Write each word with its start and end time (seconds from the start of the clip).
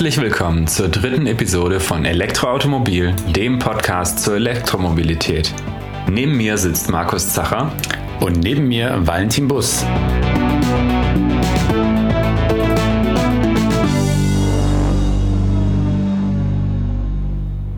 Herzlich 0.00 0.22
willkommen 0.22 0.66
zur 0.66 0.88
dritten 0.88 1.26
Episode 1.26 1.78
von 1.78 2.06
Elektroautomobil, 2.06 3.14
dem 3.36 3.58
Podcast 3.58 4.20
zur 4.20 4.36
Elektromobilität. 4.36 5.52
Neben 6.08 6.38
mir 6.38 6.56
sitzt 6.56 6.88
Markus 6.88 7.34
Zacher 7.34 7.70
und 8.20 8.38
neben 8.38 8.66
mir 8.66 9.06
Valentin 9.06 9.46
Bus. 9.46 9.84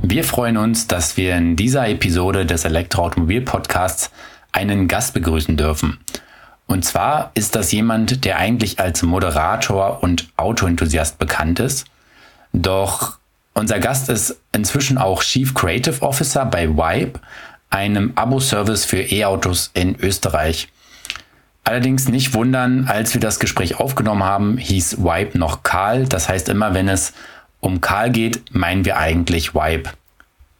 Wir 0.03 0.23
freuen 0.23 0.59
uns, 0.59 0.87
dass 0.87 1.17
wir 1.17 1.35
in 1.35 1.57
dieser 1.57 1.89
Episode 1.89 2.47
des 2.47 2.65
Elektroautomobil-Podcasts 2.65 4.13
einen 4.53 4.87
Gast 4.87 5.13
begrüßen 5.15 5.57
dürfen. 5.57 5.99
Und 6.69 6.85
zwar 6.85 7.33
ist 7.35 7.57
das 7.57 7.73
jemand, 7.73 8.25
der 8.25 8.39
eigentlich 8.39 8.79
als 8.79 9.03
Moderator 9.03 10.05
und 10.05 10.29
Autoenthusiast 10.37 11.19
bekannt 11.19 11.59
ist. 11.59 11.87
Doch 12.53 13.19
unser 13.55 13.81
Gast 13.81 14.09
ist 14.09 14.39
inzwischen 14.53 14.99
auch 14.99 15.23
Chief 15.23 15.55
Creative 15.55 16.03
Officer 16.03 16.45
bei 16.45 16.69
Vibe, 16.69 17.21
einem 17.71 18.13
Abo-Service 18.15 18.85
für 18.85 19.01
E-Autos 19.01 19.71
in 19.75 19.99
Österreich. 20.01 20.69
Allerdings 21.65 22.09
nicht 22.09 22.35
wundern, 22.35 22.87
als 22.89 23.15
wir 23.15 23.21
das 23.21 23.39
Gespräch 23.39 23.79
aufgenommen 23.79 24.25
haben, 24.25 24.59
hieß 24.59 24.99
Vibe 24.99 25.39
noch 25.39 25.63
Karl. 25.63 26.07
Das 26.07 26.29
heißt, 26.29 26.49
immer 26.49 26.75
wenn 26.75 26.89
es 26.89 27.13
um 27.61 27.81
Karl 27.81 28.11
geht, 28.11 28.55
meinen 28.55 28.85
wir 28.85 28.99
eigentlich 28.99 29.55
Vibe. 29.55 29.91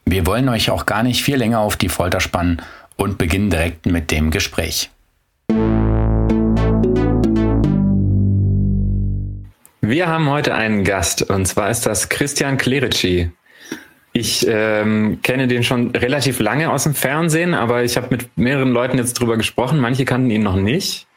Wir 0.05 0.27
wollen 0.27 0.49
euch 0.49 0.71
auch 0.71 0.87
gar 0.87 1.03
nicht 1.03 1.23
viel 1.23 1.37
länger 1.37 1.59
auf 1.59 1.77
die 1.77 1.89
Folter 1.89 2.21
spannen 2.21 2.63
und 2.97 3.19
beginnen 3.19 3.51
direkt 3.51 3.87
mit 3.87 4.11
dem 4.11 4.31
Gespräch. 4.31 4.91
Wir 9.85 10.07
haben 10.07 10.31
heute 10.31 10.55
einen 10.55 10.85
Gast 10.85 11.29
und 11.29 11.45
zwar 11.45 11.69
ist 11.69 11.87
das 11.87 12.09
Christian 12.09 12.57
Clerici. 12.57 13.33
Ich 14.13 14.47
ähm, 14.49 15.19
kenne 15.25 15.49
den 15.49 15.65
schon 15.65 15.91
relativ 15.91 16.39
lange 16.39 16.71
aus 16.71 16.85
dem 16.85 16.95
Fernsehen, 16.95 17.53
aber 17.53 17.83
ich 17.83 17.97
habe 17.97 18.07
mit 18.11 18.39
mehreren 18.39 18.71
Leuten 18.71 18.97
jetzt 18.97 19.15
drüber 19.15 19.37
gesprochen. 19.37 19.81
Manche 19.81 20.05
kannten 20.05 20.31
ihn 20.31 20.45
noch 20.45 20.55
nicht. 20.55 21.09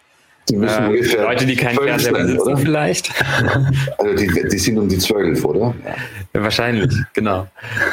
Die 0.50 0.56
müssen 0.56 0.84
ähm, 0.84 0.90
ungefähr 0.90 1.22
Leute, 1.22 1.46
die 1.46 1.56
keinen 1.56 1.78
Fernseher 1.78 2.14
besitzen, 2.14 2.40
oder? 2.42 2.58
vielleicht. 2.58 3.12
Also 4.00 4.16
die, 4.16 4.48
die 4.50 4.58
sind 4.58 4.80
um 4.80 4.90
die 4.90 4.98
zwölf, 4.98 5.46
oder? 5.46 5.76
Ja, 6.34 6.42
wahrscheinlich, 6.42 6.92
genau. 7.14 7.48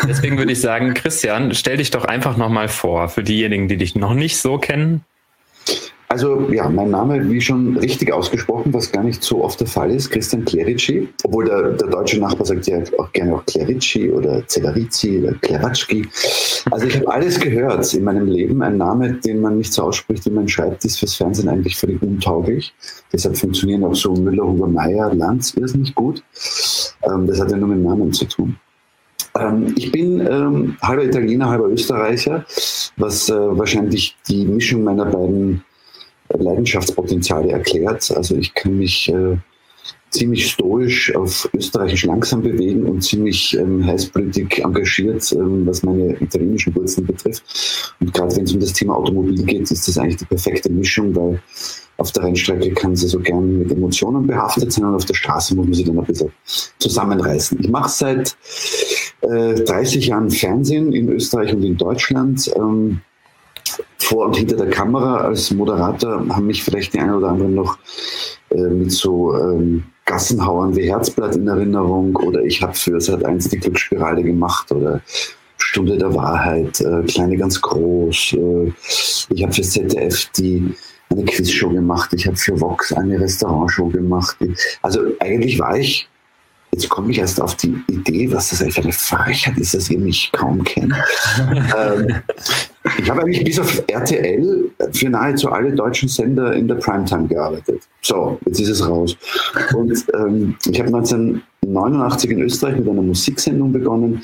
Deswegen 0.08 0.38
würde 0.38 0.52
ich 0.52 0.60
sagen, 0.62 0.94
Christian, 0.94 1.54
stell 1.54 1.76
dich 1.76 1.90
doch 1.90 2.06
einfach 2.06 2.38
nochmal 2.38 2.68
vor, 2.68 3.10
für 3.10 3.22
diejenigen, 3.22 3.68
die 3.68 3.76
dich 3.76 3.94
noch 3.94 4.14
nicht 4.14 4.38
so 4.38 4.56
kennen. 4.56 5.04
Also 6.12 6.46
ja, 6.52 6.68
mein 6.68 6.90
Name, 6.90 7.26
wie 7.30 7.40
schon 7.40 7.74
richtig 7.78 8.12
ausgesprochen, 8.12 8.74
was 8.74 8.92
gar 8.92 9.02
nicht 9.02 9.22
so 9.22 9.42
oft 9.42 9.58
der 9.58 9.66
Fall 9.66 9.90
ist, 9.90 10.10
Christian 10.10 10.44
Clerici, 10.44 11.08
obwohl 11.24 11.46
der, 11.46 11.70
der 11.70 11.88
deutsche 11.88 12.20
Nachbar 12.20 12.44
sagt 12.44 12.66
ja 12.66 12.82
auch 12.98 13.10
gerne 13.12 13.36
auch 13.36 13.46
Clerici 13.46 14.10
oder 14.10 14.46
Celerici 14.46 15.20
oder 15.20 15.32
Kleratschki. 15.40 16.06
Also 16.70 16.86
ich 16.86 16.96
habe 16.96 17.10
alles 17.10 17.40
gehört 17.40 17.94
in 17.94 18.04
meinem 18.04 18.26
Leben. 18.26 18.60
Ein 18.60 18.76
Name, 18.76 19.14
den 19.14 19.40
man 19.40 19.56
nicht 19.56 19.72
so 19.72 19.84
ausspricht, 19.84 20.26
wie 20.26 20.30
man 20.32 20.46
schreibt, 20.46 20.84
ist 20.84 20.98
fürs 20.98 21.14
Fernsehen 21.14 21.48
eigentlich 21.48 21.78
völlig 21.78 22.02
untauglich. 22.02 22.74
Deshalb 23.10 23.38
funktionieren 23.38 23.82
auch 23.82 23.94
so 23.94 24.12
Müller, 24.12 24.46
Huber, 24.46 24.68
Meier, 24.68 25.14
Lanz 25.14 25.54
irrsinnig 25.54 25.94
gut. 25.94 26.22
Ähm, 27.04 27.26
das 27.26 27.40
hat 27.40 27.50
ja 27.50 27.56
nur 27.56 27.68
mit 27.68 27.82
Namen 27.82 28.12
zu 28.12 28.26
tun. 28.26 28.54
Ähm, 29.40 29.72
ich 29.78 29.90
bin 29.90 30.20
ähm, 30.20 30.76
halber 30.82 31.04
Italiener, 31.04 31.48
halber 31.48 31.68
Österreicher, 31.68 32.44
was 32.98 33.30
äh, 33.30 33.34
wahrscheinlich 33.34 34.14
die 34.28 34.44
Mischung 34.44 34.84
meiner 34.84 35.06
beiden 35.06 35.64
Leidenschaftspotenziale 36.40 37.52
erklärt. 37.52 38.10
Also 38.10 38.36
ich 38.36 38.54
kann 38.54 38.78
mich 38.78 39.08
äh, 39.08 39.36
ziemlich 40.12 40.50
stoisch 40.50 41.14
auf 41.16 41.48
Österreichisch 41.54 42.04
langsam 42.04 42.42
bewegen 42.42 42.84
und 42.84 43.02
ziemlich 43.02 43.56
ähm, 43.58 43.84
heißblütig 43.84 44.62
engagiert, 44.62 45.32
ähm, 45.32 45.66
was 45.66 45.82
meine 45.82 46.14
italienischen 46.20 46.74
Wurzeln 46.74 47.06
betrifft. 47.06 47.94
Und 47.98 48.12
gerade 48.12 48.36
wenn 48.36 48.44
es 48.44 48.52
um 48.52 48.60
das 48.60 48.74
Thema 48.74 48.94
Automobil 48.94 49.42
geht, 49.44 49.70
ist 49.70 49.88
das 49.88 49.98
eigentlich 49.98 50.16
die 50.16 50.26
perfekte 50.26 50.70
Mischung, 50.70 51.16
weil 51.16 51.40
auf 51.96 52.12
der 52.12 52.24
Rennstrecke 52.24 52.72
kann 52.72 52.94
sie 52.94 53.08
so 53.08 53.20
gern 53.20 53.60
mit 53.60 53.72
Emotionen 53.72 54.26
behaftet 54.26 54.72
sein 54.72 54.84
und 54.84 54.94
auf 54.94 55.04
der 55.04 55.14
Straße 55.14 55.54
muss 55.54 55.66
man 55.66 55.74
sie 55.74 55.84
dann 55.84 55.98
ein 55.98 56.04
bisschen 56.04 56.30
zusammenreißen. 56.78 57.58
Ich 57.60 57.68
mache 57.68 57.88
seit 57.88 58.36
äh, 59.22 59.54
30 59.54 60.06
Jahren 60.06 60.30
Fernsehen 60.30 60.92
in 60.92 61.08
Österreich 61.08 61.54
und 61.54 61.62
in 61.62 61.76
Deutschland. 61.76 62.50
Ähm, 62.56 63.00
vor 63.98 64.26
und 64.26 64.36
hinter 64.36 64.56
der 64.56 64.70
Kamera 64.70 65.18
als 65.18 65.50
Moderator 65.50 66.26
haben 66.28 66.46
mich 66.46 66.62
vielleicht 66.62 66.94
die 66.94 67.00
einen 67.00 67.14
oder 67.14 67.28
anderen 67.28 67.54
noch 67.54 67.78
äh, 68.50 68.60
mit 68.60 68.90
so 68.90 69.34
ähm, 69.36 69.84
Gassenhauern 70.04 70.74
wie 70.76 70.90
Herzblatt 70.90 71.36
in 71.36 71.46
Erinnerung 71.46 72.16
oder 72.16 72.42
ich 72.42 72.62
habe 72.62 72.74
für 72.74 73.00
Sat 73.00 73.24
1 73.24 73.48
die 73.48 73.58
Glücksspirale 73.58 74.22
gemacht 74.22 74.70
oder 74.72 75.00
Stunde 75.56 75.96
der 75.96 76.14
Wahrheit, 76.14 76.80
äh, 76.80 77.02
kleine 77.04 77.36
ganz 77.36 77.60
groß. 77.60 78.34
Äh, 78.34 78.72
ich 79.30 79.42
habe 79.42 79.52
für 79.52 79.62
ZDF 79.62 80.26
die 80.36 80.74
eine 81.10 81.24
Quizshow 81.24 81.70
gemacht, 81.70 82.12
ich 82.12 82.26
habe 82.26 82.36
für 82.36 82.60
Vox 82.60 82.92
eine 82.92 83.20
Restaurantshow 83.20 83.88
gemacht. 83.88 84.36
Also 84.82 85.00
eigentlich 85.20 85.58
war 85.58 85.78
ich 85.78 86.08
Jetzt 86.74 86.88
komme 86.88 87.10
ich 87.10 87.18
erst 87.18 87.38
auf 87.38 87.54
die 87.56 87.76
Idee, 87.90 88.32
was 88.32 88.48
das 88.48 88.62
eigentlich 88.62 88.74
für 88.74 88.82
eine 88.82 88.92
Frechheit 88.92 89.58
ist, 89.58 89.74
dass 89.74 89.90
ihr 89.90 89.98
mich 89.98 90.32
kaum 90.32 90.64
kennt. 90.64 90.94
ähm, 91.76 92.22
ich 92.98 93.10
habe 93.10 93.22
eigentlich 93.22 93.44
bis 93.44 93.58
auf 93.58 93.82
RTL 93.88 94.70
für 94.92 95.10
nahezu 95.10 95.50
alle 95.50 95.72
deutschen 95.72 96.08
Sender 96.08 96.54
in 96.54 96.66
der 96.66 96.76
Primetime 96.76 97.28
gearbeitet. 97.28 97.82
So, 98.00 98.38
jetzt 98.46 98.58
ist 98.58 98.70
es 98.70 98.88
raus. 98.88 99.14
Und 99.74 100.04
ähm, 100.14 100.56
ich 100.66 100.80
habe 100.80 100.88
1989 100.88 102.30
in 102.30 102.40
Österreich 102.40 102.76
mit 102.76 102.88
einer 102.88 103.02
Musiksendung 103.02 103.70
begonnen 103.70 104.22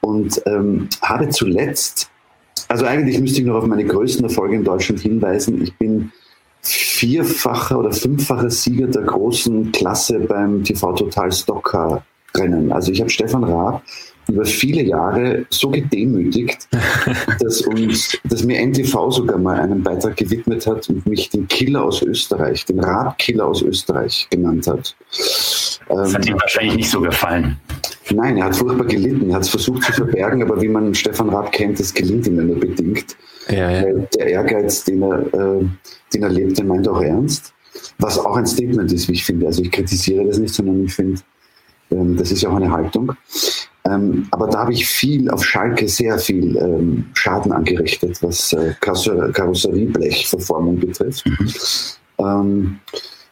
und 0.00 0.40
ähm, 0.46 0.88
habe 1.02 1.28
zuletzt, 1.28 2.10
also 2.68 2.86
eigentlich 2.86 3.20
müsste 3.20 3.40
ich 3.40 3.46
noch 3.46 3.56
auf 3.56 3.66
meine 3.66 3.84
größten 3.84 4.24
Erfolge 4.24 4.56
in 4.56 4.64
Deutschland 4.64 5.00
hinweisen. 5.00 5.60
Ich 5.60 5.76
bin 5.76 6.10
vierfacher 6.62 7.78
oder 7.78 7.92
fünffacher 7.92 8.50
Sieger 8.50 8.86
der 8.86 9.02
großen 9.02 9.72
Klasse 9.72 10.20
beim 10.20 10.62
TV 10.62 10.92
Total 10.92 11.30
Stocker 11.32 12.04
Rennen. 12.36 12.72
Also 12.72 12.92
ich 12.92 13.00
habe 13.00 13.10
Stefan 13.10 13.44
Raab 13.44 13.82
über 14.28 14.44
viele 14.44 14.82
Jahre 14.82 15.44
so 15.50 15.70
gedemütigt, 15.70 16.68
dass 17.40 17.62
uns, 17.62 18.16
dass 18.24 18.44
mir 18.44 18.64
NTV 18.64 19.10
sogar 19.10 19.38
mal 19.38 19.58
einen 19.60 19.82
Beitrag 19.82 20.16
gewidmet 20.16 20.66
hat 20.66 20.88
und 20.88 21.04
mich 21.06 21.30
den 21.30 21.48
Killer 21.48 21.84
aus 21.84 22.02
Österreich, 22.02 22.64
den 22.64 22.80
Raab-Killer 22.80 23.44
aus 23.44 23.62
Österreich 23.62 24.28
genannt 24.30 24.66
hat. 24.68 24.94
Das 25.88 26.14
hat 26.14 26.26
ihm 26.26 26.40
wahrscheinlich 26.40 26.76
nicht 26.76 26.90
so 26.90 27.00
gefallen. 27.00 27.58
Nein, 28.10 28.36
er 28.36 28.44
hat 28.44 28.56
furchtbar 28.56 28.86
gelitten. 28.86 29.30
Er 29.30 29.36
hat 29.36 29.42
es 29.42 29.48
versucht 29.48 29.82
zu 29.84 29.92
verbergen, 29.92 30.42
aber 30.42 30.60
wie 30.60 30.68
man 30.68 30.94
Stefan 30.94 31.30
Raab 31.30 31.52
kennt, 31.52 31.80
das 31.80 31.92
gelingt 31.92 32.26
ihm 32.26 32.46
nur 32.46 32.58
bedingt. 32.58 33.16
Ja, 33.48 33.70
ja. 33.70 33.84
Der 34.16 34.26
Ehrgeiz, 34.26 34.84
den 34.84 35.02
er, 35.02 35.20
äh, 35.34 35.64
den 36.14 36.22
er 36.22 36.28
lebt, 36.28 36.58
den 36.58 36.66
meint 36.66 36.86
er 36.86 36.92
auch 36.94 37.02
ernst. 37.02 37.52
Was 37.98 38.18
auch 38.18 38.36
ein 38.36 38.46
Statement 38.46 38.92
ist, 38.92 39.08
wie 39.08 39.12
ich 39.12 39.24
finde. 39.24 39.46
Also 39.46 39.62
ich 39.62 39.70
kritisiere 39.70 40.26
das 40.26 40.38
nicht, 40.38 40.54
sondern 40.54 40.84
ich 40.84 40.94
finde, 40.94 41.20
ähm, 41.90 42.16
das 42.16 42.30
ist 42.30 42.42
ja 42.42 42.50
auch 42.50 42.56
eine 42.56 42.70
Haltung. 42.70 43.12
Ähm, 43.84 44.26
aber 44.30 44.46
da 44.46 44.60
habe 44.60 44.72
ich 44.72 44.86
viel 44.86 45.28
auf 45.30 45.44
Schalke 45.44 45.88
sehr 45.88 46.18
viel 46.18 46.56
ähm, 46.56 47.06
Schaden 47.14 47.50
angerichtet, 47.52 48.22
was 48.22 48.52
äh, 48.52 48.74
Karosserieblechverformung 48.80 50.78
betrifft. 50.78 51.26
Mhm. 51.26 51.48
Ähm, 52.18 52.78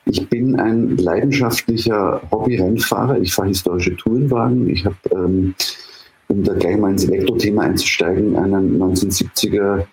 ich 0.07 0.29
bin 0.29 0.59
ein 0.59 0.97
leidenschaftlicher 0.97 2.21
Hobby-Rennfahrer. 2.33 3.21
Ich 3.21 3.33
fahre 3.33 3.49
historische 3.49 3.97
Tourenwagen. 3.97 4.69
Ich 4.69 4.85
habe, 4.85 4.97
ähm, 5.13 5.55
um 6.31 6.45
da 6.45 6.55
gleich 6.55 6.77
mal 6.79 6.93
ins 6.93 7.05
Elektro-Thema 7.05 7.63
einzusteigen, 7.63 8.37
einen 8.37 8.81
1970er 8.81 9.85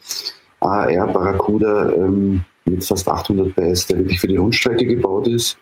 AR 0.59 1.07
Barracuda 1.07 1.91
ähm, 1.93 2.41
mit 2.65 2.83
fast 2.83 3.07
800 3.07 3.55
PS, 3.55 3.87
der 3.87 3.99
wirklich 3.99 4.19
für 4.19 4.27
die 4.27 4.37
Rundstrecke 4.37 4.85
gebaut 4.85 5.27
ist. 5.27 5.57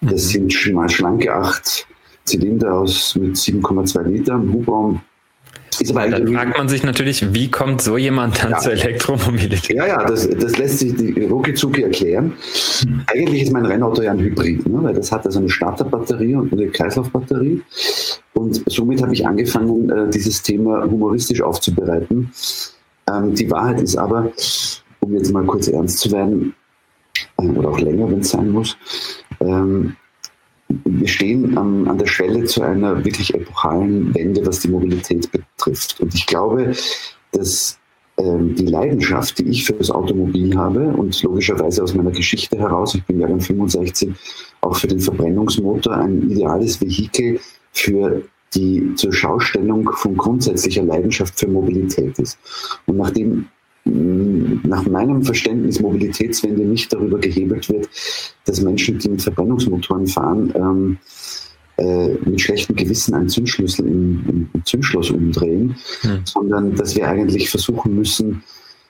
Das 0.00 0.34
mhm. 0.34 0.50
sind 0.50 0.74
mal 0.74 0.88
schlanke 0.88 1.32
acht 1.32 1.86
Zylinder 2.24 2.72
aus 2.72 3.14
mit 3.16 3.36
7,2 3.36 4.02
Litern 4.04 4.52
Hubraum 4.52 5.00
ist 5.84 5.96
aber 5.96 6.08
Dann 6.08 6.26
fragt 6.28 6.58
man 6.58 6.68
sich 6.68 6.82
natürlich, 6.82 7.34
wie 7.34 7.50
kommt 7.50 7.82
so 7.82 7.96
jemand 7.96 8.42
dann 8.42 8.52
ja. 8.52 8.58
zur 8.58 8.72
Elektromobilität? 8.72 9.76
Ja, 9.76 9.86
ja, 9.86 10.04
das, 10.04 10.28
das 10.28 10.56
lässt 10.58 10.78
sich 10.78 10.94
rucki 11.30 11.82
erklären. 11.82 12.32
Hm. 12.80 13.02
Eigentlich 13.06 13.42
ist 13.42 13.52
mein 13.52 13.66
Rennauto 13.66 14.02
ja 14.02 14.12
ein 14.12 14.18
Hybrid, 14.18 14.66
ne? 14.66 14.82
weil 14.82 14.94
das 14.94 15.12
hat 15.12 15.26
also 15.26 15.38
eine 15.38 15.50
Starterbatterie 15.50 16.34
und 16.34 16.52
eine 16.52 16.68
Kreislaufbatterie. 16.68 17.62
Und 18.32 18.62
somit 18.66 19.02
habe 19.02 19.12
ich 19.12 19.26
angefangen, 19.26 19.90
äh, 19.90 20.10
dieses 20.10 20.42
Thema 20.42 20.84
humoristisch 20.84 21.42
aufzubereiten. 21.42 22.30
Ähm, 23.10 23.34
die 23.34 23.50
Wahrheit 23.50 23.80
ist 23.80 23.96
aber, 23.96 24.32
um 25.00 25.14
jetzt 25.14 25.32
mal 25.32 25.44
kurz 25.44 25.68
ernst 25.68 25.98
zu 25.98 26.10
werden, 26.10 26.54
äh, 27.38 27.46
oder 27.46 27.68
auch 27.68 27.78
länger, 27.78 28.10
wenn 28.10 28.20
es 28.20 28.30
sein 28.30 28.50
muss, 28.50 28.76
ähm, 29.40 29.96
wir 30.84 31.08
stehen 31.08 31.56
an, 31.56 31.88
an 31.88 31.98
der 31.98 32.06
Schwelle 32.06 32.44
zu 32.44 32.62
einer 32.62 33.04
wirklich 33.04 33.34
epochalen 33.34 34.14
Wende, 34.14 34.44
was 34.46 34.60
die 34.60 34.68
Mobilität 34.68 35.30
betrifft. 35.30 36.00
Und 36.00 36.14
ich 36.14 36.26
glaube, 36.26 36.72
dass 37.32 37.78
ähm, 38.16 38.54
die 38.54 38.66
Leidenschaft, 38.66 39.38
die 39.38 39.48
ich 39.48 39.64
für 39.64 39.72
das 39.72 39.90
Automobil 39.90 40.56
habe 40.56 40.88
und 40.88 41.20
logischerweise 41.22 41.82
aus 41.82 41.94
meiner 41.94 42.12
Geschichte 42.12 42.58
heraus, 42.58 42.94
ich 42.94 43.04
bin 43.04 43.20
ja 43.20 43.26
dann 43.26 43.40
65, 43.40 44.12
auch 44.60 44.76
für 44.76 44.86
den 44.86 45.00
Verbrennungsmotor 45.00 45.96
ein 45.96 46.30
ideales 46.30 46.80
Vehikel 46.80 47.40
für 47.72 48.22
die 48.54 48.94
zur 48.94 49.12
Schaustellung 49.12 49.90
von 49.94 50.16
grundsätzlicher 50.16 50.84
Leidenschaft 50.84 51.38
für 51.38 51.48
Mobilität 51.48 52.18
ist. 52.20 52.38
Und 52.86 52.98
nachdem 52.98 53.46
nach 53.84 54.86
meinem 54.86 55.22
Verständnis 55.22 55.80
Mobilitätswende 55.80 56.62
nicht 56.62 56.92
darüber 56.92 57.18
gehebelt 57.18 57.68
wird, 57.68 57.88
dass 58.46 58.62
Menschen, 58.62 58.98
die 58.98 59.10
mit 59.10 59.22
Verbrennungsmotoren 59.22 60.06
fahren, 60.06 60.52
ähm, 60.54 60.98
äh, 61.76 62.14
mit 62.24 62.40
schlechtem 62.40 62.76
Gewissen 62.76 63.14
einen 63.14 63.28
Zündschlüssel 63.28 63.86
im, 63.86 64.48
im 64.54 64.64
Zündschloss 64.64 65.10
umdrehen, 65.10 65.76
hm. 66.00 66.20
sondern 66.24 66.74
dass 66.76 66.96
wir 66.96 67.08
eigentlich 67.08 67.50
versuchen 67.50 67.94
müssen, 67.94 68.42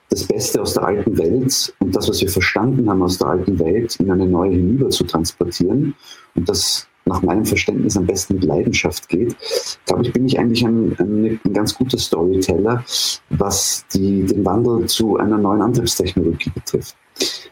das 0.09 0.23
Beste 0.23 0.61
aus 0.61 0.75
der 0.75 0.83
alten 0.83 1.17
Welt 1.17 1.73
und 1.79 1.95
das, 1.95 2.07
was 2.07 2.21
wir 2.21 2.29
verstanden 2.29 2.87
haben 2.89 3.01
aus 3.01 3.17
der 3.17 3.27
alten 3.27 3.57
Welt, 3.59 3.95
in 3.95 4.11
eine 4.11 4.27
neue 4.27 4.51
hinüber 4.51 4.89
zu 4.89 5.03
transportieren. 5.03 5.95
Und 6.35 6.47
das 6.47 6.87
nach 7.05 7.21
meinem 7.21 7.45
Verständnis 7.45 7.95
am 7.97 8.05
besten 8.05 8.35
mit 8.35 8.43
Leidenschaft 8.43 9.07
geht, 9.09 9.35
glaube 9.85 10.03
ich, 10.03 10.13
bin 10.13 10.25
ich 10.25 10.39
eigentlich 10.39 10.65
ein, 10.65 10.95
ein, 10.99 11.39
ein 11.43 11.53
ganz 11.53 11.75
guter 11.75 11.97
Storyteller, 11.97 12.83
was 13.29 13.85
die, 13.93 14.23
den 14.23 14.43
Wandel 14.43 14.87
zu 14.87 15.17
einer 15.17 15.37
neuen 15.37 15.61
Antriebstechnologie 15.61 16.49
betrifft. 16.49 16.95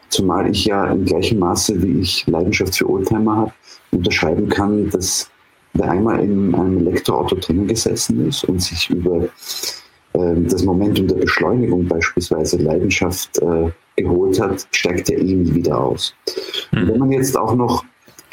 Zumal 0.08 0.50
ich 0.50 0.64
ja 0.64 0.86
im 0.88 1.04
gleichen 1.04 1.38
Maße, 1.38 1.80
wie 1.82 2.00
ich 2.00 2.26
Leidenschaft 2.26 2.76
für 2.76 2.90
Oldtimer 2.90 3.36
habe, 3.36 3.52
unterschreiben 3.92 4.48
kann, 4.48 4.90
dass 4.90 5.30
wer 5.74 5.90
einmal 5.90 6.20
in 6.20 6.54
einem 6.54 6.86
Elektroauto 6.86 7.36
drinnen 7.36 7.66
gesessen 7.66 8.28
ist 8.28 8.44
und 8.44 8.60
sich 8.60 8.90
über 8.90 9.24
äh, 10.12 10.34
das 10.48 10.64
Momentum 10.64 11.08
der 11.08 11.16
Beschleunigung 11.16 11.86
beispielsweise 11.86 12.56
Leidenschaft 12.58 13.38
äh, 13.38 13.70
geholt 13.96 14.40
hat, 14.40 14.66
steigt 14.72 15.10
er 15.10 15.18
eh 15.18 15.34
nie 15.34 15.54
wieder 15.54 15.80
aus. 15.80 16.14
Mhm. 16.72 16.88
wenn 16.88 16.98
man 16.98 17.12
jetzt 17.12 17.36
auch 17.36 17.54
noch 17.54 17.84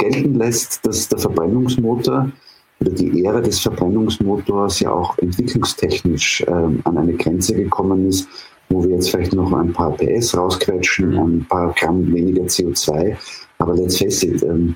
gelten 0.01 0.35
lässt, 0.35 0.85
dass 0.85 1.07
der 1.07 1.19
Verbrennungsmotor 1.19 2.31
oder 2.79 2.91
die 2.91 3.23
Ära 3.23 3.41
des 3.41 3.59
Verbrennungsmotors 3.59 4.79
ja 4.79 4.91
auch 4.91 5.17
entwicklungstechnisch 5.19 6.41
äh, 6.41 6.51
an 6.51 6.97
eine 6.97 7.13
Grenze 7.13 7.55
gekommen 7.55 8.07
ist, 8.07 8.27
wo 8.69 8.83
wir 8.83 8.95
jetzt 8.95 9.11
vielleicht 9.11 9.33
noch 9.33 9.51
ein 9.53 9.71
paar 9.71 9.91
PS 9.91 10.35
rausquetschen, 10.35 11.11
mhm. 11.11 11.19
ein 11.19 11.45
paar 11.47 11.73
Gramm 11.73 12.11
weniger 12.13 12.43
CO2. 12.43 13.15
Aber 13.59 13.75
let's 13.75 13.99
face 13.99 14.23
it, 14.23 14.41
ähm, 14.43 14.75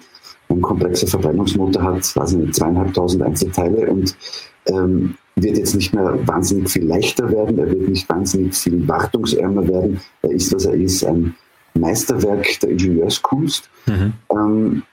ein 0.50 0.62
komplexer 0.62 1.08
Verbrennungsmotor 1.08 1.82
hat, 1.82 2.16
weiß 2.16 2.34
nicht, 2.34 2.56
zweieinhalbtausend 2.56 3.24
Einzelteile 3.24 3.90
und 3.90 4.16
ähm, 4.68 5.16
wird 5.36 5.58
jetzt 5.58 5.76
nicht 5.76 5.94
mehr 5.94 6.18
wahnsinnig 6.28 6.70
viel 6.70 6.86
leichter 6.86 7.30
werden, 7.30 7.58
er 7.58 7.70
wird 7.70 7.90
nicht 7.90 8.08
wahnsinnig 8.08 8.54
viel 8.54 8.88
wartungsärmer 8.88 9.68
werden. 9.68 10.00
Er 10.22 10.32
ist, 10.32 10.54
was 10.54 10.66
er 10.66 10.76
ist, 10.76 11.04
ein 11.04 11.36
Meisterwerk 11.74 12.60
der 12.62 12.70
Ingenieurskunst. 12.70 13.70
Mhm. 13.88 14.14
Ähm, 14.32 14.84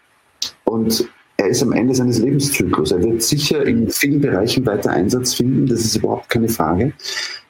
und 0.72 1.08
er 1.36 1.48
ist 1.48 1.62
am 1.62 1.72
Ende 1.72 1.94
seines 1.94 2.18
Lebenszyklus. 2.18 2.92
Er 2.92 3.02
wird 3.02 3.22
sicher 3.22 3.64
in 3.64 3.90
vielen 3.90 4.20
Bereichen 4.20 4.64
weiter 4.64 4.90
Einsatz 4.90 5.34
finden, 5.34 5.66
das 5.66 5.80
ist 5.80 5.96
überhaupt 5.96 6.28
keine 6.28 6.48
Frage. 6.48 6.92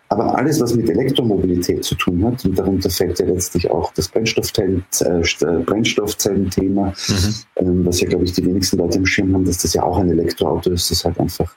Aber 0.09 0.37
alles, 0.37 0.61
was 0.61 0.75
mit 0.75 0.91
Elektromobilität 0.91 1.85
zu 1.85 1.95
tun 1.95 2.23
hat, 2.25 2.45
und 2.45 2.59
darunter 2.59 2.91
fällt 2.91 3.19
ja 3.19 3.27
letztlich 3.27 3.71
auch 3.71 3.95
das 3.95 4.09
Brennstoffzellen, 4.09 4.85
äh, 5.01 5.23
Brennstoffzellenthema, 5.65 6.89
mhm. 6.89 7.35
ähm, 7.57 7.87
was 7.87 8.01
ja, 8.01 8.09
glaube 8.09 8.25
ich, 8.25 8.33
die 8.33 8.45
wenigsten 8.45 8.77
Leute 8.77 8.99
im 8.99 9.07
Schirm 9.07 9.33
haben, 9.33 9.45
dass 9.47 9.59
das 9.59 9.73
ja 9.73 9.83
auch 9.83 9.99
ein 9.99 10.11
Elektroauto 10.11 10.71
ist, 10.71 10.91
das 10.91 11.05
halt 11.05 11.19
einfach 11.19 11.55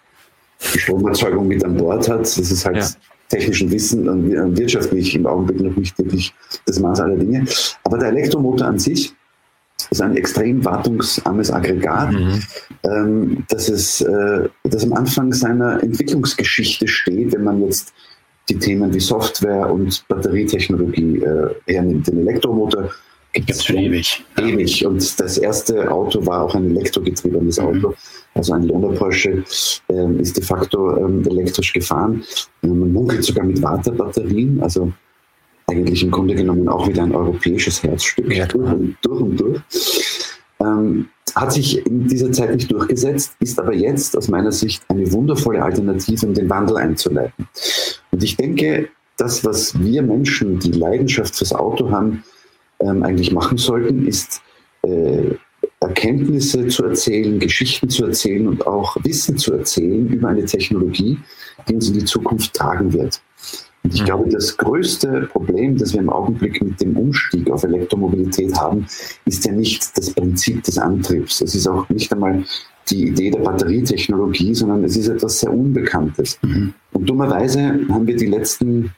die 0.73 0.79
Stromerzeugung 0.79 1.47
mit 1.47 1.65
an 1.65 1.75
Bord 1.75 2.07
hat. 2.07 2.21
Das 2.21 2.37
ist 2.37 2.65
halt 2.65 2.77
ja. 2.77 2.87
technischen 3.29 3.69
Wissen 3.71 4.07
und 4.07 4.57
wirtschaftlich 4.57 5.15
im 5.15 5.25
Augenblick 5.25 5.59
noch 5.59 5.75
nicht 5.75 5.97
wirklich 5.97 6.33
das 6.65 6.79
Maß 6.79 7.01
aller 7.01 7.17
Dinge. 7.17 7.43
Aber 7.83 7.97
der 7.97 8.09
Elektromotor 8.09 8.67
an 8.67 8.79
sich 8.79 9.13
ist 9.91 10.01
ein 10.01 10.15
extrem 10.17 10.63
wartungsarmes 10.63 11.51
Aggregat, 11.51 12.11
mhm. 12.11 12.43
ähm, 12.83 13.43
dass 13.49 13.69
es 13.69 14.01
äh, 14.01 14.49
das 14.63 14.83
am 14.83 14.93
Anfang 14.93 15.33
seiner 15.33 15.81
Entwicklungsgeschichte 15.83 16.87
steht, 16.87 17.33
wenn 17.33 17.43
man 17.43 17.61
jetzt 17.63 17.93
die 18.49 18.57
Themen 18.57 18.93
wie 18.93 18.99
Software 18.99 19.71
und 19.71 20.07
Batterietechnologie 20.07 21.17
äh, 21.17 21.49
hernimmt. 21.67 22.07
Den 22.07 22.27
Elektromotor 22.27 22.89
gibt 23.33 23.49
es 23.49 23.65
schon 23.65 23.77
ewig. 23.77 24.23
Ewig. 24.37 24.85
Und 24.85 25.19
das 25.19 25.37
erste 25.37 25.91
Auto 25.91 26.25
war 26.25 26.43
auch 26.43 26.55
ein 26.55 26.71
elektrogetriebenes 26.71 27.59
mhm. 27.59 27.65
Auto. 27.65 27.93
Also 28.33 28.53
ein 28.53 28.63
Lohner 28.63 28.93
Porsche 28.93 29.43
äh, 29.89 30.21
ist 30.21 30.37
de 30.37 30.43
facto 30.43 30.97
ähm, 30.97 31.23
elektrisch 31.27 31.73
gefahren. 31.73 32.23
Man 32.61 32.93
munkelt 32.93 33.23
sogar 33.23 33.45
mit 33.45 33.61
Waterbatterien. 33.61 34.61
Also 34.61 34.91
eigentlich 35.67 36.03
im 36.03 36.11
Grunde 36.11 36.35
genommen 36.35 36.67
auch 36.67 36.87
wieder 36.87 37.03
ein 37.03 37.15
europäisches 37.15 37.81
Herzstück 37.83 38.33
ja, 38.33 38.45
durch, 38.45 38.71
und, 38.71 38.97
durch 39.01 39.21
und 39.21 39.39
durch. 39.39 39.61
Ähm, 40.59 41.09
hat 41.35 41.51
sich 41.51 41.85
in 41.85 42.07
dieser 42.07 42.31
Zeit 42.31 42.55
nicht 42.55 42.71
durchgesetzt, 42.71 43.35
ist 43.39 43.59
aber 43.59 43.73
jetzt 43.73 44.15
aus 44.15 44.29
meiner 44.29 44.51
Sicht 44.51 44.83
eine 44.87 45.11
wundervolle 45.11 45.61
Alternative, 45.61 46.27
um 46.27 46.33
den 46.33 46.49
Wandel 46.49 46.77
einzuleiten. 46.77 47.47
Und 48.11 48.23
ich 48.23 48.37
denke, 48.37 48.89
das, 49.17 49.43
was 49.43 49.77
wir 49.79 50.01
Menschen, 50.01 50.59
die 50.59 50.71
Leidenschaft 50.71 51.35
fürs 51.35 51.53
Auto 51.53 51.89
haben, 51.91 52.23
ähm, 52.79 53.03
eigentlich 53.03 53.31
machen 53.31 53.57
sollten, 53.57 54.07
ist 54.07 54.41
äh, 54.83 55.35
Erkenntnisse 55.79 56.67
zu 56.67 56.85
erzählen, 56.85 57.39
Geschichten 57.39 57.89
zu 57.89 58.05
erzählen 58.05 58.47
und 58.47 58.65
auch 58.65 58.97
Wissen 59.03 59.37
zu 59.37 59.53
erzählen 59.53 60.07
über 60.07 60.29
eine 60.29 60.45
Technologie, 60.45 61.17
die 61.67 61.75
uns 61.75 61.89
in 61.89 61.95
die 61.95 62.05
Zukunft 62.05 62.53
tragen 62.53 62.93
wird. 62.93 63.21
Und 63.85 63.93
ich 63.93 64.01
mhm. 64.01 64.05
glaube, 64.05 64.29
das 64.29 64.57
größte 64.57 65.29
Problem, 65.31 65.77
das 65.77 65.93
wir 65.93 65.99
im 65.99 66.09
Augenblick 66.09 66.59
mit 66.59 66.81
dem 66.81 66.97
Umstieg 66.97 67.51
auf 67.51 67.63
Elektromobilität 67.63 68.55
haben, 68.59 68.87
ist 69.25 69.45
ja 69.45 69.51
nicht 69.51 69.95
das 69.95 70.09
Prinzip 70.09 70.63
des 70.63 70.79
Antriebs. 70.79 71.41
Es 71.41 71.53
ist 71.53 71.67
auch 71.67 71.87
nicht 71.89 72.11
einmal 72.11 72.43
die 72.89 73.09
Idee 73.09 73.29
der 73.29 73.41
Batterietechnologie, 73.41 74.55
sondern 74.55 74.83
es 74.83 74.97
ist 74.97 75.07
etwas 75.07 75.39
sehr 75.39 75.53
Unbekanntes. 75.53 76.39
Mhm. 76.41 76.73
Und 76.93 77.07
dummerweise 77.07 77.79
haben 77.89 78.07
wir 78.07 78.15
die 78.15 78.25
letzten, 78.25 78.91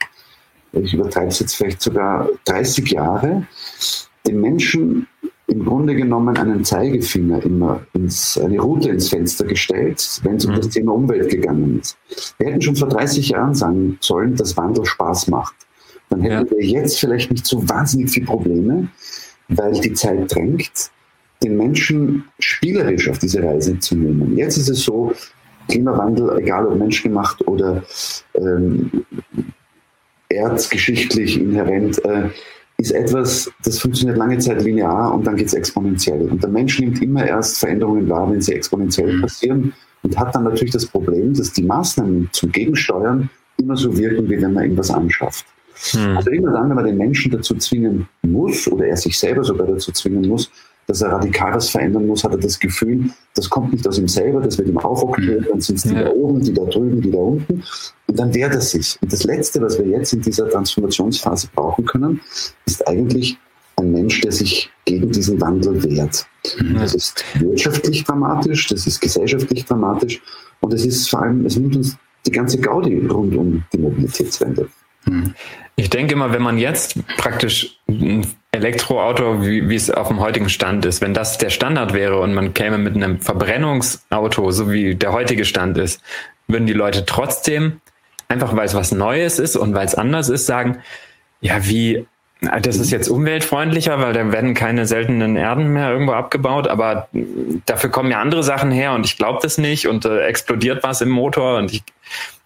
ich 0.72 0.94
übertreibe 0.94 1.28
es 1.28 1.40
jetzt 1.40 1.56
vielleicht 1.56 1.82
sogar 1.82 2.30
30 2.46 2.90
Jahre, 2.90 3.46
den 4.26 4.40
Menschen 4.40 5.06
im 5.48 5.64
Grunde 5.64 5.96
genommen 5.96 6.38
einen 6.38 6.64
Zeigefinger 6.64 7.42
immer 7.44 7.82
ins, 7.94 8.38
eine 8.38 8.60
Route 8.60 8.90
ins 8.90 9.10
Fenster 9.10 9.46
gestellt, 9.46 10.20
wenn 10.24 10.36
es 10.36 10.46
um 10.46 10.52
mhm. 10.52 10.58
das 10.58 10.70
Thema 10.70 10.94
Umwelt 10.94 11.30
gegangen 11.30 11.80
ist. 11.80 11.98
Wir 12.38 12.48
hätten 12.48 12.62
schon 12.62 12.76
vor 12.76 12.90
30 12.90 13.30
Jahren 13.30 13.56
sagen 13.56 13.98
sollen, 14.02 14.36
dass 14.36 14.58
Wandel 14.58 14.86
Spaß 14.86 15.28
macht. 15.30 15.56
Dann 16.10 16.22
hätten 16.22 16.48
ja. 16.48 16.52
wir 16.52 16.66
jetzt 16.66 17.00
vielleicht 17.00 17.32
nicht 17.32 17.46
so 17.46 17.68
wahnsinnig 17.68 18.10
viele 18.10 18.26
Probleme, 18.26 18.90
weil 19.48 19.74
die 19.80 19.94
Zeit 19.94 20.34
drängt, 20.34 20.92
den 21.44 21.56
Menschen 21.56 22.26
spielerisch 22.40 23.10
auf 23.10 23.20
diese 23.20 23.42
Reise 23.42 23.80
zu 23.80 23.96
nehmen. 23.96 24.36
Jetzt 24.38 24.58
ist 24.58 24.70
es 24.70 24.84
so, 24.84 25.14
Klimawandel, 25.70 26.38
egal 26.40 26.68
ob 26.68 26.78
menschgemacht 26.78 27.46
oder 27.48 27.84
ähm, 28.36 29.06
erzgeschichtlich 30.30 31.40
inhärent, 31.40 32.04
äh, 32.06 32.30
ist 32.80 32.92
etwas, 32.92 33.52
das 33.64 33.80
funktioniert 33.80 34.18
lange 34.18 34.38
Zeit 34.38 34.62
linear 34.62 35.14
und 35.14 35.26
dann 35.26 35.36
geht 35.36 35.48
es 35.48 35.54
exponentiell. 35.54 36.30
Und 36.30 36.44
der 36.44 36.50
Mensch 36.50 36.80
nimmt 36.80 37.02
immer 37.02 37.26
erst 37.26 37.58
Veränderungen 37.58 38.08
wahr, 38.08 38.32
wenn 38.32 38.42
sie 38.42 38.54
exponentiell 38.54 39.18
mhm. 39.18 39.22
passieren 39.22 39.74
und 40.04 40.18
hat 40.18 40.36
dann 40.36 40.44
natürlich 40.44 40.74
das 40.74 40.86
Problem, 40.86 41.34
dass 41.34 41.52
die 41.54 41.64
Maßnahmen 41.64 42.30
zum 42.32 42.52
Gegensteuern 42.52 43.30
immer 43.58 43.76
so 43.76 43.98
wirken, 43.98 44.30
wie 44.30 44.40
wenn 44.40 44.54
man 44.54 44.64
irgendwas 44.64 44.92
anschafft. 44.92 45.46
Mhm. 45.94 46.18
Also 46.18 46.30
immer 46.30 46.52
dann, 46.52 46.70
wenn 46.70 46.76
man 46.76 46.86
den 46.86 46.98
Menschen 46.98 47.32
dazu 47.32 47.56
zwingen 47.56 48.08
muss 48.22 48.68
oder 48.68 48.86
er 48.86 48.98
sich 48.98 49.18
selber 49.18 49.44
sogar 49.44 49.66
dazu 49.66 49.92
zwingen 49.92 50.28
muss, 50.28 50.52
dass 50.88 51.02
er 51.02 51.12
radikal 51.12 51.54
was 51.54 51.70
verändern 51.70 52.08
muss, 52.08 52.24
hat 52.24 52.32
er 52.32 52.38
das 52.38 52.60
Gefühl, 52.60 53.10
das 53.36 53.50
kommt 53.50 53.74
nicht 53.74 53.88
aus 53.88 54.00
ihm 54.00 54.08
selber, 54.08 54.42
das 54.42 54.58
wird 54.58 54.70
ihm 54.70 54.78
aufoktroyiert, 54.78 55.42
mhm. 55.42 55.48
dann 55.50 55.62
sind 55.62 55.76
es 55.76 55.84
die 55.84 55.94
ja. 55.94 56.04
da 56.04 56.12
oben, 56.12 56.42
die 56.42 56.54
da 56.54 56.64
drüben, 56.64 57.02
die 57.02 57.12
da 57.12 57.18
unten. 57.18 57.64
Und 58.08 58.20
dann 58.20 58.34
wehrt 58.34 58.54
er 58.54 58.62
sich. 58.62 58.98
Und 59.02 59.12
das 59.12 59.26
Letzte, 59.26 59.62
was 59.62 59.78
wir 59.78 59.86
jetzt 59.86 60.14
in 60.14 60.22
dieser 60.22 60.50
Transformationsphase 60.50 61.50
brauchen 61.54 61.86
können, 61.86 62.22
ist 62.66 62.88
eigentlich 62.88 63.38
ein 63.76 63.92
Mensch, 63.92 64.22
der 64.22 64.32
sich 64.32 64.72
gegen 64.86 65.12
diesen 65.12 65.40
Wandel 65.42 65.84
wehrt. 65.84 66.26
Mhm. 66.60 66.76
Das 66.76 66.96
ist 66.96 67.24
wirtschaftlich 67.40 68.06
dramatisch, 68.06 68.68
das 68.68 68.88
ist 68.88 69.02
gesellschaftlich 69.02 69.66
dramatisch 69.66 70.22
und 70.62 70.74
es 70.74 70.86
ist 70.86 71.10
vor 71.10 71.22
allem, 71.22 71.46
es 71.46 71.58
nimmt 71.58 71.76
uns 71.76 71.98
die 72.26 72.32
ganze 72.32 72.60
Gaudi 72.60 73.06
rund 73.08 73.36
um 73.36 73.64
die 73.74 73.78
Mobilitätswende. 73.78 74.70
Mhm. 75.06 75.34
Ich 75.76 75.90
denke 75.90 76.14
immer, 76.14 76.32
wenn 76.32 76.42
man 76.42 76.58
jetzt 76.58 76.98
praktisch 77.18 77.80
Elektroauto, 78.58 79.42
wie, 79.44 79.70
wie 79.70 79.76
es 79.76 79.90
auf 79.90 80.10
dem 80.10 80.20
heutigen 80.20 80.50
Stand 80.50 80.86
ist, 80.86 81.02
wenn 81.02 81.14
das 81.14 81.38
der 81.38 81.50
Standard 81.50 81.94
wäre 81.94 82.20
und 82.20 82.34
man 82.34 82.54
käme 82.54 82.78
mit 82.78 82.96
einem 82.96 83.20
Verbrennungsauto, 83.22 84.52
so 84.52 84.72
wie 84.72 84.96
der 84.96 85.14
heutige 85.14 85.46
Stand 85.46 85.78
ist, 85.78 86.02
würden 86.48 86.68
die 86.68 86.74
Leute 86.74 87.06
trotzdem, 87.06 87.82
einfach 88.28 88.56
weil 88.56 88.66
es 88.66 88.76
was 88.76 88.92
Neues 88.92 89.40
ist 89.40 89.56
und 89.56 89.74
weil 89.74 89.86
es 89.86 89.96
anders 89.96 90.30
ist, 90.30 90.46
sagen, 90.46 90.80
ja, 91.42 91.66
wie, 91.66 92.06
das 92.42 92.78
ist 92.78 92.92
jetzt 92.92 93.08
umweltfreundlicher, 93.08 94.00
weil 94.00 94.14
da 94.14 94.32
werden 94.32 94.54
keine 94.54 94.86
seltenen 94.86 95.36
Erden 95.36 95.74
mehr 95.74 95.92
irgendwo 95.92 96.14
abgebaut, 96.14 96.68
aber 96.68 97.08
dafür 97.66 97.90
kommen 97.90 98.12
ja 98.12 98.20
andere 98.20 98.44
Sachen 98.44 98.72
her 98.72 98.94
und 98.94 99.06
ich 99.06 99.18
glaube 99.18 99.40
das 99.42 99.58
nicht 99.58 99.88
und 99.88 100.06
äh, 100.06 100.26
explodiert 100.26 100.84
was 100.84 101.02
im 101.02 101.10
Motor 101.10 101.58
und 101.58 101.72
ich, 101.72 101.84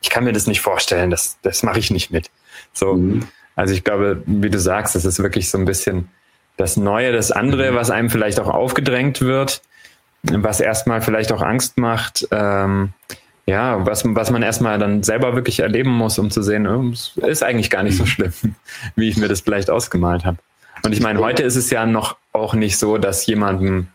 ich 0.02 0.10
kann 0.10 0.24
mir 0.24 0.34
das 0.34 0.48
nicht 0.48 0.62
vorstellen, 0.62 1.10
das, 1.10 1.38
das 1.42 1.64
mache 1.64 1.80
ich 1.80 1.92
nicht 1.92 2.12
mit. 2.12 2.30
So. 2.74 2.94
Mhm. 2.94 3.28
Also 3.56 3.74
ich 3.74 3.84
glaube, 3.84 4.24
wie 4.26 4.50
du 4.50 4.60
sagst, 4.60 4.96
das 4.96 5.06
ist 5.06 5.22
wirklich 5.22 5.50
so 5.50 5.58
ein 5.58 5.66
bisschen 5.66 6.10
das 6.58 6.78
Neue, 6.78 7.12
das 7.12 7.32
andere, 7.32 7.72
mhm. 7.72 7.76
was 7.76 7.90
einem 7.90 8.10
vielleicht 8.10 8.40
auch 8.40 8.50
aufgedrängt 8.50 9.22
wird. 9.22 9.62
was 10.24 10.60
erstmal 10.60 11.02
vielleicht 11.02 11.32
auch 11.32 11.42
Angst 11.42 11.78
macht. 11.78 12.28
Ähm, 12.32 12.94
ja, 13.48 13.86
was, 13.86 14.04
was 14.06 14.30
man 14.30 14.44
erstmal 14.44 14.78
dann 14.78 15.04
selber 15.04 15.36
wirklich 15.36 15.60
erleben 15.60 15.90
muss, 15.90 16.20
um 16.20 16.30
zu 16.30 16.44
sehen, 16.44 16.68
oh, 16.68 16.92
es 16.92 17.18
ist 17.18 17.44
eigentlich 17.44 17.70
gar 17.70 17.84
nicht 17.84 17.98
so 17.98 18.06
schlimm, 18.06 18.34
wie 18.96 19.10
ich 19.10 19.18
mir 19.18 19.28
das 19.28 19.42
vielleicht 19.42 19.70
ausgemalt 19.70 20.26
habe. 20.26 20.38
Und 20.84 20.94
ich 20.94 21.02
meine, 21.02 21.20
heute 21.20 21.44
ist 21.44 21.56
es 21.56 21.70
ja 21.70 21.86
noch 21.86 22.18
auch 22.34 22.54
nicht 22.54 22.78
so, 22.78 22.98
dass 22.98 23.26
jemandem 23.26 23.88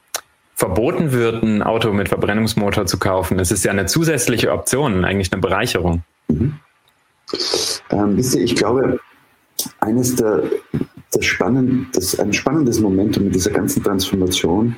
verboten 0.54 1.12
wird, 1.12 1.42
ein 1.42 1.62
Auto 1.62 1.92
mit 1.92 2.08
Verbrennungsmotor 2.08 2.86
zu 2.86 2.98
kaufen. 2.98 3.38
Es 3.38 3.50
ist 3.50 3.64
ja 3.64 3.70
eine 3.70 3.86
zusätzliche 3.86 4.52
Option, 4.52 5.04
eigentlich 5.04 5.32
eine 5.32 5.40
Bereicherung. 5.40 6.02
Mhm. 6.28 6.58
Ähm, 7.90 8.16
wisst 8.16 8.34
ihr, 8.34 8.42
ich 8.42 8.56
glaube, 8.56 9.00
eines 9.80 10.14
der, 10.16 10.44
der 11.14 11.22
spannend, 11.22 11.88
das, 11.96 12.18
ein 12.18 12.32
spannendes 12.32 12.80
Momentum 12.80 13.25
mit 13.25 13.34
dieser 13.34 13.50
ganzen 13.50 13.82
Transformation 13.82 14.76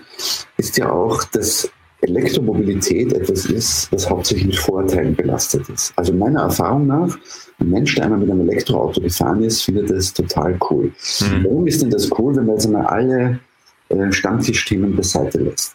ist 0.56 0.76
ja 0.76 0.90
auch, 0.90 1.24
dass 1.24 1.70
Elektromobilität 2.00 3.12
etwas 3.12 3.46
ist, 3.46 3.92
das 3.92 4.08
hauptsächlich 4.08 4.46
mit 4.46 4.56
Vorteilen 4.56 5.16
belastet 5.16 5.68
ist. 5.68 5.92
Also 5.96 6.12
meiner 6.12 6.42
Erfahrung 6.42 6.86
nach, 6.86 7.18
ein 7.58 7.70
Mensch, 7.70 7.96
der 7.96 8.04
einmal 8.04 8.20
mit 8.20 8.30
einem 8.30 8.48
Elektroauto 8.48 9.00
gefahren 9.00 9.42
ist, 9.42 9.62
findet 9.62 9.90
das 9.90 10.12
total 10.12 10.56
cool. 10.70 10.92
Mhm. 11.20 11.44
Warum 11.44 11.66
ist 11.66 11.82
denn 11.82 11.90
das 11.90 12.08
cool, 12.18 12.36
wenn 12.36 12.46
man 12.46 12.54
jetzt 12.54 12.66
einmal 12.66 12.86
alle 12.86 13.40
äh, 13.88 14.12
Stammtischthemen 14.12 14.94
beiseite 14.94 15.38
lässt? 15.38 15.74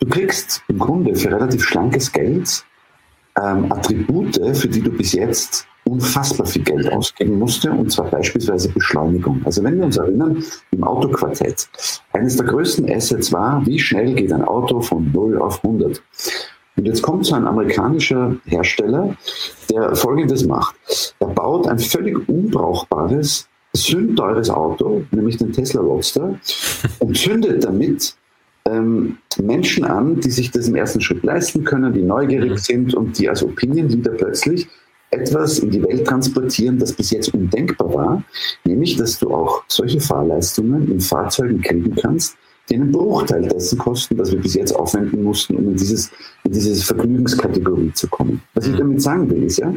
Du 0.00 0.08
kriegst 0.08 0.62
im 0.68 0.78
Grunde 0.78 1.14
für 1.14 1.30
relativ 1.30 1.64
schlankes 1.64 2.10
Geld 2.10 2.64
ähm, 3.40 3.70
Attribute, 3.70 4.40
für 4.56 4.68
die 4.68 4.80
du 4.80 4.90
bis 4.90 5.12
jetzt 5.12 5.66
unfassbar 5.88 6.46
viel 6.46 6.62
Geld 6.62 6.92
ausgeben 6.92 7.38
musste, 7.38 7.70
und 7.70 7.90
zwar 7.90 8.06
beispielsweise 8.10 8.68
Beschleunigung. 8.68 9.40
Also 9.44 9.62
wenn 9.62 9.78
wir 9.78 9.84
uns 9.84 9.96
erinnern, 9.96 10.42
im 10.70 10.84
Autoquartett, 10.84 11.68
eines 12.12 12.36
der 12.36 12.46
größten 12.46 12.90
Assets 12.90 13.32
war, 13.32 13.64
wie 13.66 13.78
schnell 13.78 14.14
geht 14.14 14.32
ein 14.32 14.44
Auto 14.44 14.80
von 14.80 15.10
0 15.12 15.38
auf 15.38 15.64
100. 15.64 16.02
Und 16.76 16.86
jetzt 16.86 17.02
kommt 17.02 17.26
so 17.26 17.34
ein 17.34 17.46
amerikanischer 17.46 18.36
Hersteller, 18.46 19.16
der 19.70 19.96
Folgendes 19.96 20.46
macht. 20.46 20.76
Er 21.18 21.26
baut 21.26 21.66
ein 21.66 21.78
völlig 21.78 22.28
unbrauchbares, 22.28 23.48
sündteures 23.72 24.48
Auto, 24.48 25.04
nämlich 25.10 25.36
den 25.38 25.52
Tesla 25.52 25.80
Roadster, 25.80 26.38
und 27.00 27.16
zündet 27.16 27.64
damit 27.64 28.14
ähm, 28.64 29.18
Menschen 29.40 29.84
an, 29.84 30.20
die 30.20 30.30
sich 30.30 30.50
das 30.50 30.68
im 30.68 30.76
ersten 30.76 31.00
Schritt 31.00 31.24
leisten 31.24 31.64
können, 31.64 31.92
die 31.92 32.02
neugierig 32.02 32.58
sind 32.58 32.94
und 32.94 33.18
die 33.18 33.28
als 33.28 33.42
Opinion 33.42 33.88
Leader 33.88 34.12
plötzlich 34.12 34.68
etwas 35.10 35.58
in 35.58 35.70
die 35.70 35.82
Welt 35.82 36.06
transportieren, 36.06 36.78
das 36.78 36.92
bis 36.92 37.10
jetzt 37.10 37.32
undenkbar 37.32 37.94
war, 37.94 38.22
nämlich 38.64 38.96
dass 38.96 39.18
du 39.18 39.30
auch 39.30 39.62
solche 39.68 40.00
Fahrleistungen 40.00 40.90
in 40.90 41.00
Fahrzeugen 41.00 41.60
kriegen 41.62 41.94
kannst, 41.96 42.36
die 42.68 42.74
einen 42.74 42.92
Bruchteil 42.92 43.48
dessen 43.48 43.78
kosten, 43.78 44.18
was 44.18 44.30
wir 44.30 44.40
bis 44.40 44.54
jetzt 44.54 44.72
aufwenden 44.76 45.22
mussten, 45.22 45.56
um 45.56 45.68
in, 45.68 45.76
dieses, 45.76 46.10
in 46.44 46.52
diese 46.52 46.74
Vergnügungskategorie 46.84 47.92
zu 47.94 48.08
kommen. 48.08 48.42
Was 48.54 48.66
ich 48.66 48.74
mhm. 48.74 48.78
damit 48.78 49.02
sagen 49.02 49.30
will, 49.30 49.44
ist 49.44 49.58
ja, 49.58 49.72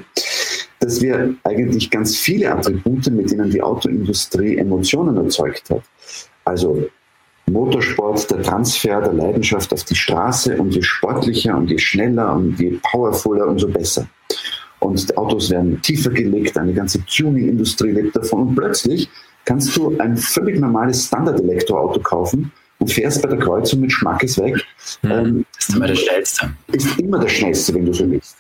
dass 0.80 1.02
wir 1.02 1.34
eigentlich 1.44 1.90
ganz 1.90 2.18
viele 2.18 2.52
Attribute, 2.52 3.10
mit 3.12 3.32
denen 3.32 3.50
die 3.50 3.62
Autoindustrie 3.62 4.58
Emotionen 4.58 5.16
erzeugt 5.16 5.70
hat, 5.70 5.84
also 6.44 6.86
Motorsport, 7.50 8.30
der 8.30 8.42
Transfer 8.42 9.02
der 9.02 9.14
Leidenschaft 9.14 9.74
auf 9.74 9.84
die 9.84 9.96
Straße 9.96 10.58
und 10.58 10.74
je 10.76 10.82
sportlicher 10.82 11.58
und 11.58 11.70
je 11.70 11.78
schneller 11.78 12.36
und 12.36 12.60
je 12.60 12.80
powervoller, 12.92 13.48
umso 13.48 13.68
besser 13.68 14.08
und 14.82 15.18
Autos 15.18 15.50
werden 15.52 15.82
tiefer 15.82 16.10
gelegt, 16.10 16.58
eine 16.58 16.74
ganze 16.74 17.06
Tuning-Industrie 17.06 17.92
lebt 17.92 18.16
davon 18.16 18.50
und 18.50 18.56
plötzlich 18.56 19.10
kannst 19.46 19.76
du 19.78 19.98
ein 20.00 20.18
völlig 20.18 20.60
normales 20.60 21.06
Standard-Elektroauto 21.06 22.00
kaufen 22.00 22.52
und 22.80 22.92
fährst 22.92 23.22
bei 23.22 23.30
der 23.30 23.38
Kreuzung 23.38 23.82
mit 23.82 23.92
Schmackes 23.92 24.40
weg. 24.40 24.56
Hm, 25.02 25.12
ähm, 25.12 25.46
ist 25.58 25.76
immer 25.76 25.88
der 25.88 25.96
schnellste. 25.96 26.54
Ist 26.72 27.00
immer 27.00 27.20
der 27.20 27.30
schnellste, 27.30 27.76
wenn 27.76 27.86
du 27.86 27.94
so 27.94 28.10
willst. 28.10 28.38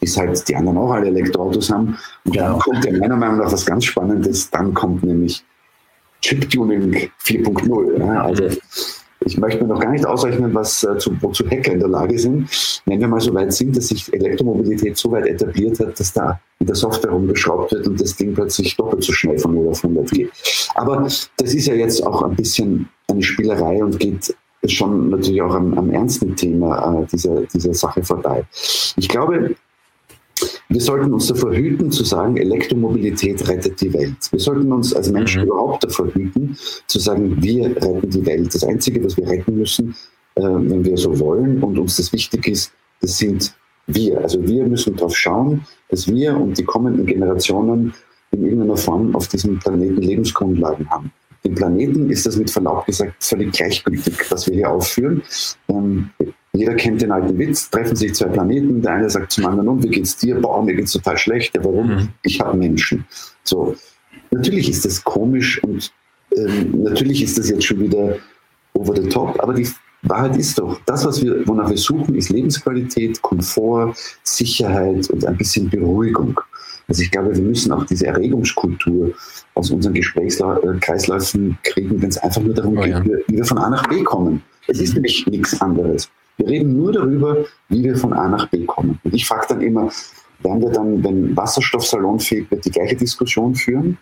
Bis 0.00 0.16
halt 0.16 0.48
die 0.48 0.56
anderen 0.56 0.78
auch 0.78 0.90
alle 0.90 1.06
Elektroautos 1.06 1.70
haben. 1.70 1.96
Und 2.24 2.36
dann 2.36 2.58
kommt 2.58 2.84
ja 2.84 2.92
meiner 2.92 3.16
Meinung 3.16 3.38
nach 3.38 3.52
was 3.52 3.64
ganz 3.64 3.84
Spannendes, 3.84 4.50
dann 4.50 4.74
kommt 4.74 5.04
nämlich 5.04 5.44
Chip-Tuning 6.22 7.08
4.0. 7.22 7.98
Ja? 8.00 8.24
Also 8.24 8.48
ich 9.24 9.38
möchte 9.38 9.62
mir 9.62 9.72
noch 9.72 9.80
gar 9.80 9.92
nicht 9.92 10.06
ausrechnen, 10.06 10.54
was, 10.54 10.84
äh, 10.84 10.98
zu, 10.98 11.16
wozu 11.20 11.44
Hacker 11.46 11.72
in 11.72 11.80
der 11.80 11.88
Lage 11.88 12.18
sind, 12.18 12.48
wenn 12.86 13.00
wir 13.00 13.08
mal 13.08 13.20
so 13.20 13.32
weit 13.34 13.52
sind, 13.52 13.76
dass 13.76 13.88
sich 13.88 14.12
Elektromobilität 14.12 14.96
so 14.96 15.10
weit 15.12 15.26
etabliert 15.26 15.78
hat, 15.80 15.98
dass 15.98 16.12
da 16.12 16.40
in 16.60 16.66
der 16.66 16.76
Software 16.76 17.10
rumgeschraubt 17.10 17.72
wird 17.72 17.86
und 17.86 18.00
das 18.00 18.16
Ding 18.16 18.34
plötzlich 18.34 18.76
doppelt 18.76 19.02
so 19.02 19.12
schnell 19.12 19.38
von 19.38 19.54
0 19.54 19.68
auf 19.68 19.84
100 19.84 20.10
geht. 20.10 20.30
Aber 20.74 21.02
das 21.02 21.54
ist 21.54 21.66
ja 21.66 21.74
jetzt 21.74 22.04
auch 22.06 22.22
ein 22.22 22.36
bisschen 22.36 22.88
eine 23.08 23.22
Spielerei 23.22 23.82
und 23.82 23.98
geht 23.98 24.34
schon 24.66 25.10
natürlich 25.10 25.42
auch 25.42 25.54
am, 25.54 25.76
am 25.76 25.90
ernsten 25.90 26.34
Thema 26.36 27.02
äh, 27.02 27.06
dieser, 27.06 27.42
dieser 27.42 27.74
Sache 27.74 28.02
vorbei. 28.02 28.44
Ich 28.96 29.08
glaube, 29.08 29.54
wir 30.68 30.80
sollten 30.80 31.12
uns 31.12 31.26
davor 31.26 31.54
hüten 31.54 31.90
zu 31.90 32.04
sagen, 32.04 32.36
Elektromobilität 32.36 33.46
rettet 33.48 33.80
die 33.80 33.92
Welt. 33.92 34.16
Wir 34.30 34.40
sollten 34.40 34.72
uns 34.72 34.94
als 34.94 35.10
Menschen 35.10 35.42
mhm. 35.42 35.48
überhaupt 35.48 35.84
davor 35.84 36.12
hüten 36.12 36.56
zu 36.86 36.98
sagen, 36.98 37.40
wir 37.42 37.66
retten 37.76 38.10
die 38.10 38.26
Welt. 38.26 38.54
Das 38.54 38.64
Einzige, 38.64 39.04
was 39.04 39.16
wir 39.16 39.28
retten 39.28 39.56
müssen, 39.56 39.94
äh, 40.34 40.42
wenn 40.42 40.84
wir 40.84 40.96
so 40.96 41.18
wollen 41.18 41.62
und 41.62 41.78
uns 41.78 41.96
das 41.96 42.12
wichtig 42.12 42.48
ist, 42.48 42.72
das 43.00 43.18
sind 43.18 43.54
wir. 43.86 44.20
Also 44.20 44.42
wir 44.46 44.66
müssen 44.66 44.96
darauf 44.96 45.16
schauen, 45.16 45.64
dass 45.90 46.08
wir 46.08 46.36
und 46.36 46.58
die 46.58 46.64
kommenden 46.64 47.06
Generationen 47.06 47.94
in 48.32 48.44
irgendeiner 48.44 48.76
Form 48.76 49.14
auf 49.14 49.28
diesem 49.28 49.58
Planeten 49.58 50.02
Lebensgrundlagen 50.02 50.88
haben. 50.90 51.12
Dem 51.44 51.54
Planeten 51.54 52.10
ist 52.10 52.24
das 52.26 52.36
mit 52.36 52.50
Verlaub 52.50 52.86
gesagt 52.86 53.22
völlig 53.22 53.52
gleichgültig, 53.52 54.14
was 54.30 54.48
wir 54.48 54.54
hier 54.54 54.70
aufführen. 54.70 55.22
Ähm, 55.68 56.10
jeder 56.54 56.74
kennt 56.74 57.02
den 57.02 57.10
alten 57.10 57.36
Witz, 57.36 57.68
treffen 57.68 57.96
sich 57.96 58.14
zwei 58.14 58.28
Planeten, 58.28 58.80
der 58.80 58.92
eine 58.92 59.10
sagt 59.10 59.32
zum 59.32 59.46
anderen, 59.46 59.68
und 59.68 59.82
wie 59.82 59.88
geht's 59.88 60.16
dir? 60.16 60.40
Boah, 60.40 60.62
mir 60.62 60.74
geht's 60.74 60.92
total 60.92 61.18
schlecht. 61.18 61.54
Ja, 61.56 61.64
warum? 61.64 61.88
Mhm. 61.88 62.08
Ich 62.22 62.40
habe 62.40 62.56
Menschen. 62.56 63.04
So, 63.42 63.74
natürlich 64.30 64.70
ist 64.70 64.84
das 64.84 65.02
komisch 65.02 65.62
und 65.64 65.92
ähm, 66.36 66.82
natürlich 66.84 67.22
ist 67.22 67.38
das 67.38 67.50
jetzt 67.50 67.64
schon 67.64 67.80
wieder 67.80 68.16
over 68.74 68.94
the 68.94 69.08
top, 69.08 69.40
aber 69.42 69.54
die 69.54 69.68
Wahrheit 70.02 70.36
ist 70.36 70.58
doch, 70.58 70.80
das, 70.86 71.04
was 71.04 71.22
wir, 71.22 71.46
wonach 71.46 71.70
wir 71.70 71.78
suchen, 71.78 72.14
ist 72.14 72.28
Lebensqualität, 72.28 73.20
Komfort, 73.22 73.94
Sicherheit 74.22 75.08
und 75.10 75.24
ein 75.24 75.36
bisschen 75.36 75.70
Beruhigung. 75.70 76.38
Also 76.86 77.02
ich 77.02 77.10
glaube, 77.10 77.34
wir 77.34 77.42
müssen 77.42 77.72
auch 77.72 77.84
diese 77.84 78.06
Erregungskultur 78.06 79.14
aus 79.54 79.70
unseren 79.70 79.94
Gesprächskreisläufen 79.94 81.58
kriegen, 81.62 82.02
wenn 82.02 82.10
es 82.10 82.18
einfach 82.18 82.42
nur 82.42 82.52
darum 82.52 82.76
oh, 82.76 82.82
geht, 82.82 82.92
ja. 82.92 83.04
wie 83.04 83.36
wir 83.36 83.44
von 83.44 83.58
A 83.58 83.70
nach 83.70 83.88
B 83.88 84.02
kommen. 84.02 84.42
Es 84.66 84.80
ist 84.80 84.94
nämlich 84.94 85.26
nichts 85.26 85.58
anderes. 85.60 86.10
Wir 86.36 86.48
reden 86.48 86.76
nur 86.76 86.92
darüber, 86.92 87.44
wie 87.68 87.84
wir 87.84 87.96
von 87.96 88.12
A 88.12 88.28
nach 88.28 88.48
B 88.48 88.64
kommen. 88.64 88.98
Und 89.04 89.14
ich 89.14 89.26
frage 89.26 89.46
dann 89.48 89.60
immer, 89.60 89.90
werden 90.40 90.62
wir 90.62 90.70
dann, 90.70 91.02
wenn 91.02 91.36
Wasserstoff 91.36 91.86
salonfähig 91.86 92.50
wird, 92.50 92.64
die 92.64 92.70
gleiche 92.70 92.96
Diskussion 92.96 93.54
führen? 93.54 93.98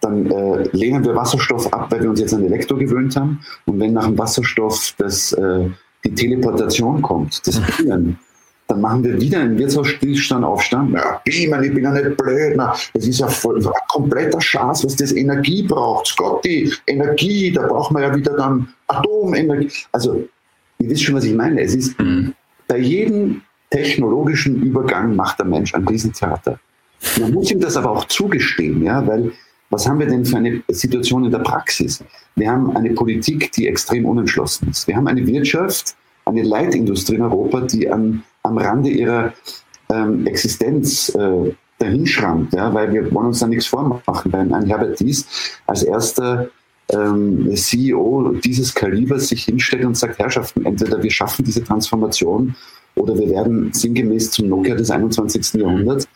Dann 0.00 0.30
äh, 0.30 0.68
lehnen 0.72 1.04
wir 1.04 1.16
Wasserstoff 1.16 1.72
ab, 1.72 1.90
weil 1.90 2.02
wir 2.02 2.10
uns 2.10 2.20
jetzt 2.20 2.34
an 2.34 2.44
Elektro 2.44 2.76
gewöhnt 2.76 3.16
haben. 3.16 3.40
Und 3.64 3.80
wenn 3.80 3.94
nach 3.94 4.04
dem 4.04 4.18
Wasserstoff 4.18 4.94
das, 4.98 5.32
äh, 5.32 5.68
die 6.04 6.14
Teleportation 6.14 7.00
kommt, 7.00 7.46
das 7.46 7.60
Beamen, 7.60 8.18
dann 8.66 8.80
machen 8.80 9.04
wir 9.04 9.20
wieder 9.20 9.40
einen 9.40 9.58
Wirtshausstillstand 9.58 10.44
Aufstand. 10.44 10.94
Ja, 10.94 11.20
Beamen, 11.24 11.64
ich 11.64 11.74
bin 11.74 11.84
ja 11.84 11.90
nicht 11.90 12.16
blöd. 12.16 12.54
Na, 12.56 12.74
das 12.92 13.06
ist 13.06 13.20
ja 13.20 13.28
voll, 13.28 13.58
ein 13.58 13.72
kompletter 13.88 14.40
Schatz, 14.40 14.84
was 14.84 14.96
das 14.96 15.12
Energie 15.12 15.62
braucht. 15.62 16.06
Scotty, 16.06 16.72
Energie, 16.86 17.52
da 17.52 17.66
braucht 17.66 17.92
man 17.92 18.02
ja 18.02 18.14
wieder 18.14 18.36
dann 18.36 18.68
Atomenergie. 18.86 19.70
Also 19.92 20.24
Ihr 20.84 20.90
wisst 20.90 21.04
schon, 21.04 21.14
was 21.14 21.24
ich 21.24 21.34
meine. 21.34 21.62
Es 21.62 21.74
ist 21.74 21.98
mhm. 21.98 22.34
bei 22.68 22.76
jedem 22.76 23.40
technologischen 23.70 24.62
Übergang 24.62 25.16
macht 25.16 25.38
der 25.38 25.46
Mensch 25.46 25.74
ein 25.74 25.88
Riesentheater. 25.88 26.60
Man 27.18 27.32
muss 27.32 27.50
ihm 27.50 27.58
das 27.58 27.78
aber 27.78 27.90
auch 27.90 28.04
zugestehen, 28.04 28.82
ja, 28.82 29.06
weil 29.06 29.32
was 29.70 29.88
haben 29.88 29.98
wir 29.98 30.06
denn 30.06 30.26
für 30.26 30.36
eine 30.36 30.62
Situation 30.68 31.24
in 31.24 31.30
der 31.30 31.38
Praxis? 31.38 32.04
Wir 32.36 32.50
haben 32.50 32.76
eine 32.76 32.90
Politik, 32.90 33.50
die 33.52 33.66
extrem 33.66 34.04
unentschlossen 34.04 34.68
ist. 34.68 34.86
Wir 34.86 34.94
haben 34.94 35.08
eine 35.08 35.26
Wirtschaft, 35.26 35.96
eine 36.26 36.42
Leitindustrie 36.42 37.14
in 37.14 37.22
Europa, 37.22 37.62
die 37.62 37.90
an, 37.90 38.22
am 38.42 38.58
Rande 38.58 38.90
ihrer 38.90 39.32
ähm, 39.90 40.26
Existenz 40.26 41.08
äh, 41.14 41.54
dahinschrammt, 41.78 42.52
ja, 42.52 42.74
weil 42.74 42.92
wir 42.92 43.10
wollen 43.12 43.28
uns 43.28 43.40
da 43.40 43.46
nichts 43.46 43.66
vormachen. 43.66 44.32
Weil 44.32 44.52
ein 44.52 44.66
Herbert 44.66 45.00
Dies 45.00 45.26
als 45.66 45.82
erster 45.82 46.50
ähm, 46.90 47.54
CEO 47.54 48.34
dieses 48.44 48.74
Kalibers 48.74 49.28
sich 49.28 49.44
hinstellt 49.44 49.84
und 49.84 49.96
sagt, 49.96 50.18
Herrschaften, 50.18 50.64
entweder 50.66 51.02
wir 51.02 51.10
schaffen 51.10 51.44
diese 51.44 51.64
Transformation 51.64 52.54
oder 52.94 53.18
wir 53.18 53.28
werden 53.30 53.72
sinngemäß 53.72 54.30
zum 54.30 54.48
Nokia 54.48 54.74
des 54.74 54.90
21. 54.90 55.54
Jahrhunderts, 55.54 56.06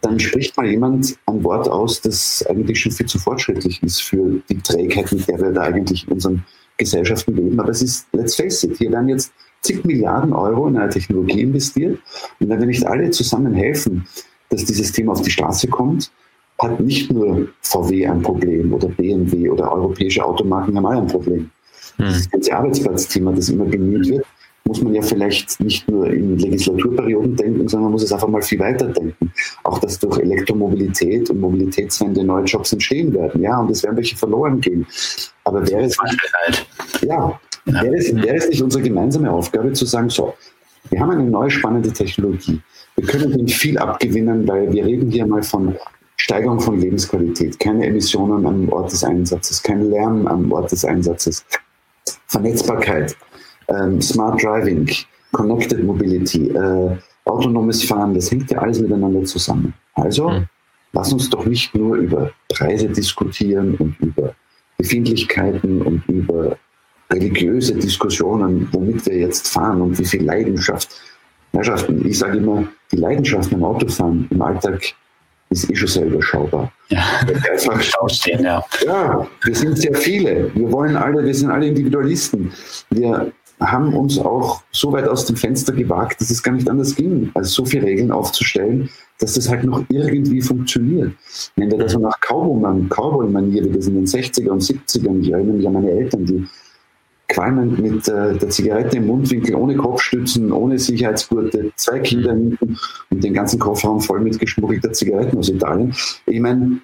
dann 0.00 0.18
spricht 0.18 0.56
mal 0.56 0.66
jemand 0.66 1.16
ein 1.26 1.44
Wort 1.44 1.68
aus, 1.68 2.00
das 2.00 2.44
eigentlich 2.48 2.80
schon 2.80 2.92
viel 2.92 3.06
zu 3.06 3.18
fortschrittlich 3.18 3.82
ist 3.82 4.02
für 4.02 4.40
die 4.48 4.60
Trägheit, 4.60 5.12
mit 5.12 5.28
der 5.28 5.40
wir 5.40 5.50
da 5.50 5.62
eigentlich 5.62 6.06
in 6.06 6.14
unseren 6.14 6.44
Gesellschaften 6.76 7.36
leben. 7.36 7.58
Aber 7.60 7.70
es 7.70 7.82
ist, 7.82 8.06
let's 8.12 8.34
face 8.34 8.64
it, 8.64 8.76
hier 8.78 8.90
werden 8.90 9.08
jetzt 9.08 9.32
zig 9.62 9.84
Milliarden 9.84 10.32
Euro 10.32 10.68
in 10.68 10.76
eine 10.76 10.90
Technologie 10.90 11.42
investiert 11.42 11.98
und 12.40 12.48
wenn 12.48 12.58
wir 12.58 12.66
nicht 12.66 12.86
alle 12.86 13.10
zusammen 13.10 13.54
helfen, 13.54 14.06
dass 14.50 14.64
dieses 14.64 14.92
Thema 14.92 15.12
auf 15.12 15.22
die 15.22 15.30
Straße 15.30 15.68
kommt, 15.68 16.10
hat 16.58 16.80
nicht 16.80 17.12
nur 17.12 17.48
VW 17.62 18.06
ein 18.06 18.22
Problem 18.22 18.72
oder 18.72 18.88
BMW 18.88 19.48
oder 19.50 19.72
europäische 19.72 20.24
Automarken 20.24 20.76
haben 20.76 20.86
alle 20.86 21.00
ein 21.00 21.06
Problem. 21.06 21.50
Hm. 21.96 22.06
Das 22.06 22.30
ganze 22.30 22.56
Arbeitsplatzthema, 22.56 23.32
das 23.32 23.48
immer 23.48 23.64
bemüht 23.64 24.08
wird, 24.08 24.26
muss 24.66 24.80
man 24.80 24.94
ja 24.94 25.02
vielleicht 25.02 25.60
nicht 25.60 25.88
nur 25.90 26.06
in 26.06 26.38
Legislaturperioden 26.38 27.36
denken, 27.36 27.68
sondern 27.68 27.84
man 27.84 27.92
muss 27.92 28.02
es 28.02 28.12
einfach 28.12 28.28
mal 28.28 28.40
viel 28.40 28.58
weiter 28.58 28.86
denken. 28.88 29.30
Auch 29.62 29.78
dass 29.78 29.98
durch 29.98 30.18
Elektromobilität 30.18 31.28
und 31.28 31.40
Mobilitätswende 31.40 32.24
neue 32.24 32.44
Jobs 32.44 32.72
entstehen 32.72 33.12
werden, 33.12 33.42
ja, 33.42 33.58
und 33.58 33.70
es 33.70 33.82
werden 33.82 33.96
welche 33.96 34.16
verloren 34.16 34.60
gehen. 34.60 34.86
Aber 35.44 35.68
wäre 35.68 35.82
es 35.84 35.96
nicht, 36.02 36.66
ja, 37.02 37.38
wäre 37.66 37.96
es, 37.96 38.14
wäre 38.14 38.36
es 38.36 38.48
nicht 38.48 38.62
unsere 38.62 38.82
gemeinsame 38.82 39.30
Aufgabe 39.30 39.72
zu 39.72 39.84
sagen, 39.84 40.08
so, 40.08 40.34
wir 40.90 41.00
haben 41.00 41.10
eine 41.10 41.24
neue 41.24 41.50
spannende 41.50 41.92
Technologie. 41.92 42.60
Wir 42.96 43.06
können 43.06 43.32
dem 43.32 43.48
viel 43.48 43.76
abgewinnen, 43.76 44.46
weil 44.46 44.72
wir 44.72 44.84
reden 44.84 45.10
hier 45.10 45.26
mal 45.26 45.42
von 45.42 45.74
Steigerung 46.24 46.58
von 46.58 46.80
Lebensqualität, 46.80 47.60
keine 47.60 47.84
Emissionen 47.84 48.46
am 48.46 48.72
Ort 48.72 48.90
des 48.90 49.04
Einsatzes, 49.04 49.62
kein 49.62 49.90
Lärm 49.90 50.26
am 50.26 50.50
Ort 50.52 50.72
des 50.72 50.82
Einsatzes, 50.82 51.44
Vernetzbarkeit, 52.28 53.14
ähm, 53.68 54.00
Smart 54.00 54.42
Driving, 54.42 54.90
Connected 55.32 55.84
Mobility, 55.84 56.48
äh, 56.48 56.96
autonomes 57.26 57.84
Fahren, 57.84 58.14
das 58.14 58.30
hängt 58.30 58.50
ja 58.50 58.56
alles 58.56 58.80
miteinander 58.80 59.22
zusammen. 59.24 59.74
Also 59.96 60.30
mhm. 60.30 60.46
lass 60.94 61.12
uns 61.12 61.28
doch 61.28 61.44
nicht 61.44 61.74
nur 61.74 61.96
über 61.96 62.30
Preise 62.48 62.88
diskutieren 62.88 63.74
und 63.74 63.94
über 64.00 64.34
Befindlichkeiten 64.78 65.82
und 65.82 66.08
über 66.08 66.56
religiöse 67.12 67.74
Diskussionen, 67.74 68.66
womit 68.72 69.04
wir 69.04 69.18
jetzt 69.18 69.48
fahren 69.48 69.82
und 69.82 69.98
wie 69.98 70.06
viel 70.06 70.24
Leidenschaft. 70.24 70.88
Herrschaften, 71.52 72.02
ich 72.08 72.18
sage 72.18 72.38
immer, 72.38 72.66
die 72.90 72.96
Leidenschaft 72.96 73.50
beim 73.50 73.62
Autofahren 73.62 74.26
im 74.30 74.40
Alltag 74.40 74.94
ist 75.54 75.70
eh 75.70 75.74
schon 75.76 75.88
sehr 75.88 76.06
überschaubar. 76.06 76.72
Ja, 76.88 77.02
einfach 77.50 77.80
stehen, 78.10 78.44
ja. 78.44 78.64
ja, 78.84 79.26
wir 79.42 79.54
sind 79.54 79.78
sehr 79.78 79.94
viele. 79.94 80.50
Wir 80.54 80.70
wollen 80.70 80.96
alle, 80.96 81.24
wir 81.24 81.34
sind 81.34 81.50
alle 81.50 81.68
Individualisten. 81.68 82.52
Wir 82.90 83.32
haben 83.60 83.94
uns 83.94 84.18
auch 84.18 84.62
so 84.72 84.92
weit 84.92 85.08
aus 85.08 85.26
dem 85.26 85.36
Fenster 85.36 85.72
gewagt, 85.72 86.20
dass 86.20 86.30
es 86.30 86.42
gar 86.42 86.52
nicht 86.52 86.68
anders 86.68 86.94
ging, 86.94 87.30
als 87.34 87.52
so 87.52 87.64
viele 87.64 87.86
Regeln 87.86 88.10
aufzustellen, 88.10 88.90
dass 89.20 89.34
das 89.34 89.48
halt 89.48 89.64
noch 89.64 89.84
irgendwie 89.88 90.42
funktioniert. 90.42 91.12
Wenn 91.56 91.70
wir 91.70 91.78
da 91.78 91.88
so 91.88 91.98
nach 91.98 92.18
Cowboy-Manier, 92.20 93.64
wie 93.64 93.76
das 93.76 93.86
in 93.86 93.94
den 93.94 94.06
60er 94.06 94.50
und 94.50 94.62
70ern, 94.62 95.20
ich 95.20 95.32
erinnere 95.32 95.56
mich 95.56 95.66
an 95.66 95.72
meine 95.72 95.90
Eltern, 95.90 96.24
die 96.26 96.46
qualmend 97.28 97.78
mit 97.78 98.06
äh, 98.08 98.36
der 98.36 98.50
Zigarette 98.50 98.98
im 98.98 99.06
Mundwinkel, 99.06 99.54
ohne 99.54 99.76
Kopfstützen, 99.76 100.52
ohne 100.52 100.78
Sicherheitsgurte, 100.78 101.72
zwei 101.76 102.00
Kinder 102.00 102.32
hinten 102.32 102.78
und 103.10 103.24
den 103.24 103.34
ganzen 103.34 103.58
Kofferraum 103.58 104.00
voll 104.00 104.20
mit 104.20 104.38
geschmuggelter 104.38 104.92
Zigaretten 104.92 105.38
aus 105.38 105.48
Italien. 105.48 105.94
Ich 106.26 106.40
meine, 106.40 106.80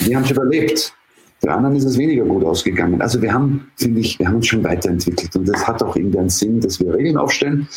wir 0.00 0.16
haben 0.16 0.24
es 0.24 0.30
überlebt. 0.30 0.92
Für 1.40 1.52
anderen 1.52 1.76
ist 1.76 1.84
es 1.84 1.98
weniger 1.98 2.24
gut 2.24 2.44
ausgegangen. 2.44 3.00
Also 3.02 3.20
wir 3.20 3.32
haben, 3.32 3.70
finde 3.76 4.00
ich, 4.00 4.18
wir 4.18 4.26
haben 4.26 4.36
uns 4.36 4.46
schon 4.46 4.64
weiterentwickelt 4.64 5.36
und 5.36 5.46
das 5.46 5.66
hat 5.66 5.82
auch 5.82 5.94
irgendwie 5.94 6.18
einen 6.18 6.30
Sinn, 6.30 6.60
dass 6.60 6.80
wir 6.80 6.94
Regeln 6.94 7.18
aufstellen. 7.18 7.68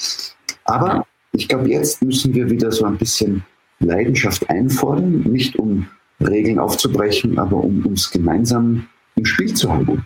Aber 0.63 1.05
ich 1.33 1.47
glaube, 1.47 1.69
jetzt 1.69 2.01
müssen 2.01 2.33
wir 2.33 2.49
wieder 2.49 2.71
so 2.71 2.85
ein 2.85 2.97
bisschen 2.97 3.43
Leidenschaft 3.79 4.49
einfordern, 4.49 5.21
nicht 5.23 5.57
um 5.57 5.87
Regeln 6.21 6.59
aufzubrechen, 6.59 7.37
aber 7.37 7.57
um 7.57 7.85
uns 7.85 8.09
gemeinsam 8.09 8.87
im 9.15 9.25
Spiel 9.25 9.53
zu 9.53 9.71
halten. 9.71 10.05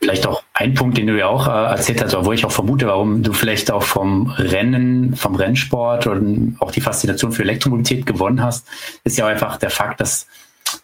Vielleicht 0.00 0.26
auch 0.26 0.42
ein 0.52 0.74
Punkt, 0.74 0.98
den 0.98 1.06
du 1.06 1.18
ja 1.18 1.26
auch 1.26 1.46
äh, 1.46 1.72
erzählt 1.72 2.02
hast, 2.02 2.14
wo 2.24 2.32
ich 2.32 2.44
auch 2.44 2.52
vermute, 2.52 2.86
warum 2.86 3.22
du 3.22 3.32
vielleicht 3.32 3.70
auch 3.70 3.82
vom 3.82 4.30
Rennen, 4.30 5.16
vom 5.16 5.34
Rennsport 5.34 6.06
und 6.06 6.56
auch 6.60 6.70
die 6.70 6.80
Faszination 6.80 7.32
für 7.32 7.42
Elektromobilität 7.42 8.06
gewonnen 8.06 8.42
hast, 8.42 8.66
ist 9.04 9.16
ja 9.16 9.26
einfach 9.26 9.56
der 9.56 9.70
Fakt, 9.70 10.00
dass 10.00 10.26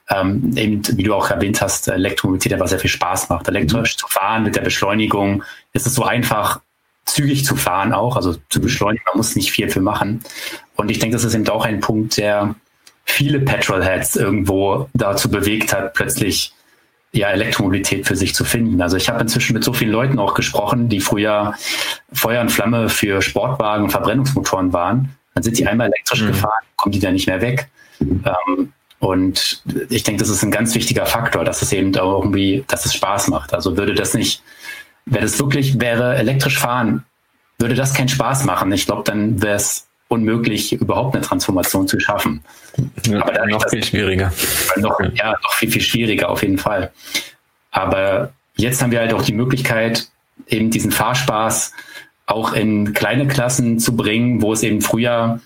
ähm, 0.09 0.53
eben, 0.57 0.83
wie 0.97 1.03
du 1.03 1.15
auch 1.15 1.31
erwähnt 1.31 1.61
hast, 1.61 1.89
Elektromobilität 1.89 2.53
einfach 2.55 2.69
sehr 2.69 2.79
viel 2.79 2.91
Spaß 2.91 3.29
macht. 3.29 3.49
Elektrisch 3.49 3.97
mhm. 3.97 3.99
zu 3.99 4.07
fahren 4.09 4.43
mit 4.43 4.57
der 4.57 4.63
Beschleunigung 4.63 5.43
ist 5.73 5.87
es 5.87 5.95
so 5.95 6.05
einfach, 6.05 6.61
zügig 7.07 7.45
zu 7.45 7.57
fahren 7.57 7.93
auch, 7.93 8.17
also 8.17 8.35
zu 8.49 8.59
mhm. 8.59 8.63
beschleunigen, 8.63 9.05
man 9.07 9.17
muss 9.19 9.37
nicht 9.37 9.51
viel 9.51 9.69
für 9.69 9.81
machen. 9.81 10.23
Und 10.77 10.91
ich 10.91 10.99
denke, 10.99 11.17
das 11.17 11.25
ist 11.25 11.35
eben 11.35 11.49
auch 11.49 11.65
ein 11.65 11.81
Punkt, 11.81 12.17
der 12.17 12.55
viele 13.05 13.41
Petrolheads 13.41 14.17
irgendwo 14.17 14.89
dazu 14.95 15.31
bewegt 15.31 15.73
hat, 15.73 15.95
plötzlich 15.95 16.53
ja, 17.13 17.29
Elektromobilität 17.31 18.07
für 18.07 18.17
sich 18.17 18.35
zu 18.35 18.45
finden. 18.45 18.81
Also 18.81 18.97
ich 18.97 19.09
habe 19.09 19.21
inzwischen 19.21 19.55
mit 19.55 19.65
so 19.65 19.73
vielen 19.73 19.91
Leuten 19.91 20.19
auch 20.19 20.35
gesprochen, 20.35 20.89
die 20.89 21.01
früher 21.01 21.55
Feuer 22.13 22.41
und 22.41 22.51
Flamme 22.51 22.89
für 22.89 23.21
Sportwagen 23.21 23.85
und 23.85 23.91
Verbrennungsmotoren 23.91 24.73
waren. 24.73 25.17
Dann 25.35 25.43
sind 25.43 25.59
die 25.59 25.67
einmal 25.67 25.89
elektrisch 25.89 26.23
mhm. 26.23 26.29
gefahren, 26.29 26.65
kommen 26.77 26.93
die 26.93 27.01
da 27.01 27.11
nicht 27.11 27.27
mehr 27.27 27.41
weg. 27.41 27.69
Ähm, 28.01 28.73
und 29.01 29.63
ich 29.89 30.03
denke, 30.03 30.21
das 30.21 30.29
ist 30.29 30.43
ein 30.43 30.51
ganz 30.51 30.75
wichtiger 30.75 31.07
Faktor, 31.07 31.45
dass 31.45 31.63
es 31.63 31.73
eben 31.73 31.97
auch 31.97 32.21
irgendwie, 32.21 32.65
dass 32.69 32.85
es 32.85 32.95
Spaß 32.95 33.29
macht. 33.29 33.55
Also 33.55 33.77
würde 33.77 33.95
das 33.95 34.15
nicht, 34.15 34.43
wäre 35.07 35.25
das 35.25 35.39
wirklich, 35.39 35.81
wäre 35.81 36.17
elektrisch 36.17 36.59
fahren, 36.59 37.05
würde 37.59 37.75
das 37.75 37.95
keinen 37.95 38.09
Spaß 38.09 38.45
machen. 38.45 38.71
Ich 38.73 38.87
glaube, 38.87 39.03
dann 39.05 39.43
wäre 39.43 39.57
es 39.57 39.87
unmöglich, 40.11 40.73
überhaupt 40.73 41.15
eine 41.15 41.25
Transformation 41.25 41.87
zu 41.87 42.01
schaffen. 42.01 42.43
Ja, 43.07 43.23
Aber 43.23 43.33
dadurch, 43.33 43.53
noch 43.53 43.71
viel 43.71 43.85
schwieriger. 43.85 44.33
Noch, 44.77 45.01
ja, 45.15 45.31
noch 45.43 45.53
viel, 45.55 45.71
viel 45.71 45.81
schwieriger 45.81 46.29
auf 46.29 46.43
jeden 46.43 46.59
Fall. 46.59 46.91
Aber 47.71 48.33
jetzt 48.57 48.83
haben 48.83 48.91
wir 48.91 48.99
halt 48.99 49.15
auch 49.15 49.23
die 49.23 49.33
Möglichkeit, 49.33 50.09
eben 50.49 50.71
diesen 50.71 50.91
Fahrspaß 50.91 51.73
auch 52.27 52.53
in 52.53 52.93
kleine 52.93 53.29
Klassen 53.29 53.79
zu 53.79 53.95
bringen, 53.95 54.43
wo 54.43 54.53
es 54.53 54.65
eben 54.65 54.81
früher 54.81 55.41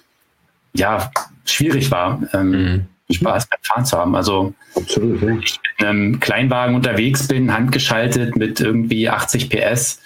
ja 0.74 1.10
schwierig 1.44 1.90
war. 1.90 2.22
Ähm, 2.32 2.50
mhm. 2.50 2.86
Spaß 3.10 3.46
beim 3.48 3.60
Fahren 3.62 3.84
zu 3.84 3.98
haben. 3.98 4.16
Also 4.16 4.54
Absolut, 4.74 5.20
ja. 5.20 5.36
ich 5.42 5.60
mit 5.78 5.86
einem 5.86 6.20
Kleinwagen 6.20 6.74
unterwegs 6.74 7.28
bin, 7.28 7.52
handgeschaltet 7.52 8.34
mit 8.36 8.60
irgendwie 8.60 9.10
80 9.10 9.50
PS. 9.50 10.00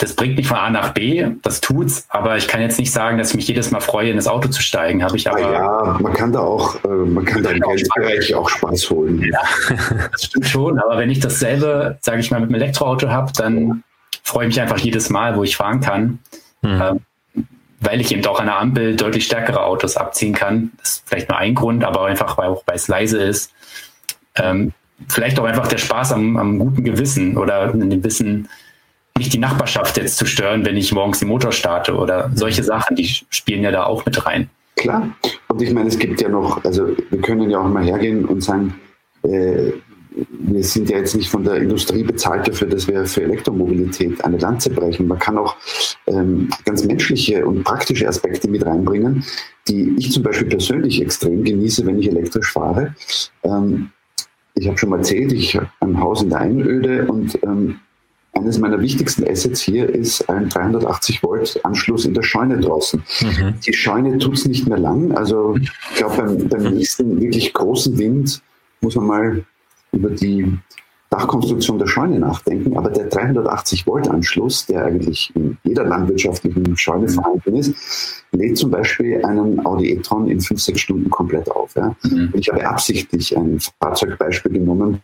Das 0.00 0.14
bringt 0.14 0.36
mich 0.36 0.48
von 0.48 0.56
A 0.56 0.70
nach 0.70 0.94
B, 0.94 1.26
das 1.42 1.60
tut's, 1.60 2.06
aber 2.08 2.38
ich 2.38 2.48
kann 2.48 2.62
jetzt 2.62 2.78
nicht 2.78 2.90
sagen, 2.90 3.18
dass 3.18 3.30
ich 3.30 3.36
mich 3.36 3.46
jedes 3.48 3.70
Mal 3.70 3.80
freue, 3.80 4.08
in 4.08 4.16
das 4.16 4.28
Auto 4.28 4.48
zu 4.48 4.62
steigen. 4.62 5.04
Habe 5.04 5.18
ich 5.18 5.30
aber. 5.30 5.40
Ja, 5.40 5.98
man 6.00 6.14
kann 6.14 6.32
da 6.32 6.40
auch, 6.40 6.82
äh, 6.84 6.88
man 6.88 7.26
kann 7.26 7.42
da 7.42 7.50
im 7.50 7.60
Geldbereich 7.60 8.34
auch 8.34 8.48
Spaß 8.48 8.88
holen. 8.88 9.22
Ja, 9.22 9.42
das 10.10 10.24
stimmt 10.24 10.46
schon. 10.46 10.78
Aber 10.78 10.96
wenn 10.96 11.10
ich 11.10 11.20
dasselbe, 11.20 11.98
sage 12.00 12.20
ich 12.20 12.30
mal, 12.30 12.40
mit 12.40 12.48
einem 12.48 12.62
Elektroauto 12.62 13.10
habe, 13.10 13.30
dann 13.36 13.84
freue 14.22 14.46
ich 14.46 14.54
mich 14.54 14.60
einfach 14.62 14.78
jedes 14.78 15.10
Mal, 15.10 15.36
wo 15.36 15.44
ich 15.44 15.58
fahren 15.58 15.80
kann. 15.80 16.18
Mhm. 16.62 16.82
Ähm, 16.82 17.00
weil 17.80 18.00
ich 18.00 18.10
eben 18.10 18.24
auch 18.26 18.40
an 18.40 18.46
der 18.46 18.58
Ampel 18.58 18.96
deutlich 18.96 19.26
stärkere 19.26 19.64
Autos 19.64 19.98
abziehen 19.98 20.34
kann. 20.34 20.70
Das 20.78 20.90
ist 20.90 21.02
vielleicht 21.06 21.28
nur 21.28 21.36
ein 21.36 21.54
Grund, 21.54 21.84
aber 21.84 22.06
einfach, 22.06 22.38
weil, 22.38 22.48
auch, 22.48 22.62
weil 22.64 22.76
es 22.76 22.88
leise 22.88 23.18
ist. 23.18 23.52
Ähm, 24.36 24.72
vielleicht 25.08 25.38
auch 25.38 25.44
einfach 25.44 25.66
der 25.66 25.78
Spaß 25.78 26.12
am, 26.12 26.38
am 26.38 26.58
guten 26.58 26.84
Gewissen 26.84 27.36
oder 27.36 27.72
in 27.74 27.90
dem 27.90 28.02
Wissen, 28.02 28.48
nicht 29.18 29.32
die 29.32 29.38
Nachbarschaft 29.38 29.96
jetzt 29.96 30.16
zu 30.16 30.26
stören, 30.26 30.64
wenn 30.64 30.76
ich 30.76 30.92
morgens 30.92 31.18
den 31.18 31.28
Motor 31.28 31.52
starte 31.52 31.94
oder 31.94 32.30
solche 32.34 32.62
Sachen, 32.62 32.96
die 32.96 33.06
spielen 33.06 33.62
ja 33.62 33.70
da 33.70 33.84
auch 33.84 34.04
mit 34.06 34.24
rein. 34.26 34.48
Klar. 34.76 35.10
Und 35.48 35.60
ich 35.60 35.72
meine, 35.72 35.88
es 35.88 35.98
gibt 35.98 36.20
ja 36.20 36.28
noch, 36.28 36.64
also 36.64 36.88
wir 37.10 37.20
können 37.20 37.50
ja 37.50 37.60
auch 37.60 37.68
mal 37.68 37.84
hergehen 37.84 38.24
und 38.24 38.42
sagen, 38.42 38.74
äh, 39.22 39.72
wir 40.30 40.64
sind 40.64 40.90
ja 40.90 40.98
jetzt 40.98 41.14
nicht 41.14 41.30
von 41.30 41.44
der 41.44 41.56
Industrie 41.56 42.02
bezahlt 42.02 42.48
dafür, 42.48 42.68
dass 42.68 42.88
wir 42.88 43.04
für 43.06 43.22
Elektromobilität 43.22 44.24
eine 44.24 44.38
Lanze 44.38 44.70
brechen. 44.70 45.06
Man 45.06 45.18
kann 45.18 45.38
auch 45.38 45.56
ähm, 46.06 46.50
ganz 46.64 46.84
menschliche 46.84 47.46
und 47.46 47.62
praktische 47.62 48.08
Aspekte 48.08 48.48
mit 48.48 48.64
reinbringen, 48.66 49.24
die 49.68 49.94
ich 49.98 50.12
zum 50.12 50.22
Beispiel 50.22 50.48
persönlich 50.48 51.00
extrem 51.00 51.44
genieße, 51.44 51.86
wenn 51.86 51.98
ich 51.98 52.08
elektrisch 52.08 52.52
fahre. 52.52 52.94
Ähm, 53.44 53.90
ich 54.54 54.66
habe 54.66 54.78
schon 54.78 54.90
mal 54.90 54.98
erzählt, 54.98 55.32
ich 55.32 55.56
habe 55.56 55.68
ein 55.80 56.00
Haus 56.00 56.22
in 56.22 56.30
der 56.30 56.40
Einöde 56.40 57.06
und 57.06 57.38
ähm, 57.44 57.80
eines 58.32 58.58
meiner 58.58 58.80
wichtigsten 58.80 59.28
Assets 59.28 59.60
hier 59.60 59.88
ist 59.88 60.28
ein 60.28 60.48
380 60.48 61.22
Volt 61.22 61.60
Anschluss 61.64 62.04
in 62.04 62.14
der 62.14 62.22
Scheune 62.22 62.58
draußen. 62.58 63.02
Mhm. 63.22 63.54
Die 63.66 63.72
Scheune 63.72 64.18
tut 64.18 64.34
es 64.34 64.46
nicht 64.46 64.68
mehr 64.68 64.78
lang. 64.78 65.12
Also 65.16 65.56
ich 65.56 65.70
glaube, 65.96 66.16
beim, 66.16 66.48
beim 66.48 66.74
nächsten 66.74 67.20
wirklich 67.20 67.52
großen 67.52 67.98
Wind 67.98 68.40
muss 68.80 68.94
man 68.96 69.06
mal 69.06 69.44
über 69.92 70.10
die 70.10 70.58
Dachkonstruktion 71.10 71.76
der 71.76 71.88
Scheune 71.88 72.20
nachdenken, 72.20 72.76
aber 72.76 72.88
der 72.88 73.06
380 73.06 73.84
Volt 73.84 74.08
Anschluss, 74.08 74.66
der 74.66 74.84
eigentlich 74.84 75.32
in 75.34 75.58
jeder 75.64 75.84
landwirtschaftlichen 75.84 76.76
Scheune 76.76 77.08
mhm. 77.08 77.10
vorhanden 77.10 77.56
ist, 77.56 78.24
lädt 78.30 78.56
zum 78.56 78.70
Beispiel 78.70 79.24
einen 79.24 79.64
Audi 79.66 79.90
e-tron 79.90 80.28
in 80.28 80.40
fünf, 80.40 80.62
sechs 80.62 80.82
Stunden 80.82 81.10
komplett 81.10 81.50
auf. 81.50 81.74
Ja. 81.74 81.96
Mhm. 82.04 82.32
Ich 82.34 82.48
habe 82.48 82.64
absichtlich 82.64 83.36
ein 83.36 83.58
Fahrzeugbeispiel 83.82 84.52
genommen, 84.52 85.00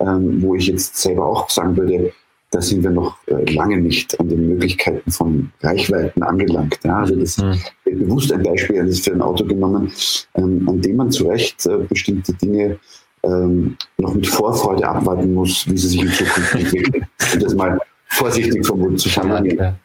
ähm, 0.00 0.40
wo 0.40 0.54
ich 0.54 0.68
jetzt 0.68 0.96
selber 0.96 1.26
auch 1.26 1.50
sagen 1.50 1.76
würde, 1.76 2.14
da 2.52 2.60
sind 2.60 2.82
wir 2.82 2.90
noch 2.90 3.16
äh, 3.26 3.50
lange 3.52 3.78
nicht 3.78 4.18
an 4.20 4.28
den 4.28 4.46
Möglichkeiten 4.46 5.10
von 5.10 5.50
Reichweiten 5.62 6.22
angelangt. 6.22 6.78
Ja. 6.84 6.98
Also 6.98 7.16
das 7.16 7.38
mhm. 7.38 7.58
bewusst 7.84 8.30
ein 8.30 8.42
Beispiel 8.42 8.84
das 8.86 9.00
für 9.00 9.12
ein 9.12 9.22
Auto 9.22 9.44
genommen, 9.44 9.90
ähm, 10.34 10.68
an 10.68 10.80
dem 10.80 10.96
man 10.96 11.10
zu 11.10 11.26
Recht 11.26 11.64
äh, 11.66 11.78
bestimmte 11.88 12.34
Dinge 12.34 12.78
ähm, 13.24 13.76
noch 13.96 14.14
mit 14.14 14.26
Vorfreude 14.26 14.86
abwarten 14.86 15.32
muss, 15.32 15.66
wie 15.66 15.78
sie 15.78 15.88
sich 15.88 16.02
in 16.02 16.12
Zukunft 16.12 16.54
entwickeln. 16.54 17.06
Und 17.32 17.42
das 17.42 17.54
mal 17.54 17.80
vorsichtig 18.08 18.66
vom 18.66 18.80
Mund 18.80 19.00
zu 19.00 19.08
formulieren. 19.08 19.76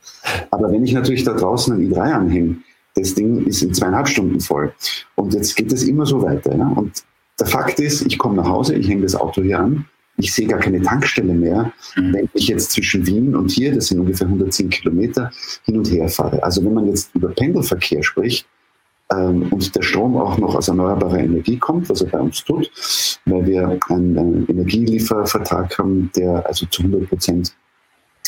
Aber 0.51 0.69
wenn 0.69 0.83
ich 0.83 0.91
natürlich 0.91 1.23
da 1.23 1.33
draußen 1.33 1.73
ein 1.73 1.89
i3 1.89 1.99
anhänge, 1.99 2.57
das 2.95 3.13
Ding 3.13 3.45
ist 3.45 3.63
in 3.63 3.73
zweieinhalb 3.73 4.09
Stunden 4.09 4.41
voll. 4.41 4.73
Und 5.15 5.33
jetzt 5.33 5.55
geht 5.55 5.71
es 5.71 5.83
immer 5.83 6.05
so 6.05 6.21
weiter. 6.21 6.53
Ja? 6.53 6.67
Und 6.67 7.03
der 7.39 7.47
Fakt 7.47 7.79
ist, 7.79 8.05
ich 8.05 8.17
komme 8.17 8.35
nach 8.35 8.49
Hause, 8.49 8.75
ich 8.75 8.89
hänge 8.89 9.03
das 9.03 9.15
Auto 9.15 9.41
hier 9.41 9.59
an 9.59 9.85
ich 10.17 10.33
sehe 10.33 10.47
gar 10.47 10.59
keine 10.59 10.81
Tankstelle 10.81 11.33
mehr, 11.33 11.71
mhm. 11.95 12.13
wenn 12.13 12.29
ich 12.33 12.47
jetzt 12.47 12.71
zwischen 12.71 13.05
Wien 13.05 13.35
und 13.35 13.51
hier, 13.51 13.73
das 13.73 13.87
sind 13.87 13.99
ungefähr 13.99 14.27
110 14.27 14.69
Kilometer, 14.69 15.31
hin 15.63 15.77
und 15.77 15.89
her 15.89 16.09
fahre. 16.09 16.41
Also 16.43 16.63
wenn 16.65 16.73
man 16.73 16.87
jetzt 16.87 17.13
über 17.15 17.29
Pendelverkehr 17.29 18.03
spricht, 18.03 18.47
ähm, 19.11 19.47
und 19.51 19.73
der 19.73 19.81
Strom 19.81 20.17
auch 20.17 20.37
noch 20.37 20.55
aus 20.55 20.67
erneuerbarer 20.67 21.19
Energie 21.19 21.57
kommt, 21.57 21.89
was 21.89 22.01
er 22.01 22.09
bei 22.09 22.19
uns 22.19 22.43
tut, 22.43 22.69
weil 23.25 23.45
wir 23.45 23.79
einen, 23.89 24.17
einen 24.17 24.47
Energieliefervertrag 24.49 25.77
haben, 25.77 26.11
der 26.15 26.45
also 26.45 26.65
zu 26.65 26.81
100 26.81 27.07
Prozent 27.07 27.53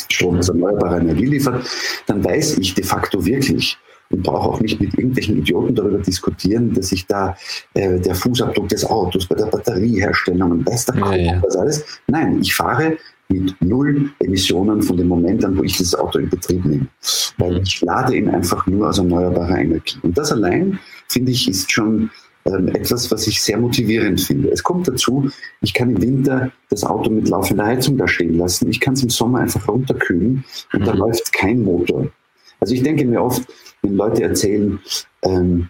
Strom 0.08 0.38
aus 0.38 0.48
erneuerbarer 0.48 1.00
Energie 1.00 1.26
liefert, 1.26 1.68
dann 2.06 2.24
weiß 2.24 2.58
ich 2.58 2.74
de 2.74 2.84
facto 2.84 3.24
wirklich, 3.24 3.76
und 4.10 4.22
brauche 4.22 4.48
auch 4.48 4.60
nicht 4.60 4.80
mit 4.80 4.94
irgendwelchen 4.94 5.38
Idioten 5.38 5.74
darüber 5.74 5.98
diskutieren, 5.98 6.72
dass 6.74 6.88
sich 6.88 7.06
da 7.06 7.36
äh, 7.74 8.00
der 8.00 8.14
Fußabdruck 8.14 8.68
des 8.68 8.84
Autos 8.84 9.26
bei 9.26 9.36
der 9.36 9.46
Batterieherstellung 9.46 10.50
und 10.50 10.66
weiß 10.66 10.86
der 10.86 10.96
ja, 10.96 11.14
ja. 11.14 11.42
was 11.42 11.56
alles. 11.56 11.84
Nein, 12.08 12.40
ich 12.40 12.54
fahre 12.54 12.96
mit 13.28 13.54
null 13.60 14.10
Emissionen 14.18 14.82
von 14.82 14.96
dem 14.96 15.06
Moment 15.06 15.44
an, 15.44 15.56
wo 15.56 15.62
ich 15.62 15.78
das 15.78 15.94
Auto 15.94 16.18
in 16.18 16.28
Betrieb 16.28 16.64
nehme. 16.64 16.86
Weil 17.38 17.52
mhm. 17.52 17.62
ich 17.62 17.80
lade 17.80 18.16
ihn 18.16 18.28
einfach 18.28 18.66
nur 18.66 18.88
aus 18.88 18.98
erneuerbarer 18.98 19.58
Energie. 19.58 19.98
Und 20.02 20.18
das 20.18 20.32
allein, 20.32 20.78
finde 21.08 21.30
ich, 21.30 21.48
ist 21.48 21.70
schon 21.70 22.10
ähm, 22.46 22.68
etwas, 22.68 23.10
was 23.12 23.28
ich 23.28 23.40
sehr 23.40 23.58
motivierend 23.58 24.20
finde. 24.20 24.50
Es 24.50 24.62
kommt 24.62 24.88
dazu, 24.88 25.30
ich 25.60 25.72
kann 25.72 25.90
im 25.90 26.02
Winter 26.02 26.50
das 26.70 26.82
Auto 26.82 27.10
mit 27.10 27.28
laufender 27.28 27.66
Heizung 27.66 27.96
da 27.96 28.08
stehen 28.08 28.38
lassen. 28.38 28.68
Ich 28.68 28.80
kann 28.80 28.94
es 28.94 29.02
im 29.04 29.10
Sommer 29.10 29.40
einfach 29.40 29.68
runterkühlen 29.68 30.44
und 30.72 30.80
mhm. 30.80 30.84
da 30.84 30.92
läuft 30.92 31.32
kein 31.32 31.62
Motor. 31.62 32.08
Also 32.58 32.74
ich 32.74 32.82
denke 32.82 33.04
mir 33.06 33.22
oft, 33.22 33.42
wenn 33.82 33.96
Leute 33.96 34.22
erzählen, 34.22 34.78
ähm, 35.22 35.68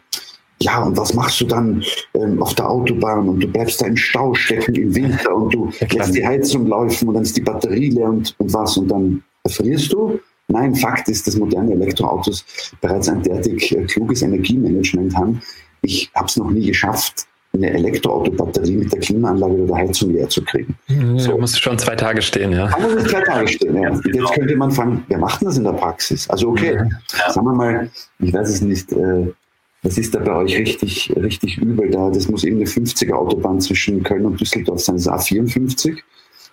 ja, 0.63 0.83
und 0.83 0.97
was 0.97 1.15
machst 1.15 1.41
du 1.41 1.47
dann 1.47 1.83
ähm, 2.15 2.43
auf 2.43 2.55
der 2.55 2.69
Autobahn 2.69 3.29
und 3.29 3.41
du 3.41 3.49
bleibst 3.49 3.81
da 3.81 3.87
im 3.87 3.97
Stau 3.97 4.35
stecken 4.35 4.75
im 4.75 4.95
Winter 4.95 5.35
und 5.35 5.55
du 5.55 5.71
lässt 5.93 6.15
die 6.15 6.27
Heizung 6.27 6.67
laufen 6.67 7.09
und 7.09 7.15
dann 7.15 7.23
ist 7.23 7.37
die 7.37 7.41
Batterie 7.41 7.89
leer 7.89 8.11
und, 8.11 8.35
und 8.39 8.53
was 8.53 8.77
und 8.77 8.89
dann 8.89 9.23
erfrierst 9.45 9.93
du? 9.93 10.21
Nein, 10.49 10.75
Fakt 10.75 11.09
ist, 11.09 11.27
dass 11.27 11.37
moderne 11.37 11.73
Elektroautos 11.73 12.45
bereits 12.81 13.09
ein 13.09 13.23
derartig 13.23 13.75
äh, 13.75 13.85
kluges 13.85 14.23
Energiemanagement 14.23 15.17
haben. 15.17 15.41
Ich 15.83 16.11
habe 16.15 16.27
es 16.27 16.37
noch 16.37 16.51
nie 16.51 16.67
geschafft, 16.67 17.27
eine 17.53 17.71
Elektroautobatterie 17.71 18.77
mit 18.77 18.93
der 18.93 19.01
Klimaanlage 19.01 19.53
oder 19.55 19.67
der 19.67 19.77
Heizung 19.77 20.13
leer 20.13 20.29
zu 20.29 20.45
kriegen. 20.45 20.77
Ja, 20.87 21.19
so. 21.19 21.39
muss 21.39 21.59
schon 21.59 21.79
zwei 21.79 21.97
Tage 21.97 22.23
stehen, 22.23 22.53
ja. 22.53 22.69
Da 22.69 22.79
muss 22.79 23.05
zwei 23.05 23.21
Tage 23.21 23.49
stehen, 23.49 23.83
ja. 23.83 23.91
Und 23.91 24.07
jetzt 24.07 24.33
könnte 24.33 24.57
man 24.57 24.71
fragen, 24.71 25.05
wer 25.09 25.19
macht 25.19 25.45
das 25.45 25.59
in 25.59 25.65
der 25.65 25.73
Praxis? 25.73 26.31
Also 26.31 26.51
okay, 26.51 26.77
ja. 26.77 27.33
sagen 27.33 27.47
wir 27.47 27.55
mal, 27.55 27.91
ich 28.21 28.33
weiß 28.33 28.49
es 28.49 28.61
nicht, 28.61 28.93
äh, 28.93 29.33
was 29.83 29.99
ist 29.99 30.15
da 30.15 30.21
bei 30.21 30.35
euch 30.37 30.57
richtig, 30.57 31.13
richtig 31.17 31.59
übel 31.59 31.91
da? 31.91 32.11
Das 32.11 32.29
muss 32.29 32.45
irgendeine 32.45 32.71
50er 32.71 33.13
Autobahn 33.13 33.61
zwischen 33.61 34.03
Köln 34.03 34.27
und 34.27 34.41
Düsseldorf 34.41 34.81
sein, 34.81 34.97
das 34.97 35.07
ist 35.07 35.13
A54. 35.13 35.99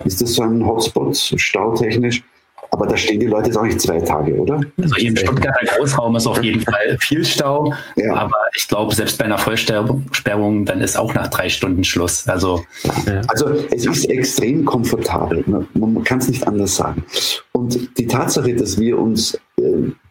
Ist 0.06 0.22
das 0.22 0.34
so 0.34 0.44
ein 0.44 0.66
Hotspot, 0.66 1.16
stautechnisch? 1.16 2.24
Aber 2.72 2.86
da 2.86 2.98
stehen 2.98 3.20
die 3.20 3.28
Leute 3.28 3.48
jetzt 3.48 3.58
auch 3.58 3.64
nicht 3.64 3.80
zwei 3.82 4.00
Tage, 4.00 4.36
oder? 4.36 4.62
Also 4.82 4.96
hier 4.96 5.10
im 5.10 5.18
Stuttgarter 5.18 5.66
Großraum 5.78 6.16
ist 6.16 6.28
auf 6.28 6.44
jeden 6.44 6.62
Fall 6.62 6.98
viel 7.00 7.24
Stau. 7.24 7.74
Ja. 7.96 8.14
Aber 8.16 8.36
ich 8.56 8.68
glaube, 8.68 8.94
selbst 8.94 9.18
bei 9.18 9.26
einer 9.26 9.38
Vollsperrung, 9.38 10.66
dann 10.66 10.82
ist 10.82 10.98
auch 10.98 11.14
nach 11.14 11.28
drei 11.28 11.50
Stunden 11.50 11.84
Schluss. 11.84 12.28
Also, 12.28 12.66
ja. 13.06 13.22
also 13.28 13.50
es 13.72 13.86
ist 13.86 14.10
extrem 14.10 14.66
komfortabel. 14.66 15.44
Man 15.48 16.04
kann 16.04 16.20
es 16.20 16.28
nicht 16.28 16.46
anders 16.46 16.76
sagen. 16.76 17.04
Und 17.54 17.98
die 17.98 18.08
Tatsache, 18.08 18.54
dass 18.54 18.80
wir 18.80 19.00
uns, 19.00 19.40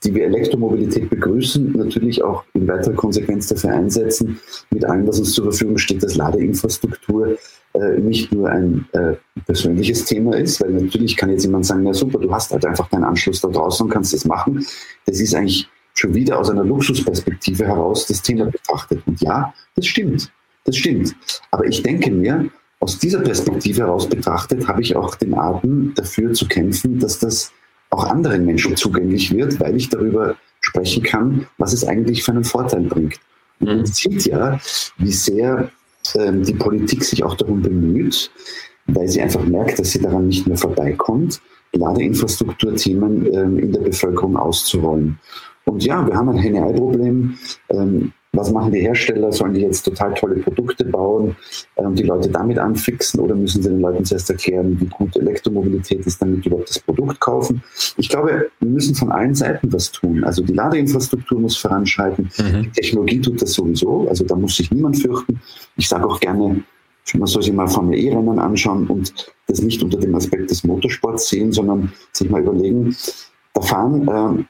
die 0.05 0.15
wir 0.15 0.25
Elektromobilität 0.27 1.11
begrüßen, 1.11 1.73
natürlich 1.73 2.23
auch 2.23 2.45
in 2.55 2.67
weiterer 2.69 2.95
Konsequenz 2.95 3.49
dafür 3.49 3.71
einsetzen, 3.71 4.39
mit 4.71 4.85
allem, 4.85 5.07
was 5.07 5.19
uns 5.19 5.33
zur 5.33 5.45
Verfügung 5.45 5.79
steht, 5.79 6.03
dass 6.03 6.17
Ladeinfrastruktur 6.17 7.37
äh, 7.75 7.99
nicht 7.99 8.33
nur 8.33 8.49
ein 8.49 8.87
äh, 8.93 9.15
persönliches 9.45 10.05
Thema 10.05 10.37
ist, 10.37 10.61
weil 10.61 10.71
natürlich 10.71 11.17
kann 11.17 11.31
jetzt 11.31 11.45
jemand 11.45 11.67
sagen, 11.67 11.83
na 11.83 11.93
super, 11.93 12.19
du 12.19 12.33
hast 12.33 12.53
halt 12.53 12.65
einfach 12.65 12.89
deinen 12.89 13.05
Anschluss 13.05 13.41
da 13.41 13.49
draußen 13.49 13.85
und 13.85 13.93
kannst 13.93 14.13
das 14.13 14.25
machen. 14.25 14.65
Das 15.05 15.21
ist 15.21 15.35
eigentlich 15.35 15.69
schon 15.95 16.15
wieder 16.15 16.39
aus 16.39 16.51
einer 16.51 16.65
Luxusperspektive 16.65 17.67
heraus 17.67 18.07
das 18.07 18.23
Thema 18.23 18.47
betrachtet. 18.47 19.03
Und 19.07 19.21
ja, 19.21 19.53
das 19.75 19.87
stimmt. 19.87 20.31
Das 20.65 20.77
stimmt. 20.77 21.15
Aber 21.51 21.65
ich 21.67 21.83
denke 21.83 22.11
mir, 22.11 22.49
aus 22.81 22.99
dieser 22.99 23.21
Perspektive 23.21 23.83
heraus 23.83 24.09
betrachtet, 24.09 24.67
habe 24.69 24.83
ich 24.83 24.95
auch 24.97 25.15
den 25.15 25.35
Atem 25.35 25.93
dafür 25.95 26.33
zu 26.33 26.47
kämpfen, 26.47 26.99
dass 26.99 27.19
das 27.19 27.53
auch 27.91 28.05
anderen 28.05 28.45
Menschen 28.45 28.77
zugänglich 28.77 29.33
wird, 29.33 29.59
weil 29.61 29.77
ich 29.77 29.89
darüber 29.89 30.37
sprechen 30.61 31.03
kann, 31.03 31.47
was 31.59 31.73
es 31.73 31.85
eigentlich 31.85 32.23
für 32.25 32.33
einen 32.33 32.45
Vorteil 32.45 32.83
bringt. 32.83 33.19
Und 33.61 33.69
man 33.69 33.87
sieht 33.87 34.27
ja, 34.27 34.59
wie 34.99 35.13
sehr 35.13 35.71
ähm, 36.15 36.43
die 36.43 36.55
Politik 36.55 37.05
sich 37.05 37.25
auch 37.25 37.35
darum 37.35 37.63
bemüht, 37.63 38.31
weil 38.87 39.09
sie 39.09 39.23
einfach 39.23 39.45
merkt, 39.45 39.79
dass 39.79 39.93
sie 39.93 40.01
daran 40.01 40.29
nicht 40.29 40.47
mehr 40.47 40.57
vorbeikommt, 40.57 41.41
Ladeinfrastrukturthemen 41.73 43.35
ähm, 43.35 43.59
in 43.59 43.73
der 43.73 43.81
Bevölkerung 43.81 44.37
auszurollen. 44.37 45.19
Und 45.65 45.85
ja, 45.85 46.07
wir 46.07 46.15
haben 46.15 46.29
ein 46.29 46.39
Henne-Ei-Problem. 46.39 47.37
Ähm, 47.71 48.13
was 48.37 48.53
machen 48.53 48.73
die 48.73 48.81
Hersteller? 48.81 49.33
Sollen 49.33 49.55
die 49.55 49.63
jetzt 49.63 49.83
total 49.83 50.15
tolle 50.15 50.37
Produkte 50.37 50.85
bauen 50.85 51.37
und 51.75 51.87
ähm, 51.87 51.95
die 51.95 52.03
Leute 52.03 52.29
damit 52.29 52.59
anfixen 52.59 53.21
oder 53.21 53.35
müssen 53.35 53.63
sie 53.63 53.69
den 53.69 53.81
Leuten 53.81 54.05
zuerst 54.05 54.31
erklären, 54.31 54.79
wie 54.81 54.87
gut 54.87 55.17
Elektromobilität 55.17 56.07
ist, 56.07 56.21
damit 56.21 56.45
die 56.45 56.49
überhaupt 56.49 56.71
das 56.71 56.79
Produkt 56.79 57.21
kaufen? 57.21 57.63
Ich 57.97 58.09
glaube, 58.09 58.51
wir 58.61 58.69
müssen 58.69 58.95
von 58.95 59.11
allen 59.11 59.35
Seiten 59.35 59.73
was 59.73 59.91
tun. 59.91 60.25
Also 60.25 60.43
die 60.43 60.53
Ladeinfrastruktur 60.53 61.41
muss 61.41 61.57
voranschreiten, 61.57 62.31
mhm. 62.39 62.63
die 62.63 62.71
Technologie 62.71 63.21
tut 63.21 63.41
das 63.43 63.53
sowieso, 63.53 64.09
also 64.09 64.25
da 64.25 64.37
muss 64.37 64.57
sich 64.57 64.71
niemand 64.71 65.01
fürchten. 65.01 65.41
Ich 65.77 65.89
sage 65.89 66.07
auch 66.07 66.21
gerne, 66.21 66.63
man 67.15 67.27
soll 67.27 67.43
sich 67.43 67.53
mal 67.53 67.69
Formel 67.69 67.99
E-Rennen 67.99 68.39
anschauen 68.39 68.87
und 68.89 69.33
das 69.47 69.63
nicht 69.63 69.83
unter 69.83 69.99
dem 69.99 70.15
Aspekt 70.15 70.51
des 70.51 70.65
Motorsports 70.65 71.29
sehen, 71.29 71.53
sondern 71.53 71.93
sich 72.13 72.29
mal 72.29 72.43
überlegen, 72.43 72.95
da 73.55 73.61
fahren 73.61 74.09
äh, 74.09 74.45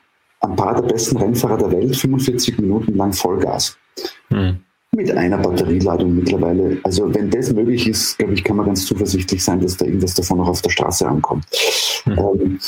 ein 0.46 0.56
paar 0.56 0.80
der 0.80 0.88
besten 0.88 1.16
Rennfahrer 1.16 1.58
der 1.58 1.72
Welt 1.72 1.96
45 1.96 2.58
Minuten 2.58 2.96
lang 2.96 3.12
Vollgas. 3.12 3.76
Mhm. 4.30 4.58
Mit 4.92 5.10
einer 5.10 5.38
Batterieladung 5.38 6.16
mittlerweile. 6.16 6.78
Also 6.82 7.12
wenn 7.14 7.28
das 7.30 7.52
möglich 7.52 7.86
ist, 7.88 8.18
glaube 8.18 8.34
ich, 8.34 8.44
kann 8.44 8.56
man 8.56 8.66
ganz 8.66 8.86
zuversichtlich 8.86 9.42
sein, 9.44 9.60
dass 9.60 9.76
da 9.76 9.84
irgendwas 9.84 10.14
davon 10.14 10.38
noch 10.38 10.48
auf 10.48 10.62
der 10.62 10.70
Straße 10.70 11.06
ankommt. 11.06 11.44
Mhm. 12.06 12.18
Ähm, 12.18 12.58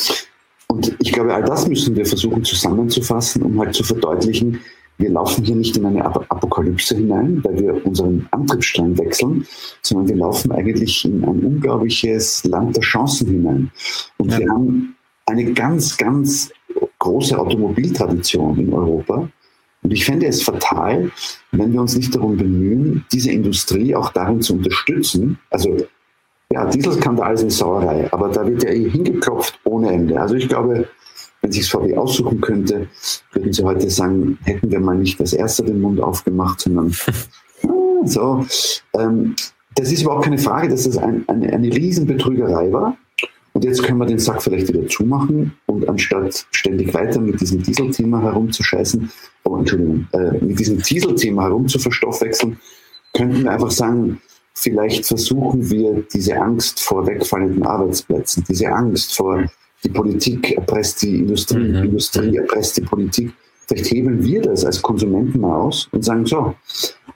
und 0.70 0.96
ich 1.00 1.12
glaube, 1.12 1.34
all 1.34 1.44
das 1.44 1.66
müssen 1.66 1.96
wir 1.96 2.04
versuchen 2.04 2.44
zusammenzufassen, 2.44 3.42
um 3.42 3.58
halt 3.58 3.74
zu 3.74 3.82
verdeutlichen, 3.82 4.60
wir 4.98 5.10
laufen 5.10 5.44
hier 5.44 5.54
nicht 5.54 5.76
in 5.76 5.86
eine 5.86 6.04
Apokalypse 6.04 6.96
hinein, 6.96 7.42
weil 7.44 7.58
wir 7.58 7.86
unseren 7.86 8.26
Antriebsstrang 8.32 8.98
wechseln, 8.98 9.46
sondern 9.80 10.08
wir 10.08 10.16
laufen 10.16 10.50
eigentlich 10.50 11.04
in 11.04 11.22
ein 11.22 11.44
unglaubliches 11.44 12.44
Land 12.44 12.76
der 12.76 12.82
Chancen 12.82 13.28
hinein. 13.28 13.70
Und 14.18 14.32
ja. 14.32 14.40
wir 14.40 14.50
haben 14.50 14.96
eine 15.26 15.52
ganz, 15.52 15.96
ganz 15.96 16.50
große 16.98 17.38
Automobiltradition 17.38 18.58
in 18.58 18.72
Europa. 18.72 19.28
Und 19.82 19.92
ich 19.92 20.04
fände 20.04 20.26
es 20.26 20.42
fatal, 20.42 21.10
wenn 21.52 21.72
wir 21.72 21.80
uns 21.80 21.96
nicht 21.96 22.14
darum 22.14 22.36
bemühen, 22.36 23.04
diese 23.12 23.30
Industrie 23.30 23.94
auch 23.94 24.12
darin 24.12 24.42
zu 24.42 24.54
unterstützen. 24.54 25.38
Also 25.50 25.76
ja, 26.52 26.64
Dieselskandal 26.66 27.34
ist 27.34 27.42
eine 27.42 27.50
Sauerei, 27.50 28.12
aber 28.12 28.28
da 28.28 28.46
wird 28.46 28.64
ja 28.64 28.70
eh 28.70 28.88
hingeklopft 28.88 29.60
ohne 29.64 29.92
Ende. 29.92 30.20
Also 30.20 30.34
ich 30.34 30.48
glaube, 30.48 30.88
wenn 31.42 31.52
sich 31.52 31.70
VW 31.70 31.96
aussuchen 31.96 32.40
könnte, 32.40 32.88
würden 33.32 33.52
sie 33.52 33.62
heute 33.62 33.88
sagen, 33.90 34.38
hätten 34.44 34.70
wir 34.70 34.80
mal 34.80 34.96
nicht 34.96 35.20
als 35.20 35.32
erster 35.32 35.64
den 35.64 35.80
Mund 35.80 36.00
aufgemacht, 36.00 36.60
sondern 36.60 36.92
ah, 37.64 38.06
so. 38.06 38.44
Ähm, 38.98 39.36
das 39.76 39.92
ist 39.92 40.02
überhaupt 40.02 40.24
keine 40.24 40.38
Frage, 40.38 40.68
dass 40.68 40.84
das 40.84 40.98
ein, 40.98 41.24
eine, 41.28 41.52
eine 41.52 41.68
Riesenbetrügerei 41.68 42.72
war. 42.72 42.96
Und 43.58 43.64
jetzt 43.64 43.82
können 43.82 43.98
wir 43.98 44.06
den 44.06 44.20
Sack 44.20 44.40
vielleicht 44.40 44.68
wieder 44.68 44.86
zumachen 44.86 45.50
und 45.66 45.88
anstatt 45.88 46.46
ständig 46.52 46.94
weiter 46.94 47.20
mit 47.20 47.40
diesem 47.40 47.60
Dieselthema 47.60 48.22
herumzuscheißen, 48.22 49.10
oh, 49.42 49.56
Entschuldigung, 49.56 50.06
äh, 50.12 50.44
mit 50.44 50.60
diesem 50.60 50.80
Dieselthema 50.80 51.42
herumzuverstoffwechseln, 51.42 52.56
könnten 53.14 53.42
wir 53.42 53.50
einfach 53.50 53.72
sagen, 53.72 54.20
vielleicht 54.54 55.06
versuchen 55.06 55.68
wir 55.68 56.04
diese 56.14 56.40
Angst 56.40 56.78
vor 56.78 57.04
wegfallenden 57.04 57.64
Arbeitsplätzen, 57.64 58.44
diese 58.48 58.68
Angst 58.68 59.16
vor 59.16 59.50
die 59.82 59.88
Politik 59.88 60.52
erpresst 60.52 61.02
die 61.02 61.18
Industrie, 61.18 61.58
mhm. 61.58 61.72
die 61.72 61.88
Industrie 61.88 62.36
erpresst 62.36 62.76
die 62.76 62.82
Politik. 62.82 63.32
Vielleicht 63.66 63.90
hebeln 63.90 64.22
wir 64.22 64.40
das 64.40 64.64
als 64.64 64.80
Konsumenten 64.80 65.40
mal 65.40 65.62
aus 65.62 65.88
und 65.90 66.04
sagen, 66.04 66.24
so, 66.26 66.54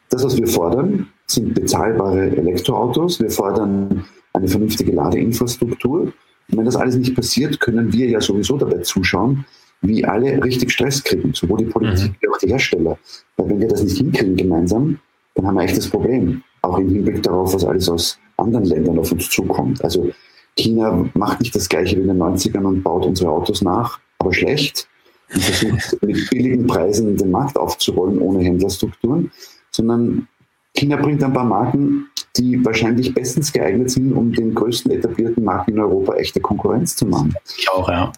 das, 0.09 0.25
was 0.25 0.37
wir 0.37 0.49
fordern, 0.49 1.07
sind 1.25 1.55
bezahlbare 1.55 2.37
Elektroautos. 2.37 3.21
Wir 3.21 3.31
fordern 3.31 4.07
eine 4.33 4.49
vernünftige 4.49 4.91
Ladeinfrastruktur. 4.91 6.13
Und 6.51 6.59
wenn 6.59 6.65
das 6.65 6.77
alles 6.77 6.97
nicht 6.97 7.15
passiert, 7.15 7.61
können 7.61 7.93
wir 7.93 8.09
ja 8.09 8.21
sowieso 8.21 8.57
dabei 8.57 8.79
zuschauen, 8.79 9.45
wie 9.81 10.05
alle 10.05 10.43
richtig 10.43 10.71
Stress 10.71 11.03
kriegen, 11.03 11.35
sowohl 11.35 11.59
die 11.59 11.65
Politik 11.67 12.11
mhm. 12.11 12.17
wie 12.21 12.29
auch 12.29 12.39
die 12.39 12.49
Hersteller. 12.49 12.99
Weil 13.37 13.51
wenn 13.51 13.61
wir 13.61 13.69
das 13.69 13.83
nicht 13.83 13.99
hinkriegen 13.99 14.37
gemeinsam, 14.37 14.99
dann 15.35 15.47
haben 15.47 15.55
wir 15.57 15.63
echt 15.65 15.77
das 15.77 15.89
Problem. 15.89 16.43
Auch 16.63 16.79
im 16.79 16.89
Hinblick 16.89 17.23
darauf, 17.23 17.53
was 17.55 17.65
alles 17.65 17.89
aus 17.89 18.19
anderen 18.37 18.65
Ländern 18.65 18.99
auf 18.99 19.11
uns 19.11 19.29
zukommt. 19.29 19.83
Also 19.83 20.11
China 20.57 21.09
macht 21.15 21.41
nicht 21.41 21.55
das 21.55 21.69
Gleiche 21.69 21.97
wie 21.97 22.03
in 22.03 22.09
den 22.09 22.19
90ern 22.19 22.65
und 22.65 22.83
baut 22.83 23.07
unsere 23.07 23.31
Autos 23.31 23.63
nach, 23.63 23.99
aber 24.19 24.33
schlecht 24.33 24.89
und 25.35 25.43
versucht 25.43 26.03
mit 26.03 26.31
billigen 26.31 26.67
Preisen 26.67 27.17
den 27.17 27.31
Markt 27.31 27.57
aufzurollen 27.57 28.19
ohne 28.19 28.45
Händlerstrukturen, 28.45 29.31
sondern 29.71 30.29
China 30.75 30.97
bringt 30.97 31.23
ein 31.25 31.33
paar 31.33 31.45
Marken 31.45 32.07
die 32.37 32.65
wahrscheinlich 32.65 33.15
bestens 33.15 33.53
geeignet 33.53 33.91
sind, 33.91 34.13
um 34.13 34.33
den 34.33 34.55
größten 34.55 34.91
etablierten 34.93 35.45
Markt 35.45 35.69
in 35.69 35.79
Europa 35.79 36.15
echte 36.15 36.41
Konkurrenz 36.41 36.97
zu 36.97 37.07
machen. 37.07 37.35
Ich 37.59 37.69
auch, 37.71 37.89
ja. 37.89 38.13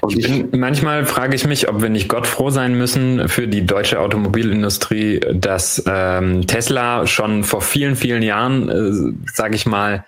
Und 0.00 0.18
ich 0.18 0.26
bin, 0.26 0.58
manchmal 0.58 1.04
frage 1.04 1.36
ich 1.36 1.46
mich, 1.46 1.68
ob 1.68 1.80
wir 1.80 1.90
nicht 1.90 2.08
Gott 2.08 2.26
froh 2.26 2.50
sein 2.50 2.76
müssen 2.76 3.28
für 3.28 3.46
die 3.46 3.64
deutsche 3.64 4.00
Automobilindustrie, 4.00 5.20
dass 5.32 5.82
ähm, 5.86 6.46
Tesla 6.46 7.06
schon 7.06 7.44
vor 7.44 7.60
vielen, 7.60 7.94
vielen 7.94 8.22
Jahren, 8.22 8.68
äh, 8.68 9.30
sage 9.32 9.54
ich 9.54 9.66
mal, 9.66 10.04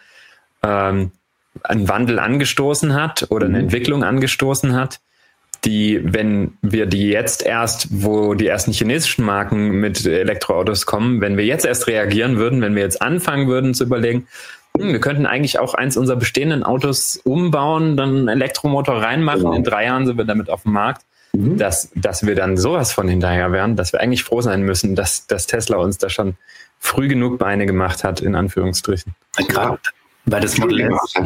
ähm, 0.64 1.12
einen 1.62 1.88
Wandel 1.88 2.18
angestoßen 2.18 2.94
hat 2.94 3.26
oder 3.30 3.46
eine 3.46 3.58
mhm. 3.58 3.64
Entwicklung 3.64 4.02
angestoßen 4.02 4.74
hat, 4.74 5.00
die, 5.64 6.00
wenn 6.02 6.56
wir 6.60 6.86
die 6.86 7.08
jetzt 7.08 7.44
erst, 7.44 7.88
wo 7.90 8.34
die 8.34 8.46
ersten 8.46 8.72
chinesischen 8.72 9.24
Marken 9.24 9.80
mit 9.80 10.04
Elektroautos 10.04 10.86
kommen, 10.86 11.20
wenn 11.20 11.36
wir 11.36 11.44
jetzt 11.44 11.64
erst 11.64 11.86
reagieren 11.86 12.36
würden, 12.36 12.60
wenn 12.60 12.74
wir 12.74 12.82
jetzt 12.82 13.00
anfangen 13.00 13.46
würden 13.46 13.74
zu 13.74 13.84
überlegen, 13.84 14.26
hm, 14.76 14.92
wir 14.92 15.00
könnten 15.00 15.26
eigentlich 15.26 15.58
auch 15.58 15.74
eins 15.74 15.96
unserer 15.96 16.16
bestehenden 16.16 16.64
Autos 16.64 17.20
umbauen, 17.24 17.96
dann 17.96 18.16
einen 18.16 18.28
Elektromotor 18.28 19.02
reinmachen, 19.02 19.42
genau. 19.42 19.54
in 19.54 19.64
drei 19.64 19.84
Jahren 19.84 20.06
sind 20.06 20.18
wir 20.18 20.24
damit 20.24 20.50
auf 20.50 20.64
dem 20.64 20.72
Markt, 20.72 21.02
mhm. 21.32 21.58
dass, 21.58 21.90
dass 21.94 22.26
wir 22.26 22.34
dann 22.34 22.56
sowas 22.56 22.92
von 22.92 23.06
hinterher 23.06 23.52
wären, 23.52 23.76
dass 23.76 23.92
wir 23.92 24.00
eigentlich 24.00 24.24
froh 24.24 24.40
sein 24.40 24.62
müssen, 24.62 24.96
dass, 24.96 25.26
dass 25.28 25.46
Tesla 25.46 25.76
uns 25.76 25.98
da 25.98 26.08
schon 26.08 26.34
früh 26.80 27.06
genug 27.06 27.38
Beine 27.38 27.66
gemacht 27.66 28.02
hat, 28.02 28.20
in 28.20 28.34
Anführungsstrichen. 28.34 29.14
Gerade 29.48 29.78
weil 30.24 30.40
das 30.40 30.56
Model 30.58 30.80
S, 30.80 31.14
äh, 31.16 31.22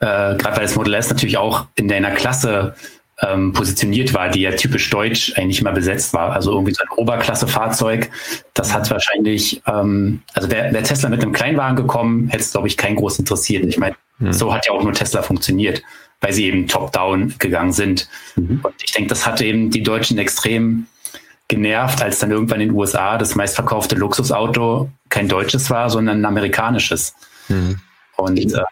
gerade 0.00 0.56
weil 0.56 0.62
das 0.62 0.74
Model 0.74 0.94
S 0.94 1.10
natürlich 1.10 1.38
auch 1.38 1.66
in 1.76 1.92
einer 1.92 2.10
Klasse 2.10 2.74
ähm, 3.22 3.52
positioniert 3.52 4.14
war, 4.14 4.28
die 4.28 4.40
ja 4.40 4.52
typisch 4.52 4.88
deutsch 4.90 5.32
eigentlich 5.36 5.60
immer 5.60 5.72
besetzt 5.72 6.14
war. 6.14 6.32
Also 6.32 6.52
irgendwie 6.52 6.72
so 6.72 6.82
ein 6.82 6.98
Oberklasse-Fahrzeug. 6.98 8.10
Das 8.54 8.72
hat 8.72 8.90
wahrscheinlich, 8.90 9.62
ähm, 9.66 10.22
also 10.34 10.50
wäre 10.50 10.72
wär 10.72 10.82
Tesla 10.82 11.08
mit 11.08 11.22
einem 11.22 11.32
Kleinwagen 11.32 11.76
gekommen, 11.76 12.28
hätte 12.28 12.42
es, 12.42 12.52
glaube 12.52 12.68
ich, 12.68 12.76
keinen 12.76 12.96
groß 12.96 13.18
interessiert. 13.18 13.64
Ich 13.66 13.78
meine, 13.78 13.94
mhm. 14.18 14.32
so 14.32 14.52
hat 14.54 14.66
ja 14.66 14.72
auch 14.72 14.82
nur 14.82 14.92
Tesla 14.92 15.22
funktioniert, 15.22 15.82
weil 16.20 16.32
sie 16.32 16.46
eben 16.46 16.66
top-down 16.66 17.34
gegangen 17.38 17.72
sind. 17.72 18.08
Mhm. 18.36 18.60
Und 18.62 18.74
ich 18.82 18.92
denke, 18.92 19.08
das 19.08 19.26
hatte 19.26 19.44
eben 19.44 19.70
die 19.70 19.82
Deutschen 19.82 20.18
extrem 20.18 20.86
genervt, 21.48 22.00
als 22.00 22.20
dann 22.20 22.30
irgendwann 22.30 22.60
in 22.60 22.68
den 22.68 22.76
USA 22.76 23.18
das 23.18 23.34
meistverkaufte 23.34 23.96
Luxusauto 23.96 24.88
kein 25.08 25.28
deutsches 25.28 25.68
war, 25.68 25.90
sondern 25.90 26.20
ein 26.20 26.24
amerikanisches. 26.24 27.14
Mhm. 27.48 27.80
Und 28.16 28.38
äh, 28.38 28.62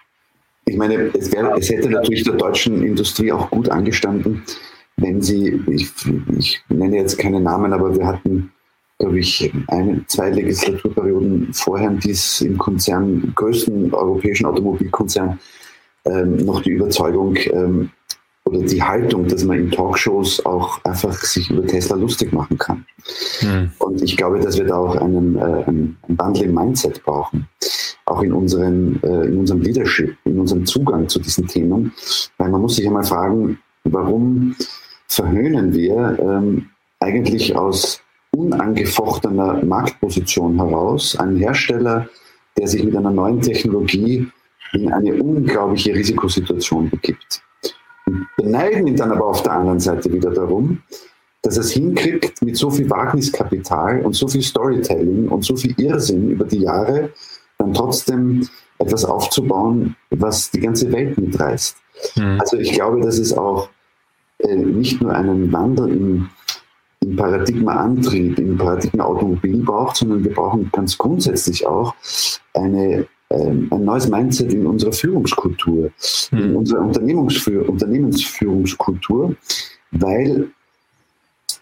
ich 0.69 0.77
meine, 0.77 1.11
es, 1.15 1.33
wär, 1.33 1.55
es 1.57 1.71
hätte 1.71 1.91
natürlich 1.91 2.25
der 2.25 2.35
deutschen 2.35 2.83
Industrie 2.83 3.33
auch 3.33 3.51
gut 3.51 3.69
angestanden, 3.69 4.43
wenn 4.97 5.23
sie, 5.23 5.61
ich, 5.71 5.91
ich 6.37 6.61
nenne 6.69 6.97
jetzt 6.97 7.19
keine 7.19 7.41
Namen, 7.41 7.73
aber 7.73 7.97
wir 7.97 8.07
hatten, 8.07 8.53
glaube 8.99 9.19
ich, 9.21 9.53
eine, 9.69 10.05
zwei 10.07 10.31
Legislaturperioden 10.31 11.53
vorher, 11.53 11.91
dies 11.91 12.41
im 12.41 12.59
Konzern, 12.59 13.33
größten 13.35 13.95
europäischen 13.95 14.47
Automobilkonzern, 14.47 15.39
ähm, 16.05 16.37
noch 16.37 16.63
die 16.63 16.71
Überzeugung 16.71 17.37
ähm, 17.53 17.91
oder 18.49 18.61
die 18.61 18.83
Haltung, 18.83 19.27
dass 19.29 19.45
man 19.45 19.59
in 19.59 19.71
Talkshows 19.71 20.45
auch 20.47 20.83
einfach 20.85 21.13
sich 21.13 21.51
über 21.51 21.67
Tesla 21.67 21.97
lustig 21.97 22.33
machen 22.33 22.57
kann. 22.59 22.85
Hm. 23.41 23.71
Und 23.79 24.03
ich 24.03 24.17
glaube, 24.17 24.41
dass 24.41 24.59
wir 24.59 24.67
da 24.67 24.77
auch 24.77 24.97
einen, 24.97 25.37
äh, 25.37 25.65
einen 25.67 25.97
Wandel 26.09 26.45
im 26.45 26.55
Mindset 26.55 27.03
brauchen 27.05 27.47
auch 28.09 28.23
in, 28.23 28.33
unseren, 28.33 29.01
äh, 29.03 29.27
in 29.27 29.39
unserem 29.39 29.61
Leadership, 29.61 30.17
in 30.25 30.39
unserem 30.39 30.67
Zugang 30.67 31.09
zu 31.09 31.19
diesen 31.19 31.47
Themen. 31.47 31.93
Weil 32.39 32.51
man 32.51 32.61
muss 32.61 32.77
sich 32.77 32.87
einmal 32.87 33.05
fragen, 33.05 33.59
warum 33.85 34.57
verhöhnen 35.07 35.73
wir 35.73 36.19
ähm, 36.21 36.67
eigentlich 37.01 37.57
aus 37.57 38.01
unangefochtener 38.31 39.65
Marktposition 39.65 40.57
heraus 40.57 41.17
einen 41.17 41.37
Hersteller, 41.37 42.09
der 42.57 42.69
sich 42.69 42.85
mit 42.85 42.97
einer 42.97 43.11
neuen 43.11 43.41
Technologie 43.41 44.27
in 44.73 44.93
eine 44.93 45.15
unglaubliche 45.15 45.95
Risikosituation 45.95 46.91
begibt. 46.91 47.43
Beneiden 48.37 48.87
ihn 48.87 48.97
dann 48.97 49.13
aber 49.13 49.27
auf 49.27 49.43
der 49.43 49.53
anderen 49.53 49.81
Seite 49.81 50.13
wieder 50.13 50.31
darum, 50.31 50.83
dass 51.43 51.57
er 51.57 51.63
es 51.63 51.71
hinkriegt, 51.73 52.43
mit 52.43 52.57
so 52.57 52.71
viel 52.71 52.91
Wagniskapital 52.91 54.03
und 54.05 54.15
so 54.15 54.27
viel 54.29 54.43
Storytelling 54.43 55.29
und 55.29 55.45
so 55.45 55.57
viel 55.57 55.75
Irrsinn 55.79 56.31
über 56.31 56.45
die 56.45 56.63
Jahre 56.63 57.11
dann 57.59 57.73
trotzdem 57.75 58.49
etwas 58.79 59.05
aufzubauen, 59.05 59.97
was 60.11 60.51
die 60.51 60.61
ganze 60.61 60.91
Welt 60.93 61.19
mitreißt. 61.19 61.77
Mhm. 62.17 62.41
Also 62.41 62.57
ich 62.57 62.73
glaube, 62.73 63.01
dass 63.01 63.19
es 63.19 63.37
auch 63.37 63.69
äh, 64.39 64.55
nicht 64.55 65.01
nur 65.01 65.13
einen 65.13 65.53
Wandel 65.53 65.91
im, 65.91 66.31
im 67.01 67.17
Paradigma-Antrieb, 67.17 68.39
im 68.39 68.57
Paradigma-Automobil 68.57 69.65
braucht, 69.65 69.97
sondern 69.97 70.25
wir 70.25 70.33
brauchen 70.33 70.71
ganz 70.73 70.97
grundsätzlich 70.97 71.67
auch 71.67 71.95
eine, 72.55 73.07
ein 73.31 73.85
neues 73.85 74.09
Mindset 74.09 74.53
in 74.53 74.67
unserer 74.67 74.93
Führungskultur, 74.93 75.91
mhm. 76.31 76.39
in 76.39 76.57
unserer 76.57 76.81
Unternehmensführ 76.81 77.69
Unternehmensführungskultur, 77.69 79.37
weil 79.91 80.51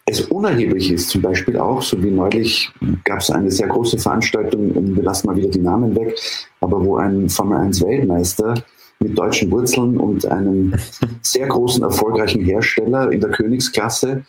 es 0.09 0.21
unerheblich 0.21 0.93
ist, 0.93 1.09
zum 1.09 1.23
Beispiel 1.23 1.59
auch, 1.59 1.83
so 1.83 2.01
wie 2.03 2.11
neulich 2.11 2.71
gab 3.03 3.19
es 3.19 3.31
eine 3.31 3.51
sehr 3.51 3.67
große 3.67 3.99
Veranstaltung, 3.99 4.97
wir 4.97 5.03
lassen 5.03 5.27
mal 5.27 5.37
wieder 5.37 5.49
die 5.49 5.59
Namen 5.59 5.97
weg, 5.97 6.17
aber 6.61 6.85
wo 6.85 6.97
ein 6.97 7.29
Formel 7.29 7.59
1 7.59 7.83
Weltmeister 7.83 8.55
mit 9.01 9.19
deutschen 9.19 9.51
Wurzeln 9.51 9.97
und 9.97 10.25
einem 10.27 10.75
sehr 11.23 11.49
großen, 11.49 11.83
erfolgreichen 11.83 12.45
Hersteller 12.45 13.11
in 13.11 13.21
der 13.21 13.31
Königsklasse, 13.31 14.25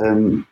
ähm, 0.00 0.44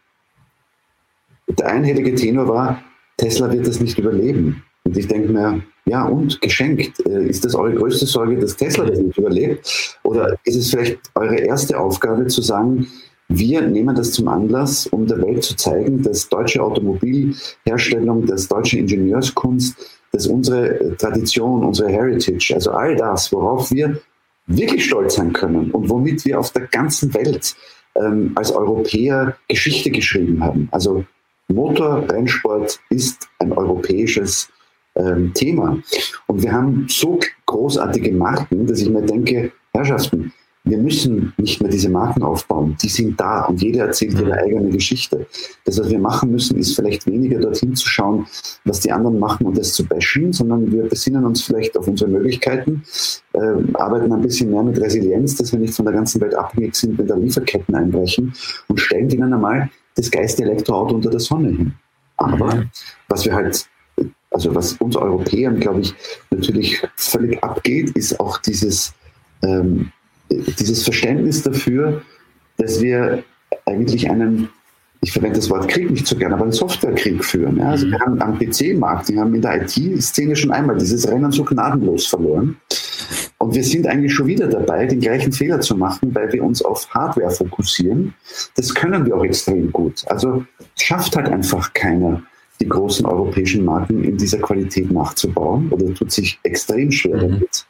der 1.47 1.68
einhellige 1.68 2.14
Tenor 2.16 2.49
war, 2.49 2.83
Tesla 3.16 3.53
wird 3.53 3.68
das 3.68 3.79
nicht 3.79 3.97
überleben. 3.99 4.64
Und 4.85 4.97
ich 4.97 5.09
denke 5.09 5.33
mir, 5.33 5.62
ja 5.87 6.05
und, 6.05 6.40
geschenkt. 6.40 7.05
Äh, 7.07 7.27
ist 7.29 7.44
das 7.44 7.55
eure 7.55 7.75
größte 7.75 8.07
Sorge, 8.07 8.38
dass 8.38 8.57
Tesla 8.57 8.85
das 8.85 8.99
nicht 8.99 9.18
überlebt? 9.18 9.99
Oder 10.03 10.37
ist 10.44 10.57
es 10.57 10.70
vielleicht 10.70 10.99
eure 11.14 11.37
erste 11.37 11.79
Aufgabe 11.79 12.27
zu 12.27 12.42
sagen, 12.42 12.87
wir 13.29 13.62
nehmen 13.62 13.94
das 13.97 14.12
zum 14.12 14.29
Anlass, 14.29 14.87
um 14.88 15.07
der 15.07 15.20
Welt 15.23 15.42
zu 15.42 15.57
zeigen, 15.57 16.03
dass 16.03 16.29
deutsche 16.29 16.62
Automobilherstellung, 16.62 18.27
dass 18.27 18.49
deutsche 18.49 18.79
Ingenieurskunst, 18.79 19.77
dass 20.12 20.27
unsere 20.27 20.79
äh, 20.79 20.97
Tradition, 20.97 21.64
unsere 21.64 21.90
Heritage, 21.90 22.53
also 22.55 22.73
all 22.73 22.97
das, 22.97 23.33
worauf 23.33 23.70
wir 23.73 24.01
wirklich 24.47 24.85
stolz 24.85 25.14
sein 25.14 25.33
können 25.33 25.70
und 25.70 25.88
womit 25.88 26.25
wir 26.27 26.38
auf 26.38 26.53
der 26.53 26.66
ganzen 26.66 27.14
Welt 27.14 27.57
ähm, 27.94 28.33
als 28.35 28.53
Europäer 28.53 29.37
Geschichte 29.49 29.90
geschrieben 29.90 30.44
haben. 30.44 30.68
Also 30.70 31.05
Motorrennsport 31.49 32.79
ist 32.90 33.29
ein 33.38 33.53
europäisches 33.53 34.49
ähm, 34.96 35.33
Thema. 35.35 35.78
Und 36.26 36.42
wir 36.42 36.52
haben 36.52 36.87
so 36.88 37.18
großartige 37.46 38.12
Marken, 38.12 38.66
dass 38.66 38.80
ich 38.80 38.90
mir 38.90 39.02
denke, 39.02 39.52
Herrschaften, 39.72 40.33
wir 40.66 40.78
müssen 40.78 41.35
nicht 41.37 41.61
mehr 41.61 41.70
diese 41.70 41.90
Marken 41.90 42.22
aufbauen. 42.22 42.74
Die 42.83 42.88
sind 42.88 43.20
da 43.20 43.44
und 43.44 43.61
jeder 43.61 43.85
erzählt 43.85 44.14
ihre 44.14 44.24
mhm. 44.24 44.33
eigene 44.33 44.70
Geschichte. 44.70 45.26
Das, 45.64 45.78
was 45.78 45.90
wir 45.90 45.98
machen 45.98 46.30
müssen, 46.30 46.59
ist 46.59 46.74
vielleicht 46.74 47.07
weniger 47.07 47.38
dorthin 47.38 47.74
zu 47.74 47.87
schauen, 47.87 48.26
was 48.64 48.80
die 48.80 48.90
anderen 48.90 49.18
machen 49.18 49.46
und 49.46 49.59
das 49.59 49.74
zu 49.74 49.85
bashen, 49.85 50.33
sondern 50.33 50.72
wir 50.72 50.85
besinnen 50.85 51.24
uns 51.26 51.42
vielleicht 51.42 51.76
auf 51.76 51.87
unsere 51.87 52.11
Möglichkeiten, 52.11 52.83
äh, 53.35 53.74
arbeiten 53.74 54.11
ein 54.11 54.22
bisschen 54.22 54.50
mehr 54.50 54.62
mit 54.62 54.80
Resilienz, 54.80 55.37
dass 55.37 55.52
wir 55.52 55.59
nicht 55.59 55.74
von 55.74 55.85
der 55.85 55.94
ganzen 55.94 56.20
Welt 56.22 56.35
abhängig 56.35 56.74
sind, 56.74 56.96
wenn 56.96 57.07
da 57.07 57.16
Lieferketten 57.16 57.74
einbrechen 57.74 58.33
und 58.68 58.80
stellen 58.80 59.11
ihnen 59.11 59.35
einmal 59.35 59.68
das 59.96 60.11
geiste 60.11 60.44
Elektroauto 60.44 60.94
unter 60.94 61.11
der 61.11 61.20
Sonne 61.20 61.48
hin. 61.48 61.74
Aber 62.16 62.54
mhm. 62.54 62.70
was 63.09 63.26
wir 63.26 63.35
halt 63.35 63.66
also 64.35 64.55
was 64.55 64.75
uns 64.75 64.97
Europäern, 64.97 65.61
glaube 65.61 65.81
ich, 65.81 65.94
natürlich 66.31 66.83
völlig 66.97 67.42
abgeht, 67.42 67.90
ist 67.90 68.18
auch 68.20 68.38
dieses 68.38 68.92
ähm, 69.42 69.92
dieses 70.31 70.83
Verständnis 70.83 71.42
dafür, 71.42 72.03
dass 72.57 72.81
wir 72.81 73.23
eigentlich 73.66 74.11
einen, 74.11 74.49
ich 75.01 75.12
verwende 75.12 75.37
das 75.37 75.51
Wort 75.51 75.68
Krieg 75.68 75.90
nicht 75.90 76.07
so 76.07 76.16
gerne, 76.16 76.35
aber 76.35 76.44
einen 76.44 76.53
Softwarekrieg 76.53 77.25
führen. 77.25 77.59
Ja? 77.59 77.70
Also 77.70 77.87
wir 77.87 77.99
haben 78.01 78.20
am 78.20 78.38
PC-Markt, 78.38 79.09
wir 79.09 79.20
haben 79.20 79.35
in 79.35 79.42
der 79.42 79.62
IT-Szene 79.62 80.35
schon 80.35 80.51
einmal 80.51 80.77
dieses 80.79 81.09
Rennen 81.09 81.31
so 81.31 81.44
gnadenlos 81.44 82.07
verloren. 82.07 82.57
Und 83.38 83.55
wir 83.55 83.64
sind 83.64 83.87
eigentlich 83.87 84.14
schon 84.14 84.27
wieder 84.27 84.47
dabei, 84.47 84.87
den 84.87 85.01
gleichen 85.01 85.33
Fehler 85.33 85.61
zu 85.61 85.77
machen, 85.77 86.14
weil 86.14 86.33
wir 86.33 86.42
uns 86.42 86.62
auf 86.62 86.88
Hardware 86.90 87.31
fokussieren. 87.31 88.14
Das 88.57 88.75
können 88.75 89.05
wir 89.05 89.16
auch 89.16 89.25
extrem 89.25 89.70
gut. 89.70 90.03
Also 90.07 90.44
schafft 90.77 91.14
halt 91.16 91.29
einfach 91.29 91.75
keiner, 91.75 92.23
die 92.64 92.68
großen 92.68 93.07
europäischen 93.07 93.64
Marken 93.64 94.03
in 94.05 94.16
dieser 94.16 94.38
Qualität 94.38 94.90
nachzubauen 94.90 95.68
oder 95.70 95.92
tut 95.94 96.11
sich 96.11 96.38
extrem 96.42 96.90
schwer 96.90 97.16
mhm. 97.16 97.20
damit. 97.20 97.66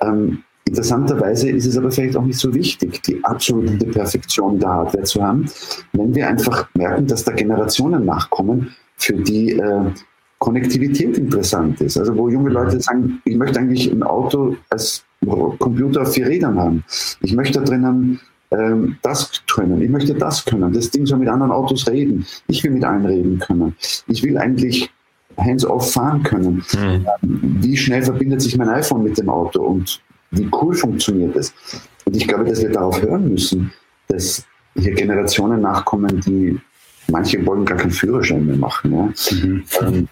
Ähm, 0.00 0.44
Interessanterweise 0.66 1.50
ist 1.50 1.66
es 1.66 1.76
aber 1.76 1.90
vielleicht 1.90 2.16
auch 2.16 2.22
nicht 2.22 2.38
so 2.38 2.54
wichtig, 2.54 3.02
die 3.02 3.24
absolute 3.24 3.86
Perfektion 3.86 4.60
der 4.60 4.68
Hardware 4.68 5.02
zu 5.02 5.20
haben, 5.20 5.46
wenn 5.94 6.14
wir 6.14 6.28
einfach 6.28 6.68
merken, 6.74 7.08
dass 7.08 7.24
da 7.24 7.32
Generationen 7.32 8.04
nachkommen, 8.04 8.72
für 8.96 9.14
die 9.14 9.52
äh, 9.54 9.90
Konnektivität 10.38 11.18
interessant 11.18 11.80
ist. 11.80 11.98
Also 11.98 12.16
wo 12.16 12.28
junge 12.28 12.50
Leute 12.50 12.80
sagen, 12.80 13.20
ich 13.24 13.36
möchte 13.36 13.58
eigentlich 13.58 13.90
ein 13.90 14.04
Auto 14.04 14.54
als 14.68 15.04
Computer 15.58 16.02
auf 16.02 16.12
vier 16.14 16.28
Rädern 16.28 16.56
haben. 16.56 16.84
Ich 17.20 17.34
möchte 17.34 17.58
da 17.58 17.64
drinnen 17.64 18.20
ähm, 18.50 18.96
das 19.02 19.42
können, 19.52 19.80
ich 19.80 19.90
möchte 19.90 20.14
das 20.14 20.44
können. 20.44 20.72
Das 20.72 20.90
Ding 20.90 21.06
soll 21.06 21.18
mit 21.18 21.28
anderen 21.28 21.52
Autos 21.52 21.86
reden. 21.88 22.26
Ich 22.48 22.62
will 22.64 22.72
mit 22.72 22.84
allen 22.84 23.06
reden 23.06 23.38
können. 23.38 23.74
Ich 24.08 24.22
will 24.22 24.36
eigentlich 24.38 24.90
hands-off 25.36 25.92
fahren 25.92 26.22
können. 26.22 26.64
Mhm. 26.74 27.06
Wie 27.62 27.76
schnell 27.76 28.02
verbindet 28.02 28.42
sich 28.42 28.56
mein 28.56 28.68
iPhone 28.68 29.04
mit 29.04 29.18
dem 29.18 29.28
Auto 29.28 29.62
und 29.62 30.00
wie 30.32 30.48
cool 30.60 30.74
funktioniert 30.74 31.36
es? 31.36 31.52
Und 32.04 32.16
ich 32.16 32.26
glaube, 32.26 32.44
dass 32.44 32.60
wir 32.60 32.70
darauf 32.70 33.00
hören 33.00 33.28
müssen, 33.28 33.72
dass 34.08 34.44
hier 34.76 34.94
Generationen 34.94 35.60
nachkommen, 35.60 36.20
die 36.20 36.58
manche 37.08 37.44
wollen 37.46 37.64
gar 37.64 37.78
keinen 37.78 37.90
Führerschein 37.90 38.46
mehr 38.46 38.56
machen. 38.56 38.92
Ja? 38.92 39.36
Mhm. 39.36 39.64
Ähm, 39.80 40.08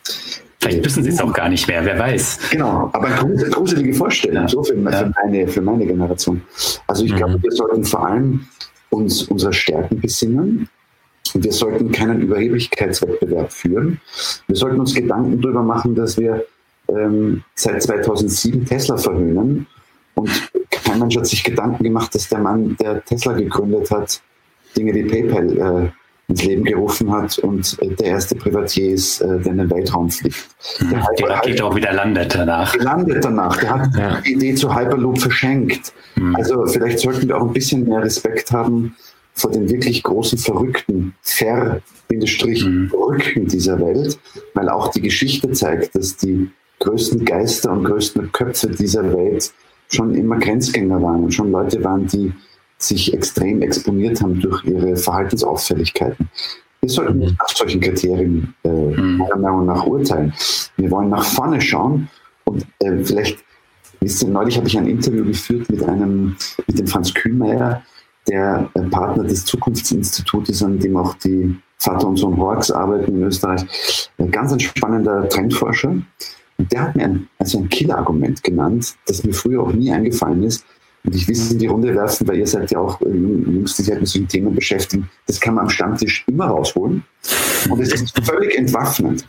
Vielleicht 0.61 0.85
wissen 0.85 1.05
sie 1.05 1.11
es 1.11 1.21
auch 1.21 1.33
gar 1.33 1.49
nicht 1.49 1.69
mehr, 1.69 1.85
wer 1.85 1.99
weiß. 1.99 2.51
Genau, 2.51 2.91
aber 2.93 3.11
gruselige 3.51 3.95
Vorstellung, 3.95 4.43
ja. 4.43 4.49
so 4.49 4.63
für, 4.63 4.75
ja. 4.75 4.91
für, 4.91 5.13
meine, 5.23 5.49
für 5.49 5.61
meine 5.61 5.87
Generation. 5.87 6.43
Also 6.87 7.05
ich 7.05 7.13
mhm. 7.13 7.17
glaube, 7.17 7.43
wir 7.43 7.53
sollten 7.53 7.85
vor 7.85 8.07
allem 8.07 8.47
uns 8.91 9.23
unserer 9.25 9.53
Stärken 9.53 10.01
besinnen. 10.01 10.69
Wir 11.35 11.53
sollten 11.53 11.93
keinen 11.93 12.23
Überheblichkeitswettbewerb 12.23 13.53
führen. 13.53 14.01
Wir 14.47 14.57
sollten 14.57 14.81
uns 14.81 14.95
Gedanken 14.95 15.41
darüber 15.41 15.63
machen, 15.63 15.95
dass 15.95 16.19
wir 16.19 16.45
ähm, 16.89 17.45
seit 17.55 17.83
2007 17.83 18.65
Tesla 18.65 18.97
verhöhnen. 18.97 19.67
Und 20.15 20.31
kein 20.71 20.99
Mensch 20.99 21.17
hat 21.17 21.27
sich 21.27 21.45
Gedanken 21.45 21.85
gemacht, 21.85 22.15
dass 22.15 22.29
der 22.29 22.41
Mann, 22.41 22.77
der 22.81 23.05
Tesla 23.05 23.35
gegründet 23.35 23.91
hat, 23.91 24.21
Dinge 24.77 24.95
wie 24.95 25.05
PayPal 25.05 25.59
äh, 25.59 25.91
ins 26.29 26.45
Leben 26.45 26.65
gerufen 26.65 27.11
hat 27.11 27.39
und 27.39 27.79
der 27.81 28.07
erste 28.07 28.35
Privatier 28.35 28.93
ist, 28.93 29.21
äh, 29.23 29.41
der 29.41 29.53
in 29.53 29.59
den 29.59 29.71
Weltraum 29.71 30.11
fliegt. 30.11 30.49
Der 30.81 31.03
die 31.19 31.23
Rakete 31.25 31.65
auch 31.65 31.75
wieder 31.75 31.93
landet 31.93 32.35
danach. 32.35 32.77
Landet 32.77 33.25
danach. 33.25 33.57
Der 33.57 33.71
hat 33.71 33.97
ja. 33.97 34.21
die 34.21 34.35
Idee 34.35 34.55
zu 34.55 34.75
Hyperloop 34.75 35.19
verschenkt. 35.19 35.93
Mhm. 36.17 36.37
Also 36.37 36.67
vielleicht 36.67 36.99
sollten 36.99 37.29
wir 37.29 37.37
auch 37.39 37.47
ein 37.47 37.53
bisschen 37.53 37.89
mehr 37.89 38.03
Respekt 38.03 38.53
haben 38.53 38.95
vor 39.33 39.53
den 39.53 39.71
wirklich 39.71 40.03
großen 40.03 40.39
Verrückten, 40.39 41.15
Ver 41.23 41.81
mhm. 42.11 43.47
Dieser 43.47 43.79
Welt, 43.81 44.19
weil 44.55 44.69
auch 44.69 44.89
die 44.89 45.03
Geschichte 45.03 45.51
zeigt, 45.53 45.95
dass 45.95 46.17
die 46.17 46.51
größten 46.81 47.25
Geister 47.25 47.73
und 47.73 47.85
größten 47.85 48.33
Köpfe 48.33 48.69
dieser 48.69 49.13
Welt 49.13 49.53
schon 49.89 50.15
immer 50.15 50.39
Grenzgänger 50.39 51.01
waren 51.03 51.25
und 51.25 51.33
schon 51.33 51.51
Leute 51.51 51.83
waren, 51.85 52.07
die 52.07 52.33
sich 52.79 53.13
extrem 53.13 53.61
exponiert 53.63 54.21
haben 54.23 54.41
durch 54.41 54.65
ihre 54.65 54.97
Verhaltensauffälligkeiten. 54.97 56.29
Wir 56.81 56.89
sollten 56.89 57.19
nicht 57.19 57.37
nach 57.39 57.49
solchen 57.49 57.81
Kriterien 57.81 58.55
äh, 58.63 58.69
mhm. 58.69 59.19
meiner 59.19 59.37
Meinung 59.37 59.67
nach 59.67 59.85
urteilen. 59.85 60.33
Wir 60.77 60.91
wollen 60.91 61.11
nach 61.11 61.25
vorne 61.25 61.61
schauen 61.61 62.09
und 62.45 62.65
äh, 62.79 63.05
vielleicht, 63.05 63.45
wisst 64.01 64.23
ihr, 64.23 64.29
neulich 64.29 64.57
habe 64.57 64.69
ich 64.69 64.79
ein 64.79 64.87
Interview 64.87 65.25
geführt 65.25 65.69
mit 65.71 65.83
einem, 65.83 66.37
mit 66.67 66.79
dem 66.79 66.87
Franz 66.87 67.13
Kühnmeier, 67.13 67.83
der 68.29 68.71
äh, 68.75 68.83
Partner 68.83 69.25
des 69.25 69.45
Zukunftsinstituts 69.45 70.51
ist, 70.51 70.63
an 70.63 70.79
dem 70.79 70.97
auch 70.97 71.15
die 71.15 71.57
Vater 71.79 72.09
und 72.09 72.17
Sohn 72.17 72.37
Horks 72.37 72.71
arbeiten 72.71 73.17
in 73.17 73.23
Österreich. 73.25 74.11
Ein 74.19 74.31
ganz 74.31 74.53
ein 74.53 74.61
spannender 74.61 75.29
Trendforscher. 75.29 75.91
Und 76.59 76.73
der 76.73 76.83
hat 76.83 76.97
mir 76.97 77.05
ein, 77.05 77.29
also 77.39 77.59
ein 77.59 77.69
Killerargument 77.69 78.43
genannt, 78.43 78.97
das 79.07 79.25
mir 79.25 79.33
früher 79.33 79.63
auch 79.63 79.73
nie 79.73 79.93
eingefallen 79.93 80.43
ist, 80.43 80.65
und 81.09 81.15
ich 81.15 81.27
will 81.27 81.35
es 81.35 81.51
in 81.51 81.59
die 81.59 81.69
Runde 81.69 81.95
werfen, 81.95 82.29
weil 82.29 82.37
ihr 82.37 82.47
seid 82.47 82.71
ja 82.71 82.81
auch 82.81 83.01
äh, 83.01 83.09
Jungs, 83.09 83.77
die 83.77 83.83
sich 83.83 83.91
halt 83.91 84.03
mit 84.03 84.11
solchen 84.11 84.29
Themen 84.29 84.55
beschäftigen. 84.55 85.09
Das 85.27 85.41
kann 85.41 85.55
man 85.55 85.65
am 85.65 85.71
Stammtisch 85.71 86.23
immer 86.27 86.49
rausholen. 86.49 87.03
Und 87.71 87.81
es 87.81 87.95
ist 87.95 88.15
völlig 88.23 88.59
entwaffnend. 88.59 89.27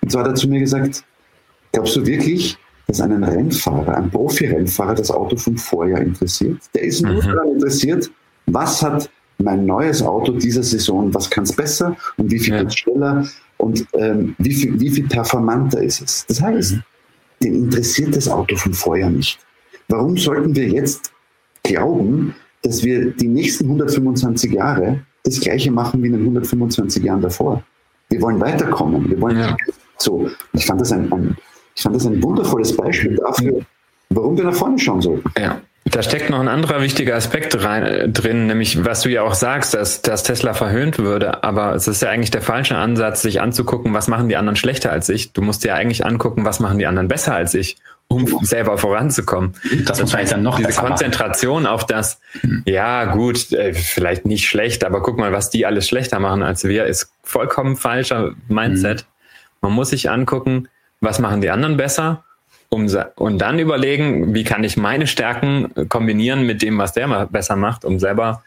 Und 0.00 0.12
zwar 0.12 0.22
hat 0.22 0.28
er 0.28 0.34
zu 0.36 0.46
mir 0.46 0.60
gesagt, 0.60 1.02
glaubst 1.72 1.96
du 1.96 2.06
wirklich, 2.06 2.56
dass 2.86 3.00
einen 3.00 3.24
Rennfahrer, 3.24 3.96
ein 3.96 4.08
Profi-Rennfahrer 4.12 4.94
das 4.94 5.10
Auto 5.10 5.36
vom 5.36 5.56
Vorjahr 5.56 6.02
interessiert? 6.02 6.60
Der 6.72 6.82
ist 6.82 7.02
nur 7.02 7.14
mhm. 7.14 7.26
daran 7.26 7.48
interessiert, 7.48 8.08
was 8.46 8.80
hat 8.80 9.10
mein 9.38 9.66
neues 9.66 10.00
Auto 10.00 10.30
dieser 10.34 10.62
Saison, 10.62 11.12
was 11.12 11.28
kann 11.28 11.42
es 11.42 11.52
besser 11.52 11.96
und 12.16 12.30
wie 12.30 12.38
viel 12.38 12.54
ja. 12.54 12.70
schneller 12.70 13.26
und 13.56 13.84
ähm, 13.94 14.36
wie, 14.38 14.54
viel, 14.54 14.78
wie 14.78 14.90
viel 14.90 15.08
performanter 15.08 15.82
ist 15.82 16.00
es. 16.00 16.26
Das 16.26 16.40
heißt, 16.40 16.74
mhm. 16.74 16.82
den 17.42 17.54
interessiert 17.64 18.14
das 18.14 18.28
Auto 18.28 18.54
vom 18.54 18.72
Vorjahr 18.72 19.10
nicht. 19.10 19.40
Warum 19.88 20.18
sollten 20.18 20.54
wir 20.54 20.68
jetzt 20.68 21.12
glauben, 21.62 22.34
dass 22.62 22.84
wir 22.84 23.10
die 23.10 23.28
nächsten 23.28 23.64
125 23.64 24.52
Jahre 24.52 25.00
das 25.24 25.40
Gleiche 25.40 25.70
machen 25.70 26.02
wie 26.02 26.08
in 26.08 26.12
den 26.12 26.22
125 26.22 27.02
Jahren 27.02 27.22
davor? 27.22 27.62
Wir 28.10 28.20
wollen 28.20 28.38
weiterkommen. 28.38 29.08
Wir 29.08 29.20
wollen 29.20 29.38
ja. 29.38 29.56
so. 29.96 30.30
Ich 30.52 30.66
fand 30.66 30.82
das 30.82 30.92
ein, 30.92 31.10
ein, 31.10 31.36
ich 31.74 31.82
fand 31.82 31.96
das 31.96 32.06
ein 32.06 32.22
wundervolles 32.22 32.76
Beispiel 32.76 33.16
dafür, 33.16 33.60
warum 34.10 34.36
wir 34.36 34.44
nach 34.44 34.54
vorne 34.54 34.78
schauen 34.78 35.00
sollten. 35.00 35.30
Ja. 35.38 35.60
Da 35.90 36.02
steckt 36.02 36.28
noch 36.28 36.40
ein 36.40 36.48
anderer 36.48 36.82
wichtiger 36.82 37.16
Aspekt 37.16 37.64
rein, 37.64 37.82
äh, 37.82 38.08
drin, 38.10 38.46
nämlich 38.46 38.84
was 38.84 39.00
du 39.00 39.08
ja 39.08 39.22
auch 39.22 39.32
sagst, 39.32 39.72
dass, 39.72 40.02
dass 40.02 40.22
Tesla 40.22 40.52
verhöhnt 40.52 40.98
würde. 40.98 41.42
Aber 41.44 41.74
es 41.74 41.88
ist 41.88 42.02
ja 42.02 42.10
eigentlich 42.10 42.30
der 42.30 42.42
falsche 42.42 42.76
Ansatz, 42.76 43.22
sich 43.22 43.40
anzugucken, 43.40 43.94
was 43.94 44.06
machen 44.06 44.28
die 44.28 44.36
anderen 44.36 44.56
schlechter 44.56 44.92
als 44.92 45.08
ich. 45.08 45.32
Du 45.32 45.40
musst 45.40 45.64
dir 45.64 45.74
eigentlich 45.74 46.04
angucken, 46.04 46.44
was 46.44 46.60
machen 46.60 46.78
die 46.78 46.86
anderen 46.86 47.08
besser 47.08 47.34
als 47.34 47.54
ich 47.54 47.78
um 48.08 48.26
selber 48.42 48.78
voranzukommen. 48.78 49.54
Das, 49.84 50.00
muss 50.00 50.12
man 50.14 50.26
dann 50.26 50.42
noch 50.42 50.56
Diese 50.56 50.80
Konzentration 50.80 51.64
machen. 51.64 51.74
auf 51.74 51.86
das, 51.86 52.20
ja 52.64 53.04
gut, 53.04 53.52
äh, 53.52 53.74
vielleicht 53.74 54.24
nicht 54.24 54.48
schlecht, 54.48 54.84
aber 54.84 55.02
guck 55.02 55.18
mal, 55.18 55.32
was 55.32 55.50
die 55.50 55.66
alles 55.66 55.86
schlechter 55.86 56.18
machen 56.18 56.42
als 56.42 56.64
wir, 56.64 56.86
ist 56.86 57.12
vollkommen 57.22 57.76
falscher 57.76 58.32
Mindset. 58.48 59.02
Mhm. 59.02 59.06
Man 59.60 59.72
muss 59.72 59.90
sich 59.90 60.10
angucken, 60.10 60.68
was 61.00 61.18
machen 61.18 61.42
die 61.42 61.50
anderen 61.50 61.76
besser 61.76 62.24
um, 62.70 62.88
und 63.16 63.38
dann 63.38 63.58
überlegen, 63.58 64.34
wie 64.34 64.44
kann 64.44 64.64
ich 64.64 64.76
meine 64.76 65.06
Stärken 65.06 65.70
kombinieren 65.88 66.46
mit 66.46 66.62
dem, 66.62 66.78
was 66.78 66.92
der 66.92 67.26
besser 67.26 67.56
macht, 67.56 67.84
um 67.84 67.98
selber 67.98 68.42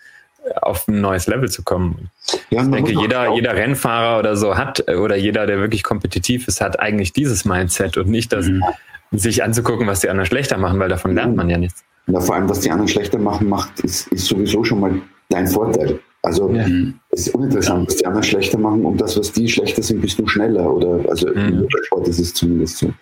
auf 0.61 0.87
ein 0.87 1.01
neues 1.01 1.27
Level 1.27 1.49
zu 1.49 1.63
kommen. 1.63 2.09
Ja, 2.49 2.63
ich 2.63 2.71
denke, 2.71 2.93
jeder, 2.93 3.33
jeder 3.33 3.55
Rennfahrer 3.55 4.19
oder 4.19 4.35
so 4.35 4.57
hat, 4.57 4.89
oder 4.89 5.15
jeder, 5.15 5.45
der 5.45 5.59
wirklich 5.59 5.83
kompetitiv 5.83 6.47
ist, 6.47 6.61
hat 6.61 6.79
eigentlich 6.79 7.13
dieses 7.13 7.45
Mindset 7.45 7.97
und 7.97 8.09
nicht 8.09 8.33
das, 8.33 8.47
mhm 8.47 8.63
sich 9.11 9.43
anzugucken, 9.43 9.87
was 9.87 10.01
die 10.01 10.09
anderen 10.09 10.25
schlechter 10.25 10.57
machen, 10.57 10.79
weil 10.79 10.89
davon 10.89 11.13
lernt 11.13 11.35
man 11.35 11.49
ja 11.49 11.57
nichts. 11.57 11.83
Ja, 12.07 12.19
vor 12.19 12.35
allem, 12.35 12.49
was 12.49 12.61
die 12.61 12.71
anderen 12.71 12.87
schlechter 12.87 13.19
machen, 13.19 13.47
macht, 13.47 13.79
ist, 13.81 14.07
ist 14.07 14.25
sowieso 14.25 14.63
schon 14.63 14.79
mal 14.79 14.93
dein 15.29 15.47
Vorteil. 15.47 15.99
Also 16.23 16.51
ja. 16.51 16.65
es 17.09 17.27
ist 17.27 17.35
uninteressant, 17.35 17.87
was 17.87 17.95
die 17.97 18.05
anderen 18.05 18.23
schlechter 18.23 18.57
machen 18.57 18.85
und 18.85 19.01
das, 19.01 19.17
was 19.17 19.31
die 19.31 19.47
schlechter 19.49 19.81
sind, 19.81 20.01
bist 20.01 20.19
du 20.19 20.27
schneller. 20.27 20.71
Oder 20.71 21.09
also 21.09 21.27
mhm. 21.27 21.35
im 21.35 21.59
Motorsport 21.61 22.07
ist 22.07 22.19
es 22.19 22.33
zumindest 22.33 22.77
so. 22.77 22.93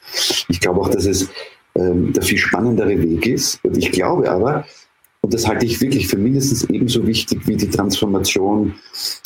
Ich 0.47 0.59
glaube 0.59 0.79
auch, 0.79 0.89
dass 0.89 1.05
es 1.05 1.29
ähm, 1.75 2.13
der 2.13 2.23
viel 2.23 2.37
spannendere 2.37 3.01
Weg 3.01 3.27
ist. 3.27 3.59
Und 3.63 3.77
ich 3.77 3.91
glaube 3.91 4.29
aber, 4.29 4.65
und 5.21 5.33
das 5.33 5.47
halte 5.47 5.65
ich 5.65 5.81
wirklich 5.81 6.07
für 6.07 6.17
mindestens 6.17 6.63
ebenso 6.69 7.05
wichtig 7.05 7.45
wie 7.45 7.57
die 7.57 7.69
Transformation, 7.69 8.73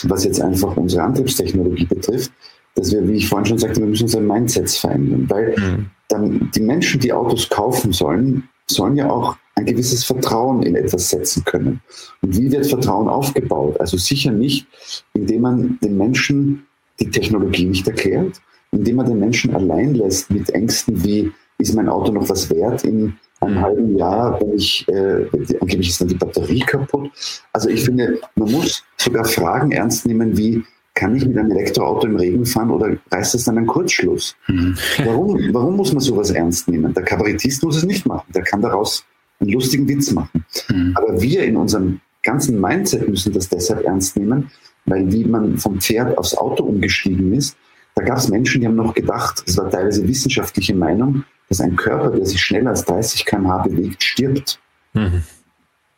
was 0.03 0.23
jetzt 0.23 0.41
einfach 0.41 0.75
unsere 0.75 1.03
Antriebstechnologie 1.03 1.85
betrifft, 1.85 2.31
dass 2.75 2.91
wir, 2.91 3.07
wie 3.07 3.13
ich 3.13 3.29
vorhin 3.29 3.45
schon 3.45 3.59
sagte, 3.59 3.79
wir 3.79 3.87
müssen 3.87 4.03
unser 4.03 4.21
Mindsets 4.21 4.77
verändern. 4.77 5.25
Weil 5.29 5.55
mhm 5.57 5.85
dann 6.13 6.51
die 6.53 6.61
Menschen, 6.61 6.99
die 6.99 7.11
Autos 7.11 7.49
kaufen 7.49 7.91
sollen, 7.91 8.47
sollen 8.67 8.95
ja 8.95 9.09
auch 9.09 9.35
ein 9.55 9.65
gewisses 9.65 10.03
Vertrauen 10.03 10.63
in 10.63 10.75
etwas 10.75 11.09
setzen 11.09 11.43
können. 11.43 11.81
Und 12.21 12.37
wie 12.37 12.51
wird 12.51 12.67
Vertrauen 12.67 13.07
aufgebaut? 13.07 13.79
Also 13.79 13.97
sicher 13.97 14.31
nicht, 14.31 14.67
indem 15.13 15.41
man 15.41 15.77
den 15.81 15.97
Menschen 15.97 16.65
die 16.99 17.09
Technologie 17.09 17.65
nicht 17.65 17.87
erklärt, 17.87 18.41
indem 18.71 18.97
man 18.97 19.07
den 19.07 19.19
Menschen 19.19 19.53
allein 19.55 19.95
lässt 19.95 20.29
mit 20.31 20.49
Ängsten 20.51 21.03
wie, 21.03 21.31
ist 21.59 21.75
mein 21.75 21.89
Auto 21.89 22.11
noch 22.11 22.27
was 22.29 22.49
wert 22.49 22.83
in 22.83 23.13
einem 23.39 23.61
halben 23.61 23.97
Jahr, 23.97 24.39
wenn 24.39 24.53
ich, 24.53 24.87
äh, 24.87 25.27
angeblich 25.59 25.89
ist 25.89 26.01
dann 26.01 26.07
die 26.07 26.15
Batterie 26.15 26.61
kaputt. 26.61 27.11
Also 27.51 27.69
ich 27.69 27.83
finde, 27.83 28.19
man 28.35 28.51
muss 28.51 28.83
sogar 28.97 29.25
Fragen 29.25 29.71
ernst 29.71 30.05
nehmen 30.05 30.35
wie, 30.37 30.63
kann 30.95 31.15
ich 31.15 31.25
mit 31.25 31.37
einem 31.37 31.51
Elektroauto 31.51 32.07
im 32.07 32.15
Regen 32.15 32.45
fahren 32.45 32.69
oder 32.69 32.95
reißt 33.11 33.35
es 33.35 33.45
dann 33.45 33.57
einen 33.57 33.67
Kurzschluss? 33.67 34.35
Mhm. 34.47 34.77
Warum, 35.03 35.39
warum 35.51 35.75
muss 35.75 35.91
man 35.91 36.01
sowas 36.01 36.29
ernst 36.31 36.67
nehmen? 36.67 36.93
Der 36.93 37.03
Kabarettist 37.03 37.63
muss 37.63 37.77
es 37.77 37.83
nicht 37.83 38.05
machen. 38.05 38.31
Der 38.33 38.43
kann 38.43 38.61
daraus 38.61 39.03
einen 39.39 39.51
lustigen 39.51 39.87
Witz 39.87 40.11
machen. 40.11 40.45
Mhm. 40.69 40.93
Aber 40.95 41.19
wir 41.19 41.43
in 41.43 41.57
unserem 41.57 41.99
ganzen 42.21 42.61
Mindset 42.61 43.07
müssen 43.09 43.33
das 43.33 43.49
deshalb 43.49 43.83
ernst 43.83 44.17
nehmen, 44.17 44.51
weil 44.85 45.11
wie 45.11 45.25
man 45.25 45.57
vom 45.57 45.79
Pferd 45.79 46.17
aufs 46.17 46.35
Auto 46.35 46.63
umgestiegen 46.63 47.33
ist, 47.33 47.57
da 47.95 48.03
gab 48.03 48.17
es 48.17 48.29
Menschen, 48.29 48.61
die 48.61 48.67
haben 48.67 48.75
noch 48.75 48.93
gedacht, 48.93 49.43
das 49.45 49.57
war 49.57 49.69
teilweise 49.69 50.07
wissenschaftliche 50.07 50.75
Meinung, 50.75 51.23
dass 51.49 51.61
ein 51.61 51.75
Körper, 51.75 52.09
der 52.11 52.25
sich 52.25 52.41
schneller 52.41 52.71
als 52.71 52.85
30 52.85 53.25
km/h 53.25 53.63
bewegt, 53.63 54.03
stirbt. 54.03 54.59
Mhm. 54.93 55.23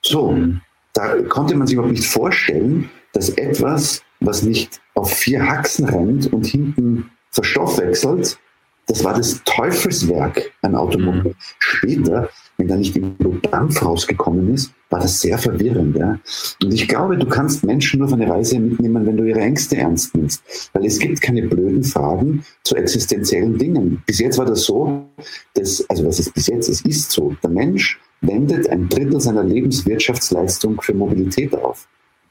So, 0.02 0.32
mhm. 0.32 0.62
da 0.94 1.22
konnte 1.24 1.56
man 1.56 1.68
sich 1.68 1.76
überhaupt 1.76 1.94
nicht 1.94 2.08
vorstellen, 2.08 2.90
dass 3.14 3.30
etwas, 3.30 4.04
was 4.20 4.44
nicht 4.44 4.82
auf 4.94 5.12
vier 5.12 5.46
Haxen 5.46 5.86
rennt 5.86 6.32
und 6.32 6.46
hinten 6.46 7.10
verstoffwechselt, 7.32 8.40
das 8.88 9.04
war 9.04 9.16
das 9.16 9.42
Teufelswerk 9.46 10.52
ein 10.62 10.76
Automobil. 10.76 11.32
Mhm. 11.32 11.36
Später, 11.58 12.30
wenn 12.58 12.68
da 12.68 12.76
nicht 12.76 12.96
irgendwo 12.96 13.30
Dampf 13.50 13.84
rausgekommen 13.84 14.54
ist, 14.54 14.74
war 14.90 15.00
das 15.00 15.22
sehr 15.22 15.38
verwirrend. 15.38 15.98
Ja? 15.98 16.20
Und 16.62 16.74
ich 16.74 16.88
glaube, 16.88 17.18
du 17.18 17.28
kannst 17.28 17.66
Menschen 17.66 18.00
nur 18.00 18.08
auf 18.08 18.14
eine 18.14 18.30
Reise 18.30 18.60
mitnehmen, 18.60 19.06
wenn 19.06 19.18
du 19.18 19.24
ihre 19.24 19.40
Ängste 19.40 19.78
ernst 19.78 20.16
nimmst. 20.16 20.70
Weil 20.74 20.86
es 20.86 21.00
gibt 21.00 21.20
keine 21.22 21.42
blöden 21.44 21.84
Fragen 21.84 22.46
zu 22.64 22.76
existenziellen 22.76 23.58
Dingen. 23.58 24.04
Bis 24.06 24.20
jetzt 24.20 24.38
war 24.38 24.46
das 24.46 24.64
so, 24.64 25.06
dass, 25.56 25.84
also 25.90 26.06
was 26.06 26.20
ist 26.20 26.34
bis 26.34 26.48
jetzt? 26.48 26.70
Es 26.70 26.82
ist 26.82 27.12
so. 27.12 27.36
Der 27.42 27.50
Mensch 27.50 28.00
wendet 28.22 28.70
ein 28.70 28.88
Drittel 28.88 29.20
seiner 29.20 29.44
Lebenswirtschaftsleistung 29.44 30.80
für 30.82 30.94
Mobilität 30.94 31.56
auf. 31.56 31.88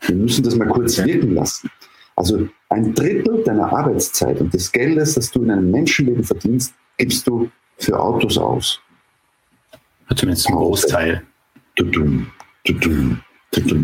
Wir 0.06 0.16
müssen 0.16 0.44
das 0.44 0.56
mal 0.56 0.68
kurz 0.68 0.98
wirken 0.98 1.34
lassen. 1.34 1.70
Also 2.16 2.48
ein 2.68 2.94
Drittel 2.94 3.42
deiner 3.44 3.72
Arbeitszeit 3.72 4.40
und 4.40 4.52
des 4.54 4.70
Geldes, 4.70 5.14
das 5.14 5.30
du 5.30 5.42
in 5.42 5.50
einem 5.50 5.70
Menschenleben 5.70 6.22
verdienst, 6.22 6.74
gibst 6.96 7.26
du 7.26 7.50
für 7.78 7.98
Autos 7.98 8.38
aus. 8.38 8.80
Zumindest 10.14 10.48
ein 10.48 10.54
Großteil. 10.54 11.22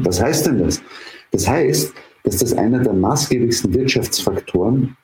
Was 0.05 0.23
heißt 0.23 0.47
denn 0.47 0.59
das? 0.59 0.83
Das 1.33 1.49
heißt, 1.49 1.93
dass 2.25 2.37
das 2.37 2.53
einer 2.55 2.81
der 2.81 2.93
maßgeblichsten 2.93 3.75
Wirtschaftsfaktoren 3.75 4.97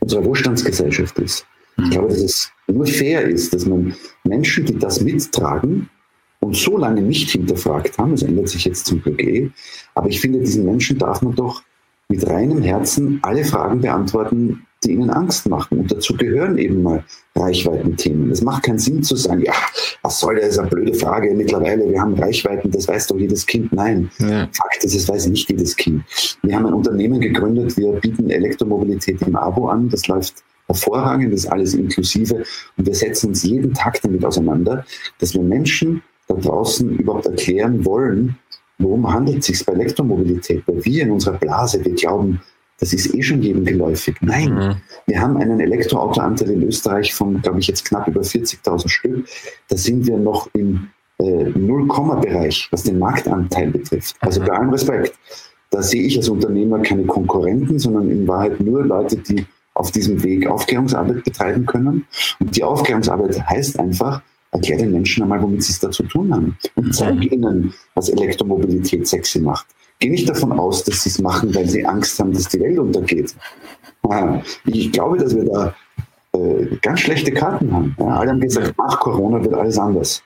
unserer 0.00 0.24
Wohlstandsgesellschaft 0.24 1.18
ist. 1.18 1.46
Ich 1.78 1.84
hm. 1.84 1.90
glaube, 1.90 2.08
dass 2.08 2.18
es 2.18 2.52
nur 2.68 2.86
fair 2.86 3.22
ist, 3.22 3.52
dass 3.52 3.66
man 3.66 3.94
Menschen, 4.24 4.66
die 4.66 4.78
das 4.78 5.00
mittragen 5.00 5.88
und 6.40 6.56
so 6.56 6.78
lange 6.78 7.02
nicht 7.02 7.30
hinterfragt 7.30 7.98
haben, 7.98 8.12
das 8.12 8.22
ändert 8.22 8.48
sich 8.48 8.64
jetzt 8.64 8.86
zum 8.86 9.02
Glück 9.02 9.22
eh, 9.22 9.50
aber 9.94 10.08
ich 10.08 10.20
finde, 10.20 10.40
diesen 10.40 10.64
Menschen 10.64 10.98
darf 10.98 11.22
man 11.22 11.34
doch 11.34 11.62
mit 12.08 12.26
reinem 12.26 12.60
Herzen 12.62 13.20
alle 13.22 13.44
Fragen 13.44 13.80
beantworten, 13.80 14.66
die 14.82 14.92
ihnen 14.92 15.10
Angst 15.10 15.48
machen. 15.48 15.80
Und 15.80 15.92
dazu 15.92 16.16
gehören 16.16 16.58
eben 16.58 16.82
mal 16.82 17.04
Reichweitenthemen. 17.36 18.30
Es 18.30 18.42
macht 18.42 18.64
keinen 18.64 18.78
Sinn 18.78 19.02
zu 19.02 19.14
sagen, 19.14 19.42
ja, 19.42 19.52
was 20.02 20.18
soll 20.18 20.36
das, 20.36 20.48
ist 20.48 20.58
eine 20.58 20.68
blöde 20.68 20.94
Frage. 20.94 21.32
Mittlerweile, 21.34 21.88
wir 21.88 22.00
haben 22.00 22.14
Reichweiten, 22.14 22.70
das 22.70 22.88
weiß 22.88 23.08
doch 23.08 23.18
jedes 23.18 23.46
Kind. 23.46 23.72
Nein, 23.72 24.10
ja. 24.18 24.48
Fakt 24.52 24.82
ist, 24.82 24.94
es 24.94 25.08
weiß 25.08 25.28
nicht 25.28 25.48
jedes 25.50 25.76
Kind. 25.76 26.02
Wir 26.42 26.56
haben 26.56 26.66
ein 26.66 26.74
Unternehmen 26.74 27.20
gegründet, 27.20 27.76
wir 27.76 27.92
bieten 27.92 28.30
Elektromobilität 28.30 29.22
im 29.22 29.36
Abo 29.36 29.68
an. 29.68 29.88
Das 29.88 30.08
läuft 30.08 30.42
hervorragend, 30.66 31.32
das 31.32 31.40
ist 31.40 31.52
alles 31.52 31.74
inklusive. 31.74 32.42
Und 32.76 32.86
wir 32.86 32.94
setzen 32.94 33.28
uns 33.28 33.42
jeden 33.42 33.74
Tag 33.74 34.00
damit 34.02 34.24
auseinander, 34.24 34.84
dass 35.18 35.34
wir 35.34 35.42
Menschen 35.42 36.02
da 36.30 36.34
draußen 36.34 36.98
überhaupt 36.98 37.26
erklären 37.26 37.84
wollen, 37.84 38.36
Worum 38.80 39.12
handelt 39.12 39.40
es 39.40 39.46
sich 39.46 39.64
bei 39.64 39.74
Elektromobilität? 39.74 40.62
Weil 40.66 40.84
wir 40.84 41.02
in 41.02 41.10
unserer 41.10 41.36
Blase, 41.36 41.84
wir 41.84 41.92
glauben, 41.92 42.40
das 42.78 42.94
ist 42.94 43.14
eh 43.14 43.22
schon 43.22 43.42
jedem 43.42 43.66
geläufig. 43.66 44.16
Nein, 44.22 44.54
mhm. 44.54 44.76
wir 45.06 45.20
haben 45.20 45.36
einen 45.36 45.60
Elektroautoanteil 45.60 46.50
in 46.50 46.62
Österreich 46.62 47.12
von, 47.12 47.42
glaube 47.42 47.60
ich, 47.60 47.66
jetzt 47.66 47.84
knapp 47.84 48.08
über 48.08 48.22
40.000 48.22 48.88
Stück. 48.88 49.28
Da 49.68 49.76
sind 49.76 50.06
wir 50.06 50.16
noch 50.16 50.48
im 50.54 50.88
äh, 51.18 51.50
Null-Komma-Bereich, 51.50 52.68
was 52.70 52.84
den 52.84 52.98
Marktanteil 52.98 53.70
betrifft. 53.70 54.16
Also 54.20 54.40
mhm. 54.40 54.46
bei 54.46 54.52
allem 54.54 54.70
Respekt. 54.70 55.14
Da 55.70 55.82
sehe 55.82 56.02
ich 56.02 56.16
als 56.16 56.30
Unternehmer 56.30 56.80
keine 56.80 57.04
Konkurrenten, 57.04 57.78
sondern 57.78 58.10
in 58.10 58.26
Wahrheit 58.26 58.60
nur 58.60 58.84
Leute, 58.84 59.18
die 59.18 59.44
auf 59.74 59.90
diesem 59.92 60.22
Weg 60.22 60.46
Aufklärungsarbeit 60.46 61.22
betreiben 61.22 61.66
können. 61.66 62.06
Und 62.40 62.56
die 62.56 62.64
Aufklärungsarbeit 62.64 63.46
heißt 63.46 63.78
einfach, 63.78 64.22
Erklär 64.52 64.78
den 64.78 64.92
Menschen 64.92 65.22
einmal, 65.22 65.40
womit 65.42 65.62
sie 65.62 65.72
es 65.72 65.78
da 65.78 65.90
zu 65.90 66.02
tun 66.04 66.34
haben. 66.34 66.58
Und 66.74 66.94
zeig 66.94 67.22
ihnen, 67.30 67.72
was 67.94 68.08
Elektromobilität 68.08 69.06
sexy 69.06 69.40
macht. 69.40 69.66
Geh 70.00 70.08
nicht 70.08 70.28
davon 70.28 70.52
aus, 70.52 70.82
dass 70.84 71.04
sie 71.04 71.10
es 71.10 71.20
machen, 71.20 71.54
weil 71.54 71.68
sie 71.68 71.84
Angst 71.84 72.18
haben, 72.18 72.32
dass 72.32 72.48
die 72.48 72.58
Welt 72.60 72.78
untergeht. 72.78 73.34
Ich 74.66 74.90
glaube, 74.92 75.18
dass 75.18 75.36
wir 75.36 75.44
da 75.44 75.74
äh, 76.32 76.76
ganz 76.82 77.00
schlechte 77.00 77.32
Karten 77.32 77.70
haben. 77.72 77.94
Ja, 77.98 78.06
alle 78.06 78.30
haben 78.30 78.40
gesagt, 78.40 78.74
nach 78.78 78.98
Corona 78.98 79.42
wird 79.42 79.54
alles 79.54 79.78
anders. 79.78 80.22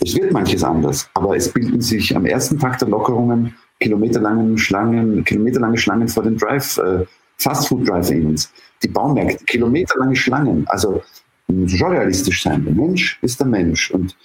Es 0.00 0.14
wird 0.14 0.32
manches 0.32 0.62
anders, 0.62 1.08
aber 1.14 1.36
es 1.36 1.52
bilden 1.52 1.80
sich 1.80 2.14
am 2.16 2.26
ersten 2.26 2.58
Tag 2.58 2.78
der 2.78 2.88
Lockerungen 2.88 3.54
kilometerlange 3.80 4.56
Schlangen, 4.58 5.24
kilometerlange 5.24 5.76
Schlangen 5.78 6.08
vor 6.08 6.22
den 6.22 6.36
Drive, 6.36 6.78
äh, 6.78 7.04
Fastfood-Drive-Ins. 7.38 8.50
Die 8.82 8.88
Baumärkte, 8.88 9.44
kilometerlange 9.44 10.16
Schlangen. 10.16 10.64
Also 10.68 11.02
muss 11.48 11.72
schon 11.72 11.92
realistisch 11.92 12.42
sein. 12.42 12.64
Der 12.64 12.74
Mensch 12.74 13.18
ist 13.22 13.40
der 13.40 13.46
Mensch 13.46 13.90
und 13.90 14.16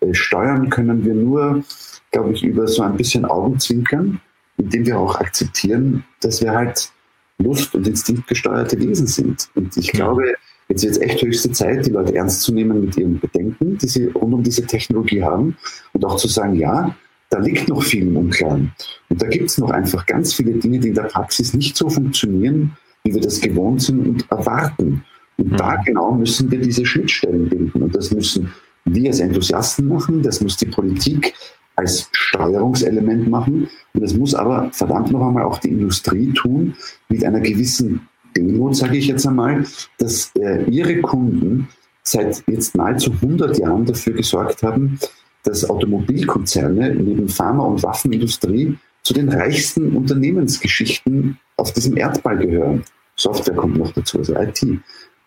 äh, 0.00 0.14
steuern 0.14 0.70
können 0.70 1.04
wir 1.04 1.14
nur, 1.14 1.62
glaube 2.10 2.32
ich, 2.32 2.42
über 2.42 2.66
so 2.68 2.82
ein 2.82 2.96
bisschen 2.96 3.24
Augenzwinkern, 3.24 4.20
indem 4.56 4.86
wir 4.86 4.98
auch 4.98 5.16
akzeptieren, 5.16 6.04
dass 6.20 6.42
wir 6.42 6.52
halt 6.52 6.90
Lust- 7.38 7.74
und 7.74 7.86
instinktgesteuerte 7.86 8.78
Wesen 8.80 9.06
sind. 9.06 9.48
Und 9.54 9.76
ich 9.76 9.92
glaube, 9.92 10.34
jetzt 10.68 10.82
wird 10.82 10.92
es 10.92 11.00
echt 11.00 11.22
höchste 11.22 11.52
Zeit, 11.52 11.86
die 11.86 11.90
Leute 11.90 12.14
ernst 12.14 12.42
zu 12.42 12.52
nehmen 12.52 12.84
mit 12.84 12.96
ihren 12.96 13.18
Bedenken, 13.20 13.78
die 13.78 13.86
sie 13.86 14.06
rund 14.06 14.34
um 14.34 14.42
diese 14.42 14.66
Technologie 14.66 15.22
haben 15.22 15.56
und 15.92 16.04
auch 16.04 16.16
zu 16.16 16.28
sagen, 16.28 16.54
ja, 16.56 16.94
da 17.30 17.38
liegt 17.38 17.68
noch 17.68 17.82
viel 17.82 18.06
im 18.06 18.16
Unklaren. 18.16 18.72
Und 19.08 19.22
da 19.22 19.28
gibt 19.28 19.50
es 19.50 19.58
noch 19.58 19.70
einfach 19.70 20.06
ganz 20.06 20.34
viele 20.34 20.52
Dinge, 20.52 20.78
die 20.78 20.88
in 20.88 20.94
der 20.94 21.02
Praxis 21.02 21.54
nicht 21.54 21.76
so 21.76 21.88
funktionieren, 21.88 22.76
wie 23.04 23.14
wir 23.14 23.20
das 23.20 23.40
gewohnt 23.40 23.82
sind 23.82 24.06
und 24.06 24.30
erwarten. 24.30 25.04
Und 25.38 25.52
mhm. 25.52 25.56
da 25.56 25.76
genau 25.76 26.12
müssen 26.12 26.50
wir 26.50 26.60
diese 26.60 26.84
Schnittstellen 26.84 27.48
bilden. 27.48 27.82
Und 27.82 27.94
das 27.94 28.10
müssen 28.10 28.52
wir 28.84 29.08
als 29.08 29.20
Enthusiasten 29.20 29.88
machen, 29.88 30.22
das 30.22 30.40
muss 30.40 30.56
die 30.56 30.66
Politik 30.66 31.34
als 31.76 32.08
Steuerungselement 32.12 33.28
machen. 33.28 33.68
Und 33.94 34.02
das 34.02 34.14
muss 34.14 34.34
aber 34.34 34.70
verdammt 34.72 35.12
noch 35.12 35.26
einmal 35.26 35.44
auch 35.44 35.58
die 35.58 35.68
Industrie 35.68 36.32
tun, 36.32 36.74
mit 37.08 37.24
einer 37.24 37.40
gewissen 37.40 38.08
Demut, 38.36 38.76
sage 38.76 38.96
ich 38.96 39.06
jetzt 39.06 39.26
einmal, 39.26 39.64
dass 39.98 40.32
äh, 40.38 40.64
ihre 40.64 41.00
Kunden 41.00 41.68
seit 42.02 42.42
jetzt 42.46 42.76
nahezu 42.76 43.12
100 43.12 43.58
Jahren 43.58 43.84
dafür 43.84 44.14
gesorgt 44.14 44.62
haben, 44.62 44.98
dass 45.44 45.68
Automobilkonzerne 45.68 46.94
neben 46.94 47.28
Pharma- 47.28 47.64
und 47.64 47.82
Waffenindustrie 47.82 48.76
zu 49.02 49.14
den 49.14 49.28
reichsten 49.28 49.96
Unternehmensgeschichten 49.96 51.38
auf 51.56 51.72
diesem 51.72 51.96
Erdball 51.96 52.38
gehören. 52.38 52.84
Software 53.16 53.54
kommt 53.54 53.78
noch 53.78 53.92
dazu, 53.92 54.18
also 54.18 54.34
IT. 54.36 54.64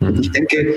Und 0.02 0.20
ich 0.20 0.32
denke, 0.32 0.76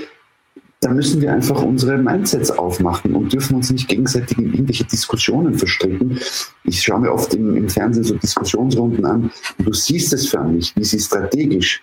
da 0.81 0.91
müssen 0.91 1.21
wir 1.21 1.33
einfach 1.33 1.61
unsere 1.63 1.97
Mindsets 1.97 2.51
aufmachen 2.51 3.15
und 3.15 3.33
dürfen 3.33 3.55
uns 3.55 3.71
nicht 3.71 3.87
gegenseitig 3.87 4.37
in 4.37 4.53
irgendwelche 4.53 4.83
Diskussionen 4.83 5.57
verstricken. 5.57 6.19
Ich 6.63 6.81
schaue 6.81 6.99
mir 6.99 7.11
oft 7.11 7.33
im, 7.33 7.55
im 7.55 7.69
Fernsehen 7.69 8.03
so 8.03 8.15
Diskussionsrunden 8.15 9.03
an. 9.05 9.31
Und 9.57 9.67
du 9.67 9.73
siehst 9.73 10.13
es 10.13 10.27
förmlich, 10.27 10.73
wie 10.75 10.83
sie 10.83 10.99
strategisch 10.99 11.81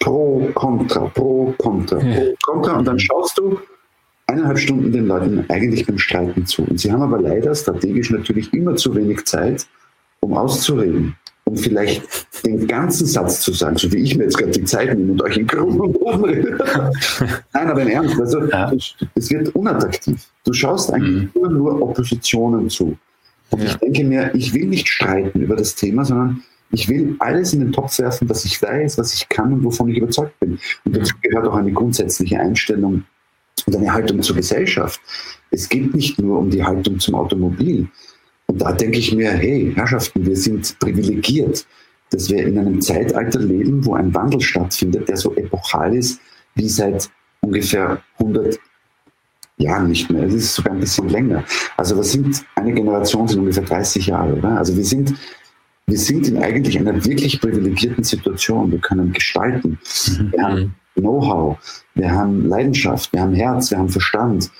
pro, 0.00 0.50
contra, 0.54 1.06
pro, 1.08 1.54
contra, 1.58 1.98
pro, 1.98 2.34
contra. 2.42 2.78
Und 2.78 2.86
dann 2.86 2.98
schaust 2.98 3.38
du 3.38 3.60
eineinhalb 4.26 4.58
Stunden 4.58 4.90
den 4.90 5.06
Leuten 5.06 5.44
eigentlich 5.48 5.86
beim 5.86 5.98
Streiten 5.98 6.44
zu. 6.44 6.62
Und 6.62 6.80
sie 6.80 6.90
haben 6.90 7.02
aber 7.02 7.20
leider 7.20 7.54
strategisch 7.54 8.10
natürlich 8.10 8.52
immer 8.52 8.74
zu 8.74 8.94
wenig 8.96 9.24
Zeit, 9.26 9.66
um 10.20 10.34
auszureden 10.34 11.14
um 11.48 11.56
vielleicht 11.56 12.02
den 12.44 12.66
ganzen 12.66 13.06
Satz 13.06 13.40
zu 13.40 13.52
sagen, 13.52 13.76
so 13.76 13.90
wie 13.92 13.98
ich 13.98 14.16
mir 14.16 14.24
jetzt 14.24 14.36
gerade 14.36 14.52
die 14.52 14.64
Zeit 14.64 14.96
nehme 14.96 15.12
und 15.12 15.22
euch 15.22 15.38
in 15.38 15.46
Grund 15.46 15.80
und 15.80 15.92
Boden 15.94 16.24
rede. 16.24 16.58
Nein, 17.52 17.68
aber 17.68 17.82
im 17.82 17.88
Ernst, 17.88 18.20
also 18.20 18.44
ja. 18.44 18.70
es 19.14 19.30
wird 19.30 19.54
unattraktiv. 19.54 20.26
Du 20.44 20.52
schaust 20.52 20.92
eigentlich 20.92 21.34
mhm. 21.34 21.56
nur 21.56 21.82
Oppositionen 21.82 22.68
zu. 22.68 22.96
Und 23.50 23.62
ja. 23.62 23.70
ich 23.70 23.76
denke 23.76 24.04
mir, 24.04 24.34
ich 24.34 24.52
will 24.52 24.66
nicht 24.66 24.88
streiten 24.88 25.40
über 25.40 25.56
das 25.56 25.74
Thema, 25.74 26.04
sondern 26.04 26.42
ich 26.70 26.88
will 26.88 27.16
alles 27.18 27.54
in 27.54 27.60
den 27.60 27.72
Topf 27.72 27.98
werfen, 27.98 28.28
was 28.28 28.44
ich 28.44 28.60
weiß, 28.60 28.98
was 28.98 29.14
ich 29.14 29.28
kann 29.28 29.52
und 29.54 29.64
wovon 29.64 29.88
ich 29.88 29.96
überzeugt 29.96 30.38
bin. 30.40 30.58
Und 30.84 30.96
dazu 30.96 31.14
mhm. 31.16 31.20
gehört 31.22 31.48
auch 31.48 31.56
eine 31.56 31.72
grundsätzliche 31.72 32.38
Einstellung 32.38 33.04
und 33.66 33.76
eine 33.76 33.92
Haltung 33.92 34.22
zur 34.22 34.36
Gesellschaft. 34.36 35.00
Es 35.50 35.68
geht 35.68 35.94
nicht 35.94 36.18
nur 36.20 36.38
um 36.38 36.50
die 36.50 36.62
Haltung 36.62 37.00
zum 37.00 37.14
Automobil. 37.14 37.88
Und 38.48 38.60
da 38.60 38.72
denke 38.72 38.98
ich 38.98 39.14
mir, 39.14 39.30
hey, 39.30 39.72
Herrschaften, 39.74 40.24
wir 40.24 40.36
sind 40.36 40.78
privilegiert, 40.80 41.66
dass 42.10 42.30
wir 42.30 42.46
in 42.46 42.58
einem 42.58 42.80
Zeitalter 42.80 43.40
leben, 43.40 43.84
wo 43.84 43.94
ein 43.94 44.14
Wandel 44.14 44.40
stattfindet, 44.40 45.08
der 45.08 45.16
so 45.16 45.34
epochal 45.36 45.94
ist 45.94 46.20
wie 46.54 46.68
seit 46.68 47.08
ungefähr 47.40 48.02
100 48.18 48.58
Jahren 49.58 49.88
nicht 49.88 50.10
mehr. 50.10 50.24
Es 50.24 50.34
ist 50.34 50.54
sogar 50.54 50.72
ein 50.72 50.80
bisschen 50.80 51.08
länger. 51.08 51.44
Also 51.76 51.96
wir 51.96 52.04
sind, 52.04 52.44
eine 52.54 52.72
Generation 52.72 53.28
sind 53.28 53.40
ungefähr 53.40 53.64
30 53.64 54.06
Jahre. 54.06 54.34
Oder? 54.34 54.58
Also 54.58 54.76
wir 54.76 54.84
sind, 54.84 55.14
wir 55.86 55.98
sind 55.98 56.28
in 56.28 56.38
eigentlich 56.38 56.78
einer 56.78 57.04
wirklich 57.04 57.40
privilegierten 57.40 58.04
Situation. 58.04 58.70
Wir 58.70 58.78
können 58.78 59.12
gestalten. 59.12 59.78
Mhm. 60.18 60.32
Wir 60.32 60.42
haben 60.42 60.74
Know-how, 60.94 61.58
wir 61.94 62.10
haben 62.10 62.48
Leidenschaft, 62.48 63.12
wir 63.12 63.20
haben 63.20 63.34
Herz, 63.34 63.70
wir 63.70 63.78
haben 63.78 63.88
Verstand 63.88 64.50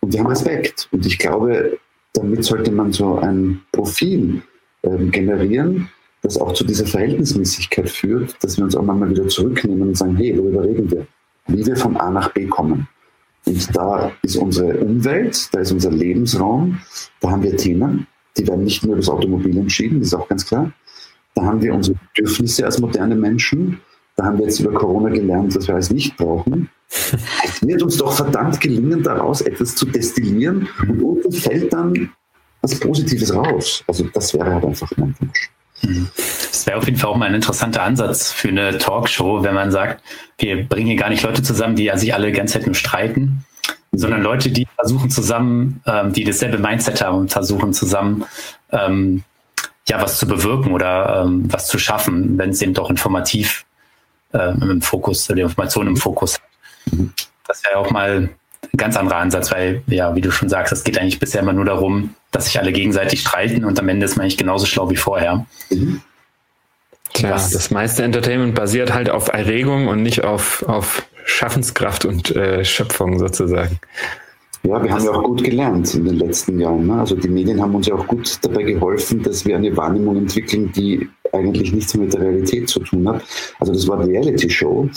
und 0.00 0.12
wir 0.12 0.20
haben 0.20 0.26
Respekt. 0.26 0.88
Und 0.92 1.06
ich 1.06 1.18
glaube, 1.18 1.78
damit 2.16 2.44
sollte 2.44 2.72
man 2.72 2.92
so 2.92 3.16
ein 3.18 3.60
Profil 3.72 4.42
äh, 4.82 4.96
generieren, 5.06 5.88
das 6.22 6.38
auch 6.38 6.52
zu 6.52 6.64
dieser 6.64 6.86
Verhältnismäßigkeit 6.86 7.88
führt, 7.88 8.42
dass 8.42 8.56
wir 8.56 8.64
uns 8.64 8.74
auch 8.74 8.82
mal 8.82 9.08
wieder 9.08 9.28
zurücknehmen 9.28 9.88
und 9.88 9.96
sagen, 9.96 10.16
hey, 10.16 10.36
worüber 10.36 10.64
reden 10.64 10.90
wir? 10.90 11.06
Wie 11.48 11.64
wir 11.64 11.76
von 11.76 11.96
A 11.96 12.10
nach 12.10 12.32
B 12.32 12.46
kommen. 12.46 12.88
Und 13.46 13.76
da 13.76 14.10
ist 14.22 14.36
unsere 14.36 14.76
Umwelt, 14.78 15.48
da 15.52 15.60
ist 15.60 15.70
unser 15.70 15.92
Lebensraum, 15.92 16.80
da 17.20 17.30
haben 17.30 17.44
wir 17.44 17.56
Themen, 17.56 18.06
die 18.36 18.46
werden 18.46 18.64
nicht 18.64 18.82
nur 18.82 18.94
über 18.94 19.00
das 19.00 19.08
Automobil 19.08 19.56
entschieden, 19.56 20.00
das 20.00 20.08
ist 20.08 20.14
auch 20.14 20.28
ganz 20.28 20.44
klar. 20.46 20.72
Da 21.34 21.44
haben 21.44 21.62
wir 21.62 21.72
unsere 21.74 21.96
Bedürfnisse 22.14 22.64
als 22.64 22.80
moderne 22.80 23.14
Menschen, 23.14 23.80
da 24.16 24.24
haben 24.24 24.38
wir 24.38 24.46
jetzt 24.46 24.60
über 24.60 24.72
Corona 24.72 25.10
gelernt, 25.10 25.54
dass 25.54 25.68
wir 25.68 25.74
alles 25.74 25.90
nicht 25.90 26.16
brauchen. 26.16 26.70
Es 26.88 27.66
wird 27.66 27.82
uns 27.82 27.98
doch 27.98 28.12
verdammt 28.12 28.60
gelingen, 28.60 29.02
daraus 29.02 29.42
etwas 29.42 29.74
zu 29.74 29.86
destillieren 29.86 30.68
und 30.88 31.02
unten 31.02 31.32
fällt 31.32 31.72
dann 31.72 32.10
was 32.62 32.80
Positives 32.80 33.34
raus. 33.34 33.84
Also 33.86 34.04
das 34.14 34.32
wäre 34.32 34.54
halt 34.54 34.64
einfach 34.64 34.90
mein 34.96 35.14
Wunsch. 35.20 35.50
Das 35.82 36.66
wäre 36.66 36.78
auf 36.78 36.86
jeden 36.86 36.96
Fall 36.96 37.10
auch 37.10 37.16
mal 37.16 37.26
ein 37.26 37.34
interessanter 37.34 37.82
Ansatz 37.82 38.32
für 38.32 38.48
eine 38.48 38.78
Talkshow, 38.78 39.42
wenn 39.42 39.54
man 39.54 39.70
sagt, 39.70 40.02
wir 40.38 40.66
bringen 40.66 40.86
hier 40.86 40.96
gar 40.96 41.10
nicht 41.10 41.22
Leute 41.22 41.42
zusammen, 41.42 41.76
die 41.76 41.90
sich 41.96 42.14
alle 42.14 42.32
Zeit 42.46 42.64
nur 42.64 42.74
streiten, 42.74 43.44
sondern 43.92 44.22
Leute, 44.22 44.50
die 44.50 44.66
versuchen 44.74 45.10
zusammen, 45.10 45.82
ähm, 45.86 46.14
die 46.14 46.24
dasselbe 46.24 46.58
Mindset 46.58 47.02
haben 47.02 47.18
und 47.18 47.32
versuchen 47.32 47.74
zusammen 47.74 48.24
ähm, 48.72 49.22
ja 49.86 50.00
was 50.00 50.18
zu 50.18 50.26
bewirken 50.26 50.72
oder 50.72 51.24
ähm, 51.24 51.44
was 51.52 51.66
zu 51.66 51.78
schaffen, 51.78 52.38
wenn 52.38 52.50
es 52.50 52.62
eben 52.62 52.72
doch 52.72 52.88
informativ 52.88 53.65
äh, 54.32 54.50
im 54.50 54.82
Fokus, 54.82 55.26
die 55.26 55.40
Information 55.40 55.86
im 55.86 55.96
Fokus 55.96 56.34
hat. 56.34 56.42
Das 57.46 57.64
wäre 57.64 57.76
auch 57.76 57.90
mal 57.90 58.28
ein 58.62 58.76
ganz 58.76 58.96
anderer 58.96 59.18
Ansatz, 59.18 59.52
weil, 59.52 59.82
ja, 59.86 60.14
wie 60.14 60.20
du 60.20 60.30
schon 60.30 60.48
sagst, 60.48 60.72
es 60.72 60.84
geht 60.84 60.98
eigentlich 60.98 61.18
bisher 61.18 61.42
immer 61.42 61.52
nur 61.52 61.64
darum, 61.64 62.14
dass 62.32 62.46
sich 62.46 62.58
alle 62.58 62.72
gegenseitig 62.72 63.20
streiten 63.20 63.64
und 63.64 63.78
am 63.78 63.88
Ende 63.88 64.04
ist 64.04 64.16
man 64.16 64.24
eigentlich 64.24 64.36
genauso 64.38 64.66
schlau 64.66 64.90
wie 64.90 64.96
vorher. 64.96 65.46
Mhm. 65.70 66.02
Tja, 67.12 67.30
Was? 67.30 67.50
das 67.50 67.70
meiste 67.70 68.02
Entertainment 68.02 68.54
basiert 68.54 68.92
halt 68.92 69.08
auf 69.08 69.28
Erregung 69.28 69.88
und 69.88 70.02
nicht 70.02 70.24
auf, 70.24 70.62
auf 70.68 71.06
Schaffenskraft 71.24 72.04
und 72.04 72.34
äh, 72.36 72.64
Schöpfung 72.64 73.18
sozusagen. 73.18 73.80
Ja, 74.66 74.82
wir 74.82 74.92
haben 74.92 75.04
ja 75.04 75.12
auch 75.12 75.22
gut 75.22 75.44
gelernt 75.44 75.94
in 75.94 76.04
den 76.04 76.16
letzten 76.16 76.58
Jahren. 76.58 76.86
Ne? 76.86 76.98
Also 76.98 77.14
die 77.14 77.28
Medien 77.28 77.60
haben 77.62 77.74
uns 77.74 77.86
ja 77.86 77.94
auch 77.94 78.06
gut 78.06 78.36
dabei 78.42 78.64
geholfen, 78.64 79.22
dass 79.22 79.44
wir 79.44 79.56
eine 79.56 79.76
Wahrnehmung 79.76 80.16
entwickeln, 80.16 80.72
die 80.72 81.08
eigentlich 81.32 81.72
nichts 81.72 81.94
mehr 81.94 82.04
mit 82.04 82.14
der 82.14 82.22
Realität 82.22 82.68
zu 82.68 82.80
tun 82.80 83.08
hat. 83.08 83.22
Also 83.60 83.72
das 83.72 83.86
Wort 83.86 84.06
Reality 84.06 84.50
Show 84.50 84.88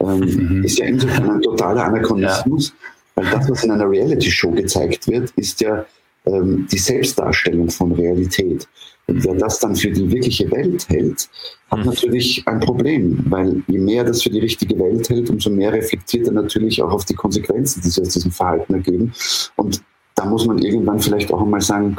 ähm, 0.00 0.18
mhm. 0.18 0.64
ist 0.64 0.78
ja 0.78 0.86
insofern 0.86 1.30
ein 1.30 1.42
totaler 1.42 1.84
Anachronismus, 1.84 2.68
ja. 2.68 3.22
weil 3.22 3.30
das, 3.30 3.48
was 3.48 3.64
in 3.64 3.70
einer 3.70 3.88
Reality 3.88 4.30
Show 4.30 4.50
gezeigt 4.50 5.06
wird, 5.06 5.30
ist 5.36 5.60
ja 5.60 5.84
ähm, 6.26 6.66
die 6.70 6.78
Selbstdarstellung 6.78 7.68
von 7.70 7.92
Realität. 7.92 8.68
Und 9.06 9.24
wer 9.24 9.34
das 9.34 9.58
dann 9.58 9.74
für 9.74 9.90
die 9.90 10.10
wirkliche 10.10 10.50
Welt 10.50 10.88
hält, 10.88 11.28
hat 11.70 11.80
mhm. 11.80 11.86
natürlich 11.86 12.42
ein 12.46 12.60
Problem, 12.60 13.24
weil 13.28 13.62
je 13.66 13.78
mehr 13.78 14.04
das 14.04 14.22
für 14.22 14.30
die 14.30 14.40
richtige 14.40 14.78
Welt 14.78 15.08
hält, 15.08 15.28
umso 15.30 15.50
mehr 15.50 15.72
reflektiert 15.72 16.28
er 16.28 16.34
natürlich 16.34 16.82
auch 16.82 16.92
auf 16.92 17.04
die 17.04 17.14
Konsequenzen, 17.14 17.82
die 17.82 17.88
sich 17.88 18.02
aus 18.02 18.12
diesem 18.12 18.30
Verhalten 18.30 18.74
ergeben. 18.74 19.12
Und 19.56 19.82
da 20.14 20.24
muss 20.24 20.46
man 20.46 20.58
irgendwann 20.58 21.00
vielleicht 21.00 21.32
auch 21.32 21.42
einmal 21.42 21.60
sagen, 21.60 21.96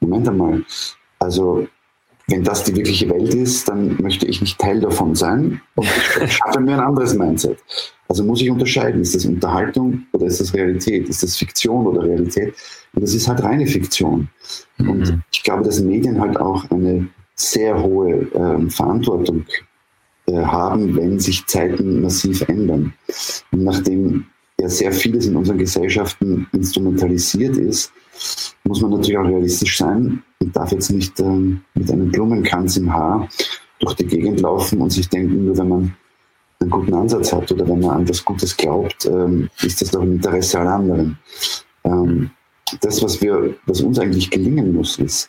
Moment 0.00 0.28
einmal, 0.28 0.62
also 1.18 1.66
wenn 2.28 2.44
das 2.44 2.64
die 2.64 2.76
wirkliche 2.76 3.08
Welt 3.10 3.34
ist, 3.34 3.68
dann 3.68 3.96
möchte 4.00 4.26
ich 4.26 4.40
nicht 4.40 4.58
Teil 4.58 4.80
davon 4.80 5.14
sein 5.14 5.60
und 5.74 5.86
ich 6.24 6.32
schaffe 6.32 6.60
mir 6.60 6.74
ein 6.74 6.80
anderes 6.80 7.14
Mindset. 7.14 7.58
Also 8.12 8.24
muss 8.24 8.42
ich 8.42 8.50
unterscheiden, 8.50 9.00
ist 9.00 9.14
das 9.14 9.24
Unterhaltung 9.24 10.02
oder 10.12 10.26
ist 10.26 10.38
das 10.38 10.52
Realität? 10.52 11.08
Ist 11.08 11.22
das 11.22 11.34
Fiktion 11.34 11.86
oder 11.86 12.02
Realität? 12.02 12.52
Und 12.92 13.02
das 13.02 13.14
ist 13.14 13.26
halt 13.26 13.42
reine 13.42 13.66
Fiktion. 13.66 14.28
Mhm. 14.76 14.90
Und 14.90 15.22
ich 15.32 15.42
glaube, 15.42 15.62
dass 15.62 15.80
Medien 15.80 16.20
halt 16.20 16.36
auch 16.38 16.70
eine 16.70 17.08
sehr 17.36 17.82
hohe 17.82 18.30
äh, 18.34 18.68
Verantwortung 18.68 19.46
äh, 20.26 20.42
haben, 20.42 20.94
wenn 20.94 21.18
sich 21.20 21.46
Zeiten 21.46 22.02
massiv 22.02 22.42
ändern. 22.50 22.92
Und 23.50 23.64
nachdem 23.64 24.26
ja 24.60 24.68
sehr 24.68 24.92
vieles 24.92 25.24
in 25.24 25.34
unseren 25.34 25.56
Gesellschaften 25.56 26.46
instrumentalisiert 26.52 27.56
ist, 27.56 27.94
muss 28.64 28.82
man 28.82 28.90
natürlich 28.90 29.16
auch 29.16 29.24
realistisch 29.24 29.78
sein 29.78 30.22
und 30.38 30.54
darf 30.54 30.70
jetzt 30.70 30.90
nicht 30.90 31.18
äh, 31.18 31.24
mit 31.24 31.90
einem 31.90 32.10
Blumenkranz 32.10 32.76
im 32.76 32.92
Haar 32.92 33.26
durch 33.78 33.94
die 33.94 34.06
Gegend 34.06 34.42
laufen 34.42 34.82
und 34.82 34.90
sich 34.90 35.08
denken, 35.08 35.46
nur 35.46 35.56
wenn 35.56 35.68
man 35.68 35.96
einen 36.62 36.70
guten 36.70 36.94
Ansatz 36.94 37.32
hat 37.32 37.50
oder 37.52 37.66
wenn 37.68 37.80
man 37.80 37.90
an 37.98 38.08
was 38.08 38.24
Gutes 38.24 38.56
glaubt, 38.56 39.06
ähm, 39.06 39.48
ist 39.62 39.80
das 39.80 39.90
doch 39.90 40.02
im 40.02 40.12
Interesse 40.12 40.60
aller 40.60 40.74
anderen. 40.74 41.18
Ähm, 41.84 42.30
das, 42.80 43.02
was, 43.02 43.20
wir, 43.20 43.54
was 43.66 43.80
uns 43.80 43.98
eigentlich 43.98 44.30
gelingen 44.30 44.74
muss, 44.74 44.98
ist, 44.98 45.28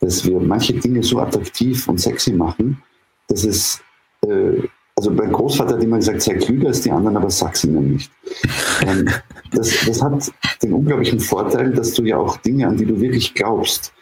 dass 0.00 0.24
wir 0.24 0.38
manche 0.38 0.74
Dinge 0.74 1.02
so 1.02 1.18
attraktiv 1.18 1.88
und 1.88 2.00
sexy 2.00 2.32
machen, 2.32 2.82
dass 3.28 3.44
es, 3.44 3.80
äh, 4.24 4.62
also 4.94 5.10
mein 5.10 5.32
Großvater 5.32 5.74
hat 5.74 5.82
immer 5.82 5.96
gesagt, 5.96 6.22
sei 6.22 6.34
klüger 6.34 6.68
als 6.68 6.82
die 6.82 6.90
anderen, 6.90 7.16
aber 7.16 7.30
sag's 7.30 7.64
ihnen 7.64 7.94
nicht. 7.94 8.10
Ähm, 8.82 9.08
das, 9.52 9.72
das 9.86 10.02
hat 10.02 10.32
den 10.62 10.72
unglaublichen 10.72 11.20
Vorteil, 11.20 11.72
dass 11.72 11.92
du 11.94 12.04
ja 12.04 12.16
auch 12.16 12.36
Dinge, 12.38 12.66
an 12.66 12.76
die 12.76 12.86
du 12.86 13.00
wirklich 13.00 13.34
glaubst, 13.34 13.92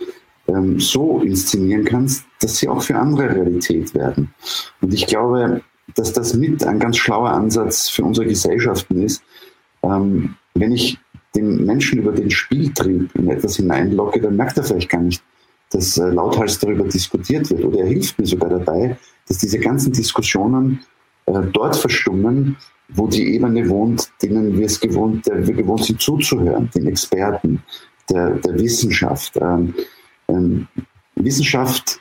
ähm, 0.49 0.79
so 0.79 1.21
inszenieren 1.21 1.85
kannst, 1.85 2.25
dass 2.41 2.59
sie 2.59 2.69
auch 2.69 2.83
für 2.83 2.97
andere 2.97 3.35
Realität 3.35 3.95
werden. 3.95 4.35
Und 4.81 4.93
ich 4.93 5.07
glaube, 5.07 5.63
dass 5.95 6.13
das 6.13 6.35
mit 6.35 6.65
ein 6.65 6.79
ganz 6.79 6.97
schlauer 6.97 7.31
Ansatz 7.31 7.89
für 7.89 8.05
unsere 8.05 8.27
Gesellschaften 8.27 9.03
ist. 9.03 9.23
Ähm, 9.83 10.35
wenn 10.55 10.73
ich 10.73 10.99
den 11.35 11.65
Menschen 11.65 11.99
über 11.99 12.13
den 12.13 12.31
Spieltrieb 12.31 13.15
in 13.15 13.29
etwas 13.29 13.57
hineinlocke, 13.57 14.21
dann 14.21 14.37
merkt 14.37 14.57
er 14.57 14.65
vielleicht 14.65 14.89
gar 14.89 15.01
nicht, 15.01 15.23
dass 15.71 15.99
äh, 15.99 16.09
lauthals 16.11 16.59
darüber 16.59 16.85
diskutiert 16.85 17.51
wird. 17.51 17.65
Oder 17.65 17.81
er 17.81 17.87
hilft 17.87 18.19
mir 18.19 18.27
sogar 18.27 18.51
dabei, 18.51 18.97
dass 19.29 19.39
diese 19.39 19.59
ganzen 19.59 19.93
Diskussionen 19.93 20.81
äh, 21.27 21.41
dort 21.53 21.77
verstummen, 21.77 22.57
wo 22.89 23.07
die 23.07 23.35
Ebene 23.35 23.69
wohnt, 23.69 24.11
denen 24.23 24.57
wir 24.57 24.67
es 24.67 24.79
gewohnt, 24.79 25.27
der 25.27 25.47
wir 25.47 25.55
gewohnt 25.55 25.85
sind 25.85 26.01
zuzuhören, 26.01 26.71
den 26.75 26.87
Experten, 26.87 27.63
der, 28.11 28.31
der 28.31 28.55
Wissenschaft. 28.59 29.37
Ähm, 29.41 29.75
ähm, 30.29 30.69
Wissenschaft 31.17 32.01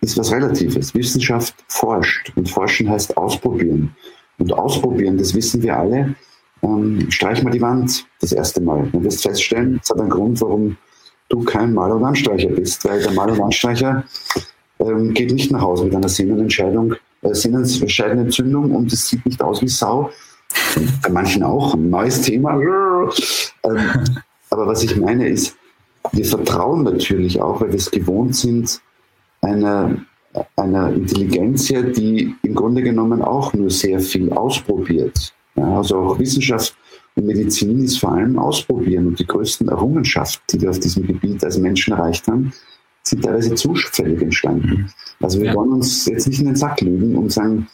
ist 0.00 0.18
was 0.18 0.32
Relatives. 0.32 0.94
Wissenschaft 0.94 1.54
forscht 1.68 2.32
und 2.36 2.50
forschen 2.50 2.90
heißt 2.90 3.16
ausprobieren. 3.16 3.94
Und 4.38 4.52
ausprobieren, 4.52 5.18
das 5.18 5.34
wissen 5.34 5.62
wir 5.62 5.78
alle, 5.78 6.14
ähm, 6.62 7.10
streich 7.10 7.42
mal 7.42 7.50
die 7.50 7.60
Wand 7.60 8.06
das 8.20 8.32
erste 8.32 8.60
Mal. 8.60 8.88
Du 8.92 9.02
wirst 9.02 9.22
feststellen, 9.22 9.80
es 9.82 9.90
hat 9.90 10.00
einen 10.00 10.10
Grund, 10.10 10.40
warum 10.40 10.76
du 11.28 11.42
kein 11.44 11.72
Mal- 11.74 11.92
und 11.92 12.04
Anstreicher 12.04 12.48
bist, 12.48 12.84
weil 12.84 13.00
der 13.00 13.12
Mal- 13.12 13.30
und 13.30 13.40
Anstreicher 13.40 14.04
ähm, 14.78 15.14
geht 15.14 15.32
nicht 15.32 15.50
nach 15.50 15.60
Hause 15.60 15.84
mit 15.84 15.94
einer 15.94 16.08
Sehnenentscheidung, 16.08 16.94
äh, 17.22 17.34
Sehnenscheidenentzündung 17.34 18.74
und 18.74 18.92
es 18.92 19.08
sieht 19.08 19.24
nicht 19.24 19.42
aus 19.42 19.62
wie 19.62 19.68
Sau. 19.68 20.10
Bei 21.02 21.08
manchen 21.08 21.42
auch, 21.42 21.74
ein 21.74 21.88
neues 21.88 22.22
Thema. 22.22 22.60
Ähm, 22.60 23.78
aber 24.50 24.66
was 24.66 24.82
ich 24.82 24.96
meine 24.96 25.28
ist, 25.28 25.56
wir 26.12 26.24
vertrauen 26.24 26.82
natürlich 26.82 27.40
auch, 27.40 27.60
weil 27.60 27.68
wir 27.68 27.78
es 27.78 27.90
gewohnt 27.90 28.36
sind, 28.36 28.80
einer, 29.42 29.96
einer 30.56 30.92
Intelligenz, 30.92 31.66
die 31.66 32.34
im 32.42 32.54
Grunde 32.54 32.82
genommen 32.82 33.22
auch 33.22 33.52
nur 33.52 33.70
sehr 33.70 34.00
viel 34.00 34.32
ausprobiert. 34.32 35.34
Ja, 35.56 35.76
also 35.76 35.98
auch 35.98 36.18
Wissenschaft 36.18 36.74
und 37.14 37.26
Medizin 37.26 37.84
ist 37.84 37.98
vor 37.98 38.12
allem 38.12 38.38
ausprobieren. 38.38 39.08
Und 39.08 39.18
die 39.18 39.26
größten 39.26 39.68
Errungenschaften, 39.68 40.42
die 40.50 40.62
wir 40.62 40.70
auf 40.70 40.80
diesem 40.80 41.06
Gebiet 41.06 41.44
als 41.44 41.58
Menschen 41.58 41.92
erreicht 41.92 42.26
haben, 42.26 42.52
sind 43.02 43.24
teilweise 43.24 43.54
zufällig 43.54 44.22
entstanden. 44.22 44.68
Mhm. 44.68 44.90
Also 45.20 45.40
wir 45.40 45.48
ja. 45.48 45.54
wollen 45.54 45.72
uns 45.72 46.06
jetzt 46.06 46.26
nicht 46.28 46.40
in 46.40 46.46
den 46.46 46.56
Sack 46.56 46.80
legen 46.80 47.16
und 47.16 47.32
sagen, 47.32 47.66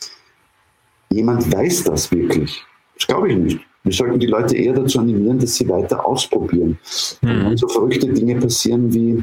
jemand 1.11 1.53
weiß 1.53 1.85
das 1.85 2.11
wirklich. 2.11 2.63
Das 2.97 3.07
glaube 3.07 3.31
ich 3.31 3.37
nicht. 3.37 3.61
Wir 3.85 3.93
sollten 3.93 4.19
die 4.19 4.27
Leute 4.27 4.57
eher 4.57 4.73
dazu 4.73 4.99
animieren, 4.99 5.39
dass 5.39 5.55
sie 5.55 5.69
weiter 5.69 6.05
ausprobieren. 6.05 6.79
Mhm. 7.23 7.47
Und 7.47 7.57
so 7.59 7.69
verrückte 7.69 8.09
Dinge 8.09 8.37
passieren 8.37 8.93
wie, 8.93 9.23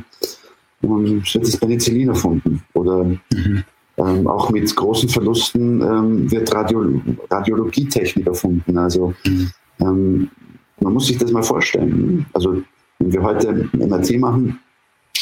ähm, 0.86 1.22
es 1.26 1.34
wird 1.34 1.48
das 1.48 1.58
Penicillin 1.58 2.10
erfunden 2.10 2.62
oder 2.74 3.04
mhm. 3.04 3.64
ähm, 3.98 4.28
auch 4.28 4.50
mit 4.52 4.74
großen 4.76 5.10
Verlusten 5.10 5.82
ähm, 5.82 6.32
wird 6.32 6.54
Radio, 6.54 7.02
Radiologietechnik 7.30 8.28
erfunden. 8.28 8.78
Also 8.78 9.14
mhm. 9.26 9.52
ähm, 9.82 10.30
man 10.80 10.94
muss 10.94 11.08
sich 11.08 11.18
das 11.18 11.32
mal 11.32 11.44
vorstellen. 11.44 12.26
Also 12.34 12.62
wenn 13.00 13.14
wir 13.14 13.24
heute 13.24 13.70
MRT 13.74 14.20
machen, 14.20 14.60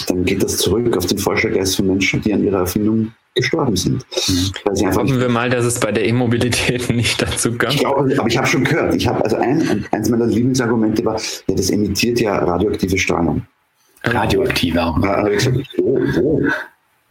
dann 0.08 0.26
geht 0.26 0.44
das 0.44 0.58
zurück 0.58 0.96
auf 0.98 1.06
den 1.06 1.18
Forschergeist 1.18 1.76
von 1.76 1.88
Menschen, 1.88 2.22
die 2.22 2.34
an 2.34 2.44
ihrer 2.44 2.60
Erfindung 2.60 3.12
gestorben 3.36 3.76
sind. 3.76 4.06
Mhm. 4.28 4.96
Hoffen 4.96 5.20
wir 5.20 5.30
mal, 5.30 5.50
dass 5.50 5.66
es 5.66 5.80
bei 5.80 5.92
der 5.92 6.06
E-Mobilität 6.08 6.90
nicht 6.94 7.22
dazu 7.22 7.54
kam. 7.54 7.72
Ich 7.72 7.80
glaube, 7.80 8.14
aber 8.18 8.28
ich 8.28 8.38
habe 8.38 8.48
schon 8.48 8.64
gehört, 8.64 8.96
ich 8.96 9.08
habe 9.08 9.24
also 9.24 9.38
ein, 9.38 9.86
eins 9.92 10.10
meiner 10.10 10.28
Lieblingsargumente 10.28 11.04
war, 11.06 11.20
ja, 11.48 11.56
das 11.56 11.70
emittiert 11.70 12.20
ja 12.20 12.38
radioaktive 12.38 12.98
Strahlung. 12.98 13.44
Radioaktive 14.04 14.84
auch. 14.84 15.00
Da 15.00 15.18
habe 15.18 15.36
ich 15.36 15.46
gesagt, 15.46 15.70
wo? 15.78 16.42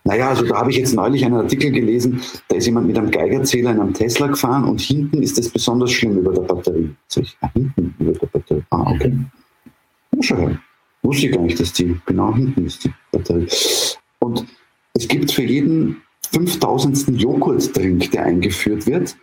Naja, 0.04 0.30
also 0.30 0.44
da 0.44 0.56
habe 0.56 0.70
ich 0.70 0.78
jetzt 0.78 0.94
neulich 0.94 1.24
einen 1.24 1.36
Artikel 1.36 1.70
gelesen, 1.70 2.20
da 2.48 2.56
ist 2.56 2.66
jemand 2.66 2.88
mit 2.88 2.98
einem 2.98 3.10
Geigerzähler 3.10 3.70
in 3.70 3.80
einem 3.80 3.94
Tesla 3.94 4.26
gefahren 4.26 4.64
und 4.64 4.80
hinten 4.80 5.22
ist 5.22 5.38
es 5.38 5.48
besonders 5.48 5.92
schlimm 5.92 6.18
über 6.18 6.32
der 6.32 6.42
Batterie. 6.42 6.90
Ich, 7.14 7.36
ah, 7.40 7.50
hinten 7.54 7.94
über 8.00 8.12
der 8.12 8.26
Batterie. 8.26 8.62
Ah, 8.70 8.90
okay. 8.90 9.12
Ja, 10.16 10.22
schon. 10.22 10.58
Wusste 11.02 11.26
ich 11.26 11.32
gar 11.32 11.42
nicht, 11.42 11.60
dass 11.60 11.72
die 11.72 11.96
genau 12.04 12.34
hinten 12.34 12.66
ist, 12.66 12.84
die 12.84 12.92
Batterie. 13.12 13.46
Und 14.18 14.44
es 14.94 15.06
gibt 15.06 15.30
für 15.30 15.42
jeden 15.42 16.02
5000. 16.32 17.20
Joghurtdrink, 17.20 18.10
der 18.10 18.24
eingeführt 18.24 18.86
wird, 18.86 19.16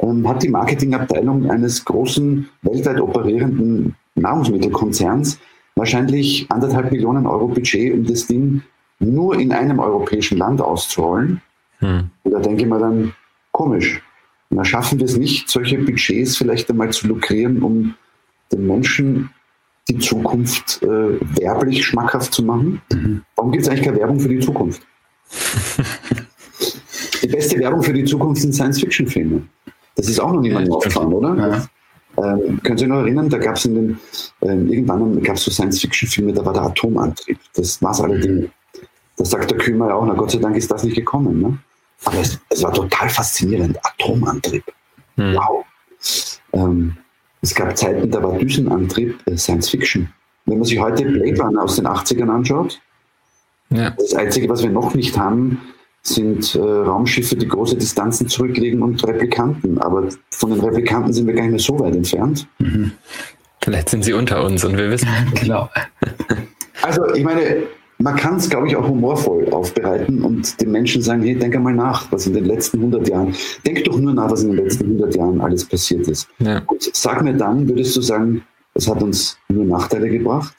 ähm, 0.00 0.26
hat 0.28 0.42
die 0.42 0.48
Marketingabteilung 0.48 1.50
eines 1.50 1.84
großen 1.84 2.48
weltweit 2.62 3.00
operierenden 3.00 3.94
Nahrungsmittelkonzerns 4.16 5.38
wahrscheinlich 5.76 6.46
anderthalb 6.50 6.92
Millionen 6.92 7.26
Euro 7.26 7.48
Budget, 7.48 7.92
um 7.92 8.04
das 8.06 8.26
Ding 8.26 8.62
nur 9.00 9.38
in 9.38 9.52
einem 9.52 9.78
europäischen 9.80 10.38
Land 10.38 10.60
auszurollen. 10.60 11.42
Hm. 11.78 12.10
Und 12.22 12.32
da 12.32 12.38
denke 12.40 12.62
ich 12.62 12.68
mir 12.68 12.78
dann, 12.78 13.12
komisch. 13.52 14.02
Und 14.50 14.58
da 14.58 14.64
schaffen 14.64 14.98
wir 14.98 15.06
es 15.06 15.16
nicht, 15.16 15.48
solche 15.48 15.78
Budgets 15.78 16.36
vielleicht 16.36 16.70
einmal 16.70 16.90
zu 16.90 17.08
lukrieren, 17.08 17.62
um 17.62 17.94
den 18.52 18.66
Menschen 18.66 19.30
die 19.88 19.98
Zukunft 19.98 20.82
äh, 20.82 21.18
werblich 21.38 21.84
schmackhaft 21.84 22.32
zu 22.32 22.42
machen. 22.42 22.80
Mhm. 22.92 23.22
Warum 23.36 23.52
gibt 23.52 23.64
es 23.64 23.68
eigentlich 23.68 23.84
keine 23.84 23.98
Werbung 23.98 24.18
für 24.20 24.28
die 24.28 24.40
Zukunft? 24.40 24.82
die 27.22 27.26
beste 27.26 27.58
Werbung 27.58 27.82
für 27.82 27.92
die 27.92 28.04
Zukunft 28.04 28.42
sind 28.42 28.54
Science-Fiction-Filme. 28.54 29.42
Das 29.96 30.08
ist 30.08 30.18
auch 30.20 30.32
noch 30.32 30.40
niemand 30.40 30.68
ja, 30.68 30.74
aufgefallen, 30.74 31.12
oder? 31.12 31.36
Ja. 31.36 31.66
Ähm, 32.16 32.60
können 32.62 32.78
Sie 32.78 32.84
sich 32.84 32.88
noch 32.88 33.00
erinnern, 33.00 33.28
da 33.28 33.38
gab 33.38 33.56
es 33.56 33.64
in 33.64 33.74
den, 33.74 34.00
ähm, 34.42 34.70
irgendwann 34.70 35.22
gab 35.22 35.36
es 35.36 35.44
so 35.44 35.50
Science-Fiction-Filme, 35.50 36.32
da 36.32 36.44
war 36.44 36.52
der 36.52 36.62
Atomantrieb. 36.62 37.38
Das 37.54 37.82
war 37.82 37.90
es 37.90 38.00
allerdings. 38.00 38.48
Da 39.16 39.24
sagt 39.24 39.50
der 39.50 39.58
Kümer 39.58 39.88
ja 39.88 39.94
auch, 39.94 40.06
na 40.06 40.14
Gott 40.14 40.30
sei 40.30 40.38
Dank 40.38 40.56
ist 40.56 40.70
das 40.70 40.84
nicht 40.84 40.96
gekommen. 40.96 41.40
Ne? 41.40 41.58
Aber 42.04 42.18
es, 42.18 42.38
es 42.50 42.62
war 42.62 42.72
total 42.72 43.08
faszinierend. 43.08 43.78
Atomantrieb. 43.84 44.64
Hm. 45.16 45.34
Wow. 45.34 45.64
Ähm, 46.52 46.96
es 47.42 47.54
gab 47.54 47.76
Zeiten, 47.76 48.10
da 48.10 48.22
war 48.22 48.38
Düsenantrieb 48.38 49.20
äh, 49.26 49.36
Science 49.36 49.70
Fiction. 49.70 50.08
Wenn 50.46 50.58
man 50.58 50.64
sich 50.64 50.78
heute 50.78 51.04
Blade 51.04 51.40
Runner 51.40 51.62
aus 51.62 51.76
den 51.76 51.86
80ern 51.86 52.28
anschaut, 52.28 52.80
ja. 53.70 53.90
das 53.90 54.14
Einzige, 54.14 54.48
was 54.48 54.62
wir 54.62 54.70
noch 54.70 54.94
nicht 54.94 55.16
haben, 55.16 55.60
sind 56.06 56.54
äh, 56.54 56.60
Raumschiffe, 56.60 57.34
die 57.36 57.48
große 57.48 57.76
Distanzen 57.76 58.28
zurücklegen 58.28 58.82
und 58.82 59.06
Replikanten. 59.06 59.78
Aber 59.78 60.08
von 60.30 60.50
den 60.50 60.60
Replikanten 60.60 61.12
sind 61.12 61.26
wir 61.26 61.34
gar 61.34 61.42
nicht 61.42 61.52
mehr 61.52 61.60
so 61.60 61.78
weit 61.80 61.96
entfernt. 61.96 62.46
Mhm. 62.58 62.92
Vielleicht 63.62 63.88
sind 63.88 64.04
sie 64.04 64.12
unter 64.12 64.44
uns 64.44 64.64
und 64.64 64.76
wir 64.76 64.90
wissen. 64.90 65.08
genau. 65.34 65.70
Also 66.82 67.14
ich 67.14 67.24
meine, 67.24 67.62
man 67.98 68.16
kann 68.16 68.36
es, 68.36 68.50
glaube 68.50 68.68
ich, 68.68 68.76
auch 68.76 68.86
humorvoll 68.86 69.48
aufbereiten 69.50 70.22
und 70.22 70.60
den 70.60 70.70
Menschen 70.70 71.00
sagen, 71.00 71.22
hey, 71.22 71.34
denk 71.34 71.56
einmal 71.56 71.72
nach, 71.72 72.12
was 72.12 72.26
in 72.26 72.34
den 72.34 72.44
letzten 72.44 72.78
100 72.78 73.08
Jahren, 73.08 73.34
denk 73.66 73.82
doch 73.84 73.98
nur 73.98 74.12
nach, 74.12 74.30
was 74.30 74.42
in 74.42 74.50
den 74.50 74.64
letzten 74.64 74.84
100 74.84 75.16
Jahren 75.16 75.40
alles 75.40 75.64
passiert 75.64 76.06
ist. 76.08 76.28
Ja. 76.38 76.60
Und 76.66 76.82
sag 76.94 77.22
mir 77.22 77.34
dann, 77.34 77.66
würdest 77.66 77.96
du 77.96 78.02
sagen, 78.02 78.42
es 78.74 78.88
hat 78.88 79.02
uns 79.02 79.38
nur 79.48 79.64
Nachteile 79.64 80.10
gebracht? 80.10 80.54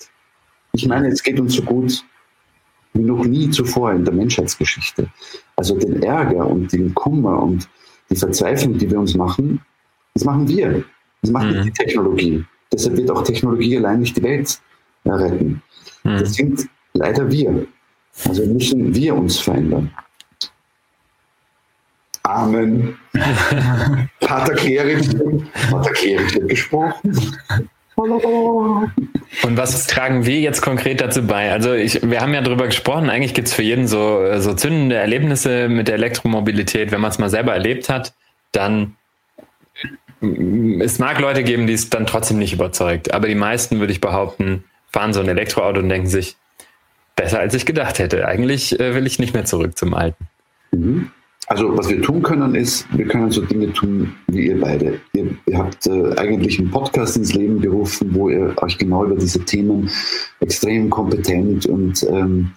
Ich 0.71 0.87
meine, 0.87 1.09
es 1.09 1.21
geht 1.21 1.39
uns 1.39 1.53
so 1.53 1.61
gut 1.61 2.03
wie 2.95 3.03
noch 3.03 3.23
nie 3.25 3.49
zuvor 3.49 3.91
in 3.91 4.05
der 4.05 4.13
Menschheitsgeschichte. 4.13 5.07
Also 5.55 5.77
den 5.77 6.01
Ärger 6.01 6.47
und 6.47 6.71
den 6.71 6.93
Kummer 6.93 7.43
und 7.43 7.69
die 8.09 8.15
Verzweiflung, 8.15 8.77
die 8.77 8.89
wir 8.89 8.99
uns 8.99 9.15
machen, 9.15 9.61
das 10.13 10.23
machen 10.23 10.47
wir. 10.47 10.83
Das 11.21 11.31
macht 11.31 11.47
mhm. 11.47 11.63
die 11.63 11.71
Technologie. 11.71 12.45
Deshalb 12.71 12.97
wird 12.97 13.11
auch 13.11 13.23
Technologie 13.23 13.77
allein 13.77 13.99
nicht 13.99 14.15
die 14.17 14.23
Welt 14.23 14.59
retten. 15.05 15.61
Mhm. 16.03 16.17
Das 16.17 16.33
sind 16.33 16.67
leider 16.93 17.29
wir. 17.29 17.67
Also 18.27 18.45
müssen 18.45 18.95
wir 18.95 19.15
uns 19.15 19.39
verändern. 19.39 19.91
Amen. 22.23 22.97
Pater 24.19 24.53
Klerich, 24.55 25.07
Pater 25.69 25.91
Klerich 25.91 26.33
wird 26.35 26.49
gesprochen. 26.49 27.37
Und 27.95 29.57
was 29.57 29.87
tragen 29.87 30.25
wir 30.25 30.39
jetzt 30.39 30.61
konkret 30.61 31.01
dazu 31.01 31.25
bei? 31.25 31.51
Also 31.51 31.73
ich, 31.73 32.01
wir 32.01 32.21
haben 32.21 32.33
ja 32.33 32.41
darüber 32.41 32.65
gesprochen, 32.65 33.09
eigentlich 33.09 33.33
gibt 33.33 33.47
es 33.47 33.53
für 33.53 33.63
jeden 33.63 33.87
so, 33.87 34.21
so 34.39 34.53
zündende 34.53 34.95
Erlebnisse 34.95 35.69
mit 35.69 35.87
der 35.87 35.95
Elektromobilität. 35.95 36.91
Wenn 36.91 37.01
man 37.01 37.11
es 37.11 37.19
mal 37.19 37.29
selber 37.29 37.53
erlebt 37.53 37.89
hat, 37.89 38.13
dann 38.51 38.95
es 40.79 40.99
mag 40.99 41.19
Leute 41.19 41.43
geben, 41.43 41.67
die 41.67 41.73
es 41.73 41.89
dann 41.89 42.05
trotzdem 42.05 42.37
nicht 42.37 42.53
überzeugt. 42.53 43.13
Aber 43.13 43.27
die 43.27 43.35
meisten, 43.35 43.79
würde 43.79 43.93
ich 43.93 44.01
behaupten, 44.01 44.63
fahren 44.89 45.13
so 45.13 45.19
ein 45.19 45.27
Elektroauto 45.27 45.79
und 45.79 45.89
denken 45.89 46.07
sich, 46.07 46.35
besser 47.15 47.39
als 47.39 47.53
ich 47.53 47.65
gedacht 47.65 47.99
hätte. 47.99 48.27
Eigentlich 48.27 48.79
äh, 48.79 48.95
will 48.95 49.05
ich 49.05 49.19
nicht 49.19 49.33
mehr 49.33 49.45
zurück 49.45 49.77
zum 49.77 49.93
Alten. 49.93 50.27
Mhm. 50.71 51.11
Also 51.47 51.77
was 51.77 51.89
wir 51.89 52.01
tun 52.01 52.23
können, 52.23 52.55
ist, 52.55 52.87
wir 52.97 53.07
können 53.07 53.29
so 53.29 53.41
Dinge 53.41 53.71
tun 53.71 54.15
wie 54.27 54.47
ihr 54.47 54.59
beide. 54.59 54.99
Ihr, 55.13 55.37
ihr 55.45 55.57
habt 55.57 55.85
äh, 55.85 56.15
eigentlich 56.17 56.59
einen 56.59 56.71
Podcast 56.71 57.17
ins 57.17 57.33
Leben 57.33 57.61
gerufen, 57.61 58.09
wo 58.13 58.29
ihr 58.29 58.53
euch 58.57 58.77
genau 58.77 59.05
über 59.05 59.15
diese 59.15 59.39
Themen 59.39 59.89
extrem 60.39 60.89
kompetent 60.89 61.67
und, 61.67 62.03
ähm, 62.09 62.51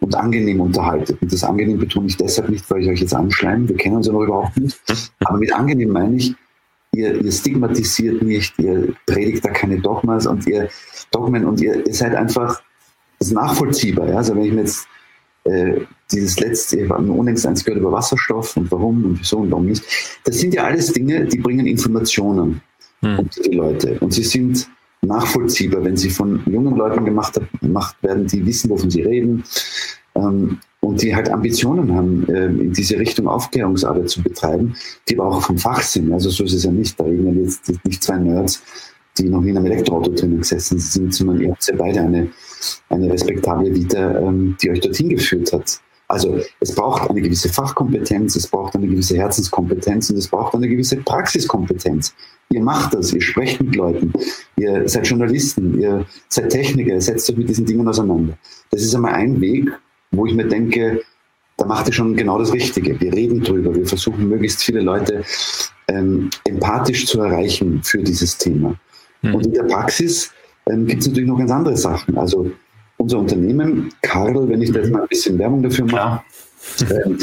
und 0.00 0.14
angenehm 0.14 0.60
unterhaltet. 0.60 1.16
Und 1.22 1.32
das 1.32 1.42
angenehm 1.42 1.78
betone 1.78 2.06
ich 2.06 2.16
deshalb 2.18 2.50
nicht, 2.50 2.70
weil 2.70 2.82
ich 2.82 2.88
euch 2.88 3.00
jetzt 3.00 3.14
anschleime. 3.14 3.68
Wir 3.68 3.76
kennen 3.76 3.96
uns 3.96 4.06
ja 4.06 4.12
noch 4.12 4.24
überhaupt 4.24 4.58
nicht. 4.58 4.78
Aber 5.20 5.38
mit 5.38 5.52
angenehm 5.54 5.90
meine 5.90 6.16
ich, 6.16 6.34
ihr, 6.92 7.22
ihr 7.22 7.32
stigmatisiert 7.32 8.22
nicht, 8.22 8.58
ihr 8.58 8.92
predigt 9.06 9.44
da 9.44 9.50
keine 9.50 9.80
Dogmas 9.80 10.26
und 10.26 10.46
ihr 10.46 10.68
Dogmen 11.12 11.46
und 11.46 11.62
ihr, 11.62 11.86
ihr 11.86 11.94
seid 11.94 12.14
einfach 12.14 12.62
das 13.18 13.28
ist 13.28 13.34
nachvollziehbar. 13.34 14.08
Ja? 14.08 14.16
Also 14.16 14.34
wenn 14.34 14.44
ich 14.44 14.52
mir 14.52 14.60
jetzt 14.60 14.86
äh, 15.44 15.80
dieses 16.10 16.38
letzte, 16.40 16.80
ich 16.80 16.90
habe 16.90 17.10
unlängst 17.10 17.46
eins 17.46 17.64
gehört 17.64 17.80
über 17.80 17.92
Wasserstoff 17.92 18.56
und 18.56 18.70
warum 18.70 19.04
und 19.04 19.20
wieso 19.20 19.38
und 19.38 19.50
warum 19.50 19.66
nicht. 19.66 19.84
Das 20.24 20.38
sind 20.38 20.54
ja 20.54 20.64
alles 20.64 20.92
Dinge, 20.92 21.24
die 21.26 21.38
bringen 21.38 21.66
Informationen 21.66 22.62
hm. 23.00 23.18
unter 23.18 23.42
die 23.42 23.54
Leute. 23.54 23.98
Und 24.00 24.12
sie 24.12 24.24
sind 24.24 24.68
nachvollziehbar, 25.02 25.84
wenn 25.84 25.96
sie 25.96 26.10
von 26.10 26.42
jungen 26.46 26.76
Leuten 26.76 27.04
gemacht, 27.04 27.40
gemacht 27.60 27.96
werden, 28.02 28.26
die 28.26 28.44
wissen, 28.44 28.70
wovon 28.70 28.90
sie 28.90 29.02
reden 29.02 29.44
ähm, 30.14 30.58
und 30.80 31.02
die 31.02 31.14
halt 31.14 31.28
Ambitionen 31.30 31.94
haben, 31.94 32.26
äh, 32.28 32.46
in 32.46 32.72
diese 32.72 32.98
Richtung 32.98 33.26
Aufklärungsarbeit 33.26 34.08
zu 34.08 34.22
betreiben, 34.22 34.74
die 35.08 35.18
aber 35.18 35.28
auch 35.28 35.42
vom 35.42 35.58
Fach 35.58 35.82
sind. 35.82 36.12
Also 36.12 36.30
so 36.30 36.44
ist 36.44 36.54
es 36.54 36.64
ja 36.64 36.70
nicht. 36.70 36.98
Da 36.98 37.04
reden 37.04 37.44
jetzt 37.44 37.70
nicht 37.84 38.02
zwei 38.02 38.16
Nerds, 38.16 38.62
die 39.18 39.28
noch 39.28 39.40
nie 39.40 39.50
in 39.50 39.58
einem 39.58 39.66
Elektroauto 39.66 40.10
drinnen 40.12 40.38
gesessen 40.38 40.78
sind, 40.78 41.14
sondern 41.14 41.40
ihr 41.40 41.50
habt 41.50 41.66
ja 41.66 41.74
beide 41.76 42.00
eine 42.00 42.28
eine 42.88 43.12
respektable 43.12 43.74
Vita, 43.74 44.18
ähm, 44.18 44.56
die 44.62 44.70
euch 44.70 44.80
dorthin 44.80 45.08
geführt 45.10 45.52
hat. 45.52 45.80
Also 46.08 46.38
es 46.60 46.74
braucht 46.74 47.08
eine 47.08 47.22
gewisse 47.22 47.48
Fachkompetenz, 47.48 48.36
es 48.36 48.46
braucht 48.46 48.74
eine 48.76 48.86
gewisse 48.86 49.16
Herzenskompetenz 49.16 50.10
und 50.10 50.18
es 50.18 50.28
braucht 50.28 50.54
eine 50.54 50.68
gewisse 50.68 50.96
Praxiskompetenz. 50.98 52.14
Ihr 52.50 52.62
macht 52.62 52.94
das, 52.94 53.12
ihr 53.12 53.22
sprecht 53.22 53.62
mit 53.62 53.74
Leuten, 53.74 54.12
ihr 54.56 54.86
seid 54.86 55.06
Journalisten, 55.06 55.80
ihr 55.80 56.04
seid 56.28 56.50
Techniker, 56.50 56.92
ihr 56.92 57.00
setzt 57.00 57.30
euch 57.30 57.38
mit 57.38 57.48
diesen 57.48 57.64
Dingen 57.64 57.88
auseinander. 57.88 58.36
Das 58.70 58.82
ist 58.82 58.94
einmal 58.94 59.14
ein 59.14 59.40
Weg, 59.40 59.70
wo 60.10 60.26
ich 60.26 60.34
mir 60.34 60.46
denke, 60.46 61.00
da 61.56 61.64
macht 61.64 61.86
ihr 61.86 61.92
schon 61.92 62.14
genau 62.16 62.38
das 62.38 62.52
Richtige. 62.52 63.00
Wir 63.00 63.12
reden 63.12 63.42
drüber, 63.42 63.74
wir 63.74 63.86
versuchen 63.86 64.28
möglichst 64.28 64.62
viele 64.62 64.80
Leute 64.80 65.22
ähm, 65.88 66.28
empathisch 66.44 67.06
zu 67.06 67.20
erreichen 67.20 67.82
für 67.82 68.02
dieses 68.02 68.36
Thema. 68.36 68.78
Mhm. 69.22 69.34
Und 69.34 69.46
in 69.46 69.52
der 69.54 69.64
Praxis 69.64 70.32
ähm, 70.70 70.86
gibt 70.86 71.02
es 71.02 71.08
natürlich 71.08 71.28
noch 71.28 71.38
ganz 71.38 71.50
andere 71.50 71.76
Sachen. 71.76 72.16
Also 72.16 72.50
unser 72.96 73.18
Unternehmen, 73.18 73.90
Karl, 74.02 74.48
wenn 74.48 74.62
ich 74.62 74.72
da 74.72 74.80
jetzt 74.80 74.90
mal 74.90 75.02
ein 75.02 75.08
bisschen 75.08 75.38
Werbung 75.38 75.62
dafür 75.62 75.86
mache, 75.86 76.22
ähm, 76.90 77.18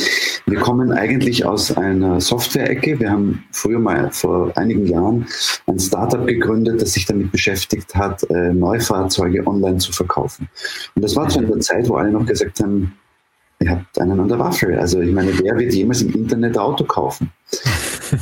wir 0.46 0.60
kommen 0.60 0.92
eigentlich 0.92 1.46
aus 1.46 1.76
einer 1.76 2.22
Software-Ecke. 2.22 3.00
Wir 3.00 3.10
haben 3.10 3.44
früher 3.52 3.80
mal 3.80 4.12
vor 4.12 4.52
einigen 4.56 4.86
Jahren 4.86 5.26
ein 5.68 5.80
Startup 5.80 6.26
gegründet, 6.26 6.82
das 6.82 6.94
sich 6.94 7.06
damit 7.06 7.32
beschäftigt 7.32 7.94
hat, 7.96 8.24
äh, 8.30 8.54
Neufahrzeuge 8.54 9.46
online 9.46 9.78
zu 9.78 9.92
verkaufen. 9.92 10.48
Und 10.96 11.04
das 11.04 11.16
war 11.16 11.28
zu 11.30 11.40
einer 11.40 11.60
Zeit, 11.60 11.90
wo 11.90 11.96
alle 11.96 12.12
noch 12.12 12.26
gesagt 12.26 12.60
haben, 12.60 12.94
ihr 13.60 13.72
habt 13.72 14.00
einen 14.00 14.20
an 14.20 14.28
der 14.28 14.40
Waffe. 14.40 14.80
Also 14.80 15.02
ich 15.02 15.12
meine, 15.12 15.38
wer 15.40 15.58
wird 15.58 15.74
jemals 15.74 16.02
im 16.02 16.14
Internet 16.14 16.58
ein 16.58 16.62
Auto 16.62 16.84
kaufen? 16.84 17.32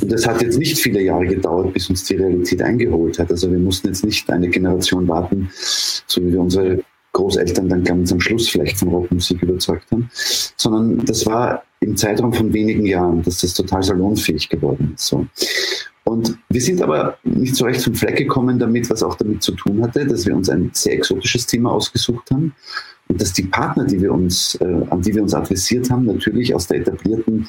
Und 0.00 0.12
das 0.12 0.26
hat 0.26 0.42
jetzt 0.42 0.58
nicht 0.58 0.78
viele 0.78 1.02
Jahre 1.02 1.26
gedauert, 1.26 1.72
bis 1.72 1.90
uns 1.90 2.04
die 2.04 2.16
Realität 2.16 2.62
eingeholt 2.62 3.18
hat. 3.18 3.30
Also 3.30 3.50
wir 3.50 3.58
mussten 3.58 3.88
jetzt 3.88 4.04
nicht 4.04 4.28
eine 4.30 4.48
Generation 4.48 5.08
warten, 5.08 5.50
so 5.52 6.22
wie 6.22 6.32
wir 6.32 6.40
unsere 6.40 6.82
Großeltern 7.12 7.68
dann 7.68 7.84
ganz 7.84 8.12
am 8.12 8.20
Schluss 8.20 8.48
vielleicht 8.48 8.78
von 8.78 8.88
Rockmusik 8.88 9.42
überzeugt 9.42 9.90
haben, 9.90 10.08
sondern 10.56 11.04
das 11.04 11.26
war 11.26 11.64
im 11.80 11.96
Zeitraum 11.96 12.32
von 12.32 12.52
wenigen 12.52 12.86
Jahren, 12.86 13.22
dass 13.22 13.40
das 13.40 13.54
total 13.54 13.82
salonfähig 13.82 14.48
geworden 14.48 14.92
ist. 14.94 15.06
So. 15.06 15.26
Und 16.04 16.38
wir 16.48 16.60
sind 16.60 16.82
aber 16.82 17.18
nicht 17.24 17.56
so 17.56 17.64
recht 17.64 17.82
vom 17.82 17.94
Fleck 17.94 18.16
gekommen 18.16 18.58
damit, 18.58 18.88
was 18.90 19.02
auch 19.02 19.14
damit 19.16 19.42
zu 19.42 19.52
tun 19.52 19.82
hatte, 19.82 20.06
dass 20.06 20.26
wir 20.26 20.34
uns 20.34 20.48
ein 20.48 20.70
sehr 20.72 20.94
exotisches 20.94 21.46
Thema 21.46 21.72
ausgesucht 21.72 22.30
haben 22.30 22.54
und 23.08 23.20
dass 23.20 23.32
die 23.32 23.44
Partner, 23.44 23.84
die 23.84 24.00
wir 24.00 24.12
uns, 24.12 24.54
äh, 24.60 24.82
an 24.90 25.02
die 25.02 25.14
wir 25.14 25.22
uns 25.22 25.34
adressiert 25.34 25.90
haben, 25.90 26.06
natürlich 26.06 26.54
aus 26.54 26.68
der 26.68 26.78
etablierten 26.78 27.48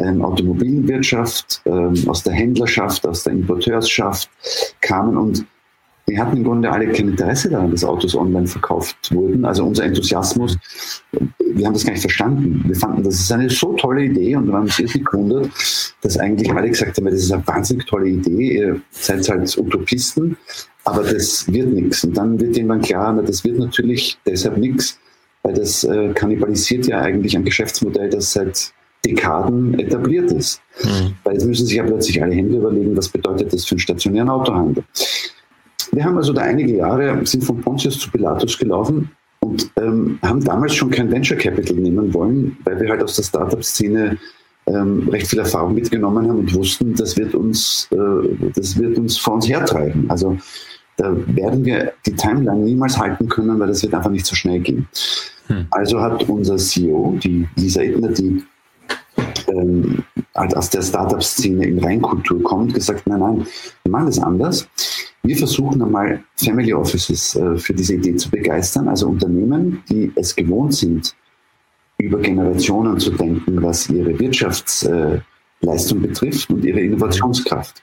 ähm, 0.00 0.22
Automobilwirtschaft, 0.22 1.62
ähm, 1.66 1.94
aus 2.06 2.22
der 2.22 2.32
Händlerschaft, 2.32 3.06
aus 3.06 3.24
der 3.24 3.34
Importeurschaft 3.34 4.30
kamen 4.80 5.16
und 5.16 5.44
wir 6.10 6.18
hatten 6.18 6.38
im 6.38 6.44
Grunde 6.44 6.70
alle 6.70 6.88
kein 6.88 7.10
Interesse 7.10 7.50
daran, 7.50 7.70
dass 7.70 7.84
Autos 7.84 8.16
online 8.16 8.46
verkauft 8.46 9.14
wurden. 9.14 9.44
Also 9.44 9.64
unser 9.64 9.84
Enthusiasmus, 9.84 10.58
wir 11.12 11.66
haben 11.66 11.74
das 11.74 11.84
gar 11.84 11.92
nicht 11.92 12.00
verstanden. 12.00 12.64
Wir 12.66 12.74
fanden, 12.74 13.04
das 13.04 13.14
ist 13.14 13.30
eine 13.30 13.48
so 13.48 13.74
tolle 13.74 14.04
Idee 14.04 14.34
und 14.34 14.48
wir 14.48 14.54
haben 14.54 14.64
uns 14.64 14.78
irrsinnig 14.80 15.06
gewundert, 15.06 15.50
dass 16.02 16.18
eigentlich 16.18 16.52
alle 16.52 16.68
gesagt 16.68 16.96
haben, 16.96 17.04
das 17.04 17.14
ist 17.14 17.32
eine 17.32 17.46
wahnsinnig 17.46 17.86
tolle 17.86 18.08
Idee, 18.08 18.58
ihr 18.58 18.80
seid 18.90 19.28
halt 19.28 19.56
Utopisten, 19.56 20.36
aber 20.84 21.04
das 21.04 21.50
wird 21.52 21.68
nichts. 21.68 22.02
Und 22.02 22.16
dann 22.16 22.40
wird 22.40 22.56
irgendwann 22.56 22.82
klar, 22.82 23.14
das 23.22 23.44
wird 23.44 23.58
natürlich 23.60 24.18
deshalb 24.26 24.56
nichts, 24.58 24.98
weil 25.44 25.54
das 25.54 25.84
äh, 25.84 26.12
kannibalisiert 26.14 26.86
ja 26.88 27.00
eigentlich 27.00 27.36
ein 27.36 27.44
Geschäftsmodell, 27.44 28.10
das 28.10 28.32
seit 28.32 28.72
Dekaden 29.04 29.78
etabliert 29.78 30.30
ist. 30.32 30.60
Mhm. 30.84 31.14
Weil 31.24 31.34
jetzt 31.34 31.46
müssen 31.46 31.66
sich 31.66 31.76
ja 31.76 31.84
plötzlich 31.84 32.22
alle 32.22 32.34
Hände 32.34 32.56
überlegen, 32.56 32.96
was 32.96 33.08
bedeutet 33.08 33.52
das 33.52 33.64
für 33.64 33.72
einen 33.72 33.80
stationären 33.80 34.28
Autohandel. 34.28 34.84
Wir 35.92 36.04
haben 36.04 36.16
also 36.16 36.32
da 36.32 36.42
einige 36.42 36.76
Jahre, 36.76 37.24
sind 37.26 37.44
von 37.44 37.60
Pontius 37.60 37.98
zu 37.98 38.10
Pilatus 38.10 38.58
gelaufen 38.58 39.10
und 39.40 39.70
ähm, 39.76 40.18
haben 40.22 40.44
damals 40.44 40.74
schon 40.74 40.90
kein 40.90 41.10
Venture 41.10 41.36
Capital 41.36 41.76
nehmen 41.76 42.12
wollen, 42.14 42.56
weil 42.64 42.80
wir 42.80 42.90
halt 42.90 43.02
aus 43.02 43.16
der 43.16 43.24
Startup-Szene 43.24 44.18
ähm, 44.66 45.08
recht 45.08 45.26
viel 45.26 45.38
Erfahrung 45.38 45.74
mitgenommen 45.74 46.28
haben 46.28 46.40
und 46.40 46.54
wussten, 46.54 46.94
das 46.94 47.16
wird 47.16 47.34
uns, 47.34 47.88
äh, 47.90 48.50
das 48.54 48.78
wird 48.78 48.98
uns 48.98 49.16
vor 49.18 49.34
uns 49.34 49.48
hertreiben. 49.48 50.08
Also 50.08 50.36
da 50.96 51.16
werden 51.28 51.64
wir 51.64 51.92
die 52.06 52.14
Timeline 52.14 52.60
niemals 52.60 52.98
halten 52.98 53.28
können, 53.28 53.58
weil 53.58 53.68
das 53.68 53.82
wird 53.82 53.94
einfach 53.94 54.10
nicht 54.10 54.26
so 54.26 54.34
schnell 54.34 54.60
gehen. 54.60 54.86
Hm. 55.46 55.66
Also 55.70 56.00
hat 56.00 56.28
unser 56.28 56.56
CEO, 56.58 57.18
die 57.22 57.48
Lisa 57.56 57.80
Edner, 57.80 58.08
die 58.08 58.44
ähm, 59.48 60.02
aus 60.34 60.70
der 60.70 60.82
Startup-Szene 60.82 61.66
in 61.66 61.78
Reinkultur 61.78 62.42
kommt, 62.42 62.74
gesagt, 62.74 63.06
nein, 63.06 63.20
nein, 63.20 63.46
wir 63.84 63.92
machen 63.92 64.06
das 64.06 64.18
anders. 64.18 64.68
Wir 65.22 65.36
versuchen 65.36 65.82
einmal 65.82 66.22
Family 66.36 66.72
Offices 66.72 67.36
äh, 67.36 67.56
für 67.56 67.74
diese 67.74 67.94
Idee 67.94 68.16
zu 68.16 68.30
begeistern, 68.30 68.88
also 68.88 69.08
Unternehmen, 69.08 69.82
die 69.88 70.10
es 70.16 70.34
gewohnt 70.34 70.74
sind, 70.74 71.14
über 71.98 72.18
Generationen 72.18 72.98
zu 72.98 73.10
denken, 73.10 73.62
was 73.62 73.90
ihre 73.90 74.18
Wirtschaftsleistung 74.18 76.00
betrifft 76.00 76.50
und 76.50 76.64
ihre 76.64 76.80
Innovationskraft. 76.80 77.82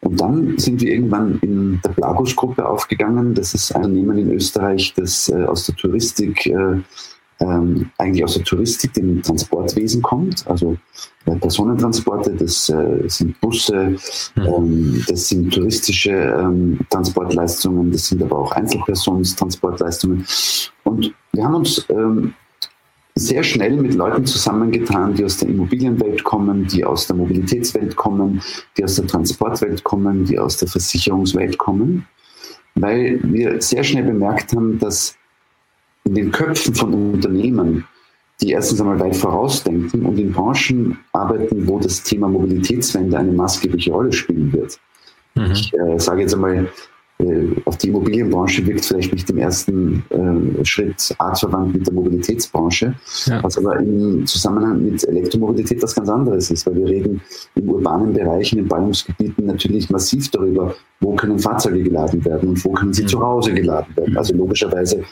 Und 0.00 0.20
dann 0.20 0.56
sind 0.58 0.80
wir 0.80 0.92
irgendwann 0.92 1.40
in 1.42 1.80
der 1.84 1.90
Blagus-Gruppe 1.90 2.64
aufgegangen. 2.64 3.34
Das 3.34 3.54
ist 3.54 3.74
ein 3.74 3.82
Unternehmen 3.82 4.18
in 4.18 4.32
Österreich, 4.32 4.94
das 4.96 5.28
äh, 5.28 5.44
aus 5.44 5.66
der 5.66 5.74
Touristik, 5.74 6.46
äh, 6.46 6.80
ähm, 7.40 7.90
eigentlich 7.98 8.24
aus 8.24 8.34
der 8.34 8.44
Touristik, 8.44 8.94
dem 8.94 9.22
Transportwesen 9.22 10.02
kommt. 10.02 10.46
Also 10.46 10.76
äh, 11.26 11.36
Personentransporte, 11.36 12.32
das 12.32 12.68
äh, 12.68 13.08
sind 13.08 13.38
Busse, 13.40 13.96
mhm. 14.34 14.42
ähm, 14.42 15.04
das 15.06 15.28
sind 15.28 15.52
touristische 15.52 16.12
ähm, 16.12 16.78
Transportleistungen, 16.90 17.90
das 17.92 18.06
sind 18.06 18.22
aber 18.22 18.38
auch 18.38 18.52
Einzelpersonentransportleistungen. 18.52 20.24
Und 20.84 21.14
wir 21.32 21.44
haben 21.44 21.54
uns 21.56 21.84
ähm, 21.90 22.32
sehr 23.16 23.42
schnell 23.42 23.76
mit 23.76 23.94
Leuten 23.94 24.26
zusammengetan, 24.26 25.14
die 25.14 25.24
aus 25.24 25.38
der 25.38 25.48
Immobilienwelt 25.48 26.22
kommen, 26.22 26.66
die 26.66 26.84
aus 26.84 27.06
der 27.06 27.16
Mobilitätswelt 27.16 27.96
kommen, 27.96 28.42
die 28.76 28.84
aus 28.84 28.96
der 28.96 29.06
Transportwelt 29.06 29.82
kommen, 29.84 30.26
die 30.26 30.38
aus 30.38 30.58
der 30.58 30.68
Versicherungswelt 30.68 31.56
kommen, 31.56 32.06
weil 32.74 33.18
wir 33.22 33.60
sehr 33.60 33.84
schnell 33.84 34.04
bemerkt 34.04 34.52
haben, 34.54 34.78
dass 34.78 35.16
in 36.06 36.14
den 36.14 36.30
Köpfen 36.30 36.74
von 36.74 36.94
Unternehmen, 37.14 37.84
die 38.40 38.50
erstens 38.50 38.80
einmal 38.80 39.00
weit 39.00 39.16
vorausdenken 39.16 40.06
und 40.06 40.18
in 40.18 40.32
Branchen 40.32 40.98
arbeiten, 41.12 41.66
wo 41.66 41.78
das 41.78 42.02
Thema 42.02 42.28
Mobilitätswende 42.28 43.18
eine 43.18 43.32
maßgebliche 43.32 43.92
Rolle 43.92 44.12
spielen 44.12 44.52
wird. 44.52 44.78
Mhm. 45.34 45.50
Ich 45.52 45.72
äh, 45.74 45.98
sage 45.98 46.22
jetzt 46.22 46.34
einmal, 46.34 46.68
äh, 47.18 47.46
auf 47.64 47.78
die 47.78 47.88
Immobilienbranche 47.88 48.66
wirkt 48.66 48.84
vielleicht 48.84 49.12
nicht 49.12 49.28
im 49.30 49.38
ersten 49.38 50.04
äh, 50.10 50.64
Schritt 50.64 51.14
artverwandt 51.18 51.74
mit 51.74 51.86
der 51.86 51.94
Mobilitätsbranche, 51.94 52.94
ja. 53.24 53.42
was 53.42 53.56
aber 53.56 53.78
im 53.78 54.26
Zusammenhang 54.26 54.84
mit 54.84 55.02
Elektromobilität 55.08 55.82
was 55.82 55.94
ganz 55.94 56.10
anderes 56.10 56.50
ist, 56.50 56.66
weil 56.66 56.76
wir 56.76 56.86
reden 56.86 57.22
im 57.54 57.70
urbanen 57.70 58.12
Bereich, 58.12 58.52
in 58.52 58.58
den 58.58 58.68
Ballungsgebieten 58.68 59.46
natürlich 59.46 59.88
massiv 59.88 60.30
darüber, 60.30 60.74
wo 61.00 61.14
können 61.14 61.38
Fahrzeuge 61.38 61.82
geladen 61.82 62.22
werden 62.24 62.50
und 62.50 62.64
wo 62.64 62.72
können 62.72 62.92
sie 62.92 63.04
mhm. 63.04 63.08
zu 63.08 63.20
Hause 63.20 63.54
geladen 63.54 63.96
werden. 63.96 64.16
Also 64.18 64.34
logischerweise 64.34 65.02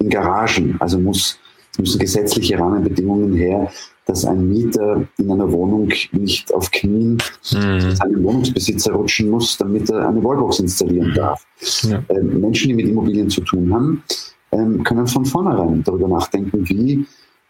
in 0.00 0.08
Garagen. 0.08 0.76
Also 0.80 0.98
muss, 0.98 1.38
es 1.72 1.78
müssen 1.78 1.98
gesetzliche 1.98 2.58
Rahmenbedingungen 2.58 3.34
her, 3.34 3.70
dass 4.06 4.24
ein 4.24 4.48
Mieter 4.48 5.06
in 5.18 5.30
einer 5.30 5.50
Wohnung 5.52 5.92
nicht 6.12 6.52
auf 6.52 6.70
Knien 6.70 7.18
mhm. 7.52 7.94
seinen 7.94 8.24
Wohnungsbesitzer 8.24 8.92
rutschen 8.92 9.30
muss, 9.30 9.56
damit 9.56 9.88
er 9.88 10.08
eine 10.08 10.22
Wallbox 10.22 10.58
installieren 10.58 11.14
darf. 11.14 11.46
Ja. 11.82 12.02
Ähm, 12.08 12.40
Menschen, 12.40 12.68
die 12.68 12.74
mit 12.74 12.88
Immobilien 12.88 13.30
zu 13.30 13.40
tun 13.42 13.72
haben, 13.72 14.02
ähm, 14.52 14.82
können 14.82 15.06
von 15.06 15.24
vornherein 15.24 15.84
darüber 15.84 16.08
nachdenken, 16.08 16.68
wie 16.68 17.06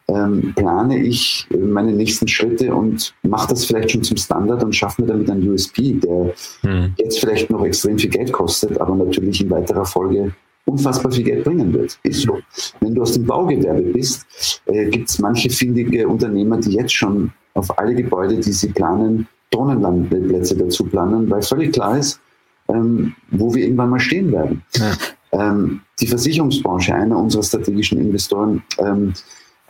ähm, 0.08 0.52
plane 0.54 1.02
ich 1.02 1.46
meine 1.56 1.92
nächsten 1.92 2.28
Schritte 2.28 2.74
und 2.74 3.14
mache 3.22 3.48
das 3.48 3.64
vielleicht 3.64 3.92
schon 3.92 4.02
zum 4.02 4.16
Standard 4.16 4.62
und 4.62 4.74
schaffe 4.74 5.02
mir 5.02 5.08
damit 5.08 5.30
einen 5.30 5.48
USP, 5.48 5.94
der 5.94 6.34
mhm. 6.62 6.94
jetzt 6.98 7.20
vielleicht 7.20 7.48
noch 7.48 7.64
extrem 7.64 7.98
viel 7.98 8.10
Geld 8.10 8.32
kostet, 8.32 8.78
aber 8.80 8.96
natürlich 8.96 9.40
in 9.40 9.50
weiterer 9.50 9.84
Folge 9.84 10.34
unfassbar 10.70 11.12
viel 11.12 11.24
Geld 11.24 11.44
bringen 11.44 11.72
wird. 11.72 11.98
Ist 12.02 12.22
so. 12.22 12.38
Wenn 12.80 12.94
du 12.94 13.02
aus 13.02 13.12
dem 13.12 13.26
Baugewerbe 13.26 13.82
bist, 13.82 14.26
äh, 14.66 14.88
gibt 14.88 15.08
es 15.08 15.18
manche 15.18 15.50
findige 15.50 16.06
Unternehmer, 16.08 16.58
die 16.58 16.72
jetzt 16.72 16.94
schon 16.94 17.32
auf 17.54 17.78
alle 17.78 17.94
Gebäude, 17.94 18.36
die 18.36 18.52
sie 18.52 18.68
planen, 18.68 19.26
Drohnenlandplätze 19.50 20.56
dazu 20.56 20.84
planen, 20.84 21.28
weil 21.30 21.42
völlig 21.42 21.72
klar 21.72 21.98
ist, 21.98 22.20
ähm, 22.68 23.14
wo 23.30 23.52
wir 23.54 23.64
irgendwann 23.64 23.90
mal 23.90 24.00
stehen 24.00 24.30
werden. 24.32 24.62
Ja. 24.76 24.92
Ähm, 25.32 25.80
die 26.00 26.06
Versicherungsbranche, 26.06 26.94
einer 26.94 27.18
unserer 27.18 27.42
strategischen 27.42 28.00
Investoren, 28.00 28.62
ähm, 28.78 29.12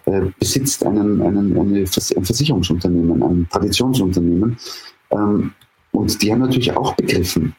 äh, 0.06 0.22
besitzt 0.38 0.84
einen, 0.84 1.20
einen, 1.22 1.58
eine 1.58 1.86
Vers 1.86 2.14
ein 2.16 2.24
Versicherungsunternehmen, 2.24 3.22
ein 3.22 3.48
Traditionsunternehmen. 3.50 4.56
Ähm, 5.10 5.52
und 5.92 6.22
die 6.22 6.32
haben 6.32 6.40
natürlich 6.40 6.74
auch 6.76 6.94
begriffen, 6.94 7.54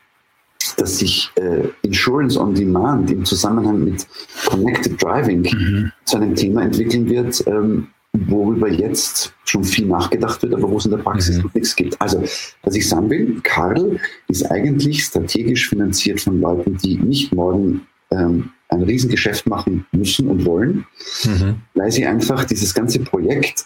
dass 0.81 0.97
sich 0.97 1.29
äh, 1.35 1.67
Insurance 1.83 2.39
on 2.39 2.55
Demand 2.55 3.11
im 3.11 3.23
Zusammenhang 3.23 3.83
mit 3.83 4.07
Connected 4.47 5.01
Driving 5.01 5.41
mhm. 5.41 5.91
zu 6.05 6.17
einem 6.17 6.33
Thema 6.33 6.63
entwickeln 6.63 7.07
wird, 7.07 7.43
ähm, 7.45 7.87
worüber 8.13 8.67
jetzt 8.67 9.31
schon 9.45 9.63
viel 9.63 9.85
nachgedacht 9.85 10.41
wird, 10.41 10.55
aber 10.55 10.69
wo 10.69 10.77
es 10.77 10.85
in 10.85 10.91
der 10.91 10.97
Praxis 10.97 11.37
mhm. 11.37 11.43
noch 11.43 11.53
nichts 11.53 11.75
gibt. 11.75 12.01
Also, 12.01 12.23
was 12.63 12.75
ich 12.75 12.89
sagen 12.89 13.09
will, 13.11 13.39
Karl 13.43 13.99
ist 14.27 14.49
eigentlich 14.51 15.03
strategisch 15.03 15.69
finanziert 15.69 16.19
von 16.19 16.41
Leuten, 16.41 16.77
die 16.77 16.97
nicht 16.97 17.31
morgen 17.31 17.81
ähm, 18.09 18.49
ein 18.69 18.81
Riesengeschäft 18.81 19.47
machen 19.47 19.85
müssen 19.91 20.29
und 20.29 20.45
wollen, 20.45 20.85
mhm. 21.25 21.57
weil 21.75 21.91
sie 21.91 22.07
einfach 22.07 22.43
dieses 22.45 22.73
ganze 22.73 22.99
Projekt 22.99 23.65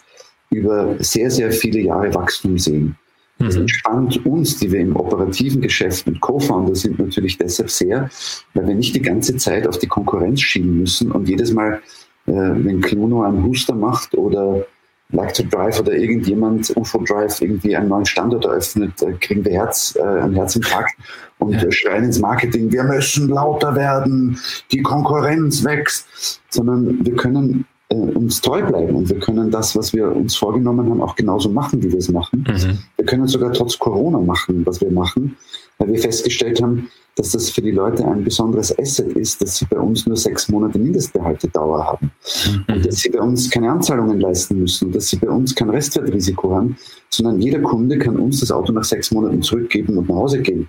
über 0.50 0.96
sehr, 0.98 1.30
sehr 1.30 1.50
viele 1.50 1.80
Jahre 1.80 2.14
Wachstum 2.14 2.58
sehen. 2.58 2.96
Das 3.38 3.54
mhm. 3.54 3.62
entspannt 3.62 4.24
uns, 4.26 4.58
die 4.58 4.72
wir 4.72 4.80
im 4.80 4.96
operativen 4.96 5.60
Geschäft 5.60 6.06
und 6.06 6.20
Co-Founder 6.20 6.74
sind, 6.74 6.98
natürlich 6.98 7.36
deshalb 7.36 7.70
sehr, 7.70 8.08
weil 8.54 8.66
wir 8.66 8.74
nicht 8.74 8.94
die 8.94 9.02
ganze 9.02 9.36
Zeit 9.36 9.66
auf 9.66 9.78
die 9.78 9.86
Konkurrenz 9.86 10.40
schieben 10.40 10.80
müssen 10.80 11.12
und 11.12 11.28
jedes 11.28 11.52
Mal, 11.52 11.82
äh, 12.26 12.32
wenn 12.32 12.80
Cluno 12.80 13.22
einen 13.22 13.44
Huster 13.44 13.74
macht 13.74 14.14
oder 14.14 14.64
Like 15.10 15.34
to 15.34 15.44
Drive 15.44 15.78
oder 15.78 15.92
irgendjemand, 15.92 16.76
UFO 16.76 16.98
Drive, 17.06 17.40
irgendwie 17.40 17.76
einen 17.76 17.88
neuen 17.88 18.06
Standort 18.06 18.44
eröffnet, 18.44 19.00
äh, 19.02 19.12
kriegen 19.12 19.44
wir 19.44 19.52
Herz, 19.52 19.94
äh, 19.96 20.02
einen 20.02 20.34
Herzinfarkt 20.34 20.96
und 21.38 21.52
ja. 21.52 21.70
schreien 21.70 22.04
ins 22.04 22.18
Marketing, 22.18 22.72
wir 22.72 22.82
müssen 22.82 23.28
lauter 23.28 23.76
werden, 23.76 24.38
die 24.72 24.82
Konkurrenz 24.82 25.62
wächst, 25.62 26.40
sondern 26.48 27.04
wir 27.04 27.14
können 27.14 27.66
äh, 27.88 27.94
uns 27.94 28.40
treu 28.40 28.62
bleiben 28.62 28.96
und 28.96 29.08
wir 29.08 29.18
können 29.20 29.50
das, 29.50 29.76
was 29.76 29.92
wir 29.92 30.14
uns 30.14 30.34
vorgenommen 30.34 30.90
haben, 30.90 31.00
auch 31.00 31.14
genauso 31.14 31.48
machen, 31.48 31.82
wie 31.82 31.92
wir 31.92 31.98
es 31.98 32.10
machen. 32.10 32.44
Mhm. 32.48 32.78
Wir 32.96 33.04
können 33.04 33.28
sogar 33.28 33.52
trotz 33.52 33.78
Corona 33.78 34.18
machen, 34.18 34.66
was 34.66 34.80
wir 34.80 34.90
machen, 34.90 35.36
weil 35.78 35.92
wir 35.92 35.98
festgestellt 35.98 36.60
haben, 36.60 36.88
dass 37.16 37.30
das 37.30 37.48
für 37.48 37.62
die 37.62 37.70
Leute 37.70 38.06
ein 38.06 38.24
besonderes 38.24 38.76
Asset 38.78 39.12
ist, 39.12 39.40
dass 39.40 39.56
sie 39.56 39.66
bei 39.66 39.78
uns 39.78 40.06
nur 40.06 40.16
sechs 40.16 40.48
Monate 40.48 40.78
Mindestbehaltedauer 40.78 41.84
haben 41.86 42.10
mhm. 42.46 42.74
und 42.74 42.86
dass 42.86 42.96
sie 42.96 43.10
bei 43.10 43.20
uns 43.20 43.50
keine 43.50 43.70
Anzahlungen 43.70 44.20
leisten 44.20 44.60
müssen, 44.60 44.92
dass 44.92 45.08
sie 45.08 45.16
bei 45.16 45.28
uns 45.28 45.54
kein 45.54 45.70
Restwertrisiko 45.70 46.54
haben, 46.54 46.76
sondern 47.08 47.40
jeder 47.40 47.60
Kunde 47.60 47.98
kann 47.98 48.16
uns 48.16 48.40
das 48.40 48.50
Auto 48.50 48.72
nach 48.72 48.84
sechs 48.84 49.12
Monaten 49.12 49.42
zurückgeben 49.42 49.96
und 49.96 50.08
nach 50.08 50.16
Hause 50.16 50.42
gehen. 50.42 50.68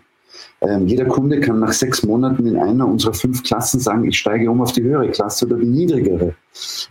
Ähm, 0.62 0.88
jeder 0.88 1.06
Kunde 1.06 1.40
kann 1.40 1.60
nach 1.60 1.72
sechs 1.72 2.04
Monaten 2.04 2.48
in 2.48 2.58
einer 2.58 2.88
unserer 2.88 3.14
fünf 3.14 3.44
Klassen 3.44 3.80
sagen, 3.80 4.06
ich 4.06 4.18
steige 4.18 4.50
um 4.50 4.62
auf 4.62 4.72
die 4.72 4.82
höhere 4.82 5.10
Klasse 5.10 5.46
oder 5.46 5.58
die 5.58 5.66
niedrigere. 5.66 6.34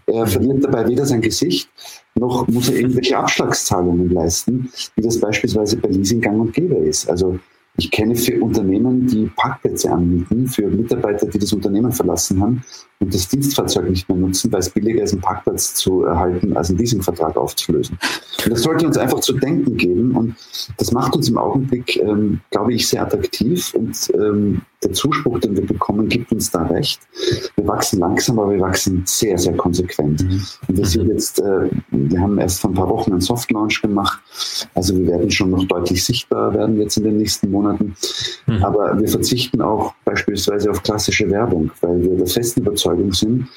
Er 0.07 0.25
mhm. 0.25 0.29
verliert 0.29 0.65
dabei 0.65 0.87
weder 0.87 1.05
sein 1.05 1.21
Gesicht, 1.21 1.69
noch 2.15 2.47
muss 2.49 2.69
er 2.69 2.77
irgendwelche 2.77 3.19
Abschlagszahlungen 3.19 4.11
leisten, 4.11 4.71
wie 4.95 5.03
das 5.03 5.21
beispielsweise 5.21 5.77
bei 5.79 5.89
Leasing 5.89 6.21
gang 6.21 6.41
und 6.41 6.53
gäbe 6.53 6.77
ist. 6.77 7.11
Also 7.11 7.39
ich 7.77 7.91
kenne 7.91 8.15
für 8.15 8.41
Unternehmen, 8.41 9.07
die 9.07 9.31
Parkplätze 9.37 9.91
anbieten, 9.91 10.47
für 10.47 10.69
Mitarbeiter, 10.69 11.27
die 11.27 11.39
das 11.39 11.53
Unternehmen 11.53 11.93
verlassen 11.93 12.41
haben 12.41 12.65
und 12.99 13.15
das 13.15 13.29
Dienstfahrzeug 13.29 13.91
nicht 13.91 14.09
mehr 14.09 14.17
nutzen, 14.19 14.51
weil 14.53 14.61
es 14.61 14.71
billiger 14.71 15.03
ist, 15.03 15.13
einen 15.13 15.21
Parkplatz 15.21 15.75
zu 15.75 16.05
erhalten, 16.05 16.57
als 16.57 16.71
einen 16.71 16.79
Leasingvertrag 16.79 17.37
aufzulösen. 17.37 17.99
Und 18.45 18.51
das 18.51 18.63
sollte 18.63 18.87
uns 18.87 18.97
einfach 18.97 19.21
zu 19.21 19.35
denken 19.35 19.77
geben 19.77 20.17
und 20.17 20.35
das 20.79 20.93
macht 20.93 21.15
uns 21.15 21.29
im 21.29 21.39
Augenblick, 21.39 21.97
ähm, 21.97 22.41
glaube 22.51 22.73
ich, 22.75 22.89
sehr 22.89 23.03
attraktiv 23.03 23.75
und 23.75 24.11
ähm, 24.15 24.63
der 24.83 24.93
Zuspruch, 24.93 25.41
den 25.41 25.57
wir 25.57 25.67
bekommen, 25.67 26.09
gibt 26.09 26.31
uns 26.33 26.51
da 26.51 26.63
recht. 26.63 27.01
Wir 27.57 27.67
wachsen 27.67 27.99
langsam, 27.99 28.39
aber 28.39 28.53
wir 28.53 28.61
wachsen 28.61 29.03
sehr, 29.07 29.37
sehr 29.37 29.55
konsequent. 29.57 30.23
Mhm. 30.23 30.43
Und 30.69 30.77
wir 30.77 30.87
sind 30.87 31.09
jetzt, 31.09 31.41
äh, 31.41 31.71
wir 31.91 32.21
haben 32.21 32.39
erst 32.39 32.61
vor 32.61 32.71
ein 32.71 32.75
paar 32.75 32.89
Wochen 32.89 33.13
einen 33.13 33.21
Soft 33.21 33.51
Launch 33.51 33.81
gemacht. 33.81 34.21
Also 34.75 34.97
wir 34.97 35.07
werden 35.09 35.31
schon 35.31 35.51
noch 35.51 35.65
deutlich 35.65 36.05
sichtbar 36.05 36.55
werden 36.55 36.79
jetzt 36.79 36.99
in 36.99 37.05
den 37.05 37.17
nächsten 37.17 37.51
Monaten. 37.51 37.97
Mhm. 38.47 38.65
Aber 38.65 38.99
wir 39.01 39.09
verzichten 39.09 39.61
auch 39.63 39.95
beispielsweise 40.05 40.71
auf 40.71 40.83
klassische 40.83 41.29
Werbung, 41.31 41.71
weil 41.81 42.03
wir 42.03 42.17
der 42.17 42.27
festen 42.27 42.61
Überzeugung 42.61 42.86
sind, 43.13 43.49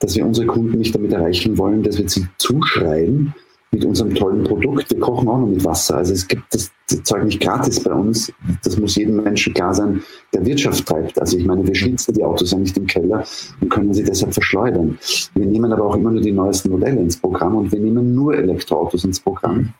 dass 0.00 0.16
wir 0.16 0.26
unsere 0.26 0.46
Kunden 0.46 0.78
nicht 0.78 0.94
damit 0.94 1.12
erreichen 1.12 1.56
wollen, 1.56 1.82
dass 1.82 1.98
wir 1.98 2.08
sie 2.08 2.26
zuschreiben, 2.38 3.34
mit 3.74 3.84
unserem 3.84 4.14
tollen 4.14 4.44
Produkt. 4.44 4.90
Wir 4.90 5.00
kochen 5.00 5.28
auch 5.28 5.38
noch 5.38 5.46
mit 5.46 5.64
Wasser. 5.64 5.96
Also 5.96 6.12
es 6.12 6.26
gibt 6.26 6.42
das, 6.54 6.70
das 6.88 7.02
Zeug 7.02 7.24
nicht 7.24 7.40
gratis 7.40 7.82
bei 7.82 7.92
uns. 7.92 8.32
Das 8.62 8.78
muss 8.78 8.94
jedem 8.94 9.16
Menschen 9.16 9.52
klar 9.52 9.74
sein, 9.74 10.02
der 10.32 10.46
Wirtschaft 10.46 10.86
treibt. 10.86 11.20
Also 11.20 11.36
ich 11.36 11.44
meine, 11.44 11.66
wir 11.66 11.74
schnitzen 11.74 12.14
die 12.14 12.22
Autos 12.22 12.52
ja 12.52 12.58
nicht 12.58 12.76
im 12.76 12.86
Keller 12.86 13.24
und 13.60 13.68
können 13.68 13.92
sie 13.92 14.04
deshalb 14.04 14.32
verschleudern. 14.32 14.96
Wir 15.34 15.46
nehmen 15.46 15.72
aber 15.72 15.84
auch 15.84 15.96
immer 15.96 16.12
nur 16.12 16.22
die 16.22 16.32
neuesten 16.32 16.70
Modelle 16.70 17.00
ins 17.00 17.16
Programm 17.16 17.56
und 17.56 17.72
wir 17.72 17.80
nehmen 17.80 18.14
nur 18.14 18.36
Elektroautos 18.36 19.04
ins 19.04 19.18
Programm. 19.18 19.74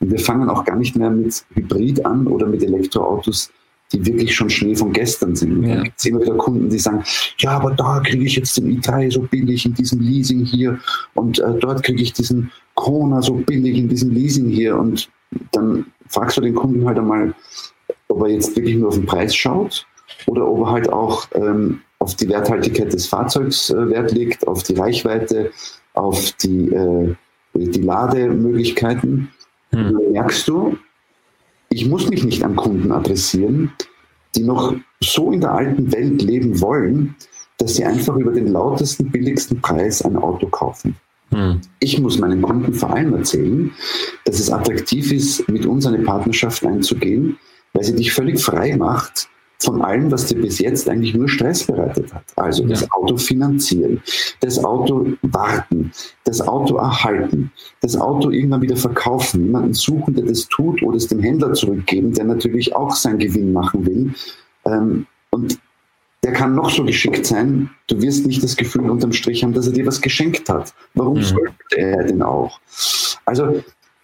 Und 0.00 0.10
wir 0.10 0.18
fangen 0.18 0.48
auch 0.50 0.64
gar 0.64 0.76
nicht 0.76 0.96
mehr 0.96 1.10
mit 1.10 1.44
Hybrid 1.54 2.04
an 2.04 2.26
oder 2.26 2.46
mit 2.46 2.62
Elektroautos, 2.62 3.50
die 3.92 4.04
wirklich 4.04 4.34
schon 4.34 4.50
Schnee 4.50 4.74
von 4.74 4.92
gestern 4.92 5.36
sind. 5.36 5.62
Ja. 5.62 5.76
Dann 5.76 5.84
gibt 5.84 5.98
es 5.98 6.04
immer 6.06 6.20
wieder 6.20 6.34
Kunden, 6.34 6.68
die 6.68 6.78
sagen, 6.78 7.04
ja, 7.38 7.50
aber 7.52 7.72
da 7.72 8.00
kriege 8.00 8.24
ich 8.24 8.36
jetzt 8.36 8.56
den 8.56 8.80
i3 8.80 9.12
so 9.12 9.20
billig 9.22 9.64
in 9.64 9.74
diesem 9.74 10.00
Leasing 10.00 10.44
hier 10.44 10.78
und 11.14 11.38
äh, 11.38 11.54
dort 11.58 11.82
kriege 11.82 12.02
ich 12.02 12.12
diesen 12.12 12.50
Kona 12.74 13.22
so 13.22 13.34
billig 13.34 13.76
in 13.76 13.88
diesem 13.88 14.12
Leasing 14.12 14.48
hier. 14.48 14.76
Und 14.76 15.08
dann 15.52 15.86
fragst 16.08 16.36
du 16.36 16.40
den 16.40 16.54
Kunden 16.54 16.86
halt 16.86 16.98
einmal, 16.98 17.34
ob 18.08 18.22
er 18.22 18.28
jetzt 18.28 18.54
wirklich 18.56 18.76
nur 18.76 18.88
auf 18.88 18.94
den 18.94 19.06
Preis 19.06 19.34
schaut 19.34 19.86
oder 20.26 20.46
ob 20.46 20.60
er 20.66 20.70
halt 20.70 20.88
auch 20.92 21.26
ähm, 21.34 21.80
auf 21.98 22.14
die 22.14 22.28
Werthaltigkeit 22.28 22.92
des 22.92 23.06
Fahrzeugs 23.06 23.70
äh, 23.70 23.88
Wert 23.88 24.12
legt, 24.12 24.46
auf 24.46 24.62
die 24.62 24.74
Reichweite, 24.74 25.50
auf 25.94 26.32
die 26.42 26.68
äh, 26.68 27.14
die 27.54 27.80
Lademöglichkeiten. 27.80 29.30
Hm. 29.70 29.98
Merkst 30.12 30.46
du, 30.46 30.76
ich 31.76 31.86
muss 31.86 32.08
mich 32.08 32.24
nicht 32.24 32.42
an 32.42 32.56
Kunden 32.56 32.90
adressieren, 32.90 33.70
die 34.34 34.44
noch 34.44 34.74
so 35.00 35.30
in 35.30 35.42
der 35.42 35.52
alten 35.52 35.92
Welt 35.92 36.22
leben 36.22 36.58
wollen, 36.62 37.14
dass 37.58 37.74
sie 37.74 37.84
einfach 37.84 38.16
über 38.16 38.32
den 38.32 38.46
lautesten, 38.46 39.10
billigsten 39.10 39.60
Preis 39.60 40.00
ein 40.00 40.16
Auto 40.16 40.46
kaufen. 40.46 40.96
Hm. 41.32 41.60
Ich 41.80 42.00
muss 42.00 42.18
meinen 42.18 42.40
Kunden 42.40 42.72
vor 42.72 42.94
allem 42.94 43.12
erzählen, 43.12 43.72
dass 44.24 44.40
es 44.40 44.50
attraktiv 44.50 45.12
ist, 45.12 45.46
mit 45.50 45.66
uns 45.66 45.84
eine 45.84 45.98
Partnerschaft 45.98 46.64
einzugehen, 46.64 47.36
weil 47.74 47.84
sie 47.84 47.94
dich 47.94 48.10
völlig 48.10 48.42
frei 48.42 48.74
macht 48.78 49.28
von 49.58 49.82
allem, 49.82 50.10
was 50.10 50.26
dir 50.26 50.40
bis 50.40 50.58
jetzt 50.58 50.88
eigentlich 50.88 51.14
nur 51.14 51.28
Stress 51.28 51.64
bereitet 51.64 52.12
hat. 52.12 52.24
Also 52.36 52.62
ja. 52.64 52.70
das 52.70 52.90
Auto 52.90 53.16
finanzieren, 53.16 54.02
das 54.40 54.62
Auto 54.62 55.06
warten, 55.22 55.92
das 56.24 56.40
Auto 56.40 56.76
erhalten, 56.76 57.50
das 57.80 57.96
Auto 57.96 58.30
irgendwann 58.30 58.62
wieder 58.62 58.76
verkaufen, 58.76 59.46
jemanden 59.46 59.74
suchen, 59.74 60.14
der 60.14 60.24
das 60.24 60.46
tut 60.48 60.82
oder 60.82 60.96
es 60.96 61.08
dem 61.08 61.20
Händler 61.20 61.52
zurückgeben, 61.54 62.12
der 62.12 62.24
natürlich 62.24 62.76
auch 62.76 62.94
seinen 62.94 63.18
Gewinn 63.18 63.52
machen 63.52 63.86
will. 63.86 64.14
Ähm, 64.66 65.06
und 65.30 65.58
der 66.22 66.32
kann 66.32 66.54
noch 66.54 66.70
so 66.70 66.84
geschickt 66.84 67.24
sein, 67.24 67.70
du 67.86 68.00
wirst 68.02 68.26
nicht 68.26 68.42
das 68.42 68.56
Gefühl 68.56 68.90
unterm 68.90 69.12
Strich 69.12 69.44
haben, 69.44 69.52
dass 69.52 69.66
er 69.66 69.72
dir 69.72 69.86
was 69.86 70.00
geschenkt 70.00 70.48
hat. 70.48 70.74
Warum 70.94 71.18
mhm. 71.18 71.22
sollte 71.22 71.76
er 71.76 72.04
denn 72.04 72.22
auch? 72.22 72.58
Also 73.24 73.62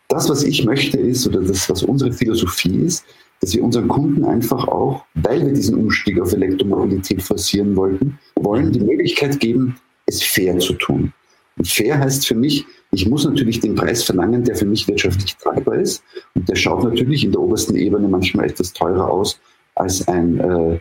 das, 0.09 0.29
was 0.29 0.43
ich 0.43 0.65
möchte, 0.65 0.99
ist, 0.99 1.27
oder 1.27 1.41
das, 1.41 1.69
was 1.69 1.83
unsere 1.83 2.13
Philosophie 2.13 2.77
ist, 2.77 3.05
dass 3.43 3.55
wir 3.55 3.65
unseren 3.65 3.89
Kunden 3.89 4.25
einfach 4.25 4.69
auch, 4.69 5.05
weil 5.15 5.45
wir 5.45 5.53
diesen 5.53 5.77
Umstieg 5.77 6.21
auf 6.21 6.33
Elektromobilität 6.33 7.23
forcieren 7.23 7.75
wollten, 7.77 8.19
wollen 8.37 8.73
die 8.73 8.81
Möglichkeit 8.81 9.41
geben, 9.41 9.77
es 10.07 10.23
fair 10.23 10.59
zu 10.59 10.75
tun. 10.75 11.13
Und 11.59 11.69
fair 11.69 11.99
heißt 11.99 12.27
für 12.27 12.37
mich, 12.37 12.65
ich 12.93 13.09
muss 13.09 13.25
natürlich 13.25 13.59
den 13.59 13.75
Preis 13.75 14.05
verlangen, 14.05 14.45
der 14.45 14.55
für 14.55 14.65
mich 14.65 14.87
wirtschaftlich 14.87 15.37
tragbar 15.37 15.75
ist. 15.77 16.05
Und 16.35 16.49
der 16.49 16.55
schaut 16.55 16.85
natürlich 16.85 17.25
in 17.25 17.33
der 17.33 17.41
obersten 17.41 17.75
Ebene 17.75 18.07
manchmal 18.07 18.47
etwas 18.47 18.73
teurer 18.73 19.11
aus 19.11 19.41
als 19.75 20.07
ein 20.07 20.39
äh, 20.39 20.75
äh, 20.75 20.81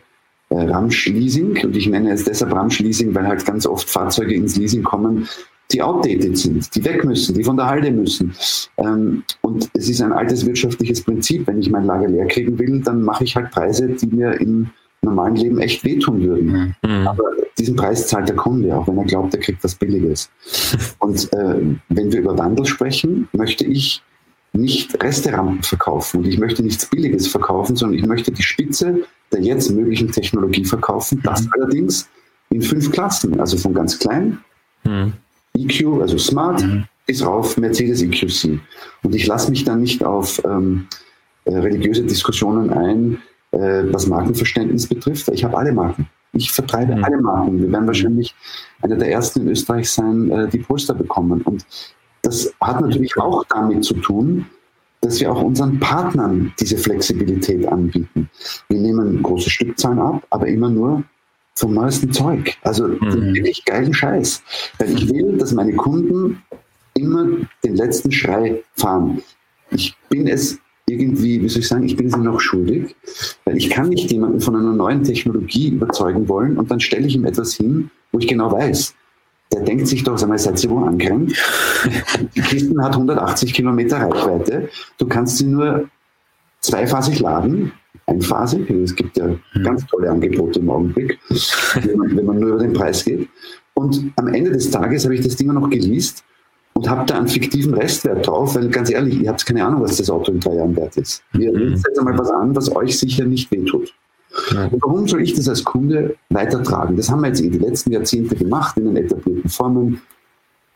Ramsch-Leasing. 0.50 1.64
Und 1.64 1.76
ich 1.76 1.88
nenne 1.88 2.12
es 2.12 2.26
deshalb 2.26 2.54
Ramsch-Leasing, 2.54 3.16
weil 3.16 3.28
halt 3.28 3.44
ganz 3.46 3.66
oft 3.66 3.90
Fahrzeuge 3.90 4.36
ins 4.36 4.56
Leasing 4.56 4.84
kommen, 4.84 5.28
die 5.74 5.82
outdated 5.82 6.38
sind, 6.38 6.76
die 6.76 6.84
weg 6.86 7.04
müssen, 7.04 7.36
die 7.36 7.44
von 7.44 7.58
der 7.58 7.68
Halde 7.68 7.92
müssen. 7.92 8.34
Ähm, 8.78 9.24
und 9.42 9.70
es 9.74 9.90
ist 9.90 10.02
ein 10.02 10.12
altes 10.12 10.46
wirtschaftliches 10.46 11.02
Prinzip. 11.02 11.48
Wenn 11.48 11.60
ich 11.60 11.70
mein 11.70 11.86
Lager 11.86 12.08
leer 12.08 12.28
kriegen 12.28 12.58
will, 12.58 12.82
dann 12.82 13.02
mache 13.02 13.24
ich 13.24 13.36
halt 13.36 13.52
Preise, 13.52 13.88
die 13.88 14.08
mir 14.08 14.34
im 14.40 14.70
normalen 15.02 15.36
Leben 15.36 15.60
echt 15.60 15.84
wehtun 15.84 16.22
würden. 16.22 16.76
Mhm. 16.84 17.08
Aber 17.08 17.24
diesen 17.58 17.76
Preis 17.76 18.08
zahlt 18.08 18.30
der 18.30 18.36
Kunde, 18.36 18.76
auch 18.76 18.88
wenn 18.88 18.98
er 18.98 19.06
glaubt, 19.06 19.34
er 19.34 19.40
kriegt 19.40 19.64
was 19.64 19.76
Billiges. 19.76 20.30
Und 21.00 21.32
äh, 21.34 21.56
wenn 21.90 22.12
wir 22.12 22.20
über 22.20 22.38
Wandel 22.38 22.66
sprechen, 22.66 23.28
möchte 23.34 23.66
ich 23.66 24.02
nicht 24.54 25.02
Resterampen 25.02 25.64
verkaufen 25.64 26.18
und 26.18 26.28
ich 26.28 26.38
möchte 26.38 26.62
nichts 26.62 26.86
Billiges 26.86 27.26
verkaufen, 27.28 27.78
sondern 27.78 27.98
ich 27.98 28.06
möchte 28.06 28.34
die 28.34 28.44
Spitze 28.44 29.06
der 29.32 29.42
jetzt 29.42 29.72
möglichen 29.72 30.12
Technologie 30.12 30.66
verkaufen. 30.66 31.22
Das 31.24 31.44
mhm. 31.44 31.52
allerdings 31.54 32.10
in 32.50 32.62
fünf 32.62 32.92
Klassen, 32.92 33.40
also 33.40 33.58
von 33.58 33.74
ganz 33.74 33.98
klein, 33.98 34.40
mhm. 34.84 35.14
EQ, 35.58 36.02
also 36.02 36.18
Smart, 36.18 36.64
mhm. 36.64 36.86
bis 37.06 37.26
rauf 37.26 37.58
Mercedes 37.58 38.02
EQC. 38.02 38.60
Und 39.04 39.16
ich 39.16 39.28
lasse 39.28 39.50
mich 39.50 39.64
dann 39.64 39.82
nicht 39.82 40.04
auf 40.04 40.42
ähm, 40.46 40.88
äh, 41.46 41.56
religiöse 41.56 42.04
Diskussionen 42.04 42.70
ein, 42.70 43.18
äh, 43.52 43.84
was 43.92 44.08
Markenverständnis 44.08 44.88
betrifft. 44.88 45.30
Ich 45.30 45.44
habe 45.44 45.58
alle 45.58 45.72
Marken. 45.72 46.08
Ich 46.34 46.52
vertreibe 46.52 46.96
mhm. 46.96 47.04
alle 47.04 47.22
Marken. 47.22 47.62
Wir 47.62 47.72
werden 47.72 47.88
wahrscheinlich 47.88 48.34
einer 48.82 48.96
der 48.96 49.12
ersten 49.12 49.42
in 49.42 49.50
Österreich 49.50 49.90
sein, 49.90 50.32
äh, 50.32 50.48
die 50.48 50.60
Polster 50.60 50.94
bekommen. 50.94 51.42
Und 51.42 51.66
das 52.22 52.54
hat 52.62 52.82
natürlich 52.82 53.18
auch 53.18 53.44
damit 53.50 53.84
zu 53.84 53.96
tun, 53.96 54.46
dass 55.02 55.20
wir 55.20 55.32
auch 55.32 55.42
unseren 55.42 55.80
Partnern 55.80 56.54
diese 56.60 56.78
Flexibilität 56.78 57.68
anbieten. 57.68 58.30
Wir 58.70 58.80
nehmen 58.80 59.24
große 59.24 59.50
Stückzahlen 59.50 60.00
ab, 60.00 60.24
aber 60.30 60.48
immer 60.48 60.70
nur 60.70 61.04
vom 61.56 61.74
neuesten 61.74 62.12
Zeug. 62.12 62.58
Also 62.62 62.88
mhm. 62.88 63.34
wirklich 63.34 63.66
geilen 63.66 63.94
Scheiß. 63.94 64.44
Weil 64.80 64.94
ich 64.94 65.10
will, 65.10 65.38
dass 65.38 65.54
meine 65.54 65.74
Kunden 65.74 66.42
immer 66.94 67.28
den 67.64 67.76
letzten 67.76 68.12
Schrei 68.12 68.62
fahren. 68.76 69.22
Ich 69.72 69.96
bin 70.10 70.28
es 70.28 70.60
irgendwie, 70.88 71.42
wie 71.42 71.50
soll 71.50 71.62
ich 71.62 71.68
sagen, 71.68 71.84
ich 71.84 71.96
bin 71.96 72.08
es 72.08 72.18
noch 72.18 72.40
schuldig, 72.40 72.96
weil 73.46 73.58
ich 73.58 73.70
kann 73.70 73.90
nicht 73.90 74.12
jemanden 74.12 74.42
von 74.42 74.56
einer 74.56 74.74
neuen 74.74 75.04
Technologie 75.04 75.70
überzeugen 75.70 76.28
wollen 76.28 76.58
und 76.58 76.70
dann 76.70 76.80
stelle 76.80 77.08
ich 77.08 77.16
ihm 77.16 77.26
etwas 77.26 77.54
hin, 77.54 77.90
wo 78.12 78.20
ich 78.20 78.28
genau 78.28 78.52
weiß, 78.52 78.94
der 79.54 79.62
denkt 79.62 79.88
sich 79.88 80.04
doch, 80.04 80.18
sag 80.18 80.30
mal, 80.30 80.38
seid 80.38 80.62
ihr 80.64 80.70
wo 80.70 80.80
angrenzt? 80.80 81.36
Die 82.36 82.42
Kisten 82.42 82.82
hat 82.84 82.94
180 82.94 83.54
Kilometer 83.54 83.98
Reichweite. 83.98 84.70
Du 84.98 85.08
kannst 85.08 85.38
sie 85.38 85.46
nur 85.46 85.90
zweiphasig 86.62 87.20
laden, 87.20 87.72
einphasig. 88.12 88.70
Es 88.70 88.96
gibt 88.96 89.18
ja 89.18 89.26
hm. 89.26 89.64
ganz 89.64 89.86
tolle 89.88 90.10
Angebote 90.10 90.60
im 90.60 90.70
Augenblick, 90.70 91.20
wenn 91.82 91.98
man, 91.98 92.18
wenn 92.18 92.26
man 92.26 92.40
nur 92.40 92.50
über 92.52 92.60
den 92.60 92.74
Preis 92.74 93.04
geht. 93.04 93.28
Und 93.74 94.12
am 94.18 94.28
Ende 94.28 94.52
des 94.52 94.70
Tages 94.70 95.06
habe 95.06 95.16
ich 95.16 95.22
das 95.22 95.36
Ding 95.36 95.48
noch 95.48 95.70
geleast 95.70 96.24
und 96.74 96.90
habe 96.90 97.06
da 97.06 97.18
einen 97.18 97.28
fiktiven 97.28 97.74
Restwert 97.74 98.28
drauf, 98.28 98.56
weil 98.56 98.70
ganz 98.70 98.90
ehrlich, 98.90 99.22
ihr 99.22 99.30
habt 99.30 99.46
keine 99.46 99.66
Ahnung, 99.66 99.82
was 99.82 99.98
das 99.98 100.10
Auto 100.10 100.32
in 100.32 100.40
drei 100.40 100.56
Jahren 100.56 100.76
wert 100.76 100.98
ist. 100.98 101.24
Ihr 101.38 101.52
mhm. 101.52 101.76
setzt 101.76 101.98
einmal 101.98 102.18
was 102.18 102.30
an, 102.32 102.56
was 102.56 102.76
euch 102.76 102.98
sicher 102.98 103.26
nicht 103.26 103.52
wehtut. 103.52 103.94
Und 104.52 104.82
warum 104.82 105.08
soll 105.08 105.22
ich 105.22 105.34
das 105.34 105.50
als 105.50 105.64
Kunde 105.64 106.16
weitertragen? 106.30 106.96
Das 106.96 107.10
haben 107.10 107.22
wir 107.22 107.28
jetzt 107.28 107.42
in 107.42 107.52
den 107.52 107.62
letzten 107.62 107.92
Jahrzehnten 107.92 108.38
gemacht 108.38 108.78
in 108.78 108.86
den 108.86 108.98
etablierten 108.98 109.50
Formen. 109.50 110.02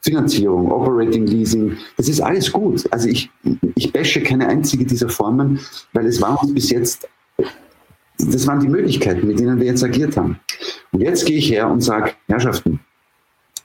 Finanzierung, 0.02 0.72
Operating 0.72 1.26
Leasing, 1.26 1.78
das 1.98 2.08
ist 2.08 2.22
alles 2.22 2.52
gut. 2.52 2.86
Also 2.92 3.10
ich, 3.10 3.32
ich 3.74 3.92
bashe 3.92 4.22
keine 4.22 4.48
einzige 4.48 4.86
dieser 4.86 5.10
Formen, 5.10 5.60
weil 5.94 6.06
es 6.06 6.22
war 6.22 6.40
uns 6.44 6.54
bis 6.54 6.70
jetzt, 6.70 7.08
das 8.18 8.48
waren 8.48 8.60
die 8.60 8.68
Möglichkeiten, 8.68 9.28
mit 9.28 9.40
denen 9.40 9.60
wir 9.60 9.68
jetzt 9.68 9.84
agiert 9.84 10.16
haben. 10.18 10.40
Und 10.92 11.02
jetzt 11.02 11.26
gehe 11.26 11.38
ich 11.38 11.52
her 11.52 11.70
und 11.70 11.82
sage, 11.82 12.14
Herrschaften, 12.28 12.80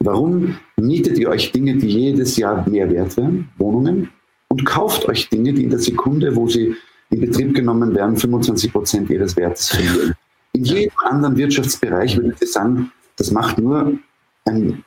warum 0.01 0.57
mietet 0.77 1.19
ihr 1.19 1.29
euch 1.29 1.53
Dinge, 1.53 1.77
die 1.77 1.89
jedes 1.89 2.37
Jahr 2.37 2.69
mehr 2.69 2.91
wert 2.91 3.17
werden, 3.17 3.49
Wohnungen, 3.59 4.11
und 4.49 4.65
kauft 4.65 5.09
euch 5.09 5.29
Dinge, 5.29 5.53
die 5.53 5.65
in 5.65 5.71
der 5.71 5.79
Sekunde, 5.79 6.35
wo 6.35 6.49
sie 6.49 6.75
in 7.11 7.21
Betrieb 7.21 7.55
genommen 7.55 7.95
werden, 7.95 8.17
25 8.17 8.73
Prozent 8.73 9.11
ihres 9.11 9.37
Wertes 9.37 9.69
verlieren. 9.69 10.15
In 10.53 10.65
jedem 10.65 10.93
anderen 11.09 11.37
Wirtschaftsbereich 11.37 12.17
würde 12.17 12.35
ich 12.41 12.51
sagen, 12.51 12.91
das 13.17 13.31
macht 13.31 13.59
nur 13.59 13.99
ein, 14.47 14.85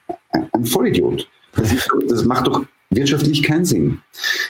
ein, 0.52 0.66
Vollidiot. 0.66 1.30
Das, 1.56 1.72
ist, 1.72 1.90
das 2.10 2.26
macht 2.26 2.48
doch 2.48 2.66
wirtschaftlich 2.90 3.44
keinen 3.44 3.64
Sinn. 3.64 4.00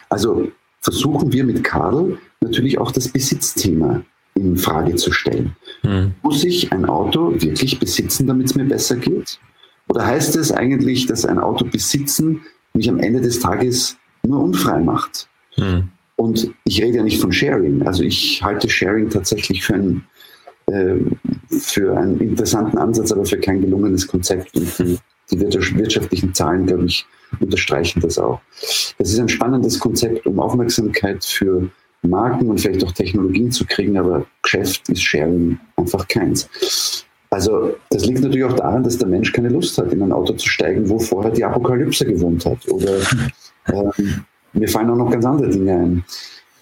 Also 0.10 0.52
versuchen 0.80 1.32
wir 1.32 1.44
mit 1.44 1.64
Karl 1.64 2.18
natürlich 2.42 2.80
auch 2.80 2.92
das 2.92 3.08
Besitzthema 3.08 4.04
in 4.46 4.58
Frage 4.58 4.96
zu 4.96 5.12
stellen. 5.12 5.56
Hm. 5.82 6.12
Muss 6.22 6.44
ich 6.44 6.72
ein 6.72 6.86
Auto 6.86 7.34
wirklich 7.42 7.80
besitzen, 7.80 8.28
damit 8.28 8.48
es 8.48 8.56
mir 8.56 8.66
besser 8.66 8.96
geht? 8.96 9.40
Oder 9.88 10.06
heißt 10.06 10.36
es 10.36 10.52
eigentlich, 10.52 11.06
dass 11.06 11.26
ein 11.26 11.40
Auto 11.40 11.66
besitzen 11.66 12.42
mich 12.74 12.90
am 12.90 13.00
Ende 13.00 13.22
des 13.22 13.40
Tages 13.40 13.98
nur 14.26 14.42
unfrei 14.42 14.80
macht? 14.80 15.28
Hm. 15.56 15.90
Und 16.16 16.52
ich 16.66 16.82
rede 16.82 16.98
ja 16.98 17.04
nicht 17.04 17.20
von 17.20 17.32
Sharing. 17.32 17.82
Also 17.84 18.04
ich 18.04 18.42
halte 18.44 18.70
Sharing 18.70 19.10
tatsächlich 19.10 19.64
für 19.64 19.74
einen, 19.74 20.06
äh, 20.68 20.96
für 21.50 21.98
einen 21.98 22.20
interessanten 22.20 22.78
Ansatz, 22.78 23.12
aber 23.12 23.26
für 23.26 23.40
kein 23.40 23.62
gelungenes 23.62 24.08
Konzept. 24.08 24.56
Und 24.56 24.80
die, 24.80 25.00
die 25.32 25.40
wirtschaftlichen 25.42 26.34
Zahlen, 26.34 26.66
glaube 26.66 26.86
ich, 26.86 27.06
unterstreichen 27.40 28.00
das 28.02 28.18
auch. 28.20 28.40
Das 28.98 29.12
ist 29.12 29.20
ein 29.20 29.30
spannendes 29.30 29.80
Konzept, 29.80 30.26
um 30.28 30.40
Aufmerksamkeit 30.40 31.26
für 31.26 31.70
Marken 32.04 32.50
und 32.50 32.60
vielleicht 32.60 32.84
auch 32.84 32.92
Technologien 32.92 33.52
zu 33.52 33.66
kriegen, 33.66 33.98
aber 33.98 34.26
Geschäft 34.54 34.88
ist 34.90 35.02
Sharing 35.02 35.58
einfach 35.78 36.08
keins. 36.08 36.48
Also 37.32 37.76
das 37.90 38.06
liegt 38.06 38.22
natürlich 38.22 38.44
auch 38.44 38.54
daran, 38.54 38.84
dass 38.84 39.00
der 39.00 39.08
Mensch 39.08 39.34
keine 39.34 39.50
Lust 39.50 39.78
hat, 39.80 39.92
in 39.92 40.04
ein 40.04 40.12
Auto 40.12 40.34
zu 40.34 40.48
steigen, 40.48 40.88
wo 40.88 41.00
vorher 41.00 41.32
die 41.32 41.44
Apokalypse 41.44 42.06
gewohnt 42.06 42.46
hat. 42.46 42.70
Oder 42.70 43.00
ähm, 43.74 44.24
mir 44.54 44.68
fallen 44.68 44.92
auch 44.92 44.96
noch 44.96 45.10
ganz 45.10 45.26
andere 45.26 45.50
Dinge 45.50 45.74
ein, 45.74 46.06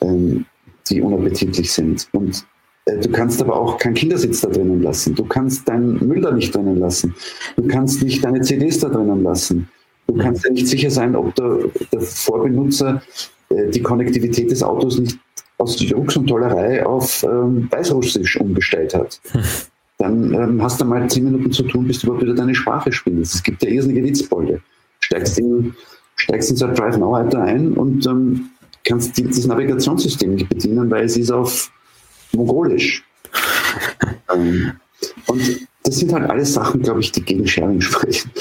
ähm, 0.01 0.45
die 0.89 1.01
unappetitlich 1.01 1.71
sind. 1.71 2.07
Und 2.13 2.45
äh, 2.85 2.97
du 2.97 3.11
kannst 3.11 3.41
aber 3.41 3.57
auch 3.57 3.77
keinen 3.77 3.95
Kindersitz 3.95 4.39
da 4.39 4.47
drinnen 4.47 4.81
lassen. 4.81 5.13
Du 5.13 5.25
kannst 5.25 5.67
deinen 5.67 6.07
Müll 6.07 6.21
da 6.21 6.31
nicht 6.31 6.55
drinnen 6.55 6.79
lassen. 6.79 7.13
Du 7.57 7.67
kannst 7.67 8.01
nicht 8.01 8.23
deine 8.23 8.39
CDs 8.39 8.79
da 8.79 8.87
drinnen 8.87 9.23
lassen. 9.23 9.67
Du 10.07 10.15
kannst 10.15 10.45
ja 10.45 10.51
nicht 10.51 10.67
sicher 10.67 10.89
sein, 10.89 11.17
ob 11.17 11.35
der, 11.35 11.57
der 11.91 12.01
Vorbenutzer 12.01 13.01
äh, 13.49 13.69
die 13.69 13.81
Konnektivität 13.81 14.49
des 14.49 14.63
Autos 14.63 14.99
nicht 14.99 15.19
aus 15.61 15.79
Jux 15.79 16.17
und 16.17 16.27
Tollerei 16.27 16.85
auf 16.85 17.23
ähm, 17.23 17.67
Weißrussisch 17.71 18.39
umgestellt 18.39 18.93
hat. 18.93 19.19
Dann 19.97 20.33
ähm, 20.33 20.63
hast 20.63 20.81
du 20.81 20.85
mal 20.85 21.07
zehn 21.09 21.25
Minuten 21.25 21.51
zu 21.51 21.63
tun, 21.63 21.87
bis 21.87 21.99
du 21.99 22.07
überhaupt 22.07 22.23
wieder 22.23 22.33
deine 22.33 22.55
Sprache 22.55 22.91
spielst. 22.91 23.35
Es 23.35 23.43
gibt 23.43 23.61
ja 23.61 23.69
irrsinnige 23.69 24.03
Witzbolde. 24.03 24.61
Steigst 24.99 25.37
in 25.37 25.75
steigst 26.15 26.51
in 26.51 26.57
so 26.57 26.65
ein 26.65 26.75
Drive 26.75 26.97
Now 26.97 27.15
Alter 27.15 27.43
ein 27.43 27.73
und 27.73 28.05
ähm, 28.05 28.49
kannst 28.83 29.17
die, 29.17 29.23
das 29.23 29.45
Navigationssystem 29.45 30.35
nicht 30.35 30.49
bedienen, 30.49 30.89
weil 30.89 31.05
es 31.05 31.17
ist 31.17 31.31
auf 31.31 31.71
Mongolisch. 32.33 33.03
ähm, 34.33 34.73
und 35.27 35.67
das 35.83 35.97
sind 35.97 36.13
halt 36.13 36.29
alles 36.29 36.53
Sachen, 36.53 36.81
glaube 36.81 36.99
ich, 36.99 37.11
die 37.11 37.23
gegen 37.23 37.47
Sharing 37.47 37.81
sprechen. 37.81 38.31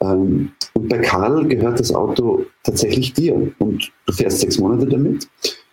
Ähm, 0.00 0.52
und 0.74 0.88
bei 0.88 0.98
Karl 0.98 1.46
gehört 1.46 1.80
das 1.80 1.94
Auto 1.94 2.46
tatsächlich 2.62 3.12
dir 3.12 3.34
und 3.58 3.92
du 4.06 4.12
fährst 4.12 4.40
sechs 4.40 4.58
Monate 4.58 4.86
damit. 4.86 5.28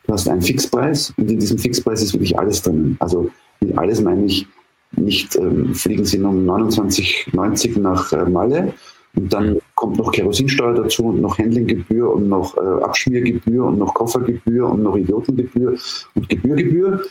Du 0.06 0.14
hast 0.14 0.28
einen 0.28 0.42
Fixpreis 0.42 1.14
und 1.18 1.30
in 1.30 1.40
diesem 1.40 1.58
Fixpreis 1.58 2.02
ist 2.02 2.14
wirklich 2.14 2.38
alles 2.38 2.62
drin. 2.62 2.98
Also 3.00 3.30
mit 3.60 3.78
alles 3.78 4.02
meine 4.02 4.26
ich 4.26 4.48
nicht, 4.98 5.36
ähm, 5.38 5.74
fliegen 5.74 6.06
sie 6.06 6.20
um 6.20 6.50
29,90 6.50 7.80
nach 7.80 8.12
äh, 8.12 8.26
Malle 8.26 8.74
und 9.16 9.34
dann 9.34 9.60
kommt 9.76 9.98
noch 9.98 10.12
Kerosinsteuer 10.12 10.74
dazu 10.74 11.06
und 11.06 11.22
noch 11.22 11.38
Handlinggebühr 11.38 12.14
und 12.14 12.30
noch 12.30 12.56
äh, 12.58 12.84
Abschmiergebühr 12.84 13.66
und 13.66 13.78
noch 13.78 13.94
Koffergebühr 13.94 14.70
und 14.70 14.84
noch 14.84 14.96
Idiotengebühr 14.96 15.78
und 16.16 16.30
Gebührgebühr. 16.30 17.04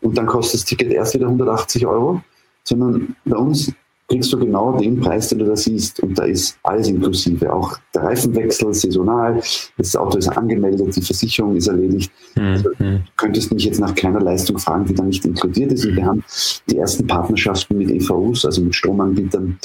Und 0.00 0.18
dann 0.18 0.26
kostet 0.26 0.60
das 0.60 0.64
Ticket 0.64 0.92
erst 0.92 1.14
wieder 1.14 1.26
180 1.26 1.86
Euro. 1.86 2.20
Sondern 2.64 3.14
bei 3.24 3.36
uns 3.36 3.72
kriegst 4.08 4.32
du 4.32 4.38
genau 4.38 4.78
den 4.78 5.00
Preis, 5.00 5.28
den 5.28 5.40
du 5.40 5.46
da 5.46 5.56
siehst. 5.56 6.00
Und 6.00 6.18
da 6.18 6.24
ist 6.24 6.58
alles 6.62 6.88
inklusive. 6.88 7.52
Auch 7.52 7.76
der 7.94 8.04
Reifenwechsel, 8.04 8.72
saisonal, 8.72 9.40
das 9.76 9.96
Auto 9.96 10.18
ist 10.18 10.28
angemeldet, 10.28 10.94
die 10.94 11.02
Versicherung 11.02 11.56
ist 11.56 11.66
erledigt. 11.66 12.10
Mhm. 12.36 12.42
Also, 12.42 12.70
du 12.78 13.02
könntest 13.16 13.52
mich 13.52 13.64
jetzt 13.64 13.80
nach 13.80 13.94
keiner 13.94 14.20
Leistung 14.20 14.58
fragen, 14.58 14.84
die 14.86 14.94
da 14.94 15.02
nicht 15.02 15.24
inkludiert 15.24 15.72
ist. 15.72 15.86
Und 15.86 15.96
wir 15.96 16.06
haben 16.06 16.24
die 16.70 16.78
ersten 16.78 17.06
Partnerschaften 17.06 17.78
mit 17.78 17.90
EVUs, 17.90 18.44
also 18.44 18.62
mit 18.62 18.74
Stromanbietern, 18.74 19.58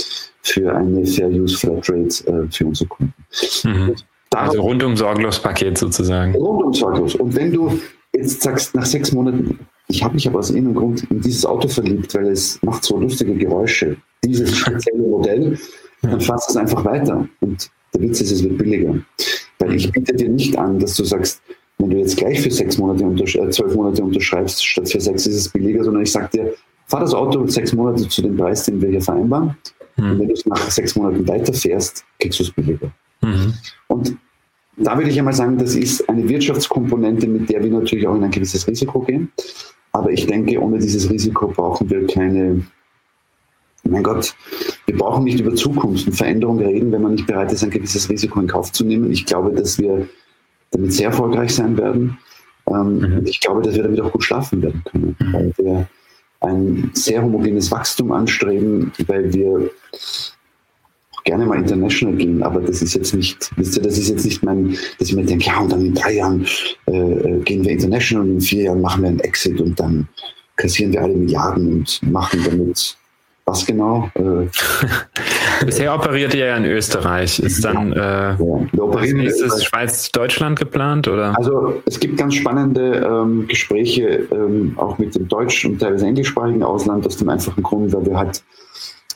für 0.43 0.75
eine 0.75 1.05
Fair 1.05 1.29
Use 1.29 1.57
Flatrate 1.57 2.27
äh, 2.27 2.51
für 2.51 2.65
unsere 2.65 2.89
Kunden. 2.89 3.13
Mhm. 3.63 3.95
Also 4.33 4.61
rundum 4.61 4.95
sorglos 4.95 5.39
Paket 5.39 5.77
sozusagen. 5.77 6.33
Rundum 6.35 6.73
sorglos. 6.73 7.15
Und 7.15 7.35
wenn 7.35 7.51
du 7.51 7.79
jetzt 8.15 8.41
sagst, 8.41 8.73
nach 8.75 8.85
sechs 8.85 9.11
Monaten, 9.11 9.59
ich 9.91 10.03
habe 10.03 10.13
mich 10.13 10.27
aber 10.27 10.39
aus 10.39 10.49
irgendeinem 10.49 10.75
Grund 10.75 11.03
in 11.11 11.21
dieses 11.21 11.45
Auto 11.45 11.67
verliebt, 11.67 12.13
weil 12.15 12.27
es 12.27 12.61
macht 12.63 12.83
so 12.83 12.97
lustige 12.97 13.35
Geräusche, 13.35 13.97
dieses 14.23 14.57
spezielle 14.57 15.03
Modell, 15.03 15.59
dann 16.01 16.21
fasst 16.21 16.49
es 16.49 16.57
einfach 16.57 16.83
weiter. 16.85 17.27
Und 17.41 17.69
der 17.93 18.01
Witz 18.01 18.21
ist, 18.21 18.31
es 18.31 18.43
wird 18.43 18.57
billiger. 18.57 18.95
Weil 19.59 19.75
ich 19.75 19.91
biete 19.91 20.15
dir 20.15 20.29
nicht 20.29 20.57
an, 20.57 20.79
dass 20.79 20.95
du 20.95 21.03
sagst, 21.03 21.41
wenn 21.77 21.89
du 21.89 21.97
jetzt 21.97 22.17
gleich 22.17 22.41
für 22.41 22.51
sechs 22.51 22.77
Monate, 22.77 23.03
äh, 23.03 23.49
zwölf 23.49 23.75
Monate 23.75 24.03
unterschreibst, 24.03 24.65
statt 24.65 24.89
für 24.89 25.01
sechs 25.01 25.27
ist 25.27 25.35
es 25.35 25.49
billiger, 25.49 25.83
sondern 25.83 26.03
ich 26.03 26.11
sage 26.11 26.29
dir, 26.33 26.53
fahr 26.85 27.01
das 27.01 27.13
Auto 27.13 27.45
sechs 27.47 27.73
Monate 27.73 28.07
zu 28.07 28.21
dem 28.21 28.37
Preis, 28.37 28.63
den 28.63 28.81
wir 28.81 28.89
hier 28.89 29.01
vereinbaren. 29.01 29.57
Mhm. 29.97 30.11
Und 30.11 30.19
wenn 30.19 30.27
du 30.27 30.33
es 30.33 30.45
nach 30.45 30.71
sechs 30.71 30.95
Monaten 30.95 31.27
weiterfährst, 31.27 32.05
kriegst 32.19 32.39
du 32.39 32.43
es 32.43 32.51
billiger. 32.51 32.91
Mhm. 33.21 33.53
Und 33.87 34.17
da 34.77 34.97
würde 34.97 35.09
ich 35.09 35.19
einmal 35.19 35.33
sagen, 35.33 35.57
das 35.57 35.75
ist 35.75 36.07
eine 36.07 36.27
Wirtschaftskomponente, 36.27 37.27
mit 37.27 37.49
der 37.49 37.63
wir 37.63 37.71
natürlich 37.71 38.07
auch 38.07 38.15
in 38.15 38.23
ein 38.23 38.31
gewisses 38.31 38.67
Risiko 38.67 39.01
gehen. 39.01 39.31
Aber 39.93 40.11
ich 40.11 40.25
denke, 40.25 40.59
ohne 40.59 40.79
dieses 40.79 41.09
Risiko 41.09 41.47
brauchen 41.47 41.89
wir 41.89 42.07
keine 42.07 42.65
mein 43.83 44.03
Gott, 44.03 44.35
wir 44.85 44.97
brauchen 44.97 45.23
nicht 45.23 45.39
über 45.39 45.55
Zukunft 45.55 46.07
und 46.07 46.13
Veränderung 46.13 46.59
reden, 46.59 46.91
wenn 46.91 47.01
man 47.01 47.15
nicht 47.15 47.27
bereit 47.27 47.51
ist, 47.51 47.63
ein 47.63 47.71
gewisses 47.71 48.09
Risiko 48.09 48.39
in 48.39 48.47
Kauf 48.47 48.71
zu 48.71 48.85
nehmen. 48.85 49.11
Ich 49.11 49.25
glaube, 49.25 49.51
dass 49.51 49.79
wir 49.79 50.07
damit 50.71 50.93
sehr 50.93 51.07
erfolgreich 51.07 51.53
sein 51.55 51.77
werden. 51.77 52.17
Ähm, 52.67 52.99
mhm. 52.99 53.25
Ich 53.25 53.39
glaube, 53.39 53.61
dass 53.61 53.75
wir 53.75 53.83
damit 53.83 53.99
auch 54.01 54.11
gut 54.11 54.23
schlafen 54.23 54.61
werden 54.61 54.83
können, 54.85 55.15
mhm. 55.19 55.33
weil 55.33 55.53
wir 55.57 55.87
ein 56.41 56.91
sehr 56.93 57.21
homogenes 57.21 57.71
Wachstum 57.71 58.11
anstreben, 58.11 58.91
weil 59.07 59.33
wir 59.33 59.69
gerne 61.23 61.45
mal 61.45 61.57
international 61.57 62.15
gehen, 62.15 62.43
aber 62.43 62.61
das 62.61 62.81
ist 62.81 62.93
jetzt 62.93 63.13
nicht, 63.13 63.51
wisst 63.55 63.77
ihr, 63.77 63.83
das 63.83 63.97
ist 63.97 64.09
jetzt 64.09 64.25
nicht 64.25 64.43
mein, 64.43 64.77
dass 64.99 65.09
ich 65.09 65.15
mir 65.15 65.25
denke, 65.25 65.45
ja, 65.45 65.59
und 65.59 65.71
dann 65.71 65.85
in 65.85 65.93
drei 65.93 66.13
Jahren 66.13 66.45
äh, 66.87 66.91
äh 66.91 67.39
gehen 67.41 67.63
wir 67.63 67.71
international 67.71 68.27
und 68.27 68.33
in 68.35 68.41
vier 68.41 68.63
Jahren 68.63 68.81
machen 68.81 69.03
wir 69.03 69.09
einen 69.09 69.19
Exit 69.19 69.59
und 69.61 69.79
dann 69.79 70.07
kassieren 70.55 70.93
wir 70.93 71.01
alle 71.01 71.13
Milliarden 71.13 71.73
und 71.73 71.99
machen 72.03 72.39
damit 72.45 72.97
was 73.45 73.65
genau? 73.65 74.09
Äh, 74.15 74.47
Bisher 75.65 75.93
operiert 75.93 76.33
ihr 76.33 76.45
ja 76.45 76.57
in 76.57 76.65
Österreich. 76.65 77.39
Ist 77.39 77.63
dann 77.65 77.91
äh, 77.91 78.35
ja, 78.35 79.13
nächstes 79.13 79.65
Schweiz-Deutschland 79.65 80.59
geplant? 80.59 81.07
Oder? 81.07 81.37
Also 81.37 81.81
es 81.85 81.99
gibt 81.99 82.17
ganz 82.17 82.35
spannende 82.35 82.97
ähm, 82.97 83.47
Gespräche 83.47 84.27
ähm, 84.31 84.73
auch 84.77 84.97
mit 84.97 85.15
dem 85.15 85.27
deutsch- 85.27 85.65
und 85.65 85.79
teilweise 85.79 86.05
englischsprachigen 86.05 86.63
Ausland 86.63 87.05
aus 87.05 87.17
dem 87.17 87.29
einfachen 87.29 87.63
Grund, 87.63 87.91
weil 87.93 88.05
wir 88.05 88.17
halt 88.17 88.43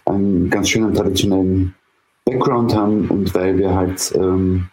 einen 0.06 0.50
ganz 0.50 0.70
schönen 0.70 0.94
traditionellen 0.94 1.74
Background 2.26 2.76
haben 2.76 3.08
und 3.10 3.34
weil 3.34 3.58
wir 3.58 3.74
halt 3.74 4.14
ähm, 4.16 4.68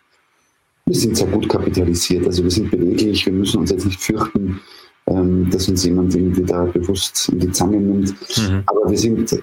wir 0.87 0.97
sind 0.97 1.17
sehr 1.17 1.29
gut 1.29 1.49
kapitalisiert. 1.49 2.27
Also 2.27 2.43
wir 2.43 2.51
sind 2.51 2.71
beweglich, 2.71 3.25
wir 3.27 3.33
müssen 3.33 3.61
uns 3.61 3.71
jetzt 3.71 3.87
nicht 3.87 4.01
fürchten, 4.01 4.61
ähm, 5.07 5.49
dass 5.51 5.69
uns 5.69 5.85
jemand 5.85 6.15
irgendwie 6.15 6.43
da 6.43 6.65
bewusst 6.65 7.29
in 7.29 7.41
die 7.41 7.53
Zange 7.53 7.79
nimmt. 7.79 8.15
Mhm. 8.39 8.63
Aber 8.67 8.91
wir 8.91 8.99
sind 8.99 9.33
äh, 9.33 9.41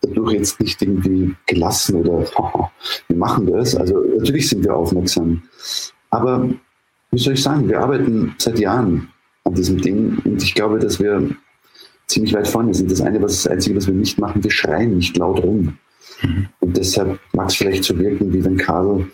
dadurch 0.00 0.32
jetzt 0.32 0.60
nicht 0.60 0.80
irgendwie 0.80 1.34
gelassen 1.46 1.96
oder 1.96 2.24
wir 3.08 3.16
machen 3.16 3.46
das. 3.46 3.74
Also 3.74 4.00
natürlich 4.18 4.48
sind 4.48 4.64
wir 4.64 4.74
aufmerksam. 4.74 5.42
Aber 6.10 6.48
wie 7.10 7.18
soll 7.18 7.34
ich 7.34 7.42
sagen, 7.42 7.68
wir 7.68 7.80
arbeiten 7.80 8.34
seit 8.38 8.58
Jahren 8.58 9.08
an 9.44 9.54
diesem 9.54 9.80
Ding 9.80 10.18
und 10.24 10.42
ich 10.42 10.54
glaube, 10.54 10.78
dass 10.78 11.00
wir 11.00 11.28
ziemlich 12.06 12.34
weit 12.34 12.48
vorne 12.48 12.74
sind. 12.74 12.90
Das 12.90 13.00
eine, 13.00 13.20
was 13.22 13.42
das 13.42 13.52
Einzige, 13.52 13.76
was 13.76 13.86
wir 13.86 13.94
nicht 13.94 14.18
machen, 14.18 14.42
wir 14.42 14.50
schreien 14.50 14.96
nicht 14.96 15.16
laut 15.16 15.42
rum. 15.42 15.78
Mhm. 16.22 16.48
Und 16.60 16.76
deshalb 16.76 17.18
mag 17.32 17.48
es 17.48 17.56
vielleicht 17.56 17.84
so 17.84 17.98
wirken, 17.98 18.32
wie 18.32 18.44
wenn 18.44 18.56
Karl 18.56 19.06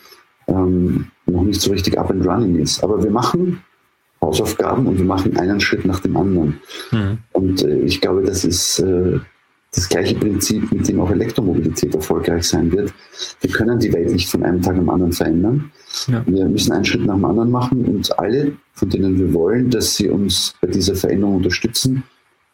ähm, 0.49 1.07
noch 1.27 1.43
nicht 1.43 1.61
so 1.61 1.71
richtig 1.71 1.99
up 1.99 2.11
and 2.11 2.27
running 2.27 2.57
ist. 2.59 2.83
Aber 2.83 3.03
wir 3.03 3.11
machen 3.11 3.63
Hausaufgaben 4.21 4.87
und 4.87 4.99
wir 4.99 5.05
machen 5.05 5.37
einen 5.37 5.61
Schritt 5.61 5.85
nach 5.85 6.01
dem 6.01 6.17
anderen. 6.17 6.61
Mhm. 6.91 7.19
Und 7.33 7.63
äh, 7.63 7.79
ich 7.81 8.01
glaube, 8.01 8.23
das 8.23 8.45
ist 8.45 8.79
äh, 8.81 9.19
das 9.77 9.89
gleiche 9.89 10.15
Prinzip, 10.15 10.73
mit 10.73 10.89
dem 10.89 11.01
auch 11.01 11.11
Elektromobilität 11.11 11.95
erfolgreich 11.95 12.45
sein 12.45 12.73
wird. 12.73 12.93
Wir 13.41 13.51
können 13.51 13.79
die 13.79 13.93
Welt 13.93 14.11
nicht 14.11 14.29
von 14.29 14.43
einem 14.43 14.63
Tag 14.63 14.77
am 14.77 14.89
anderen 14.89 15.13
verändern. 15.13 15.71
Ja. 16.07 16.25
Wir 16.27 16.47
müssen 16.47 16.73
einen 16.73 16.85
Schritt 16.85 17.05
nach 17.05 17.15
dem 17.15 17.25
anderen 17.25 17.51
machen 17.51 17.85
und 17.85 18.19
alle, 18.19 18.53
von 18.73 18.89
denen 18.89 19.19
wir 19.19 19.33
wollen, 19.35 19.71
dass 19.71 19.97
sie 19.97 20.09
uns 20.09 20.55
bei 20.61 20.69
dieser 20.69 20.95
Veränderung 20.95 21.37
unterstützen, 21.37 22.03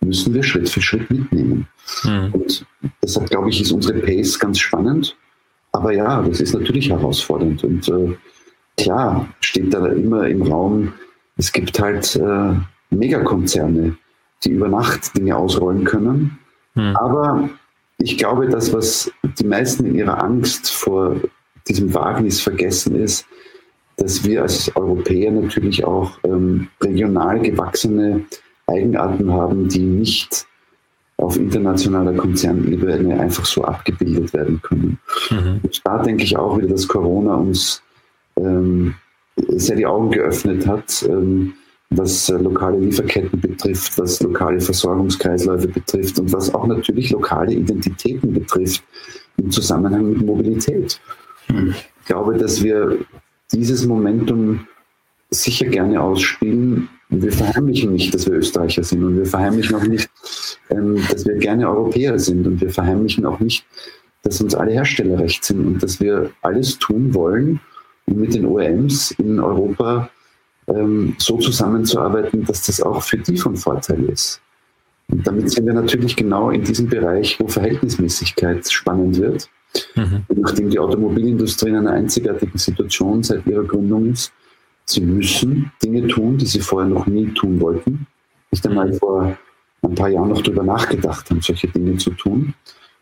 müssen 0.00 0.34
wir 0.34 0.42
Schritt 0.42 0.68
für 0.68 0.80
Schritt 0.80 1.08
mitnehmen. 1.10 1.68
Mhm. 2.04 2.32
Und 2.32 2.66
deshalb 3.02 3.30
glaube 3.30 3.50
ich, 3.50 3.60
ist 3.60 3.72
unsere 3.72 3.98
Pace 4.00 4.38
ganz 4.38 4.58
spannend. 4.58 5.16
Aber 5.72 5.92
ja, 5.92 6.22
das 6.22 6.40
ist 6.40 6.54
natürlich 6.54 6.90
herausfordernd. 6.90 7.64
Und 7.64 7.88
äh, 7.88 8.16
klar 8.76 9.28
steht 9.40 9.72
da 9.72 9.86
immer 9.86 10.26
im 10.28 10.42
Raum, 10.42 10.92
es 11.36 11.52
gibt 11.52 11.80
halt 11.80 12.16
äh, 12.16 12.54
Megakonzerne, 12.90 13.96
die 14.44 14.50
über 14.50 14.68
Nacht 14.68 15.16
Dinge 15.16 15.36
ausrollen 15.36 15.84
können. 15.84 16.38
Hm. 16.74 16.96
Aber 16.96 17.48
ich 17.98 18.18
glaube, 18.18 18.48
das, 18.48 18.72
was 18.72 19.10
die 19.38 19.46
meisten 19.46 19.86
in 19.86 19.94
ihrer 19.94 20.22
Angst 20.22 20.70
vor 20.70 21.16
diesem 21.68 21.94
Wagnis 21.94 22.40
vergessen 22.40 22.96
ist, 22.96 23.26
dass 23.96 24.24
wir 24.24 24.42
als 24.42 24.74
Europäer 24.74 25.30
natürlich 25.30 25.84
auch 25.84 26.18
ähm, 26.24 26.68
regional 26.80 27.40
gewachsene 27.40 28.24
Eigenarten 28.66 29.32
haben, 29.32 29.68
die 29.68 29.80
nicht 29.80 30.46
auf 31.18 31.36
internationaler 31.36 32.14
Konzernebene 32.14 33.20
einfach 33.20 33.44
so 33.44 33.64
abgebildet 33.64 34.32
werden 34.32 34.60
können. 34.62 34.98
Mhm. 35.30 35.60
Und 35.62 35.80
da 35.84 36.02
denke 36.02 36.24
ich 36.24 36.36
auch 36.36 36.58
wieder, 36.58 36.68
dass 36.68 36.88
Corona 36.88 37.34
uns 37.36 37.82
ähm, 38.36 38.94
sehr 39.36 39.76
die 39.76 39.86
Augen 39.86 40.10
geöffnet 40.10 40.66
hat, 40.66 41.04
ähm, 41.08 41.54
was 41.90 42.28
äh, 42.28 42.36
lokale 42.38 42.78
Lieferketten 42.78 43.40
betrifft, 43.40 43.98
was 43.98 44.20
lokale 44.22 44.60
Versorgungskreisläufe 44.60 45.68
betrifft 45.68 46.18
und 46.18 46.32
was 46.32 46.52
auch 46.54 46.66
natürlich 46.66 47.10
lokale 47.10 47.52
Identitäten 47.52 48.32
betrifft 48.32 48.82
im 49.36 49.50
Zusammenhang 49.50 50.10
mit 50.10 50.22
Mobilität. 50.22 51.00
Ich 51.48 52.06
glaube, 52.06 52.36
dass 52.36 52.62
wir 52.62 52.98
dieses 53.52 53.86
Momentum 53.86 54.66
sicher 55.30 55.66
gerne 55.66 56.00
ausspielen. 56.00 56.88
Und 57.12 57.22
wir 57.22 57.32
verheimlichen 57.32 57.92
nicht, 57.92 58.14
dass 58.14 58.26
wir 58.26 58.34
Österreicher 58.38 58.82
sind 58.82 59.04
und 59.04 59.18
wir 59.18 59.26
verheimlichen 59.26 59.76
auch 59.76 59.84
nicht, 59.84 60.08
ähm, 60.70 60.98
dass 61.10 61.26
wir 61.26 61.34
gerne 61.34 61.68
Europäer 61.68 62.18
sind 62.18 62.46
und 62.46 62.60
wir 62.60 62.70
verheimlichen 62.70 63.26
auch 63.26 63.38
nicht, 63.38 63.66
dass 64.22 64.40
uns 64.40 64.54
alle 64.54 64.72
Hersteller 64.72 65.18
recht 65.18 65.44
sind 65.44 65.66
und 65.66 65.82
dass 65.82 66.00
wir 66.00 66.30
alles 66.40 66.78
tun 66.78 67.12
wollen, 67.12 67.60
um 68.06 68.16
mit 68.16 68.34
den 68.34 68.46
OEMs 68.46 69.10
in 69.18 69.38
Europa 69.40 70.08
ähm, 70.68 71.14
so 71.18 71.36
zusammenzuarbeiten, 71.36 72.44
dass 72.44 72.64
das 72.64 72.80
auch 72.80 73.02
für 73.02 73.18
die 73.18 73.36
von 73.36 73.56
Vorteil 73.56 74.04
ist. 74.04 74.40
Und 75.08 75.26
damit 75.26 75.50
sind 75.50 75.66
wir 75.66 75.74
natürlich 75.74 76.16
genau 76.16 76.50
in 76.50 76.64
diesem 76.64 76.88
Bereich, 76.88 77.38
wo 77.38 77.46
Verhältnismäßigkeit 77.46 78.70
spannend 78.72 79.20
wird. 79.20 79.50
Mhm. 79.96 80.22
Nachdem 80.34 80.70
die 80.70 80.78
Automobilindustrie 80.78 81.68
in 81.68 81.76
einer 81.76 81.92
einzigartigen 81.92 82.56
Situation 82.56 83.22
seit 83.22 83.46
ihrer 83.46 83.64
Gründung 83.64 84.12
ist, 84.12 84.32
sie 84.84 85.00
müssen 85.00 85.72
Dinge 85.82 86.06
tun, 86.08 86.38
die 86.38 86.46
sie 86.46 86.60
vorher 86.60 86.88
noch 86.88 87.06
nie 87.06 87.26
tun 87.34 87.60
wollten. 87.60 88.06
Nicht 88.50 88.66
einmal 88.66 88.92
vor 88.92 89.36
ein 89.82 89.94
paar 89.94 90.08
Jahren 90.08 90.28
noch 90.28 90.42
darüber 90.42 90.62
nachgedacht 90.62 91.30
haben, 91.30 91.40
solche 91.40 91.68
Dinge 91.68 91.96
zu 91.96 92.10
tun. 92.10 92.54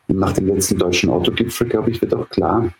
Und 0.09 0.18
nach 0.18 0.33
dem 0.33 0.47
letzten 0.47 0.78
deutschen 0.78 1.11
Autogipfel, 1.11 1.68
glaube 1.68 1.91
ich, 1.91 2.01
wird 2.01 2.14
auch 2.14 2.28
klar, 2.31 2.72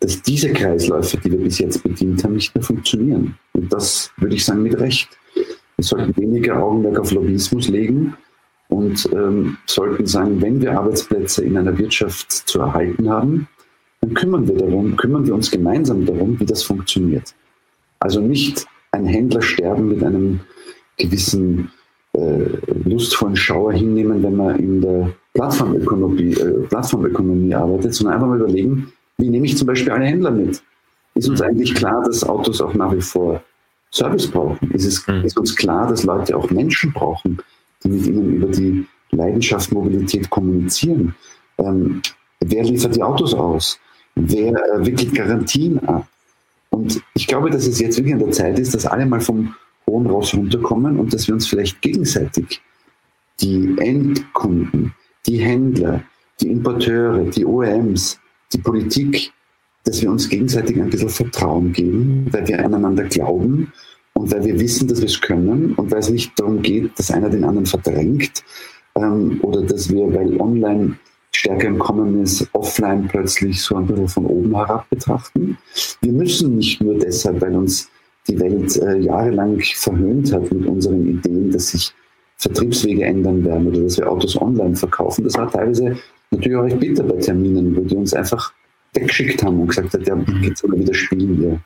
dass 0.00 0.20
diese 0.22 0.52
Kreisläufe, 0.52 1.16
die 1.18 1.32
wir 1.32 1.38
bis 1.38 1.58
jetzt 1.58 1.82
bedient 1.82 2.22
haben, 2.24 2.34
nicht 2.34 2.54
mehr 2.54 2.64
funktionieren. 2.64 3.38
Und 3.52 3.72
das 3.72 4.10
würde 4.16 4.34
ich 4.34 4.44
sagen 4.44 4.62
mit 4.62 4.78
Recht. 4.78 5.08
Wir 5.76 5.84
sollten 5.84 6.16
weniger 6.16 6.62
Augenmerk 6.62 6.98
auf 7.00 7.10
Lobbyismus 7.10 7.68
legen 7.68 8.14
und 8.68 9.08
ähm, 9.12 9.56
sollten 9.66 10.06
sagen, 10.06 10.40
wenn 10.42 10.60
wir 10.60 10.78
Arbeitsplätze 10.78 11.44
in 11.44 11.56
einer 11.56 11.76
Wirtschaft 11.78 12.30
zu 12.30 12.60
erhalten 12.60 13.08
haben, 13.08 13.48
dann 14.00 14.14
kümmern 14.14 14.46
wir 14.46 14.56
darum, 14.56 14.96
kümmern 14.96 15.26
wir 15.26 15.34
uns 15.34 15.50
gemeinsam 15.50 16.04
darum, 16.04 16.38
wie 16.38 16.44
das 16.44 16.62
funktioniert. 16.62 17.34
Also 18.04 18.20
nicht 18.20 18.66
ein 18.92 19.06
Händler 19.06 19.40
sterben 19.40 19.88
mit 19.88 20.04
einem 20.04 20.40
gewissen 20.98 21.70
äh, 22.12 22.44
lustvollen 22.84 23.34
Schauer 23.34 23.72
hinnehmen, 23.72 24.22
wenn 24.22 24.36
man 24.36 24.58
in 24.58 24.82
der 24.82 25.14
Plattformökonomie, 25.32 26.34
äh, 26.34 26.66
Plattformökonomie 26.68 27.54
arbeitet, 27.54 27.94
sondern 27.94 28.16
einfach 28.16 28.28
mal 28.28 28.40
überlegen, 28.40 28.92
wie 29.16 29.30
nehme 29.30 29.46
ich 29.46 29.56
zum 29.56 29.66
Beispiel 29.66 29.90
alle 29.90 30.04
Händler 30.04 30.32
mit? 30.32 30.62
Ist 31.14 31.30
uns 31.30 31.40
mhm. 31.40 31.46
eigentlich 31.46 31.74
klar, 31.74 32.02
dass 32.04 32.24
Autos 32.24 32.60
auch 32.60 32.74
nach 32.74 32.92
wie 32.94 33.00
vor 33.00 33.42
Service 33.90 34.26
brauchen? 34.26 34.70
Ist, 34.72 34.84
es, 34.84 35.08
mhm. 35.08 35.24
ist 35.24 35.38
uns 35.38 35.56
klar, 35.56 35.88
dass 35.88 36.04
Leute 36.04 36.36
auch 36.36 36.50
Menschen 36.50 36.92
brauchen, 36.92 37.38
die 37.82 37.88
mit 37.88 38.06
ihnen 38.06 38.34
über 38.34 38.48
die 38.48 38.84
Leidenschaft 39.12 39.72
Mobilität 39.72 40.28
kommunizieren? 40.28 41.14
Ähm, 41.56 42.02
wer 42.40 42.64
liefert 42.64 42.96
die 42.96 43.02
Autos 43.02 43.32
aus? 43.32 43.80
Wer 44.14 44.52
äh, 44.52 44.84
wickelt 44.84 45.14
Garantien 45.14 45.78
ab? 45.88 46.06
Und 46.74 47.00
ich 47.14 47.28
glaube, 47.28 47.50
dass 47.50 47.68
es 47.68 47.78
jetzt 47.78 47.96
wirklich 47.98 48.14
an 48.14 48.18
der 48.18 48.32
Zeit 48.32 48.58
ist, 48.58 48.74
dass 48.74 48.84
alle 48.84 49.06
mal 49.06 49.20
vom 49.20 49.54
hohen 49.86 50.06
Ross 50.06 50.34
runterkommen 50.34 50.98
und 50.98 51.14
dass 51.14 51.28
wir 51.28 51.34
uns 51.34 51.46
vielleicht 51.46 51.80
gegenseitig 51.80 52.60
die 53.40 53.76
Endkunden, 53.78 54.92
die 55.24 55.36
Händler, 55.36 56.02
die 56.40 56.48
Importeure, 56.48 57.26
die 57.26 57.46
OEMs, 57.46 58.18
die 58.52 58.58
Politik, 58.58 59.32
dass 59.84 60.02
wir 60.02 60.10
uns 60.10 60.28
gegenseitig 60.28 60.76
ein 60.80 60.90
bisschen 60.90 61.10
Vertrauen 61.10 61.72
geben, 61.72 62.26
weil 62.32 62.48
wir 62.48 62.64
aneinander 62.64 63.04
glauben 63.04 63.72
und 64.14 64.32
weil 64.32 64.44
wir 64.44 64.58
wissen, 64.58 64.88
dass 64.88 64.98
wir 64.98 65.06
es 65.06 65.20
können 65.20 65.74
und 65.74 65.92
weil 65.92 66.00
es 66.00 66.10
nicht 66.10 66.32
darum 66.40 66.60
geht, 66.60 66.98
dass 66.98 67.12
einer 67.12 67.30
den 67.30 67.44
anderen 67.44 67.66
verdrängt 67.66 68.42
ähm, 68.96 69.38
oder 69.42 69.62
dass 69.62 69.88
wir, 69.90 70.12
weil 70.12 70.40
online 70.40 70.96
stärker 71.36 71.68
im 71.68 71.78
Kommen 71.78 72.22
ist, 72.22 72.48
offline 72.52 73.08
plötzlich 73.08 73.60
so 73.60 73.76
ein 73.76 73.86
bisschen 73.86 74.08
von 74.08 74.26
oben 74.26 74.54
herab 74.54 74.88
betrachten. 74.90 75.58
Wir 76.00 76.12
müssen 76.12 76.56
nicht 76.56 76.80
nur 76.80 76.98
deshalb, 76.98 77.40
weil 77.40 77.54
uns 77.54 77.88
die 78.28 78.38
Welt 78.40 78.76
äh, 78.76 78.98
jahrelang 78.98 79.60
verhöhnt 79.60 80.32
hat 80.32 80.50
mit 80.52 80.66
unseren 80.66 81.06
Ideen, 81.06 81.50
dass 81.50 81.68
sich 81.68 81.92
Vertriebswege 82.38 83.04
ändern 83.04 83.44
werden 83.44 83.68
oder 83.68 83.82
dass 83.82 83.98
wir 83.98 84.10
Autos 84.10 84.40
online 84.40 84.76
verkaufen. 84.76 85.24
Das 85.24 85.34
war 85.34 85.50
teilweise 85.50 85.96
natürlich 86.30 86.56
auch 86.56 86.64
recht 86.64 86.80
bitter 86.80 87.04
bei 87.04 87.16
Terminen, 87.16 87.76
wo 87.76 87.80
die 87.80 87.96
uns 87.96 88.14
einfach 88.14 88.52
weggeschickt 88.92 89.42
haben 89.42 89.60
und 89.60 89.68
gesagt 89.68 89.92
hat, 89.94 90.06
ja, 90.06 90.14
mhm. 90.14 90.42
geht's 90.42 90.62
mal 90.62 90.78
wieder 90.78 90.94
spielen, 90.94 91.42
ihr, 91.42 91.60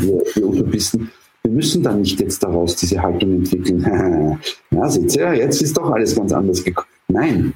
ihr, 0.00 0.22
ihr 0.36 0.46
Utopisten. 0.46 1.10
Wir 1.42 1.52
müssen 1.52 1.82
dann 1.82 2.00
nicht 2.00 2.20
jetzt 2.20 2.42
daraus 2.42 2.76
diese 2.76 3.02
Haltung 3.02 3.32
entwickeln. 3.34 4.38
ja, 4.70 4.88
seht 4.88 5.16
ihr, 5.16 5.34
jetzt 5.34 5.60
ist 5.60 5.76
doch 5.76 5.90
alles 5.90 6.14
ganz 6.14 6.32
anders 6.32 6.62
gekommen. 6.62 6.88
Nein, 7.08 7.52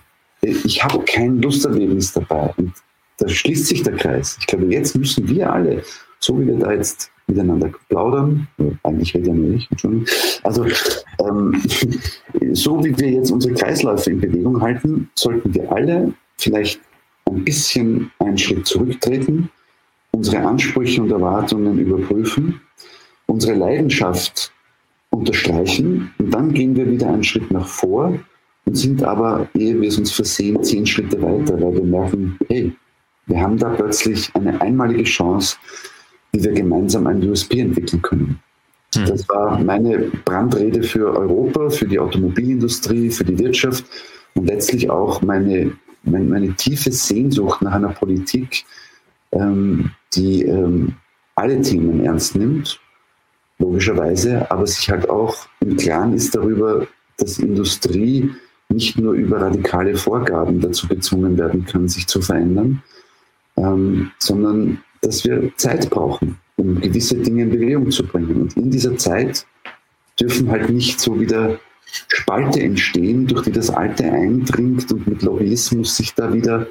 ich 0.64 0.82
habe 0.82 1.04
kein 1.04 1.40
Lusterlebnis 1.40 2.12
dabei. 2.12 2.52
Und 2.56 2.72
da 3.18 3.28
schließt 3.28 3.66
sich 3.66 3.82
der 3.82 3.96
Kreis. 3.96 4.36
Ich 4.40 4.46
glaube, 4.46 4.66
jetzt 4.66 4.96
müssen 4.96 5.28
wir 5.28 5.52
alle, 5.52 5.82
so 6.18 6.38
wie 6.40 6.46
wir 6.46 6.56
da 6.56 6.72
jetzt 6.72 7.10
miteinander 7.26 7.70
plaudern, 7.88 8.46
eigentlich 8.82 9.14
rede 9.14 9.28
ja 9.28 9.34
nur 9.34 9.54
ich, 9.54 9.68
Entschuldigung. 9.70 10.06
Also, 10.44 10.66
ähm, 11.26 11.60
so 12.52 12.84
wie 12.84 12.96
wir 12.98 13.10
jetzt 13.10 13.30
unsere 13.30 13.54
Kreisläufe 13.54 14.10
in 14.10 14.20
Bewegung 14.20 14.60
halten, 14.60 15.10
sollten 15.14 15.52
wir 15.54 15.70
alle 15.72 16.12
vielleicht 16.36 16.80
ein 17.24 17.44
bisschen 17.44 18.10
einen 18.20 18.38
Schritt 18.38 18.66
zurücktreten, 18.66 19.50
unsere 20.12 20.38
Ansprüche 20.38 21.02
und 21.02 21.10
Erwartungen 21.10 21.78
überprüfen, 21.78 22.60
unsere 23.26 23.54
Leidenschaft 23.54 24.52
unterstreichen 25.10 26.12
und 26.18 26.30
dann 26.30 26.52
gehen 26.52 26.76
wir 26.76 26.88
wieder 26.88 27.08
einen 27.08 27.24
Schritt 27.24 27.50
nach 27.50 27.66
vor 27.66 28.18
und 28.66 28.76
sind 28.76 29.02
aber, 29.02 29.48
ehe 29.54 29.80
wir 29.80 29.88
es 29.88 29.98
uns 29.98 30.12
versehen, 30.12 30.62
zehn 30.62 30.84
Schritte 30.84 31.20
weiter, 31.22 31.60
weil 31.60 31.74
wir 31.74 31.84
merken, 31.84 32.38
hey, 32.48 32.74
wir 33.26 33.40
haben 33.40 33.56
da 33.56 33.70
plötzlich 33.70 34.30
eine 34.34 34.60
einmalige 34.60 35.04
Chance, 35.04 35.56
wie 36.32 36.44
wir 36.44 36.52
gemeinsam 36.52 37.06
ein 37.06 37.26
USP 37.28 37.60
entwickeln 37.60 38.02
können. 38.02 38.40
Hm. 38.94 39.06
Das 39.06 39.28
war 39.28 39.58
meine 39.60 40.10
Brandrede 40.24 40.82
für 40.82 41.16
Europa, 41.16 41.70
für 41.70 41.86
die 41.86 41.98
Automobilindustrie, 41.98 43.10
für 43.10 43.24
die 43.24 43.38
Wirtschaft 43.38 43.84
und 44.34 44.46
letztlich 44.46 44.90
auch 44.90 45.22
meine, 45.22 45.72
meine, 46.02 46.24
meine 46.24 46.52
tiefe 46.54 46.90
Sehnsucht 46.92 47.62
nach 47.62 47.72
einer 47.74 47.90
Politik, 47.90 48.64
ähm, 49.32 49.90
die 50.14 50.42
ähm, 50.42 50.94
alle 51.36 51.60
Themen 51.60 52.04
ernst 52.04 52.36
nimmt, 52.36 52.80
logischerweise, 53.58 54.50
aber 54.50 54.66
sich 54.66 54.90
halt 54.90 55.08
auch 55.08 55.46
im 55.60 55.76
Klaren 55.76 56.14
ist 56.14 56.34
darüber, 56.34 56.86
dass 57.18 57.38
Industrie 57.38 58.30
nicht 58.68 58.98
nur 58.98 59.14
über 59.14 59.40
radikale 59.40 59.96
Vorgaben 59.96 60.60
dazu 60.60 60.88
gezwungen 60.88 61.38
werden 61.38 61.64
kann, 61.66 61.88
sich 61.88 62.06
zu 62.06 62.20
verändern, 62.20 62.82
ähm, 63.56 64.10
sondern 64.18 64.82
dass 65.02 65.24
wir 65.24 65.52
Zeit 65.56 65.88
brauchen, 65.90 66.38
um 66.56 66.80
gewisse 66.80 67.16
Dinge 67.16 67.44
in 67.44 67.50
Bewegung 67.50 67.90
zu 67.90 68.04
bringen. 68.04 68.42
Und 68.42 68.56
in 68.56 68.70
dieser 68.70 68.96
Zeit 68.96 69.46
dürfen 70.18 70.50
halt 70.50 70.70
nicht 70.70 71.00
so 71.00 71.18
wieder 71.20 71.58
Spalte 72.08 72.60
entstehen, 72.60 73.26
durch 73.26 73.44
die 73.44 73.52
das 73.52 73.70
Alte 73.70 74.04
eindringt 74.04 74.90
und 74.92 75.06
mit 75.06 75.22
Lobbyismus 75.22 75.96
sich 75.96 76.14
da 76.14 76.32
wieder 76.32 76.66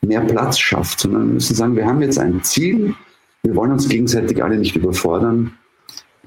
mehr 0.00 0.22
Platz 0.22 0.58
schafft, 0.58 1.00
sondern 1.00 1.28
wir 1.28 1.34
müssen 1.34 1.54
sagen, 1.54 1.76
wir 1.76 1.86
haben 1.86 2.02
jetzt 2.02 2.18
ein 2.18 2.42
Ziel, 2.42 2.94
wir 3.42 3.54
wollen 3.54 3.72
uns 3.72 3.88
gegenseitig 3.88 4.42
alle 4.42 4.56
nicht 4.56 4.76
überfordern, 4.76 5.52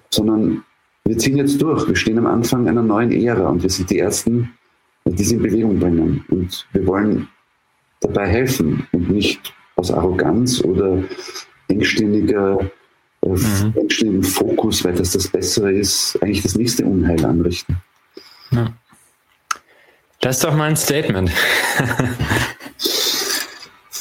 sondern 0.09 0.63
wir 1.05 1.17
ziehen 1.17 1.37
jetzt 1.37 1.61
durch. 1.61 1.87
Wir 1.87 1.95
stehen 1.95 2.17
am 2.17 2.27
Anfang 2.27 2.67
einer 2.67 2.83
neuen 2.83 3.11
Ära 3.11 3.49
und 3.49 3.63
wir 3.63 3.69
sind 3.69 3.89
die 3.89 3.99
Ersten, 3.99 4.51
die 5.17 5.23
sie 5.23 5.35
in 5.35 5.43
Bewegung 5.43 5.79
bringen. 5.79 6.25
Und 6.29 6.67
wir 6.73 6.85
wollen 6.85 7.27
dabei 8.01 8.27
helfen 8.27 8.87
und 8.91 9.09
nicht 9.09 9.53
aus 9.75 9.91
Arroganz 9.91 10.61
oder 10.63 11.03
engstirniger 11.67 12.59
äh, 13.23 13.29
mhm. 13.29 13.73
engstirnigen 13.75 14.23
Fokus, 14.23 14.83
weil 14.83 14.93
das 14.93 15.11
das 15.11 15.27
Bessere 15.27 15.71
ist, 15.71 16.17
eigentlich 16.21 16.43
das 16.43 16.55
nächste 16.55 16.85
Unheil 16.85 17.23
anrichten. 17.25 17.77
Ja. 18.51 18.73
Das 20.21 20.37
ist 20.37 20.43
doch 20.43 20.55
mal 20.55 20.69
ein 20.69 20.75
Statement. 20.75 21.31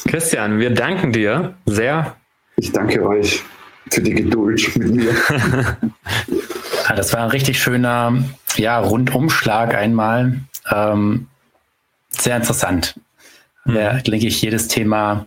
Christian, 0.07 0.59
wir 0.59 0.71
danken 0.71 1.11
dir 1.11 1.55
sehr. 1.65 2.15
Ich 2.55 2.71
danke 2.71 3.05
euch 3.05 3.43
für 3.91 4.01
die 4.01 4.13
Geduld 4.13 4.75
mit 4.77 4.95
mir. 4.95 5.11
ja, 6.89 6.95
das 6.95 7.13
war 7.13 7.23
ein 7.23 7.29
richtig 7.29 7.61
schöner 7.61 8.23
ja, 8.55 8.79
Rundumschlag 8.79 9.75
einmal. 9.75 10.39
Ähm, 10.71 11.27
sehr 12.09 12.37
interessant. 12.37 12.99
Mhm. 13.65 13.75
Ja, 13.75 13.93
denke 13.93 14.27
ich, 14.27 14.41
jedes 14.41 14.67
Thema 14.67 15.25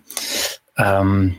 ähm, 0.76 1.36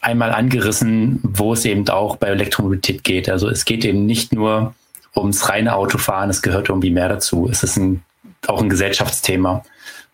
einmal 0.00 0.32
angerissen, 0.32 1.20
wo 1.22 1.52
es 1.52 1.64
eben 1.64 1.88
auch 1.88 2.16
bei 2.16 2.28
Elektromobilität 2.28 3.04
geht. 3.04 3.28
Also 3.28 3.48
es 3.48 3.64
geht 3.64 3.84
eben 3.84 4.06
nicht 4.06 4.32
nur 4.32 4.74
ums 5.14 5.48
reine 5.48 5.74
Autofahren, 5.74 6.30
es 6.30 6.42
gehört 6.42 6.68
irgendwie 6.68 6.90
mehr 6.90 7.08
dazu. 7.08 7.48
Es 7.50 7.62
ist 7.62 7.76
ein, 7.76 8.02
auch 8.46 8.62
ein 8.62 8.68
Gesellschaftsthema. 8.68 9.64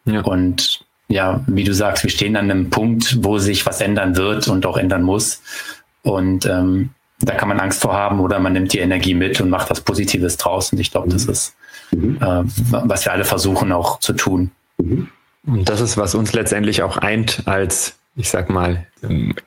Ja. 0.05 0.21
Und 0.23 0.85
ja, 1.09 1.43
wie 1.47 1.65
du 1.65 1.73
sagst, 1.73 2.03
wir 2.03 2.11
stehen 2.11 2.37
an 2.37 2.51
einem 2.51 2.71
Punkt, 2.71 3.25
wo 3.25 3.39
sich 3.39 3.65
was 3.65 3.81
ändern 3.81 4.17
wird 4.17 4.49
und 4.49 4.67
auch 4.67 4.77
ändern 4.77 5.03
muss. 5.03 5.41
Und 6.03 6.45
ähm, 6.47 6.91
da 7.21 7.35
kann 7.35 7.49
man 7.49 7.61
Angst 7.61 7.81
vor 7.81 7.95
haben 7.95 8.21
oder 8.21 8.39
man 8.39 8.53
nimmt 8.53 8.73
die 8.73 8.79
Energie 8.79 9.15
mit 9.15 9.41
und 9.41 9.51
macht 9.51 9.71
was 9.71 9.81
Positives 9.81 10.37
draus. 10.37 10.73
Und 10.73 10.81
ich 10.81 10.91
glaube, 10.91 11.09
das 11.09 11.25
mhm. 11.25 11.33
ist, 11.33 11.57
mhm. 11.93 12.19
äh, 12.21 12.43
was 12.71 13.05
wir 13.05 13.13
alle 13.13 13.25
versuchen 13.25 13.73
auch 13.73 14.01
zu 14.01 14.13
tun. 14.13 14.51
Mhm. 14.79 15.09
Und 15.47 15.69
das 15.69 15.81
ist, 15.81 15.97
was 15.97 16.15
uns 16.15 16.33
letztendlich 16.35 16.83
auch 16.83 16.99
eint 16.99 17.43
als 17.47 17.99
ich 18.19 18.31
sag 18.31 18.51
mal, 18.51 18.87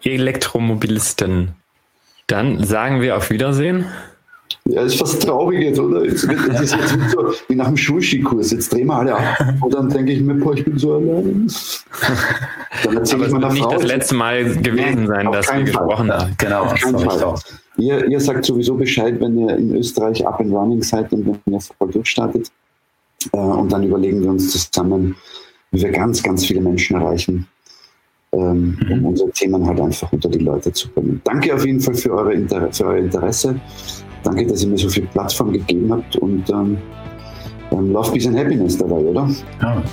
Elektromobilisten. 0.01 1.49
Dann 2.27 2.63
sagen 2.63 3.01
wir 3.01 3.17
auf 3.17 3.29
Wiedersehen. 3.29 3.85
Ja, 4.65 4.83
ist 4.83 4.97
fast 4.97 5.21
traurig 5.23 5.61
jetzt, 5.61 5.79
oder? 5.79 6.03
Es, 6.03 6.27
wird, 6.27 6.39
es 6.49 6.61
ist 6.61 6.75
jetzt 6.75 7.11
so 7.11 7.33
wie 7.49 7.55
nach 7.55 7.67
dem 7.67 7.77
Schulskikurs. 7.77 8.51
Jetzt 8.51 8.71
drehen 8.71 8.87
wir 8.87 8.95
alle 8.95 9.15
ab. 9.15 9.55
Und 9.59 9.73
dann 9.73 9.89
denke 9.89 10.13
ich 10.13 10.21
mir, 10.21 10.35
boah, 10.35 10.53
ich 10.53 10.63
bin 10.63 10.77
so 10.77 10.95
allein. 10.95 11.51
Dann 12.83 12.97
erzähle 12.97 13.25
ich 13.25 13.31
meiner 13.31 13.47
Frau. 13.47 13.53
nicht 13.53 13.71
das 13.71 13.83
letzte 13.83 14.15
Mal 14.15 14.55
gewesen 14.55 15.07
sein, 15.07 15.31
dass 15.31 15.51
wir 15.51 15.63
gesprochen 15.63 16.11
haben. 16.11 16.33
Genau, 16.37 16.63
auf 16.63 16.75
keinen 16.75 16.99
Fall. 16.99 17.35
Ihr, 17.77 18.07
ihr 18.07 18.19
sagt 18.19 18.45
sowieso 18.45 18.75
Bescheid, 18.75 19.19
wenn 19.19 19.37
ihr 19.37 19.55
in 19.55 19.75
Österreich 19.75 20.25
up 20.25 20.39
and 20.39 20.51
running 20.51 20.81
seid 20.81 21.11
und 21.13 21.25
wenn 21.25 21.53
ihr 21.53 21.59
voll 21.59 21.91
durchstartet. 21.91 22.51
Äh, 23.31 23.37
und 23.37 23.71
dann 23.71 23.83
überlegen 23.83 24.21
wir 24.21 24.29
uns 24.29 24.51
zusammen, 24.51 25.15
wie 25.71 25.81
wir 25.81 25.91
ganz, 25.91 26.21
ganz 26.21 26.45
viele 26.45 26.61
Menschen 26.61 26.97
erreichen 26.97 27.47
ähm, 28.33 28.77
um 28.89 28.99
mhm. 28.99 29.05
unsere 29.05 29.29
Themen 29.31 29.65
halt 29.65 29.79
einfach 29.79 30.11
unter 30.11 30.29
die 30.29 30.39
Leute 30.39 30.71
zu 30.71 30.89
bringen. 30.89 31.21
Danke 31.23 31.53
auf 31.53 31.65
jeden 31.65 31.79
Fall 31.79 31.95
für, 31.95 32.11
eure 32.11 32.33
Inter 32.33 32.71
für 32.71 32.85
euer 32.85 32.97
Interesse. 32.97 33.59
Danke, 34.23 34.45
dass 34.45 34.63
ihr 34.63 34.69
mir 34.69 34.77
so 34.77 34.89
viel 34.89 35.05
Plattform 35.07 35.51
gegeben 35.51 35.91
habt 35.91 36.15
und 36.17 36.49
ähm, 36.49 36.77
ähm 37.71 37.91
Love, 37.91 38.11
Peace 38.11 38.27
and 38.27 38.37
Happiness 38.37 38.77
dabei, 38.77 38.97
oder? 38.97 39.29
Ja. 39.61 39.83